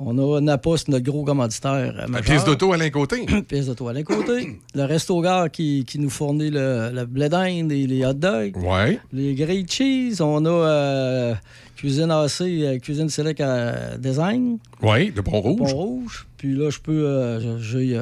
On 0.00 0.18
a 0.18 0.40
Napa, 0.40 0.70
c'est 0.76 0.88
notre 0.88 1.04
gros 1.04 1.22
commanditaire. 1.22 1.72
euh, 1.96 2.06
La 2.10 2.20
pièce 2.20 2.44
d'auto 2.44 2.72
à 2.72 2.76
l'un 2.76 2.90
côté. 2.90 3.24
pièce 3.48 3.66
d'auto 3.66 3.86
à 3.86 3.92
l'un 3.92 4.02
côté. 4.02 4.58
le 4.74 4.82
resto 4.84 5.20
gare 5.20 5.48
qui, 5.50 5.84
qui 5.86 6.00
nous 6.00 6.10
fournit 6.10 6.50
le, 6.50 6.90
le 6.92 7.04
blé 7.06 7.28
d'Inde 7.28 7.70
et 7.70 7.86
les 7.86 8.04
hot 8.04 8.14
dogs. 8.14 8.56
Ouais. 8.56 8.98
Les 9.12 9.34
grilled 9.34 9.70
cheese. 9.70 10.20
On 10.20 10.44
a 10.46 10.48
euh, 10.50 11.34
Cuisine 11.76 12.10
AC, 12.10 12.40
euh, 12.40 12.78
Cuisine 12.80 13.08
Select 13.08 13.40
à 13.40 13.96
Design. 13.96 14.58
Oui, 14.82 15.12
de 15.12 15.20
Pont-Rouge. 15.20 15.58
Pont-Rouge. 15.70 16.26
Puis 16.38 16.54
là, 16.56 16.70
je 16.70 16.80
peux. 16.80 17.06
euh, 17.06 17.58
j'ai. 17.60 17.96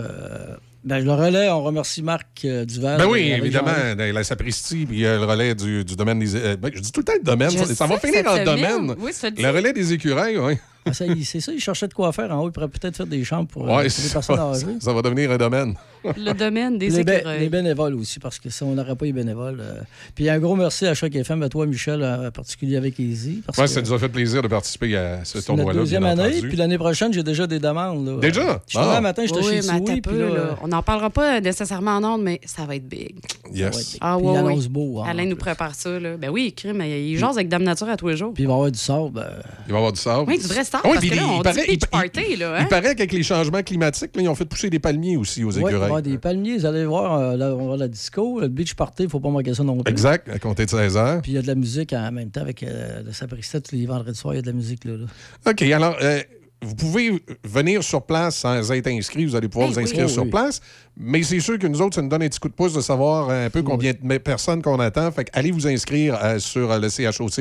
Ben, 0.85 1.05
le 1.05 1.13
relais, 1.13 1.49
on 1.51 1.63
remercie 1.63 2.03
Marc 2.03 2.45
euh, 2.45 2.65
Duval. 2.65 2.99
Ben 2.99 3.07
oui, 3.07 3.33
évidemment, 3.33 3.95
dans 3.97 4.15
la 4.15 4.25
sapristie, 4.25 4.85
puis 4.87 5.05
euh, 5.05 5.19
le 5.19 5.25
relais 5.25 5.55
du, 5.55 5.85
du 5.85 5.95
domaine 5.97 6.19
des. 6.19 6.35
euh, 6.35 6.57
ben, 6.57 6.71
je 6.75 6.81
dis 6.81 6.91
tout 6.93 7.01
le 7.01 7.05
temps 7.05 7.13
le 7.17 7.23
domaine, 7.25 7.51
ça, 7.51 7.67
ça 7.75 7.87
va 7.87 7.99
finir 7.99 8.25
en 8.27 8.45
domaine. 8.45 8.95
Oui, 8.99 9.13
ça 9.13 9.31
dit. 9.31 9.43
Le 9.43 9.51
relais 9.51 9.73
des 9.73 9.93
écureuils, 9.93 10.39
oui. 10.39 10.55
Ah, 10.85 10.93
ça, 10.93 11.05
c'est 11.25 11.41
ça, 11.41 11.53
il 11.53 11.61
cherchait 11.61 11.87
de 11.87 11.95
quoi 11.95 12.13
faire 12.13 12.31
en 12.33 12.43
haut. 12.43 12.49
Il 12.49 12.53
pourrait 12.53 12.67
peut-être 12.69 12.97
faire 12.97 13.07
des 13.07 13.23
chambres 13.23 13.47
pour, 13.49 13.63
euh, 13.65 13.69
Ouais, 13.69 13.75
pour 13.75 13.83
les 13.85 13.89
ça, 13.91 14.13
personnes 14.15 14.39
âgées. 14.41 14.67
ça 14.81 14.93
va 14.93 15.01
devenir 15.03 15.31
un 15.31 15.37
domaine. 15.37 15.75
Le 16.05 16.33
domaine 16.33 16.79
des 16.79 16.89
Les, 16.89 17.01
écureuils. 17.01 17.41
les 17.41 17.49
bénévoles 17.49 17.95
aussi, 17.95 18.19
parce 18.19 18.39
que 18.39 18.51
si 18.51 18.63
on 18.63 18.75
n'aurait 18.75 18.97
pas 18.97 19.05
les 19.05 19.13
bénévoles. 19.13 19.59
euh, 19.61 19.81
Puis 20.15 20.29
un 20.29 20.39
gros 20.39 20.57
merci 20.57 20.87
à 20.87 20.95
chaque 20.95 21.15
FM, 21.15 21.43
à 21.43 21.49
toi, 21.49 21.67
Michel, 21.67 22.03
en 22.05 22.31
particulier 22.31 22.77
avec 22.77 22.99
Easy. 22.99 23.43
Parce 23.47 23.59
Ouais, 23.59 23.65
que 23.65 23.71
ça 23.71 23.81
nous 23.83 23.93
a 23.93 23.99
fait 23.99 24.09
plaisir 24.09 24.43
de 24.43 24.49
participer 24.49 24.97
à 24.97 25.25
ce 25.25 25.39
tournoi-là. 25.39 25.81
deuxième 25.81 26.03
bien 26.03 26.13
année. 26.13 26.23
entendu. 26.37 26.49
Puis 26.49 26.57
l'année 26.57 26.79
prochaine, 26.79 27.13
j'ai 27.13 27.23
déjà 27.23 27.47
des 27.47 27.59
demandes. 27.59 28.07
là. 28.07 28.17
Déjà? 28.21 28.63
Je 28.67 28.79
suis 28.79 28.79
Ah. 28.81 29.01
matin, 29.01 29.23
Oui, 29.25 29.31
mais 29.47 29.63
Soui, 29.63 29.75
un 29.77 29.81
puis 29.81 30.01
peu, 30.01 30.19
là, 30.19 30.35
là. 30.35 30.59
On 30.63 30.69
n'en 30.69 30.83
parlera 30.83 31.11
pas 31.11 31.41
nécessairement 31.41 31.93
en 31.97 32.05
ondes, 32.05 32.23
mais 32.23 32.41
ça 32.45 32.65
va 32.65 32.77
être 32.77 32.87
big. 32.89 33.15
Yes. 33.53 33.97
Ah 34.01 34.19
ouais. 34.19 34.37
annonce 34.37 34.69
beau, 34.69 35.01
hein, 35.01 35.07
Alain 35.09 35.27
nous 35.27 35.37
prépare 35.37 35.75
ça. 35.75 35.99
Là. 35.99 36.17
Ben 36.17 36.31
oui, 36.31 36.53
crime, 36.53 36.77
mais 36.79 37.09
il 37.11 37.19
jase 37.19 37.37
avec 37.37 37.49
Dame 37.49 37.63
Nature 37.65 37.89
à 37.89 37.97
tous 37.97 38.09
les 38.09 38.17
jours. 38.17 38.33
Puis 38.35 38.45
il 38.45 38.47
va 38.47 38.53
y 38.53 38.57
avoir 38.57 38.71
du 38.71 38.79
sable. 38.79 39.11
ben, 39.13 39.27
Il 39.67 39.73
va 39.73 39.75
y 39.75 39.77
avoir 39.77 39.93
du 39.93 40.01
sable. 40.01 40.25
Oui, 40.29 40.39
du 40.39 40.47
vrai 40.47 40.65
sable, 40.65 40.83
oui, 40.87 40.93
parce 40.95 41.05
que 41.07 41.15
là, 41.15 41.23
il- 41.23 41.29
on 41.31 41.37
il 41.39 41.43
paraît- 41.43 42.27
il- 42.31 42.39
là, 42.39 42.55
hein? 42.57 42.59
Il 42.63 42.69
paraît 42.69 42.95
qu'avec 42.95 43.13
les 43.13 43.23
changements 43.23 43.63
climatiques, 43.63 44.11
là, 44.17 44.23
ils 44.23 44.29
ont 44.29 44.35
fait 44.35 44.45
pousser 44.45 44.71
des 44.71 44.79
palmiers 44.79 45.17
aussi 45.17 45.45
aux 45.45 45.51
écureuils. 45.51 45.92
Avoir 45.97 46.03
des 46.03 46.19
palmiers. 46.19 46.59
Vous 46.59 46.67
allez 46.67 46.85
voir, 46.85 47.19
euh, 47.19 47.37
là, 47.37 47.55
on 47.55 47.59
va 47.59 47.65
voir 47.65 47.77
la 47.77 47.89
disco, 47.89 48.41
le 48.41 48.49
beach 48.49 48.75
party, 48.75 49.05
il 49.05 49.07
ne 49.07 49.11
faut 49.11 49.21
pas 49.21 49.31
manquer 49.31 49.55
ça 49.55 49.63
non 49.63 49.83
plus. 49.83 49.91
Exact, 49.91 50.29
à 50.29 50.39
compter 50.39 50.65
de 50.65 50.71
16 50.71 50.97
heures. 50.97 51.23
Puis 51.23 51.33
il 51.33 51.35
y 51.35 51.39
a 51.39 51.43
de 51.43 51.47
la 51.47 51.55
musique 51.55 51.93
en 51.93 52.13
même 52.13 52.31
temps 52.31 52.41
avec 52.41 52.63
euh, 52.63 53.03
le 53.03 53.13
Sapristi, 53.13 53.61
tous 53.63 53.75
les 53.75 53.87
vendredis 53.87 54.19
soirs, 54.19 54.35
il 54.35 54.39
y 54.39 54.41
a 54.41 54.43
de 54.43 54.47
la 54.47 54.53
musique 54.53 54.85
là. 54.85 54.97
là. 54.97 55.07
OK, 55.51 55.63
alors, 55.63 55.97
euh, 56.03 56.21
vous 56.63 56.75
pouvez 56.75 57.23
venir 57.45 57.83
sur 57.83 58.03
place 58.03 58.37
sans 58.37 58.71
être 58.73 58.87
inscrit. 58.89 59.25
Vous 59.27 59.35
allez 59.37 59.49
pouvoir 59.49 59.69
Eh 59.71 59.75
vous 59.75 59.81
inscrire 59.81 60.05
Oh 60.07 60.09
sur 60.09 60.23
oui. 60.25 60.31
place. 60.31 60.61
Mais 60.97 61.23
c'est 61.23 61.41
sûr 61.41 61.59
que 61.59 61.67
nous 61.67 61.81
autres, 61.81 61.95
ça 61.97 62.03
nous 62.03 62.09
donne 62.09 62.23
un 62.23 62.29
petit 62.29 62.39
coup 62.39 62.49
de 62.49 62.55
pouce 62.55 62.75
de 62.75 62.81
savoir 62.81 63.31
un 63.31 63.49
peu 63.51 63.63
combien 63.63 63.93
de 64.01 64.19
personnes 64.19 64.61
qu'on 64.63 64.79
attend. 64.79 65.11
Fait 65.11 65.25
que 65.25 65.31
allez 65.33 65.51
vous 65.51 65.67
inscrire 65.67 66.19
euh, 66.23 66.39
sur 66.39 66.71
euh, 66.71 66.79
le 66.79 66.89
Il 66.89 66.97
va 66.97 67.03
y 67.03 67.07
avoir 67.07 67.23
un 67.31 67.33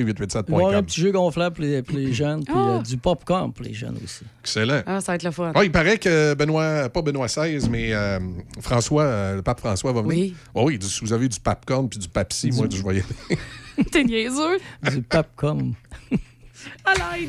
choc887.com. 0.82 0.86
petit 0.86 1.02
jeu 1.02 1.12
gonflable 1.12 1.56
pour 1.56 1.66
les, 1.66 1.82
pour 1.84 1.98
les 1.98 2.14
jeunes, 2.14 2.44
puis 2.46 2.54
euh, 2.56 2.82
du 2.82 2.98
popcorn 2.98 3.52
pour 3.52 3.66
les 3.66 3.74
jeunes 3.74 3.98
aussi. 4.04 4.24
Excellent. 4.42 4.82
Ah, 4.86 5.02
ça 5.02 5.12
va 5.12 5.16
être 5.18 5.24
le 5.24 5.32
fun. 5.32 5.52
Ah, 5.54 5.64
il 5.64 5.72
paraît 5.72 5.98
que 5.98 6.34
Benoît, 6.34 6.88
pas 6.90 7.02
Benoît 7.02 7.28
XVI, 7.28 7.68
mais 7.70 7.94
euh, 7.94 8.20
François, 8.62 9.04
euh, 9.04 9.36
le 9.36 9.42
pape 9.42 9.60
François 9.60 9.92
va 9.92 10.02
venir. 10.02 10.16
Oui. 10.16 10.34
Oh 10.56 10.64
oui, 10.68 10.78
du- 10.80 10.88
si 10.88 11.02
vous 11.02 11.12
avez 11.14 11.28
du 11.28 11.40
popcorn 11.40 11.90
puis 11.90 12.00
du 12.00 12.08
Papsi, 12.08 12.52
moi, 12.52 12.68
je 12.72 12.82
voyais. 12.82 13.04
T'es 13.92 14.04
niaiseux. 14.04 14.58
Du 14.92 15.02
popcorn. 15.02 15.74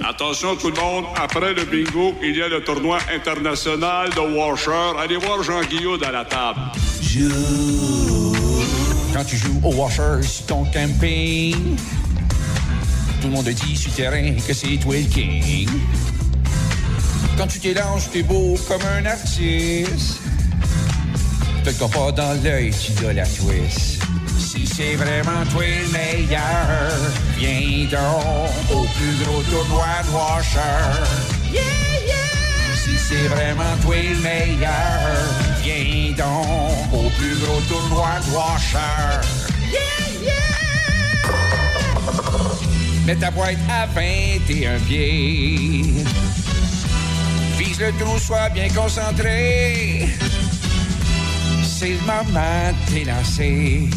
Attention 0.04 0.56
tout 0.56 0.70
le 0.70 0.80
monde, 0.80 1.04
après 1.16 1.54
le 1.54 1.64
bingo, 1.64 2.14
il 2.22 2.36
y 2.36 2.42
a 2.42 2.48
le 2.48 2.62
tournoi 2.62 2.98
international 3.14 4.10
de 4.10 4.20
Washer. 4.20 4.98
Allez 4.98 5.16
voir 5.16 5.42
Jean 5.42 5.62
Guillaume 5.62 6.02
à 6.02 6.10
la 6.10 6.24
table. 6.24 6.60
Quand 9.12 9.24
tu 9.24 9.36
joues 9.36 9.60
au 9.62 9.74
washer 9.74 10.22
sur 10.22 10.46
ton 10.46 10.64
camping, 10.64 11.76
tout 13.20 13.28
le 13.28 13.34
monde 13.34 13.48
dit 13.48 13.76
sur 13.76 13.92
terrain 13.92 14.34
que 14.46 14.54
c'est 14.54 14.78
toi 14.78 14.96
le 14.96 15.04
king. 15.04 15.68
Quand 17.36 17.46
tu 17.46 17.60
t'élanges, 17.60 18.10
t'es 18.10 18.22
beau 18.22 18.56
comme 18.68 18.82
un 18.82 19.06
artiste. 19.06 20.20
Te 21.64 21.70
le 21.70 21.88
pas 21.88 22.10
dans 22.10 22.42
l'œil, 22.42 22.72
tu 22.72 22.90
dois 23.00 23.12
la 23.12 23.24
twist. 23.24 24.02
Si 24.36 24.66
c'est 24.66 24.96
vraiment 24.96 25.44
toi 25.52 25.62
le 25.62 25.92
meilleur, 25.92 26.40
viens 27.38 27.86
donc 27.88 28.74
au 28.74 28.82
plus 28.82 29.24
gros 29.24 29.42
tournoi 29.42 29.86
de 30.04 30.10
washer. 30.10 30.58
Si 32.74 32.98
c'est 32.98 33.28
vraiment 33.28 33.76
toi 33.80 33.94
le 33.94 34.16
meilleur, 34.16 34.72
viens 35.62 36.12
donc 36.16 36.92
au 36.92 37.08
plus 37.10 37.36
gros 37.36 37.60
tournoi 37.68 38.08
de 38.26 38.34
washer. 38.34 39.20
Mets 43.06 43.16
ta 43.16 43.30
boîte 43.30 43.56
à 43.70 43.86
21 43.86 44.78
pieds. 44.80 45.84
Vise 47.56 47.78
le 47.78 47.92
trou, 48.00 48.18
sois 48.18 48.48
bien 48.48 48.68
concentré. 48.68 50.08
C'est 51.82 51.88
le 51.88 51.98
moment 52.06 52.70
de 52.70 52.94
t'élancer. 52.94 53.88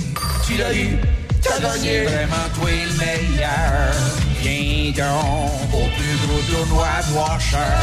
Tu 0.48 0.58
l'as 0.58 0.74
eu, 0.74 0.98
t'as 1.44 1.60
gagné. 1.60 2.06
Vraiment 2.06 2.50
toi 2.56 2.72
le 2.72 2.98
meilleur. 2.98 3.94
Viens 4.42 5.06
donc 5.06 5.72
au 5.72 5.86
plus 5.96 6.18
gros 6.26 6.42
tournoi 6.52 6.88
de 7.08 7.14
washer. 7.16 7.76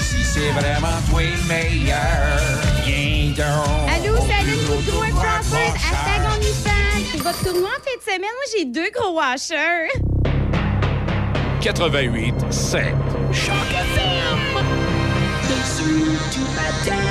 Si 0.00 0.22
c'est 0.22 0.52
vraiment 0.52 0.96
toi 1.10 1.22
le 1.22 1.48
meilleur, 1.48 2.38
viens 2.86 3.30
donc. 3.30 3.90
Allô, 3.90 4.14
au 4.14 4.28
salut, 4.28 4.44
plus 4.44 4.64
gros 4.64 4.76
Boudou 4.76 4.86
et 4.86 4.92
tournoi 4.92 5.06
de 5.08 5.12
Crawford, 5.14 5.58
washer. 5.58 5.90
hashtag 5.90 6.22
OnlyFans. 6.36 7.04
C'est 7.10 7.22
votre 7.24 7.42
tournoi 7.42 7.68
en 7.68 7.82
fin 7.82 7.96
de 7.98 8.02
semaine. 8.04 8.20
Moi, 8.20 8.46
j'ai 8.56 8.64
deux 8.66 8.90
gros 8.94 9.16
washers. 9.16 9.90
88 11.62 12.34
7. 12.50 12.80
Choc 13.32 13.54
FM. 13.72 14.64
Dessus 15.48 16.16
du 16.32 16.40
matin? 16.54 17.03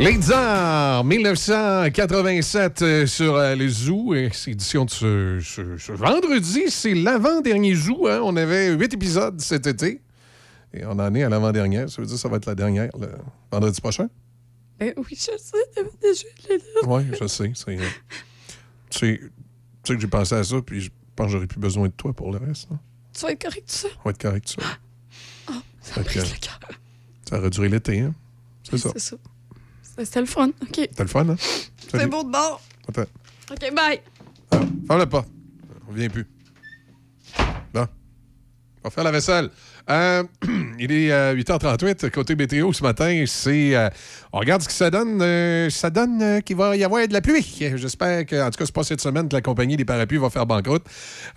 Les 0.00 0.16
Tsars, 0.16 1.04
1987 1.04 2.82
euh, 2.82 3.06
sur 3.06 3.34
euh, 3.36 3.54
les 3.54 3.68
Zoo. 3.68 4.14
Et 4.14 4.30
C'est 4.32 4.52
édition 4.52 4.86
de 4.86 4.90
ce, 4.90 5.40
ce- 5.42 5.76
ce 5.76 5.92
vendredi. 5.92 6.70
C'est 6.70 6.94
l'avant-dernier 6.94 7.74
Zoo. 7.74 8.06
hein. 8.08 8.20
On 8.24 8.34
avait 8.36 8.70
huit 8.72 8.94
épisodes 8.94 9.38
cet 9.40 9.66
été. 9.66 10.00
Et 10.72 10.86
on 10.86 10.92
en 10.92 11.14
est 11.14 11.22
à 11.22 11.28
l'avant-dernière. 11.28 11.90
Ça 11.90 12.00
veut 12.00 12.06
dire 12.06 12.16
que 12.16 12.20
ça 12.20 12.28
va 12.30 12.38
être 12.38 12.46
la 12.46 12.54
dernière 12.54 12.88
le 12.98 13.08
vendredi 13.52 13.78
prochain? 13.80 14.08
Ben 14.78 14.94
oui, 14.96 15.04
je 15.10 15.16
sais. 15.36 16.16
Oui, 16.86 17.02
je 17.20 17.26
sais. 17.26 17.52
C'est, 17.54 17.78
euh, 17.78 17.82
tu 18.88 18.98
sais 18.98 19.20
tu 19.82 19.92
sais 19.92 19.94
que 19.96 20.00
j'ai 20.00 20.08
pensé 20.08 20.34
à 20.34 20.44
ça, 20.44 20.56
puis 20.64 20.80
je 20.80 20.90
pense 21.16 21.26
que 21.26 21.32
j'aurais 21.32 21.46
plus 21.46 21.60
besoin 21.60 21.88
de 21.88 21.92
toi 21.92 22.12
pour 22.14 22.32
le 22.32 22.38
reste. 22.38 22.68
hein. 22.72 22.78
Tu 23.12 23.20
vas 23.22 23.32
être 23.32 23.42
correct, 23.42 23.66
tout 23.68 23.74
ça? 23.74 23.88
On 23.98 24.04
va 24.04 24.10
être 24.12 24.20
correct, 24.20 24.48
ça. 24.48 24.66
Oh, 25.50 25.52
ça 25.82 26.00
me 26.00 26.04
que. 26.06 26.20
Ça 27.28 27.38
aurait 27.38 27.50
duré 27.50 27.68
l'été, 27.68 28.00
hein? 28.00 28.14
C'est 28.62 28.78
ça. 28.78 28.90
C'est 28.94 28.98
ça. 29.00 29.16
C'était 30.04 30.20
le 30.20 30.26
fun. 30.26 30.48
OK. 30.62 30.88
T'as 30.96 31.02
le 31.04 31.08
fun, 31.08 31.28
hein? 31.28 31.36
C'est 31.90 32.06
beau 32.06 32.22
de 32.24 32.30
bord. 32.30 32.60
Attends. 32.88 33.02
OK, 33.50 33.74
bye. 33.74 34.00
Ferme 34.86 34.98
la 34.98 35.06
porte. 35.06 35.28
On 35.88 35.92
revient 35.92 36.08
plus. 36.08 36.26
Bon. 37.74 37.86
On 38.82 38.88
va 38.88 38.90
faire 38.90 39.04
la 39.04 39.10
vaisselle. 39.10 39.50
Euh, 39.90 40.22
il 40.78 40.90
est 40.92 41.10
euh, 41.12 41.34
8h38. 41.34 42.10
Côté 42.10 42.34
météo 42.36 42.72
ce 42.72 42.82
matin, 42.82 43.24
c'est. 43.26 43.74
euh, 43.76 43.90
on 44.32 44.38
regarde 44.38 44.62
ce 44.62 44.68
que 44.68 44.72
ça 44.74 44.88
donne. 44.90 45.20
euh, 45.20 45.68
ça 45.68 45.90
donne 45.90 46.22
euh, 46.22 46.40
qu'il 46.40 46.56
va 46.56 46.76
y 46.76 46.84
avoir 46.84 47.06
de 47.06 47.12
la 47.12 47.20
pluie. 47.20 47.44
J'espère 47.74 48.24
que, 48.24 48.40
en 48.40 48.50
tout 48.50 48.58
cas, 48.58 48.64
c'est 48.66 48.74
pas 48.74 48.84
cette 48.84 49.00
semaine 49.00 49.28
que 49.28 49.34
la 49.34 49.42
compagnie 49.42 49.76
des 49.76 49.84
parapluies 49.84 50.18
va 50.18 50.30
faire 50.30 50.46
banqueroute. 50.46 50.84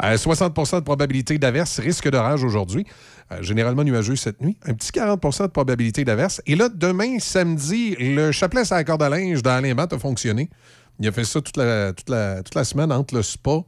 Euh, 0.03 0.16
60% 0.16 0.75
de 0.75 0.80
probabilité 0.82 1.38
d'averse, 1.38 1.80
risque 1.80 2.09
d'orage 2.09 2.43
aujourd'hui. 2.43 2.85
Euh, 3.32 3.42
généralement 3.42 3.84
nuageux 3.84 4.16
cette 4.16 4.42
nuit. 4.42 4.58
Un 4.66 4.74
petit 4.74 4.92
40% 4.92 5.43
de 5.43 5.48
probabilité 5.48 6.03
d'averse. 6.03 6.42
Et 6.45 6.56
là, 6.56 6.69
demain, 6.69 7.19
samedi, 7.19 7.95
le 8.00 8.32
chapelet 8.32 8.72
à 8.72 8.76
la 8.76 8.84
corde 8.84 9.03
à 9.03 9.10
linge 9.10 9.42
dans 9.42 9.61
maths 9.76 9.93
a 9.93 10.00
fonctionné. 10.00 10.50
Il 11.00 11.08
a 11.08 11.11
fait 11.11 11.24
ça 11.24 11.42
toute 11.42 11.58
la, 11.58 11.93
toute 11.93 12.10
la, 12.10 12.43
toute 12.43 12.56
la 12.56 12.64
semaine 12.64 12.92
entre 12.92 13.16
le 13.16 13.24
spa 13.24 13.64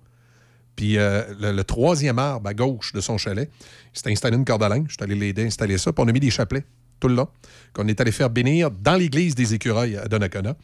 puis 0.75 0.97
euh, 0.97 1.23
le, 1.39 1.63
troisième 1.63 2.19
arbre 2.19 2.49
à 2.49 2.53
gauche 2.53 2.91
de 2.91 2.99
son 2.99 3.17
chalet. 3.17 3.49
Il 3.93 3.99
s'est 3.99 4.11
installé 4.11 4.35
une 4.35 4.43
corde 4.43 4.63
à 4.63 4.69
linge. 4.69 4.87
Je 4.89 4.93
suis 4.95 5.03
allé 5.03 5.15
l'aider 5.15 5.43
à 5.43 5.45
installer 5.45 5.77
ça. 5.77 5.93
Puis 5.93 6.03
on 6.03 6.07
a 6.07 6.11
mis 6.11 6.19
des 6.19 6.29
chapelets 6.29 6.65
tout 6.99 7.07
le 7.07 7.15
long 7.15 7.29
qu'on 7.73 7.87
est 7.87 7.99
allé 8.01 8.11
faire 8.11 8.29
bénir 8.29 8.71
dans 8.71 8.95
l'église 8.95 9.35
des 9.35 9.53
écureuils 9.53 9.97
à 9.97 10.07
Donnacona 10.07 10.55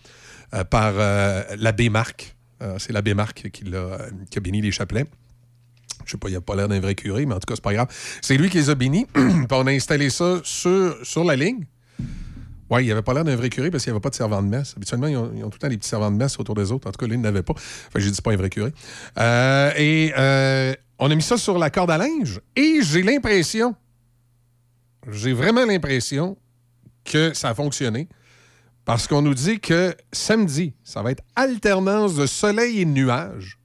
euh, 0.53 0.63
par 0.65 0.93
l'abbé 1.57 1.89
Marc. 1.89 2.35
C'est 2.77 2.93
l'abbé 2.93 3.15
Marc 3.15 3.49
qui, 3.49 3.63
euh, 3.73 3.97
qui 4.29 4.37
a 4.37 4.41
béni 4.41 4.61
les 4.61 4.71
chapelets. 4.71 5.07
Je 6.05 6.11
sais 6.11 6.17
pas, 6.17 6.29
il 6.29 6.33
n'a 6.33 6.41
pas 6.41 6.55
l'air 6.55 6.67
d'un 6.67 6.79
vrai 6.79 6.95
curé, 6.95 7.25
mais 7.25 7.35
en 7.35 7.39
tout 7.39 7.45
cas, 7.47 7.55
c'est 7.55 7.63
pas 7.63 7.73
grave. 7.73 7.87
C'est 8.21 8.37
lui 8.37 8.49
qui 8.49 8.57
les 8.57 8.69
a 8.69 8.75
bénis. 8.75 9.07
On 9.51 9.67
a 9.67 9.71
installé 9.71 10.09
ça 10.09 10.41
sur, 10.43 10.95
sur 11.03 11.23
la 11.23 11.35
ligne. 11.35 11.65
Oui, 12.71 12.85
il 12.85 12.87
n'avait 12.87 13.01
pas 13.01 13.13
l'air 13.13 13.25
d'un 13.25 13.35
vrai 13.35 13.49
curé 13.49 13.69
parce 13.69 13.83
qu'il 13.83 13.91
n'y 13.91 13.95
avait 13.95 14.01
pas 14.01 14.09
de 14.09 14.15
servant 14.15 14.41
de 14.41 14.47
messe. 14.47 14.73
Habituellement, 14.77 15.07
ils 15.07 15.17
ont, 15.17 15.27
tout 15.27 15.49
le 15.53 15.59
temps 15.59 15.67
des 15.67 15.77
petits 15.77 15.89
servants 15.89 16.09
de 16.09 16.15
messe 16.15 16.39
autour 16.39 16.55
des 16.55 16.71
autres. 16.71 16.87
En 16.87 16.91
tout 16.91 16.99
cas, 16.99 17.05
lui, 17.05 17.15
il 17.15 17.21
n'avait 17.21 17.43
pas. 17.43 17.53
Enfin, 17.53 17.97
j'ai 17.97 18.09
dit, 18.09 18.21
pas 18.21 18.31
un 18.31 18.37
vrai 18.37 18.49
curé. 18.49 18.71
Euh, 19.19 19.71
et 19.75 20.13
euh, 20.17 20.73
on 20.97 21.11
a 21.11 21.15
mis 21.15 21.21
ça 21.21 21.37
sur 21.37 21.57
la 21.57 21.69
corde 21.69 21.91
à 21.91 21.97
linge 21.97 22.39
et 22.55 22.79
j'ai 22.81 23.03
l'impression, 23.03 23.75
j'ai 25.09 25.33
vraiment 25.33 25.65
l'impression 25.65 26.37
que 27.03 27.33
ça 27.33 27.49
a 27.49 27.53
fonctionné 27.53 28.07
parce 28.85 29.07
qu'on 29.07 29.21
nous 29.21 29.33
dit 29.33 29.59
que 29.59 29.93
samedi, 30.13 30.73
ça 30.83 31.01
va 31.01 31.11
être 31.11 31.23
alternance 31.35 32.15
de 32.15 32.25
soleil 32.25 32.81
et 32.81 32.85
de 32.85 32.91
nuages 32.91 33.57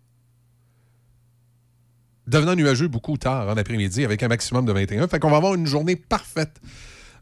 devenant 2.26 2.54
nuageux 2.54 2.88
beaucoup 2.88 3.16
tard 3.16 3.48
en 3.48 3.56
après-midi 3.56 4.04
avec 4.04 4.22
un 4.22 4.28
maximum 4.28 4.64
de 4.64 4.72
21. 4.72 5.08
Fait 5.08 5.18
qu'on 5.18 5.30
va 5.30 5.36
avoir 5.36 5.54
une 5.54 5.66
journée 5.66 5.96
parfaite 5.96 6.60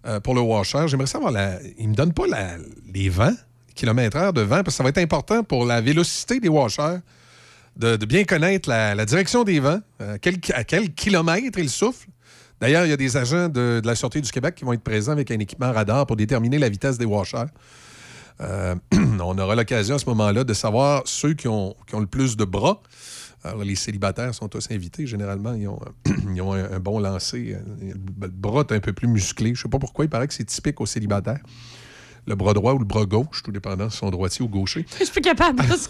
euh, 0.06 0.20
pour 0.20 0.34
le 0.34 0.40
washer. 0.40 0.86
J'aimerais 0.86 1.06
savoir, 1.06 1.32
la... 1.32 1.58
il 1.78 1.88
me 1.88 1.94
donne 1.94 2.12
pas 2.12 2.24
les 2.92 3.08
vents, 3.08 3.34
kilomètres 3.74 4.16
heure 4.16 4.32
de 4.32 4.40
vent, 4.40 4.62
parce 4.62 4.66
que 4.66 4.72
ça 4.72 4.82
va 4.82 4.90
être 4.90 4.98
important 4.98 5.42
pour 5.42 5.64
la 5.64 5.80
vélocité 5.80 6.40
des 6.40 6.48
washers 6.48 6.98
de, 7.76 7.96
bien 8.04 8.24
connaître 8.24 8.68
la, 8.68 9.04
direction 9.04 9.44
des 9.44 9.60
vents, 9.60 9.80
euh, 10.00 10.16
à 10.54 10.64
quel 10.64 10.94
kilomètre 10.94 11.58
ils 11.58 11.70
soufflent. 11.70 12.08
D'ailleurs, 12.60 12.86
il 12.86 12.90
y 12.90 12.92
a 12.92 12.96
des 12.96 13.16
agents 13.16 13.48
de, 13.48 13.82
la 13.84 13.94
Sûreté 13.94 14.20
du 14.20 14.30
Québec 14.30 14.54
qui 14.54 14.64
vont 14.64 14.72
être 14.72 14.82
présents 14.82 15.12
avec 15.12 15.30
un 15.30 15.38
équipement 15.38 15.72
radar 15.72 16.06
pour 16.06 16.16
déterminer 16.16 16.58
la 16.58 16.68
vitesse 16.68 16.98
des 16.98 17.04
washers. 17.04 17.46
Euh, 18.40 18.74
on 19.20 19.38
aura 19.38 19.54
l'occasion 19.54 19.96
à 19.96 19.98
ce 19.98 20.06
moment-là 20.06 20.44
de 20.44 20.54
savoir 20.54 21.02
ceux 21.04 21.34
qui 21.34 21.48
ont 21.48 21.74
le 21.92 22.06
plus 22.06 22.36
de 22.36 22.44
bras. 22.44 22.80
Alors, 23.44 23.62
les 23.62 23.74
célibataires 23.74 24.34
sont 24.34 24.48
tous 24.48 24.70
invités. 24.70 25.06
Généralement, 25.06 25.52
ils 25.52 25.68
ont, 25.68 25.78
euh, 26.08 26.76
un, 26.76 26.80
bon 26.80 26.98
lancer. 26.98 27.54
Euh, 27.54 27.92
Le 28.20 28.28
bras 28.28 28.64
est 28.70 28.72
un 28.72 28.80
peu 28.80 28.94
plus 28.94 29.06
musclé. 29.06 29.54
Je 29.54 29.60
ne 29.60 29.62
sais 29.64 29.68
pas 29.68 29.78
pourquoi. 29.78 30.06
Il 30.06 30.08
paraît 30.08 30.26
que 30.26 30.34
c'est 30.34 30.44
typique 30.44 30.80
aux 30.80 30.86
célibataires. 30.86 31.42
Le 32.26 32.34
bras 32.36 32.54
droit 32.54 32.72
ou 32.72 32.78
le 32.78 32.84
bras 32.86 33.04
gauche, 33.04 33.42
tout 33.42 33.52
dépendant 33.52 33.90
si 33.90 33.98
sont 33.98 34.08
droitiers 34.10 34.42
ou 34.44 34.48
gauchers. 34.48 34.86
Je 34.98 35.04
suis 35.04 35.12
plus 35.12 35.20
capable 35.20 35.60
que 35.60 35.76
ça 35.76 35.88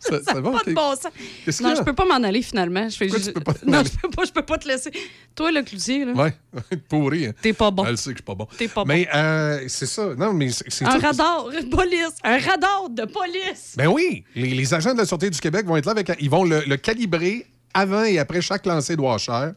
Ça- 0.00 0.22
ça 0.22 0.40
va, 0.40 0.50
pas 0.52 0.62
de 0.66 0.72
bon 0.72 0.94
sens. 0.96 1.60
Non, 1.60 1.74
je 1.76 1.82
peux 1.82 1.92
pas 1.94 2.06
m'en 2.06 2.22
aller 2.26 2.40
finalement. 2.40 2.88
Je 2.88 2.96
fais 2.96 3.06
Pourquoi 3.06 3.18
juste- 3.22 3.34
tu 3.36 3.40
peux 3.40 3.44
pas 3.52 3.54
Non, 3.66 3.78
aller? 3.80 3.90
je 3.92 3.98
peux 4.00 4.08
pas, 4.08 4.24
je 4.24 4.32
peux 4.32 4.42
pas 4.46 4.56
te 4.58 4.66
laisser. 4.66 4.90
Toi, 5.34 5.52
le 5.52 5.62
cloutier, 5.62 6.06
là. 6.06 6.12
Ouais, 6.14 6.32
pourri. 6.88 7.26
hein. 7.26 7.32
T'es 7.42 7.52
pas 7.52 7.70
bon. 7.70 7.84
Elle 7.84 7.98
sait 7.98 8.10
que 8.10 8.16
je 8.16 8.16
suis 8.18 8.22
pas 8.24 8.34
bon. 8.34 8.48
T'es 8.56 8.68
pas 8.68 8.84
Mais 8.86 9.06
euh, 9.14 9.64
c'est 9.68 9.84
ça. 9.86 10.14
Non, 10.16 10.32
mais 10.32 10.48
c'est 10.50 10.86
Un 10.86 10.98
radar 10.98 11.46
de 11.50 11.68
police. 11.68 12.14
Un 12.24 12.38
radar 12.38 12.88
de 12.88 13.04
police. 13.04 13.74
Ben 13.76 13.88
oui, 13.88 14.24
les, 14.34 14.54
les 14.54 14.74
agents 14.74 14.94
de 14.94 14.98
la 14.98 15.04
Sûreté 15.06 15.28
du 15.28 15.38
Québec 15.38 15.66
vont 15.66 15.76
être 15.76 15.84
là 15.86 15.92
avec. 15.92 16.10
Ils 16.18 16.30
vont 16.30 16.44
le, 16.44 16.62
le 16.66 16.76
calibrer 16.78 17.46
avant 17.74 18.04
et 18.04 18.18
après 18.18 18.40
chaque 18.40 18.64
lancer 18.64 18.96
de 18.96 19.02
washer 19.02 19.50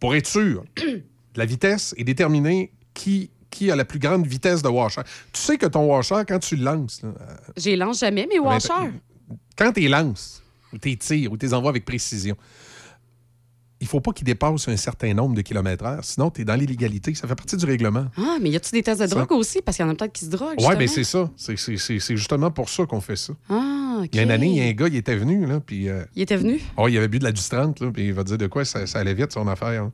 pour 0.00 0.14
être 0.14 0.26
sûr 0.26 0.64
de 0.76 1.02
la 1.36 1.46
vitesse 1.46 1.94
et 1.96 2.04
déterminer 2.04 2.72
qui, 2.92 3.30
qui 3.54 3.70
a 3.70 3.76
la 3.76 3.84
plus 3.84 3.98
grande 3.98 4.26
vitesse 4.26 4.62
de 4.62 4.68
washer. 4.68 5.02
Tu 5.32 5.40
sais 5.40 5.56
que 5.56 5.66
ton 5.66 5.86
washer, 5.86 6.22
quand 6.28 6.38
tu 6.38 6.56
le 6.56 6.64
lances, 6.64 7.02
là, 7.02 7.10
euh, 7.20 7.34
J'y 7.56 7.76
lance 7.76 8.00
jamais 8.00 8.26
mes 8.26 8.38
washers. 8.38 8.90
quand 9.56 9.72
tu 9.72 9.80
les 9.80 9.88
lances, 9.88 10.42
ou 10.72 10.78
tu 10.78 10.88
les 10.90 10.96
tires, 10.96 11.32
ou 11.32 11.36
tu 11.36 11.46
les 11.46 11.54
envoies 11.54 11.70
avec 11.70 11.84
précision, 11.84 12.36
il 13.80 13.86
faut 13.86 14.00
pas 14.00 14.12
qu'ils 14.12 14.24
dépassent 14.24 14.66
un 14.68 14.76
certain 14.78 15.12
nombre 15.12 15.34
de 15.34 15.42
kilomètres 15.42 15.84
heure, 15.84 16.02
sinon 16.02 16.30
tu 16.30 16.40
es 16.40 16.44
dans 16.44 16.54
l'illégalité. 16.54 17.14
Ça 17.14 17.28
fait 17.28 17.34
partie 17.34 17.56
du 17.56 17.66
règlement. 17.66 18.06
Ah, 18.16 18.38
mais 18.40 18.48
y 18.50 18.56
a-tu 18.56 18.70
des 18.70 18.82
tests 18.82 19.00
de 19.02 19.06
Ça- 19.06 19.14
drogue 19.14 19.32
aussi? 19.32 19.60
Parce 19.60 19.76
qu'il 19.76 19.84
y 19.84 19.88
en 19.88 19.92
a 19.92 19.94
peut-être 19.94 20.12
qui 20.12 20.24
se 20.24 20.30
droguent. 20.30 20.56
Oui, 20.58 20.74
mais 20.78 20.86
justement. 20.86 20.86
c'est 20.86 21.04
ça. 21.04 21.30
C'est- 21.36 21.56
c'est- 21.56 21.76
C'est 21.76 21.98
c'est 21.98 22.16
justement 22.16 22.50
pour 22.50 22.68
ça 22.70 22.86
qu'on 22.86 23.00
fait 23.02 23.16
ça. 23.16 23.34
Ah. 23.50 24.02
Il 24.10 24.16
y 24.16 24.20
a 24.20 24.22
une 24.22 24.30
année, 24.30 24.48
il 24.48 24.56
y 24.56 24.60
a 24.60 24.64
un 24.64 24.72
gars, 24.72 24.88
il 24.88 24.96
était 24.96 25.16
venu, 25.16 25.46
là, 25.46 25.60
puis... 25.60 25.88
euh, 25.88 26.04
Il 26.16 26.22
était 26.22 26.36
venu? 26.36 26.60
Oh, 26.76 26.88
il 26.88 26.96
avait 26.96 27.08
bu 27.08 27.18
de 27.18 27.24
la 27.24 27.32
30, 27.32 27.78
là, 27.80 27.90
puis 27.92 28.06
il 28.06 28.12
va 28.12 28.24
dire 28.24 28.38
de 28.38 28.46
quoi 28.46 28.64
ça, 28.64 28.86
ça 28.86 28.98
allait 29.00 29.14
vite, 29.14 29.32
son 29.32 29.46
affaire. 29.48 29.82
hein. 29.84 29.92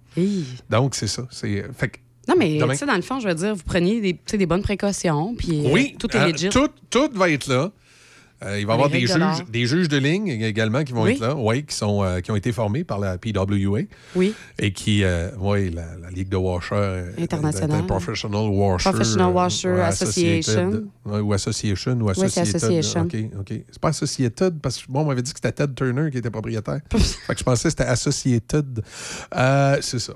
Donc, 0.70 0.94
c'est 0.94 1.06
ça. 1.08 1.26
C'est, 1.30 1.64
fait 1.74 1.88
que- 1.88 1.98
Non, 2.28 2.34
mais 2.38 2.58
tu 2.58 2.76
sais, 2.76 2.86
dans 2.86 2.94
le 2.96 3.02
fond, 3.02 3.18
je 3.20 3.28
veux 3.28 3.34
dire, 3.34 3.54
vous 3.54 3.62
preniez 3.64 4.00
des, 4.00 4.18
des 4.36 4.46
bonnes 4.46 4.62
précautions, 4.62 5.34
puis 5.36 5.66
euh, 5.66 5.70
oui, 5.72 5.96
tout 5.98 6.14
est 6.16 6.20
euh, 6.20 6.30
legit. 6.32 6.48
tout, 6.50 6.68
tout 6.90 7.08
va 7.14 7.30
être 7.30 7.46
là. 7.48 7.70
Euh, 8.42 8.58
il 8.58 8.64
va 8.66 8.72
y 8.72 8.74
avoir 8.74 8.88
des 8.88 9.02
de 9.02 9.06
juges, 9.06 9.16
l'art. 9.18 9.42
des 9.50 9.66
juges 9.66 9.88
de 9.88 9.98
ligne 9.98 10.28
également 10.28 10.82
qui 10.82 10.94
vont 10.94 11.02
Oui. 11.02 11.12
être 11.12 11.20
là, 11.20 11.34
oui, 11.36 11.62
qui, 11.62 11.74
sont, 11.76 12.02
euh, 12.02 12.20
qui 12.20 12.30
ont 12.30 12.36
été 12.36 12.52
formés 12.52 12.84
par 12.84 12.98
la 12.98 13.18
PWA. 13.18 13.80
Oui. 14.16 14.34
Et 14.58 14.72
qui, 14.72 15.04
euh, 15.04 15.28
oui, 15.38 15.68
la, 15.70 15.98
la 15.98 16.10
Ligue 16.10 16.30
de 16.30 16.38
Washer. 16.38 16.68
euh, 16.72 17.10
Internationale. 17.18 17.84
Professional 17.84 18.48
Washer. 18.48 18.88
Professional 18.88 19.30
Washer 19.30 19.80
Association. 19.82 20.84
Ou 21.04 21.32
Association 21.34 22.00
ou. 22.00 22.08
Association. 22.08 23.02
OK, 23.02 23.16
OK. 23.40 23.52
C'est 23.70 23.78
pas 23.80 23.88
Associated 23.88 24.58
parce 24.62 24.78
que 24.78 24.90
bon, 24.90 25.00
on 25.00 25.04
m'avait 25.04 25.20
dit 25.20 25.32
que 25.34 25.38
c'était 25.38 25.52
Ted 25.52 25.74
Turner 25.74 26.10
qui 26.10 26.16
était 26.16 26.30
propriétaire. 26.30 26.80
fait 26.96 27.34
que 27.34 27.38
je 27.38 27.44
pensais 27.44 27.64
que 27.64 27.70
c'était 27.70 27.84
Associated. 27.84 28.82
C'est 29.82 29.98
ça. 29.98 30.14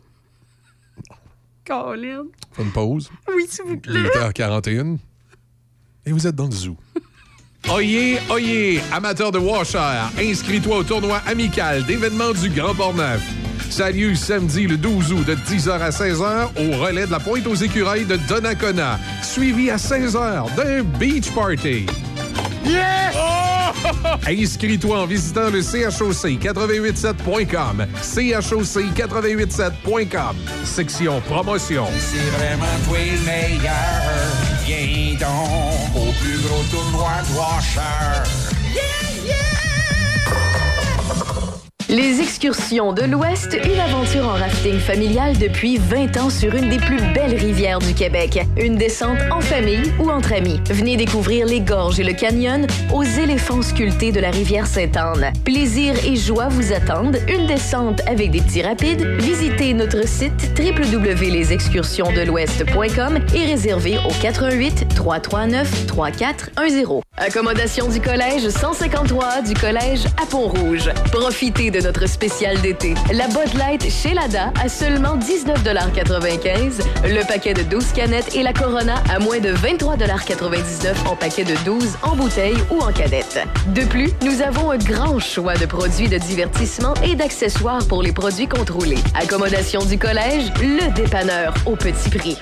Colin. 1.66 2.24
Faut 2.52 2.62
une 2.62 2.70
pause. 2.72 3.10
Oui, 3.34 3.44
s'il 3.48 3.64
vous 3.64 3.76
plaît. 3.78 4.00
8h41. 4.00 4.98
Et 6.06 6.12
vous 6.12 6.26
êtes 6.26 6.34
dans 6.36 6.46
le 6.46 6.52
zoo. 6.52 6.76
Oyez, 7.70 8.18
oyez, 8.30 8.80
amateur 8.92 9.32
de 9.32 9.38
washer, 9.38 9.78
inscris-toi 10.18 10.76
au 10.76 10.82
tournoi 10.84 11.22
amical 11.26 11.82
d'événements 11.86 12.32
du 12.32 12.50
Grand 12.50 12.74
Port-Neuf. 12.74 13.22
Ça 13.70 13.86
a 13.86 13.90
lieu 13.90 14.14
samedi 14.14 14.66
le 14.66 14.76
12 14.76 15.12
août 15.14 15.24
de 15.26 15.34
10h 15.34 15.70
à 15.70 15.88
16h 15.88 16.48
au 16.58 16.76
relais 16.84 17.06
de 17.06 17.10
la 17.10 17.20
Pointe 17.20 17.46
aux 17.46 17.54
Écureuils 17.54 18.04
de 18.04 18.16
Donnacona, 18.28 19.00
suivi 19.22 19.70
à 19.70 19.76
16h 19.76 20.54
d'un 20.54 20.82
beach 20.82 21.30
party. 21.30 21.86
Yes! 22.66 23.53
Inscris-toi 24.26 24.98
en 25.00 25.06
visitant 25.06 25.50
le 25.50 25.60
choc887.com. 25.60 27.86
choc887.com. 28.02 30.36
Section 30.64 31.20
promotion. 31.22 31.86
C'est 31.98 32.18
vraiment 32.38 32.66
toi 32.86 32.98
le 32.98 33.24
meilleur. 33.24 33.74
Viens 34.64 35.14
donc 35.18 35.96
au 35.96 36.12
plus 36.22 36.38
gros 36.38 36.62
tournoi 36.70 37.10
de 37.28 37.34
Washer. 37.36 38.22
Les 41.94 42.20
excursions 42.20 42.92
de 42.92 43.02
l'Ouest, 43.02 43.56
une 43.64 43.78
aventure 43.78 44.26
en 44.26 44.32
rafting 44.32 44.80
familial 44.80 45.38
depuis 45.38 45.78
20 45.78 46.16
ans 46.16 46.28
sur 46.28 46.52
une 46.56 46.68
des 46.68 46.78
plus 46.78 47.00
belles 47.14 47.36
rivières 47.36 47.78
du 47.78 47.94
Québec. 47.94 48.40
Une 48.56 48.74
descente 48.74 49.20
en 49.30 49.40
famille 49.40 49.92
ou 50.00 50.10
entre 50.10 50.32
amis. 50.32 50.58
Venez 50.70 50.96
découvrir 50.96 51.46
les 51.46 51.60
gorges 51.60 52.00
et 52.00 52.02
le 52.02 52.14
canyon 52.14 52.66
aux 52.92 53.04
éléphants 53.04 53.62
sculptés 53.62 54.10
de 54.10 54.18
la 54.18 54.32
rivière 54.32 54.66
Sainte-Anne. 54.66 55.32
Plaisir 55.44 55.94
et 56.04 56.16
joie 56.16 56.48
vous 56.48 56.72
attendent. 56.72 57.20
Une 57.28 57.46
descente 57.46 58.00
avec 58.08 58.32
des 58.32 58.40
petits 58.40 58.62
rapides. 58.62 59.06
Visitez 59.20 59.72
notre 59.72 60.04
site 60.08 60.50
www.lesexcursionsdelouest.com 60.58 63.20
et 63.36 63.44
réservez 63.44 63.98
au 63.98 64.10
88 64.20 64.88
339 64.96 65.86
3410. 65.86 67.04
Accommodation 67.16 67.88
du 67.88 68.00
collège 68.00 68.48
153 68.48 69.42
du 69.42 69.54
collège 69.54 70.06
à 70.20 70.26
Pont-Rouge. 70.26 70.90
Profitez 71.12 71.70
de 71.70 71.83
notre 71.84 72.06
spécial 72.08 72.60
d'été. 72.62 72.94
La 73.12 73.26
Bud 73.28 73.54
Light 73.56 73.88
chez 73.90 74.14
Lada 74.14 74.52
à 74.62 74.68
seulement 74.68 75.16
19,95 75.18 76.82
Le 77.04 77.26
paquet 77.26 77.54
de 77.54 77.62
12 77.62 77.92
canettes 77.92 78.34
et 78.34 78.42
la 78.42 78.52
Corona 78.52 78.94
à 79.14 79.18
moins 79.18 79.38
de 79.38 79.50
23,99 79.52 81.06
en 81.06 81.14
paquet 81.16 81.44
de 81.44 81.54
12 81.64 81.98
en 82.02 82.16
bouteille 82.16 82.56
ou 82.70 82.80
en 82.80 82.90
canette. 82.92 83.38
De 83.68 83.82
plus, 83.82 84.10
nous 84.22 84.40
avons 84.42 84.70
un 84.70 84.78
grand 84.78 85.18
choix 85.20 85.54
de 85.56 85.66
produits 85.66 86.08
de 86.08 86.18
divertissement 86.18 86.94
et 87.04 87.14
d'accessoires 87.14 87.86
pour 87.86 88.02
les 88.02 88.12
produits 88.12 88.48
contrôlés. 88.48 88.98
Accommodation 89.14 89.84
du 89.84 89.98
collège, 89.98 90.44
le 90.62 90.90
dépanneur 90.94 91.52
au 91.66 91.76
petit 91.76 92.08
prix. 92.08 92.38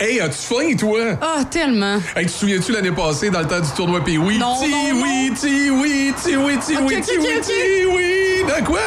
Hey, 0.00 0.20
as-tu 0.20 0.36
faim, 0.36 0.76
toi? 0.78 1.00
Ah, 1.20 1.42
tellement. 1.50 1.96
Hey, 2.14 2.26
tu 2.26 2.32
te 2.32 2.38
souviens-tu 2.38 2.70
l'année 2.72 2.92
passée, 2.92 3.30
dans 3.30 3.40
le 3.40 3.46
temps 3.48 3.58
du 3.60 3.70
tournoi 3.70 4.04
Pee 4.04 4.16
oui? 4.16 4.38
Non, 4.38 4.54
Ti 4.62 4.70
non, 4.70 5.02
oui, 5.02 5.32
ti 5.34 5.70
oui, 5.70 6.12
ti 6.22 6.36
oui, 6.36 6.56
ti 6.64 6.76
oui, 6.80 7.00
ti 7.00 7.12
oui, 7.18 7.26
ok. 7.36 7.42
ti 7.44 7.52
oui. 7.96 8.27
Quoi? 8.64 8.78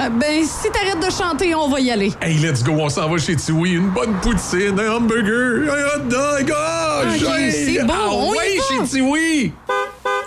Euh, 0.00 0.08
ben, 0.10 0.44
si 0.44 0.70
t'arrêtes 0.70 0.98
de 1.04 1.10
chanter, 1.10 1.54
on 1.54 1.68
va 1.68 1.80
y 1.80 1.90
aller. 1.90 2.12
Hey, 2.20 2.38
let's 2.38 2.62
go, 2.62 2.72
on 2.72 2.88
s'en 2.88 3.08
va 3.08 3.16
chez 3.18 3.36
Tiwi. 3.36 3.72
Une 3.74 3.90
bonne 3.90 4.14
poutine, 4.20 4.78
un 4.78 4.96
hamburger, 4.96 5.72
un 5.72 5.96
hot 5.98 6.02
dog. 6.08 6.52
Ah, 6.56 7.02
Ok, 7.04 7.18
j'ai- 7.38 7.50
c'est 7.50 7.82
bon, 7.84 7.92
Ah 7.94 8.08
on 8.10 8.34
y 8.34 8.36
ouais, 8.36 8.56
va. 8.56 8.64
chez 8.84 8.90
Tiwi. 8.90 9.52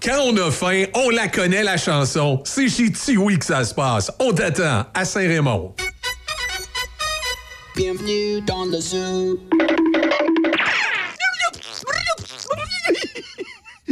Quand 0.04 0.20
on 0.24 0.38
a 0.38 0.52
faim, 0.52 0.86
on 0.94 1.10
la 1.10 1.28
connaît, 1.28 1.64
la 1.64 1.78
chanson. 1.78 2.42
C'est 2.46 2.70
chez 2.70 2.92
Tiwi 2.92 3.38
que 3.40 3.46
ça 3.46 3.64
se 3.64 3.74
passe. 3.74 4.12
On 4.20 4.32
t'attend 4.32 4.86
à 4.94 5.06
Saint-Raymond. 5.06 5.74
Bienvenue 7.76 8.42
dans 8.48 8.66
le 8.66 8.80
zoo. 8.80 9.40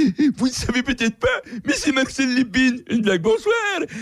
Vous 0.38 0.48
ne 0.48 0.52
savez 0.52 0.84
peut-être 0.84 1.18
pas, 1.18 1.42
mais 1.66 1.74
c'est 1.74 1.92
Marcel 1.92 2.34
Lépine, 2.34 2.82
une 2.90 3.02
blague 3.02 3.22
bonsoir. 3.22 3.54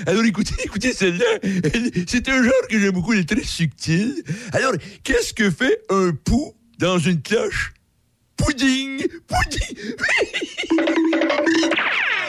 Alors 0.06 0.24
écoutez, 0.24 0.56
écoutez 0.64 0.94
celle-là. 0.94 1.40
C'est 2.08 2.28
un 2.30 2.44
genre 2.44 2.68
que 2.70 2.80
j'aime 2.80 2.92
beaucoup, 2.92 3.14
il 3.14 3.20
est 3.20 3.30
très 3.30 3.44
subtil. 3.44 4.24
Alors, 4.52 4.74
qu'est-ce 5.04 5.34
que 5.34 5.50
fait 5.50 5.82
un 5.90 6.12
pou 6.12 6.54
dans 6.80 6.98
une 6.98 7.22
cloche? 7.22 7.74
Pudding! 8.38 9.06
Pudding! 9.28 9.96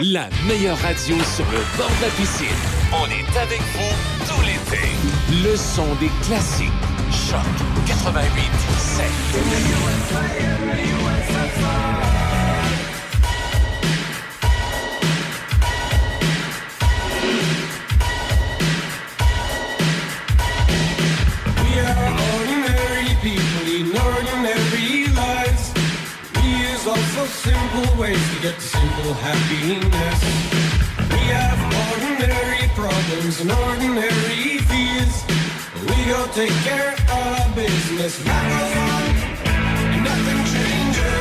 La 0.01 0.29
meilleure 0.47 0.79
radio 0.79 1.17
sur 1.37 1.45
le 1.51 1.59
bord 1.77 1.91
de 1.91 2.03
la 2.03 2.09
piscine. 2.11 2.47
On 2.93 3.07
est 3.07 3.39
avec 3.39 3.61
vous 3.61 3.95
tout 4.27 4.43
l'été. 4.43 4.83
Le 5.43 5.57
son 5.57 5.95
des 5.97 6.11
classiques. 6.27 6.69
Choc 7.11 7.41
88 7.87 8.45
7. 8.79 9.07
Simple 27.27 28.01
ways 28.01 28.21
to 28.35 28.43
get 28.43 28.55
to 28.55 28.61
simple 28.61 29.15
happiness. 29.15 30.21
We 31.11 31.21
have 31.33 31.59
ordinary 31.91 32.69
problems 32.75 33.41
and 33.41 33.51
ordinary 33.53 34.59
fears. 34.69 35.25
We 35.89 35.97
go 36.11 36.27
take 36.33 36.57
care 36.69 36.93
of 36.93 37.11
our 37.11 37.55
business. 37.55 38.25
Life 38.27 38.49
goes 38.53 38.77
on, 38.77 39.11
and 39.95 40.05
nothing 40.05 40.43
changes. 40.53 41.15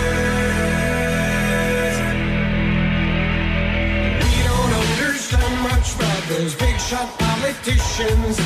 We 4.24 4.34
don't 4.50 4.74
understand 4.84 5.56
much 5.70 5.88
about 5.96 6.24
those 6.30 6.54
big 6.56 6.78
shot 6.80 7.10
politicians. 7.20 8.38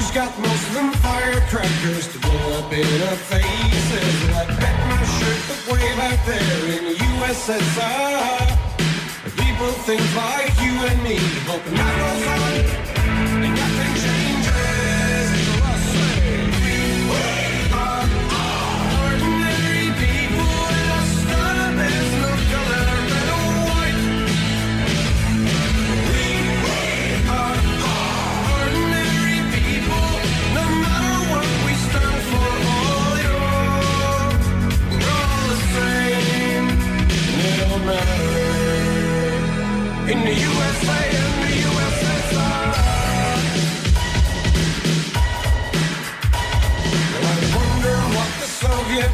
Who's 0.00 0.10
got 0.12 0.38
most 0.38 0.66
of 0.68 0.74
them 0.76 0.92
firecrackers 0.92 2.10
to 2.14 2.18
blow 2.20 2.58
up 2.58 2.72
in 2.72 3.02
our 3.02 3.16
faces? 3.16 4.30
Like 4.30 4.48
bet 4.58 4.88
my 4.88 5.04
shirt 5.04 5.42
the 5.46 5.72
way 5.74 5.94
back 5.94 6.24
there 6.24 6.64
in 6.72 6.96
USSR. 6.96 8.56
People 9.36 9.72
think 9.84 10.00
like 10.16 10.58
you 10.62 10.72
and 10.88 11.02
me, 11.02 11.18
hoping 11.44 11.74
that 11.74 12.84
goes 12.86 12.89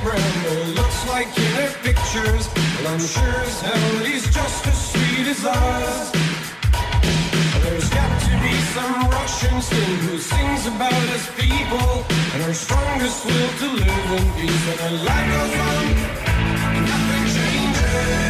Rambo 0.07 0.55
looks 0.78 1.09
like 1.09 1.26
in 1.36 1.51
their 1.57 1.73
pictures. 1.83 2.49
Well, 2.55 2.94
I'm 2.94 3.01
sure 3.01 3.41
as 3.43 3.60
hell 3.60 4.05
he's 4.05 4.26
just 4.33 4.67
as 4.67 4.78
sweet 4.93 5.26
as 5.26 5.44
us. 5.44 6.12
There's 7.62 7.91
got 7.91 8.12
to 8.26 8.33
be 8.39 8.55
some 8.75 9.10
Russian 9.10 9.60
sing 9.60 9.97
who 10.07 10.18
sings 10.18 10.67
about 10.68 11.02
his 11.15 11.26
people 11.35 12.07
and 12.35 12.43
our 12.44 12.55
strongest 12.55 13.25
will 13.26 13.51
to 13.62 13.68
live 13.83 14.10
in 14.18 14.26
peace. 14.39 14.65
And 14.70 14.81
our 14.86 14.97
life 15.10 15.28
goes 15.35 15.55
on, 15.70 15.85
nothing 16.86 17.25
changes. 17.35 18.26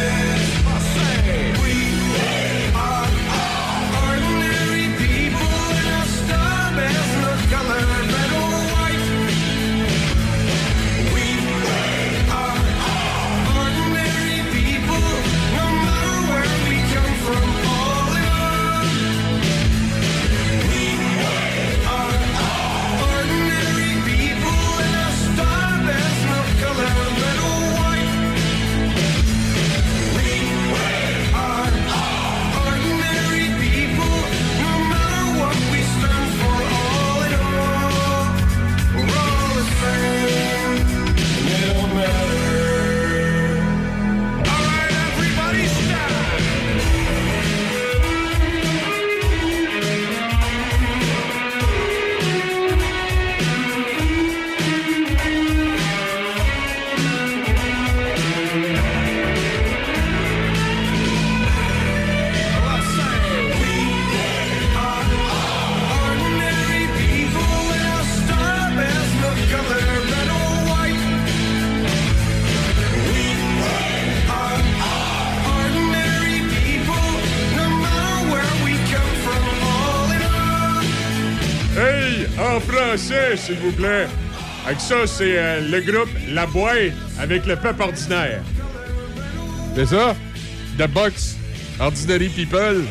Français, 82.59 83.37
s'il 83.37 83.55
vous 83.55 83.71
plaît. 83.71 84.07
Avec 84.65 84.79
ça, 84.79 85.07
c'est 85.07 85.37
euh, 85.37 85.61
le 85.61 85.81
groupe 85.81 86.09
La 86.29 86.45
Boîte 86.45 86.93
avec 87.19 87.45
le 87.45 87.55
peuple 87.55 87.81
ordinaire. 87.81 88.41
C'est 89.75 89.85
ça? 89.85 90.15
The 90.77 90.87
Box. 90.87 91.35
Ordinary 91.79 92.29
People. 92.29 92.83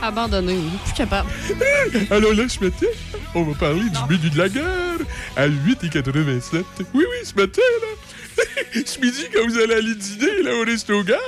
Abandonné, 0.00 0.54
oui. 0.54 0.70
Plus 0.84 0.94
capable. 0.94 1.28
Alors 2.10 2.32
là, 2.32 2.48
ce 2.48 2.62
matin, 2.62 2.86
on 3.34 3.42
va 3.42 3.54
parler 3.54 3.82
du 3.82 4.14
menu 4.14 4.30
de 4.30 4.38
la 4.38 4.48
guerre 4.48 4.98
à 5.36 5.48
8,87. 5.48 6.64
Oui, 6.94 7.04
oui, 7.04 7.04
ce 7.24 7.34
matin, 7.34 7.62
là. 7.82 7.98
ce 8.86 9.00
midi, 9.00 9.26
quand 9.34 9.46
vous 9.46 9.58
allez 9.58 9.74
aller 9.74 9.94
dîner 9.94 10.42
là, 10.42 10.54
au 10.54 10.64
resto 10.64 11.02
gare, 11.02 11.18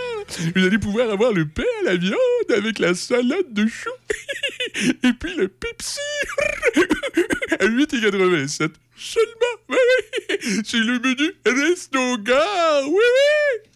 vous 0.55 0.65
allez 0.65 0.78
pouvoir 0.78 1.10
avoir 1.10 1.33
le 1.33 1.47
pain 1.47 1.62
à 1.83 1.91
la 1.91 1.97
viande 1.97 2.17
avec 2.57 2.78
la 2.78 2.94
salade 2.94 3.52
de 3.52 3.67
choux. 3.67 3.91
Et 5.02 5.12
puis 5.19 5.35
le 5.35 5.49
Pepsi 5.49 5.99
à 7.60 7.66
8,87. 7.66 8.70
Seulement. 8.97 9.56
Oui, 9.68 9.76
oui. 9.76 10.60
C'est 10.64 10.78
le 10.78 10.98
menu 10.98 11.32
resto 11.47 12.18
gare. 12.18 12.82
Oui, 12.86 12.92
oui. 12.92 13.70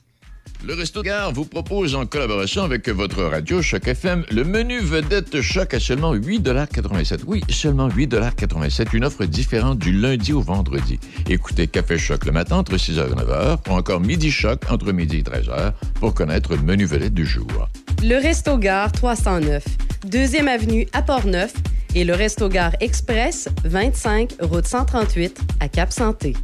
Le 0.66 0.72
Resto 0.72 1.02
Gare 1.02 1.30
vous 1.30 1.44
propose, 1.44 1.94
en 1.94 2.06
collaboration 2.06 2.62
avec 2.62 2.88
votre 2.88 3.22
radio 3.22 3.60
Choc 3.60 3.86
FM, 3.86 4.24
le 4.30 4.44
menu 4.44 4.78
vedette 4.78 5.42
Choc 5.42 5.74
à 5.74 5.78
seulement 5.78 6.14
8,87 6.14 7.20
Oui, 7.26 7.42
seulement 7.50 7.88
8,87 7.90 8.96
Une 8.96 9.04
offre 9.04 9.26
différente 9.26 9.78
du 9.78 9.92
lundi 9.92 10.32
au 10.32 10.40
vendredi. 10.40 10.98
Écoutez 11.28 11.66
Café 11.66 11.98
Choc 11.98 12.24
le 12.24 12.32
matin 12.32 12.56
entre 12.56 12.76
6h 12.76 13.08
et 13.08 13.14
9h, 13.14 13.58
ou 13.68 13.72
encore 13.72 14.00
Midi 14.00 14.30
Choc 14.30 14.62
entre 14.70 14.90
midi 14.92 15.18
et 15.18 15.22
13h 15.22 15.74
pour 16.00 16.14
connaître 16.14 16.56
le 16.56 16.62
menu 16.62 16.86
vedette 16.86 17.12
du 17.12 17.26
jour. 17.26 17.68
Le 18.02 18.16
Resto 18.16 18.56
Gare 18.56 18.90
309, 18.90 19.62
deuxième 20.06 20.48
avenue 20.48 20.86
à 20.94 21.02
Port-Neuf 21.02 21.52
et 21.94 22.05
le 22.05 22.14
Resto 22.14 22.48
Gare 22.48 22.73
Express 22.81 23.48
25 23.64 24.34
route 24.40 24.66
138 24.66 25.40
à 25.60 25.68
Cap-Santé. 25.68 26.34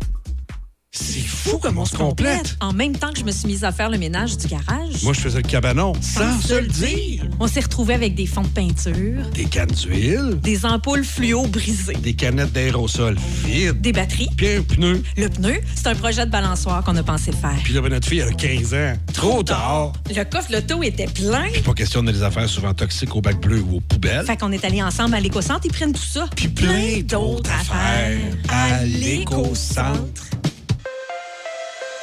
C'est 0.93 1.21
fou 1.21 1.59
comment 1.63 1.83
on 1.83 1.85
se 1.85 1.97
complète. 1.97 2.57
En 2.61 2.73
même 2.73 2.97
temps 2.97 3.13
que 3.13 3.21
je 3.21 3.25
me 3.25 3.31
suis 3.31 3.47
mise 3.47 3.63
à 3.63 3.71
faire 3.71 3.91
le 3.91 3.97
ménage 3.97 4.37
du 4.37 4.49
garage. 4.49 5.05
Moi, 5.05 5.13
je 5.13 5.21
faisais 5.21 5.41
le 5.41 5.47
cabanon 5.47 5.93
sans 6.01 6.41
se 6.41 6.55
le 6.55 6.67
dire. 6.67 7.25
On 7.39 7.47
s'est 7.47 7.61
retrouvés 7.61 7.95
avec 7.95 8.17
des 8.17 8.27
fonds 8.27 8.43
de 8.43 8.49
peinture, 8.49 9.23
Des 9.33 9.45
cannes 9.45 9.71
d'huile, 9.71 10.41
des 10.43 10.67
ampoules 10.67 11.05
fluo 11.05 11.47
brisées, 11.47 11.93
des 11.95 12.15
canettes 12.15 12.51
d'aérosol 12.53 13.17
vides, 13.45 13.81
des 13.81 13.93
batteries. 13.93 14.31
puis 14.37 14.49
un 14.49 14.63
pneu. 14.63 15.01
Le 15.17 15.29
pneu, 15.29 15.61
c'est 15.77 15.87
un 15.87 15.95
projet 15.95 16.27
de 16.27 16.31
balançoire 16.33 16.83
qu'on 16.83 16.97
a 16.97 17.05
pensé 17.05 17.31
faire. 17.31 17.55
Puis 17.63 17.73
là, 17.73 17.83
ben, 17.83 17.91
notre 17.91 18.09
fille, 18.09 18.19
elle 18.19 18.31
a 18.31 18.33
15 18.33 18.75
ans. 18.75 18.95
Trop 19.13 19.45
tard. 19.45 19.93
Le 20.09 20.25
coffre 20.25 20.51
l'auto 20.51 20.83
était 20.83 21.07
plein. 21.07 21.51
Puis 21.53 21.63
pas 21.63 21.73
question 21.75 22.03
de 22.03 22.11
les 22.11 22.25
affaires 22.25 22.49
souvent 22.49 22.75
toxiques 22.75 23.15
au 23.15 23.21
bac 23.21 23.41
bleu 23.41 23.61
ou 23.61 23.77
aux 23.77 23.81
poubelles. 23.81 24.27
Fait 24.27 24.37
qu'on 24.37 24.51
est 24.51 24.65
allés 24.65 24.83
ensemble 24.83 25.15
à 25.15 25.21
l'éco-centre, 25.21 25.61
ils 25.67 25.73
prennent 25.73 25.93
tout 25.93 26.03
ça. 26.03 26.27
Puis 26.35 26.49
plein 26.49 26.99
d'autres 27.05 27.49
affaires 27.49 28.19
à 28.49 28.85
l'éco-centre. 28.85 30.30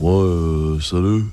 Ouais, 0.00 0.10
euh, 0.12 0.80
salut. 0.80 1.24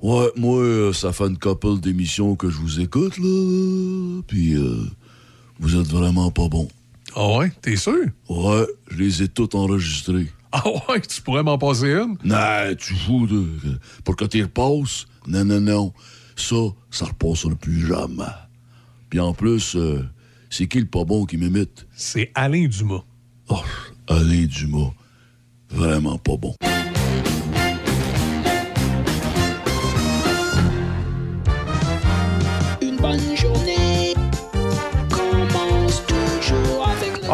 Ouais, 0.00 0.30
moi, 0.36 0.58
euh, 0.60 0.92
ça 0.92 1.12
fait 1.12 1.26
une 1.26 1.38
couple 1.38 1.78
d'émissions 1.80 2.34
que 2.36 2.50
je 2.50 2.56
vous 2.56 2.80
écoute, 2.80 3.18
là. 3.18 4.22
Puis, 4.26 4.54
euh, 4.54 4.84
vous 5.58 5.76
êtes 5.76 5.88
vraiment 5.88 6.30
pas 6.30 6.48
bon. 6.48 6.68
Ah 7.14 7.36
ouais? 7.36 7.52
T'es 7.60 7.76
sûr? 7.76 8.06
Ouais, 8.28 8.66
je 8.90 8.96
les 8.96 9.22
ai 9.22 9.28
toutes 9.28 9.54
enregistrées. 9.54 10.28
Ah 10.52 10.62
ouais? 10.88 11.00
Tu 11.00 11.20
pourrais 11.22 11.42
m'en 11.42 11.58
passer 11.58 11.92
une? 11.92 12.16
Non, 12.24 12.74
tu 12.78 12.94
fous 12.94 13.26
de... 13.26 13.46
Pour 14.04 14.16
que 14.16 14.24
tu 14.24 14.42
repasses? 14.42 15.06
Non, 15.26 15.44
non, 15.44 15.60
non. 15.60 15.92
Ça, 16.36 16.56
ça 16.90 17.06
repassera 17.06 17.54
plus 17.54 17.86
jamais. 17.86 18.24
Puis 19.10 19.20
en 19.20 19.34
plus, 19.34 19.76
euh, 19.76 20.04
c'est 20.50 20.66
qui 20.66 20.80
le 20.80 20.86
pas 20.86 21.04
bon 21.04 21.26
qui 21.26 21.36
m'imite? 21.36 21.86
C'est 21.94 22.30
Alain 22.34 22.66
Dumas. 22.66 23.04
Oh, 23.48 23.60
Alain 24.08 24.46
Dumas. 24.46 24.92
Vraiment 25.70 26.18
pas 26.18 26.36
bon. 26.36 26.54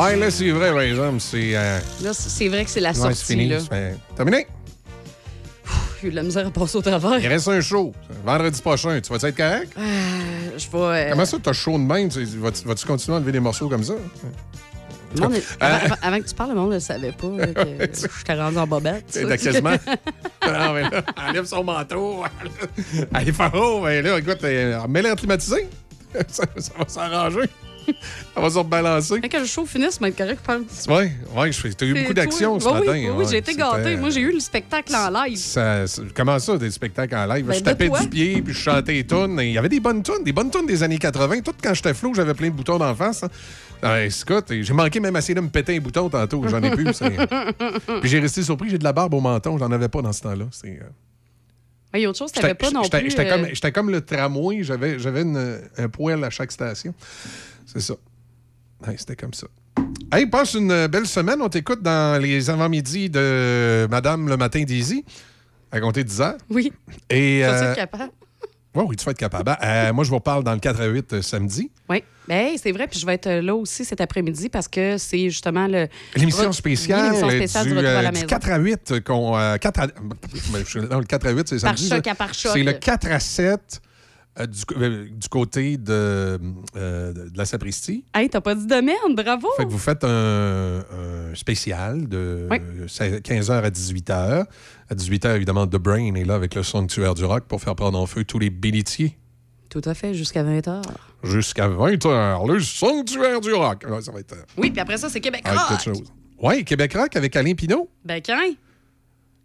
Ouais, 0.03 0.17
là, 0.17 0.31
c'est 0.31 0.51
vrai, 0.51 0.71
par 0.71 0.81
exemple. 0.81 1.21
C'est. 1.21 1.57
euh, 1.57 1.79
Là, 2.03 2.11
c'est 2.15 2.49
vrai 2.49 2.65
que 2.65 2.71
c'est 2.71 2.81
la 2.81 2.91
ouais, 2.91 2.95
sortie, 2.95 3.17
c'est 3.17 3.33
fini. 3.35 3.49
là. 3.49 3.59
c'est 3.61 3.97
terminé. 4.17 4.47
J'ai 6.01 6.09
eu 6.09 6.11
de 6.11 6.17
la 6.17 6.23
misère 6.23 6.47
à 6.47 6.51
passer 6.51 6.77
au 6.79 6.83
travers. 6.83 7.19
Il 7.19 7.27
reste 7.27 7.49
un 7.49 7.61
show. 7.61 7.93
Vendredi 8.25 8.61
prochain. 8.63 9.01
Tu 9.01 9.13
vas 9.13 9.29
être 9.29 9.37
correct? 9.37 9.73
Euh, 9.77 10.51
je 10.57 10.71
vais... 10.71 10.79
euh, 10.79 11.11
Comment 11.11 11.25
ça, 11.25 11.39
t'as 11.43 11.53
chaud 11.53 11.73
de 11.73 11.79
même? 11.83 12.09
Tu- 12.09 12.25
Vas-tu 12.25 12.65
vas-tu 12.67 12.87
continuer 12.87 13.17
à 13.17 13.19
enlever 13.19 13.33
des 13.33 13.41
morceaux 13.41 13.69
comme 13.69 13.83
ça? 13.83 13.95
le 15.15 15.21
monde 15.23 15.35
est- 15.35 15.45
avant, 15.59 15.75
Euh, 15.75 15.79
avant- 15.87 15.97
avant 16.03 16.21
que 16.21 16.29
tu 16.29 16.35
parles, 16.35 16.51
le 16.51 16.55
monde 16.57 16.73
ne 16.75 16.79
savait 16.79 17.11
pas 17.13 17.29
là, 17.37 17.47
que 17.49 17.61
je 18.19 18.25
t'ai 18.25 18.35
rendu 18.35 18.59
en 18.59 18.67
bobette. 18.69 19.05
C'est 19.09 19.25
là, 19.25 19.37
quasiment. 19.37 19.71
non, 20.47 20.73
mais 20.75 20.83
là, 20.83 21.03
enlève 21.17 21.47
son 21.47 21.65
manteau. 21.65 22.23
Allez, 23.15 23.33
Faro, 23.33 23.81
ben 23.83 24.05
là, 24.05 24.19
écoute, 24.19 24.43
mets-le 24.43 25.11
en 25.11 25.17
climatisé. 25.17 25.67
ça, 26.29 26.45
ça 26.59 26.73
va 26.79 26.85
s'arranger. 26.87 27.49
ça 28.35 28.41
va 28.41 28.51
se 28.51 28.59
rebalancer. 28.59 29.21
Quand 29.21 29.39
le 29.41 29.47
show 29.47 29.67
finisse, 29.67 30.01
va 30.01 30.09
être 30.09 30.17
correct, 30.17 30.41
je 30.43 30.55
pense. 30.59 30.87
Ouais, 30.89 31.13
ouais, 31.37 31.51
t'as 31.77 31.87
eu 31.87 31.95
beaucoup 31.95 32.15
d'action 32.15 32.59
ce 32.61 32.67
Oui, 32.67 32.73
matin. 32.75 32.87
Oui, 32.93 33.09
oui, 33.09 33.17
ouais. 33.17 33.25
j'ai 33.31 33.37
été 33.39 33.55
gâtée. 33.55 33.97
Moi, 33.97 34.11
j'ai 34.11 34.21
eu 34.21 34.33
le 34.33 34.41
spectacle 34.41 34.95
en 34.95 35.11
live. 35.25 35.37
Ça- 35.37 35.85
comment 36.15 36.39
ça, 36.39 36.57
des 36.59 36.71
spectacles 36.71 37.15
en 37.17 37.27
live? 37.27 37.45
Ben, 37.47 37.55
je 37.55 37.61
tapais 37.61 37.89
du 37.89 38.09
pied, 38.09 38.43
puis 38.43 38.53
je 38.55 38.59
chantais 38.59 38.93
les 38.93 39.07
tunes. 39.07 39.39
Il 39.41 39.53
y 39.53 39.59
avait 39.59 39.69
des 39.69 39.81
bonnes 39.81 40.03
tunes, 40.03 40.25
des 40.25 40.33
bonnes 40.33 40.51
tunes 40.51 40.67
des 40.67 40.83
années 40.83 40.99
80. 40.99 41.41
Tout 41.41 41.53
quand 41.63 41.75
j'étais 41.75 41.95
flou, 41.95 42.15
j'avais 42.15 42.35
plein 42.35 42.49
de 42.49 42.55
boutons 42.55 42.79
d'en 42.79 42.95
face. 42.95 43.23
hein. 43.23 43.29
Ouais, 43.83 44.11
Scott, 44.11 44.47
j'ai 44.51 44.73
manqué 44.73 44.99
même 44.99 45.17
essayer 45.17 45.35
de 45.35 45.41
me 45.41 45.49
péter 45.49 45.77
un 45.77 45.81
bouton 45.81 46.09
tantôt. 46.09 46.43
J'en 46.49 46.61
ai 46.63 46.71
plus. 46.71 46.93
puis 48.01 48.09
j'ai 48.11 48.19
resté 48.19 48.43
surpris, 48.43 48.71
j'ai 48.71 48.79
de 48.79 48.83
la 48.85 48.93
barbe 48.93 49.15
au 49.15 49.21
menton. 49.21 49.57
J'en 49.57 49.71
avais 49.71 49.89
pas 49.89 50.03
dans 50.03 50.13
ce 50.13 50.23
temps-là. 50.23 50.47
C'est, 50.51 50.81
euh, 50.83 51.95
Il 51.95 52.01
y 52.01 52.05
a 52.05 52.09
autre 52.11 52.19
chose, 52.19 52.33
t'avais 52.33 52.55
pas 52.55 52.71
non 52.73 52.83
plus. 52.83 53.11
J'étais 53.11 53.31
euh, 53.31 53.37
comme, 53.37 53.47
j'étais 53.53 53.71
comme 53.73 53.91
le 53.91 54.01
tramway, 54.01 54.65
j'avais, 54.65 54.97
un 55.79 55.89
poêle 55.89 56.25
à 56.25 56.31
chaque 56.31 56.51
station. 56.51 56.93
C'est 57.71 57.81
ça. 57.81 57.95
Ouais, 58.87 58.95
c'était 58.97 59.17
comme 59.17 59.35
ça. 59.35 59.47
Hey, 60.13 60.27
passe 60.27 60.55
une 60.55 60.71
euh, 60.71 60.89
belle 60.89 61.07
semaine. 61.07 61.41
On 61.43 61.49
t'écoute 61.49 61.83
dans 61.83 62.21
les 62.21 62.49
avant-midi 62.49 63.11
de 63.11 63.87
Madame 63.91 64.29
le 64.29 64.37
matin 64.37 64.63
d'Easy, 64.63 65.05
à 65.71 65.81
compter 65.81 66.03
10 66.05 66.21
heures. 66.23 66.37
Oui. 66.49 66.73
Et, 67.11 67.41
Je 67.41 67.45
euh, 67.47 67.75
capable? 67.75 68.11
oui, 68.75 68.97
tu 68.97 69.05
vas 69.05 69.11
être 69.11 69.19
capable. 69.19 69.55
Euh, 69.63 69.93
moi, 69.93 70.05
je 70.05 70.09
vous 70.11 70.17
reparle 70.17 70.45
dans 70.45 70.55
le 70.55 70.61
4 70.61 70.81
à 70.81 70.87
8 70.87 71.13
euh, 71.13 71.23
samedi. 71.23 71.71
Oui. 71.91 72.03
Ben, 72.27 72.53
c'est 72.63 72.73
vrai, 72.73 72.87
puis 72.87 72.99
je 73.01 73.05
vais 73.07 73.15
être 73.15 73.29
là 73.29 73.55
aussi 73.55 73.85
cet 73.85 74.01
après-midi 74.01 74.49
parce 74.49 74.69
que 74.69 74.97
c'est 74.99 75.29
justement 75.31 75.67
le. 75.67 75.89
L'émission 76.15 76.53
spéciale, 76.53 77.13
Oui, 77.15 77.21
l'émission 77.21 77.29
euh, 77.29 77.37
spéciale 77.37 77.65
du, 77.67 77.73
du 77.73 77.79
à 77.79 77.83
la 77.83 77.99
euh, 77.99 78.13
du 78.13 78.15
maison. 78.15 78.27
4 78.27 78.51
à 78.51 78.59
8 78.59 79.01
qu'on. 79.05 79.37
euh, 79.37 79.57
4 79.57 79.81
à... 79.81 79.87
Ben, 79.89 80.65
non, 80.91 80.99
le 81.01 81.05
4 81.05 81.27
à 81.27 81.31
8, 81.31 81.49
c'est 81.49 81.61
Par 81.61 81.77
samedi. 81.77 81.89
choc 81.89 82.07
là. 82.07 82.13
à 82.13 82.15
par 82.15 82.35
choc. 82.35 82.53
C'est 82.55 82.63
le 82.63 82.73
4 82.73 83.11
à 83.11 83.21
7 83.21 83.81
euh, 84.39 84.47
du, 84.47 84.61
euh, 84.77 85.07
du 85.11 85.29
côté 85.29 85.77
de, 85.77 86.39
euh, 86.77 87.13
de 87.13 87.37
la 87.37 87.45
sapristie. 87.45 88.05
Hey, 88.15 88.29
t'as 88.29 88.41
pas 88.41 88.55
dit 88.55 88.67
de 88.67 88.81
merde, 88.81 89.15
bravo! 89.17 89.49
Fait 89.57 89.65
que 89.65 89.71
vous 89.71 89.79
faites 89.79 90.05
un, 90.05 90.79
un 90.81 91.35
spécial 91.35 92.09
de 92.09 92.47
Oui. 92.51 92.59
15h 92.89 93.53
à 93.53 93.71
18h. 93.71 94.45
À 94.91 94.95
18h, 94.95 95.37
évidemment, 95.37 95.67
The 95.67 95.77
Brain 95.77 96.15
est 96.15 96.25
là 96.25 96.35
avec 96.35 96.55
le 96.55 96.63
sanctuaire 96.63 97.15
du 97.15 97.25
rock 97.25 97.45
pour 97.45 97.61
faire 97.61 97.75
prendre 97.75 97.99
en 97.99 98.07
feu 98.07 98.25
tous 98.25 98.39
les 98.39 98.51
bénitiers. 98.51 99.19
Tout 99.69 99.83
à 99.85 99.95
fait, 99.95 100.15
jusqu'à 100.15 100.43
20h. 100.43 100.83
Jusqu'à 101.25 101.69
20h, 101.69 102.49
le 102.51 102.61
sanctuaire 102.61 103.41
du 103.41 103.53
rock. 103.53 103.85
Ouais, 103.89 104.01
ça 104.01 104.13
va 104.13 104.21
être 104.21 104.35
Oui, 104.57 104.71
puis 104.71 104.81
après 104.81 104.97
ça, 104.97 105.09
c'est 105.11 105.21
Québec 105.21 105.47
Rock. 105.47 105.91
Oui, 106.41 106.65
Québec 106.65 106.95
Rock 106.95 107.17
avec 107.17 107.35
Alain 107.37 107.55
Pinault. 107.55 107.91
Ben, 108.05 108.23
quand? 108.25 108.39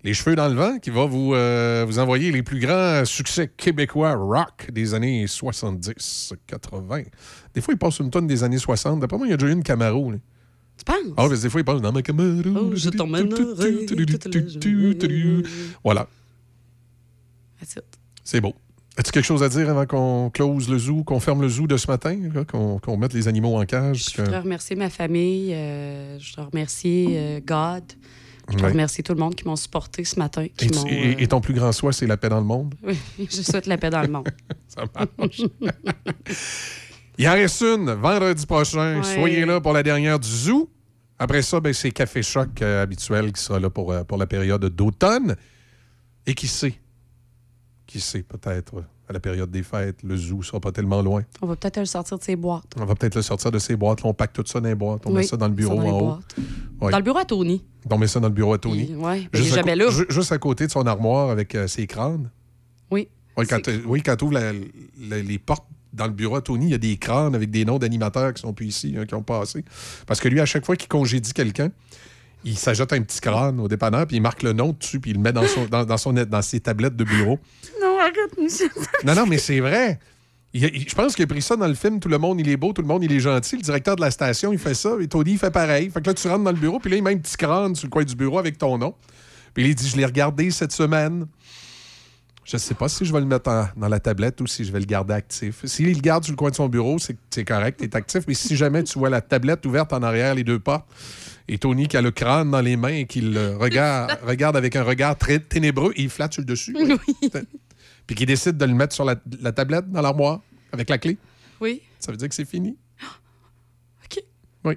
Les 0.03 0.13
cheveux 0.13 0.35
dans 0.35 0.49
le 0.49 0.55
vent, 0.55 0.79
qui 0.79 0.89
va 0.89 1.05
vous, 1.05 1.33
euh, 1.33 1.85
vous 1.87 1.97
envoyer 1.99 2.31
les 2.31 2.43
plus 2.43 2.59
grands 2.59 3.05
succès 3.05 3.47
québécois 3.55 4.15
rock 4.15 4.69
des 4.71 4.93
années 4.93 5.27
70, 5.27 6.33
80. 6.45 7.03
Des 7.53 7.61
fois, 7.61 7.73
il 7.73 7.77
passe 7.77 7.99
une 7.99 8.09
tonne 8.09 8.27
des 8.27 8.43
années 8.43 8.57
60. 8.57 8.99
D'après 8.99 9.17
moi, 9.17 9.27
il 9.27 9.29
y 9.29 9.33
a 9.33 9.37
déjà 9.37 9.49
eu 9.49 9.53
une 9.55 9.63
Camaro. 9.63 10.11
là. 10.11 10.17
Tu 10.77 10.83
penses? 10.83 11.13
Ah, 11.15 11.27
mais 11.29 11.37
des 11.37 11.49
fois, 11.49 11.61
il 11.61 11.63
passe 11.63 11.81
dans 11.81 11.93
ma 11.93 12.01
Camaro. 12.01 12.41
Oh, 12.53 12.71
je 12.75 12.89
t'emmènerai. 12.89 13.43
Voilà, 15.83 16.07
c'est 18.25 18.41
beau. 18.41 18.53
As-tu 18.97 19.11
quelque 19.11 19.25
chose 19.25 19.41
à 19.41 19.49
dire 19.49 19.69
avant 19.69 19.85
qu'on 19.85 20.29
close 20.29 20.69
le 20.69 20.77
zoo, 20.77 21.03
qu'on 21.03 21.19
ferme 21.19 21.41
le 21.41 21.49
zoo 21.49 21.65
de 21.65 21.77
ce 21.77 21.87
matin, 21.89 22.15
qu'on 22.51 22.97
mette 22.97 23.13
les 23.13 23.27
animaux 23.27 23.55
en 23.57 23.65
cage? 23.65 24.05
Je 24.15 24.21
voudrais 24.21 24.39
remercier 24.39 24.75
ma 24.75 24.89
famille. 24.89 25.53
euh, 25.53 26.19
je 26.19 26.29
voudrais 26.29 26.45
remercier 26.51 27.07
euh, 27.17 27.39
God. 27.39 27.83
Je 28.49 28.57
Ouais. 28.57 28.71
remercier 28.71 29.03
tout 29.03 29.13
le 29.13 29.19
monde 29.19 29.35
qui 29.35 29.45
m'ont 29.47 29.55
supporté 29.55 30.03
ce 30.03 30.19
matin. 30.19 30.45
Qui 30.57 30.65
Et, 30.89 31.15
tu- 31.15 31.27
ton 31.29 31.39
plus 31.39 31.53
grand 31.53 31.71
souhait, 31.71 31.93
c'est 31.93 32.07
la 32.07 32.17
paix 32.17 32.27
dans 32.29 32.39
le 32.39 32.45
monde? 32.45 32.75
euh, 32.87 32.93
Je 33.17 33.41
souhaite 33.41 33.67
la 33.67 33.77
paix 33.77 33.89
dans 33.89 34.01
le 34.01 34.09
monde. 34.09 34.27
Ça 34.67 34.83
marche. 35.17 35.41
Il 37.17 37.27
en 37.27 37.33
reste 37.33 37.61
une 37.61 37.91
vendredi 37.93 38.45
prochain. 38.45 38.97
Ouais. 38.97 39.03
Soyez 39.15 39.45
là 39.45 39.61
pour 39.61 39.73
la 39.73 39.83
dernière 39.83 40.19
du 40.19 40.27
zoo. 40.27 40.69
Après 41.19 41.41
ça, 41.41 41.59
ben, 41.59 41.71
c'est 41.73 41.91
Café 41.91 42.23
Choc 42.23 42.61
euh, 42.61 42.81
habituel 42.83 43.31
qui 43.31 43.41
sera 43.41 43.59
là 43.59 43.69
pour, 43.69 43.91
euh, 43.91 44.03
pour 44.03 44.17
la 44.17 44.25
période 44.25 44.65
d'automne. 44.65 45.35
Et 46.25 46.33
qui 46.33 46.47
sait? 46.47 46.73
Qui 47.85 47.99
sait, 47.99 48.23
peut-être, 48.23 48.83
à 49.09 49.13
la 49.13 49.19
période 49.19 49.51
des 49.51 49.63
fêtes, 49.63 49.97
le 50.03 50.15
zoo 50.15 50.41
sera 50.43 50.59
pas 50.59 50.71
tellement 50.71 51.01
loin. 51.01 51.23
On 51.41 51.47
va 51.47 51.55
peut-être 51.55 51.77
le 51.77 51.85
sortir 51.85 52.17
de 52.17 52.23
ses 52.23 52.35
boîtes. 52.37 52.63
On 52.79 52.85
va 52.85 52.95
peut-être 52.95 53.15
le 53.15 53.21
sortir 53.21 53.51
de 53.51 53.59
ses 53.59 53.75
boîtes. 53.75 54.01
Là, 54.01 54.09
on 54.09 54.13
pack 54.13 54.31
tout 54.33 54.43
ça 54.45 54.61
dans 54.61 54.69
les 54.69 54.75
boîtes. 54.75 55.05
On 55.05 55.09
Oui, 55.09 55.17
met 55.17 55.23
ça 55.23 55.35
dans 55.37 55.47
le 55.47 55.53
bureau 55.53 55.75
dans 55.75 55.87
en 55.89 55.99
haut. 56.81 56.89
Dans 56.89 56.97
le 56.97 57.03
bureau 57.03 57.17
à 57.19 57.25
Tony. 57.25 57.63
On 57.89 57.97
met 57.97 58.07
ça 58.07 58.19
dans 58.21 58.27
le 58.29 58.33
bureau 58.33 58.53
à 58.53 58.57
Tony. 58.57 58.87
Il- 58.91 58.95
ouais, 58.97 59.27
mais 59.33 59.39
il 59.39 59.47
est 59.47 59.51
à 59.51 59.55
jamais 59.55 59.73
co- 59.73 59.79
là. 59.85 59.89
ju- 59.91 60.05
juste 60.09 60.31
à 60.31 60.37
côté 60.37 60.67
de 60.67 60.71
son 60.71 60.85
armoire 60.87 61.29
avec 61.31 61.53
euh, 61.55 61.67
ses 61.67 61.85
crânes. 61.85 62.29
Oui. 62.91 63.09
Oui, 63.35 63.45
quand, 63.47 63.67
euh, 63.67 63.79
oui, 63.85 64.01
quand 64.01 64.15
tu 64.15 64.23
ouvres 64.25 64.33
la- 64.35 64.53
la- 64.53 65.21
les 65.21 65.39
portes 65.39 65.65
dans 65.91 66.05
le 66.07 66.13
bureau 66.13 66.37
à 66.37 66.41
Tony, 66.41 66.67
il 66.67 66.71
y 66.71 66.75
a 66.75 66.77
des 66.77 66.95
crânes 66.97 67.35
avec 67.35 67.51
des 67.51 67.65
noms 67.65 67.79
d'animateurs 67.79 68.33
qui 68.33 68.41
sont 68.41 68.53
plus 68.53 68.67
ici, 68.67 68.95
hein, 68.97 69.05
qui 69.05 69.15
ont 69.15 69.21
passé. 69.23 69.65
Parce 70.07 70.19
que 70.21 70.27
lui, 70.29 70.39
à 70.39 70.45
chaque 70.45 70.65
fois 70.65 70.75
qu'il 70.77 70.87
congédie 70.87 71.33
quelqu'un, 71.33 71.69
il 72.45 72.57
s'ajoute 72.57 72.91
un 72.93 73.01
petit 73.01 73.21
crâne 73.21 73.59
au 73.59 73.67
dépanneur, 73.67 74.05
puis 74.05 74.17
il 74.17 74.21
marque 74.21 74.43
le 74.43 74.53
nom 74.53 74.75
dessus, 74.77 74.99
puis 74.99 75.11
il 75.11 75.17
le 75.17 75.21
met 75.23 75.31
dans, 75.31 75.47
son, 75.47 75.65
dans, 75.65 75.85
dans, 75.85 75.97
son, 75.97 76.11
dans 76.13 76.41
ses 76.41 76.59
tablettes 76.59 76.95
de 76.95 77.03
bureau. 77.03 77.39
Non, 77.81 77.92
arrête. 78.03 79.05
Non, 79.05 79.15
non, 79.15 79.25
mais 79.25 79.37
c'est 79.37 79.59
vrai. 79.59 79.99
Il 80.53 80.65
a- 80.65 80.69
il- 80.69 80.87
je 80.87 80.93
pense 80.93 81.15
qu'il 81.15 81.23
a 81.23 81.27
pris 81.27 81.41
ça 81.41 81.55
dans 81.55 81.67
le 81.67 81.73
film 81.73 81.99
Tout 81.99 82.09
le 82.09 82.17
monde, 82.19 82.39
il 82.39 82.47
est 82.49 82.57
beau, 82.57 82.73
tout 82.73 82.81
le 82.83 82.87
monde, 82.87 83.03
il 83.03 83.11
est 83.11 83.19
gentil. 83.19 83.55
Le 83.55 83.61
directeur 83.63 83.95
de 83.95 84.01
la 84.01 84.11
station, 84.11 84.53
il 84.53 84.59
fait 84.59 84.75
ça, 84.75 84.91
et 85.01 85.07
Tony, 85.07 85.31
il 85.31 85.37
fait 85.39 85.49
pareil. 85.51 85.89
Fait 85.89 85.99
que 86.01 86.07
là, 86.07 86.13
tu 86.13 86.27
rentres 86.27 86.43
dans 86.43 86.51
le 86.51 86.57
bureau, 86.57 86.79
puis 86.79 86.91
là, 86.91 86.97
il 86.97 87.03
met 87.03 87.13
un 87.13 87.17
petit 87.17 87.35
crâne 87.37 87.75
sur 87.75 87.87
le 87.87 87.89
coin 87.91 88.03
du 88.03 88.15
bureau 88.15 88.37
avec 88.37 88.57
ton 88.57 88.77
nom. 88.77 88.93
Puis 89.53 89.65
il 89.67 89.73
dit 89.75 89.89
Je 89.89 89.97
l'ai 89.97 90.05
regardé 90.05 90.51
cette 90.51 90.71
semaine. 90.71 91.25
Je 92.45 92.57
sais 92.57 92.73
pas 92.73 92.89
si 92.89 93.05
je 93.05 93.13
vais 93.13 93.21
le 93.21 93.25
mettre 93.25 93.49
en- 93.49 93.67
dans 93.77 93.87
la 93.87 93.99
tablette 94.01 94.41
ou 94.41 94.47
si 94.47 94.65
je 94.65 94.71
vais 94.73 94.79
le 94.79 94.85
garder 94.85 95.13
actif. 95.13 95.63
S'il 95.65 95.93
le 95.93 96.01
garde 96.01 96.25
sur 96.25 96.33
le 96.33 96.35
coin 96.37 96.49
de 96.49 96.55
son 96.55 96.67
bureau, 96.67 96.97
c'est 96.99 97.45
correct, 97.45 97.79
il 97.81 97.85
est 97.85 97.95
actif. 97.95 98.23
Mais 98.27 98.33
si 98.33 98.55
jamais 98.57 98.83
tu 98.83 98.99
vois 98.99 99.09
la 99.09 99.21
tablette 99.21 99.65
ouverte 99.65 99.93
en 99.93 100.03
arrière, 100.03 100.35
les 100.35 100.43
deux 100.43 100.59
portes, 100.59 100.85
et 101.47 101.57
Tony 101.57 101.87
qui 101.87 101.95
a 101.95 102.01
le 102.01 102.11
crâne 102.11 102.51
dans 102.51 102.59
les 102.59 102.75
mains 102.75 102.89
et 102.89 103.05
qui 103.05 103.21
le 103.21 103.55
regarde, 103.55 104.17
regarde 104.27 104.57
avec 104.57 104.75
un 104.75 104.83
regard 104.83 105.17
très 105.17 105.39
ténébreux, 105.39 105.93
et 105.95 106.03
il 106.03 106.09
flatte 106.09 106.33
sur 106.33 106.41
le 106.41 106.45
dessus. 106.47 106.75
Puis 108.07 108.15
qui 108.15 108.25
décide 108.25 108.57
de 108.57 108.65
le 108.65 108.73
mettre 108.73 108.93
sur 108.93 109.05
la, 109.05 109.15
la 109.41 109.51
tablette 109.51 109.89
dans 109.89 110.01
l'armoire 110.01 110.41
avec 110.71 110.89
la 110.89 110.97
clé. 110.97 111.17
Oui. 111.61 111.81
Ça 111.99 112.11
veut 112.11 112.17
dire 112.17 112.27
que 112.29 112.35
c'est 112.35 112.45
fini. 112.45 112.75
OK. 114.05 114.23
Oui. 114.65 114.75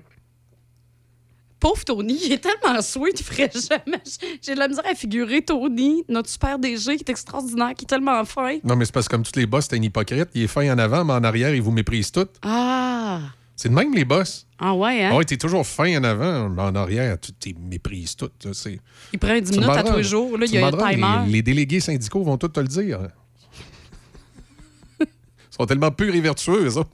Pauvre 1.59 1.85
Tony, 1.85 2.19
il 2.27 2.33
est 2.33 2.39
tellement 2.39 2.81
sweet, 2.83 3.19
il 3.19 3.25
ferait 3.25 3.51
jamais. 3.51 4.03
J'ai 4.43 4.55
de 4.55 4.59
la 4.59 4.69
misère 4.69 4.87
à 4.87 4.95
figurer 4.95 5.43
Tony, 5.43 6.05
notre 6.09 6.29
super 6.29 6.59
DG 6.59 6.97
qui 6.97 7.03
est 7.03 7.09
extraordinaire, 7.09 7.75
qui 7.75 7.85
est 7.85 7.89
tellement 7.89 8.25
fin. 8.25 8.59
Non, 8.63 8.77
mais 8.77 8.85
c'est 8.85 8.93
parce 8.93 9.09
que 9.09 9.17
comme 9.17 9.23
tous 9.23 9.37
les 9.37 9.47
boss, 9.47 9.67
c'est 9.69 9.77
un 9.77 9.83
hypocrite. 9.83 10.29
Il 10.35 10.43
est 10.43 10.49
fin 10.49 10.71
en 10.73 10.79
avant, 10.79 11.05
mais 11.05 11.15
en 11.15 11.25
arrière, 11.25 11.55
il 11.55 11.63
vous 11.63 11.73
méprise 11.73 12.13
tout. 12.13 12.29
Ah! 12.43 13.21
C'est 13.59 13.71
de 13.71 13.75
même, 13.75 13.95
les 13.95 14.05
boss. 14.05 14.47
Ah 14.59 14.75
ouais, 14.75 15.03
hein? 15.03 15.11
Ah 15.13 15.17
ouais, 15.17 15.25
t'es 15.25 15.39
toujours 15.39 15.67
fin 15.67 15.97
en 15.99 16.05
avant, 16.05 16.51
mais 16.51 16.61
en 16.63 16.75
arrière, 16.75 17.19
tu 17.19 17.33
t'es 17.33 17.55
méprises 17.59 18.15
tout. 18.15 18.29
là, 18.45 18.51
c'est- 18.53 18.79
Il 19.15 19.19
prend 19.19 19.39
10 19.41 19.51
Tu 19.51 19.59
minutes 19.59 19.75
à 19.77 19.83
tous 19.83 19.97
les 19.97 20.03
jours. 20.05 20.37
Là, 20.37 20.45
il 20.47 20.53
y 20.53 20.59
a 20.59 20.67
un 20.67 20.71
timer. 20.73 21.25
Les, 21.27 21.33
les 21.33 21.43
délégués 21.43 21.81
syndicaux 21.81 22.23
vont 22.23 22.37
tout 22.37 22.49
te 22.49 22.61
le 22.61 22.69
dire. 22.69 23.01
Ils 25.01 25.07
sont 25.51 25.67
tellement 25.67 25.91
purs 25.91 26.15
et 26.15 26.21
vertueux, 26.21 26.71
ça. 26.71 26.85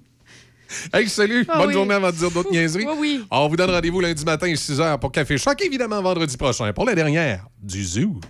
Hey, 0.95 1.09
salut! 1.09 1.45
Ah 1.49 1.59
Bonne 1.59 1.67
oui. 1.69 1.73
journée 1.75 1.95
avant 1.95 2.11
de 2.11 2.17
dire 2.17 2.31
d'autres 2.31 2.51
niaiseries. 2.51 2.87
Oui, 2.87 2.95
oui. 2.99 3.25
Alors, 3.31 3.45
on 3.45 3.49
vous 3.49 3.57
donne 3.57 3.71
rendez-vous 3.71 4.01
lundi 4.01 4.25
matin 4.25 4.47
à 4.51 4.55
6h 4.55 4.99
pour 5.01 5.13
Café 5.13 5.37
Choc, 5.37 5.61
évidemment 5.63 6.01
vendredi 6.01 6.37
prochain, 6.37 6.73
pour 6.73 6.87
la 6.87 6.95
dernière 6.95 7.47
du 7.61 7.85
Zoo. 7.85 8.21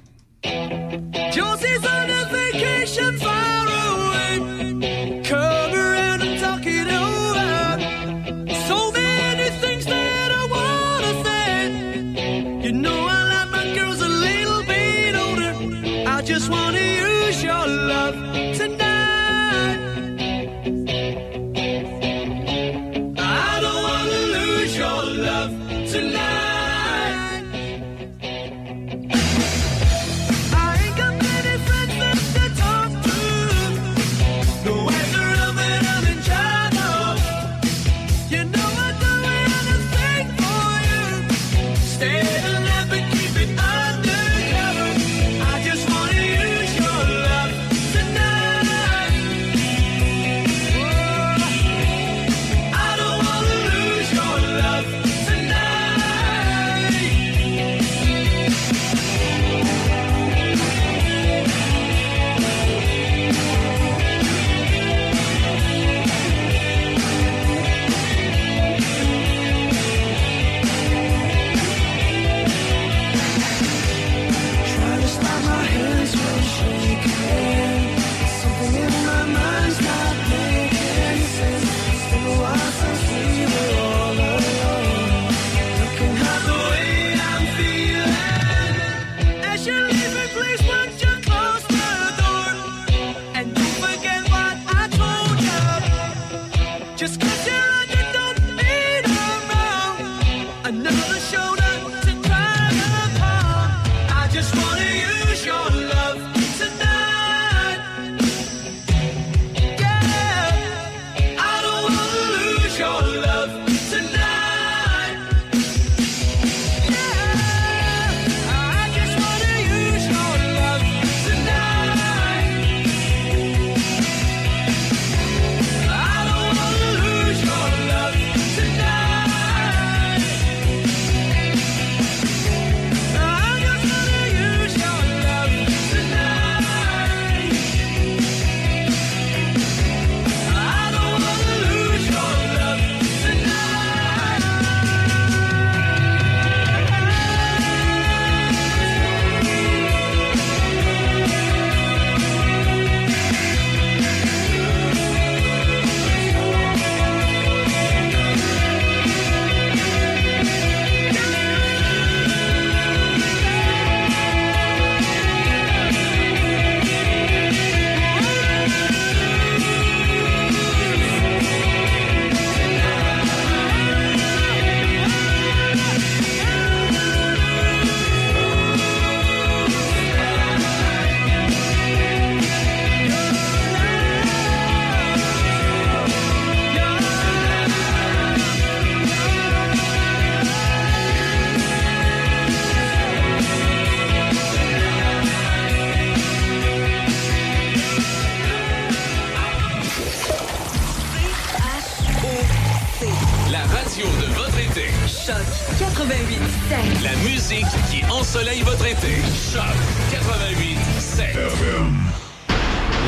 Ensoleille 208.32 208.62
votre 208.62 208.86
été. 208.86 209.20
Choc 209.52 209.62
88 210.10 210.78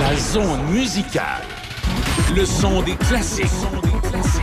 La 0.01 0.17
zone 0.17 0.63
musicale. 0.71 1.43
Le 2.37 2.45
son 2.45 2.83
des 2.83 2.95
classiques. 2.97 3.47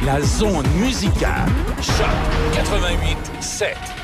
La 0.04 0.20
zone 0.22 0.66
musicale. 0.80 1.50
Choc 1.82 2.08
88 2.56 3.18
7. 3.40 4.01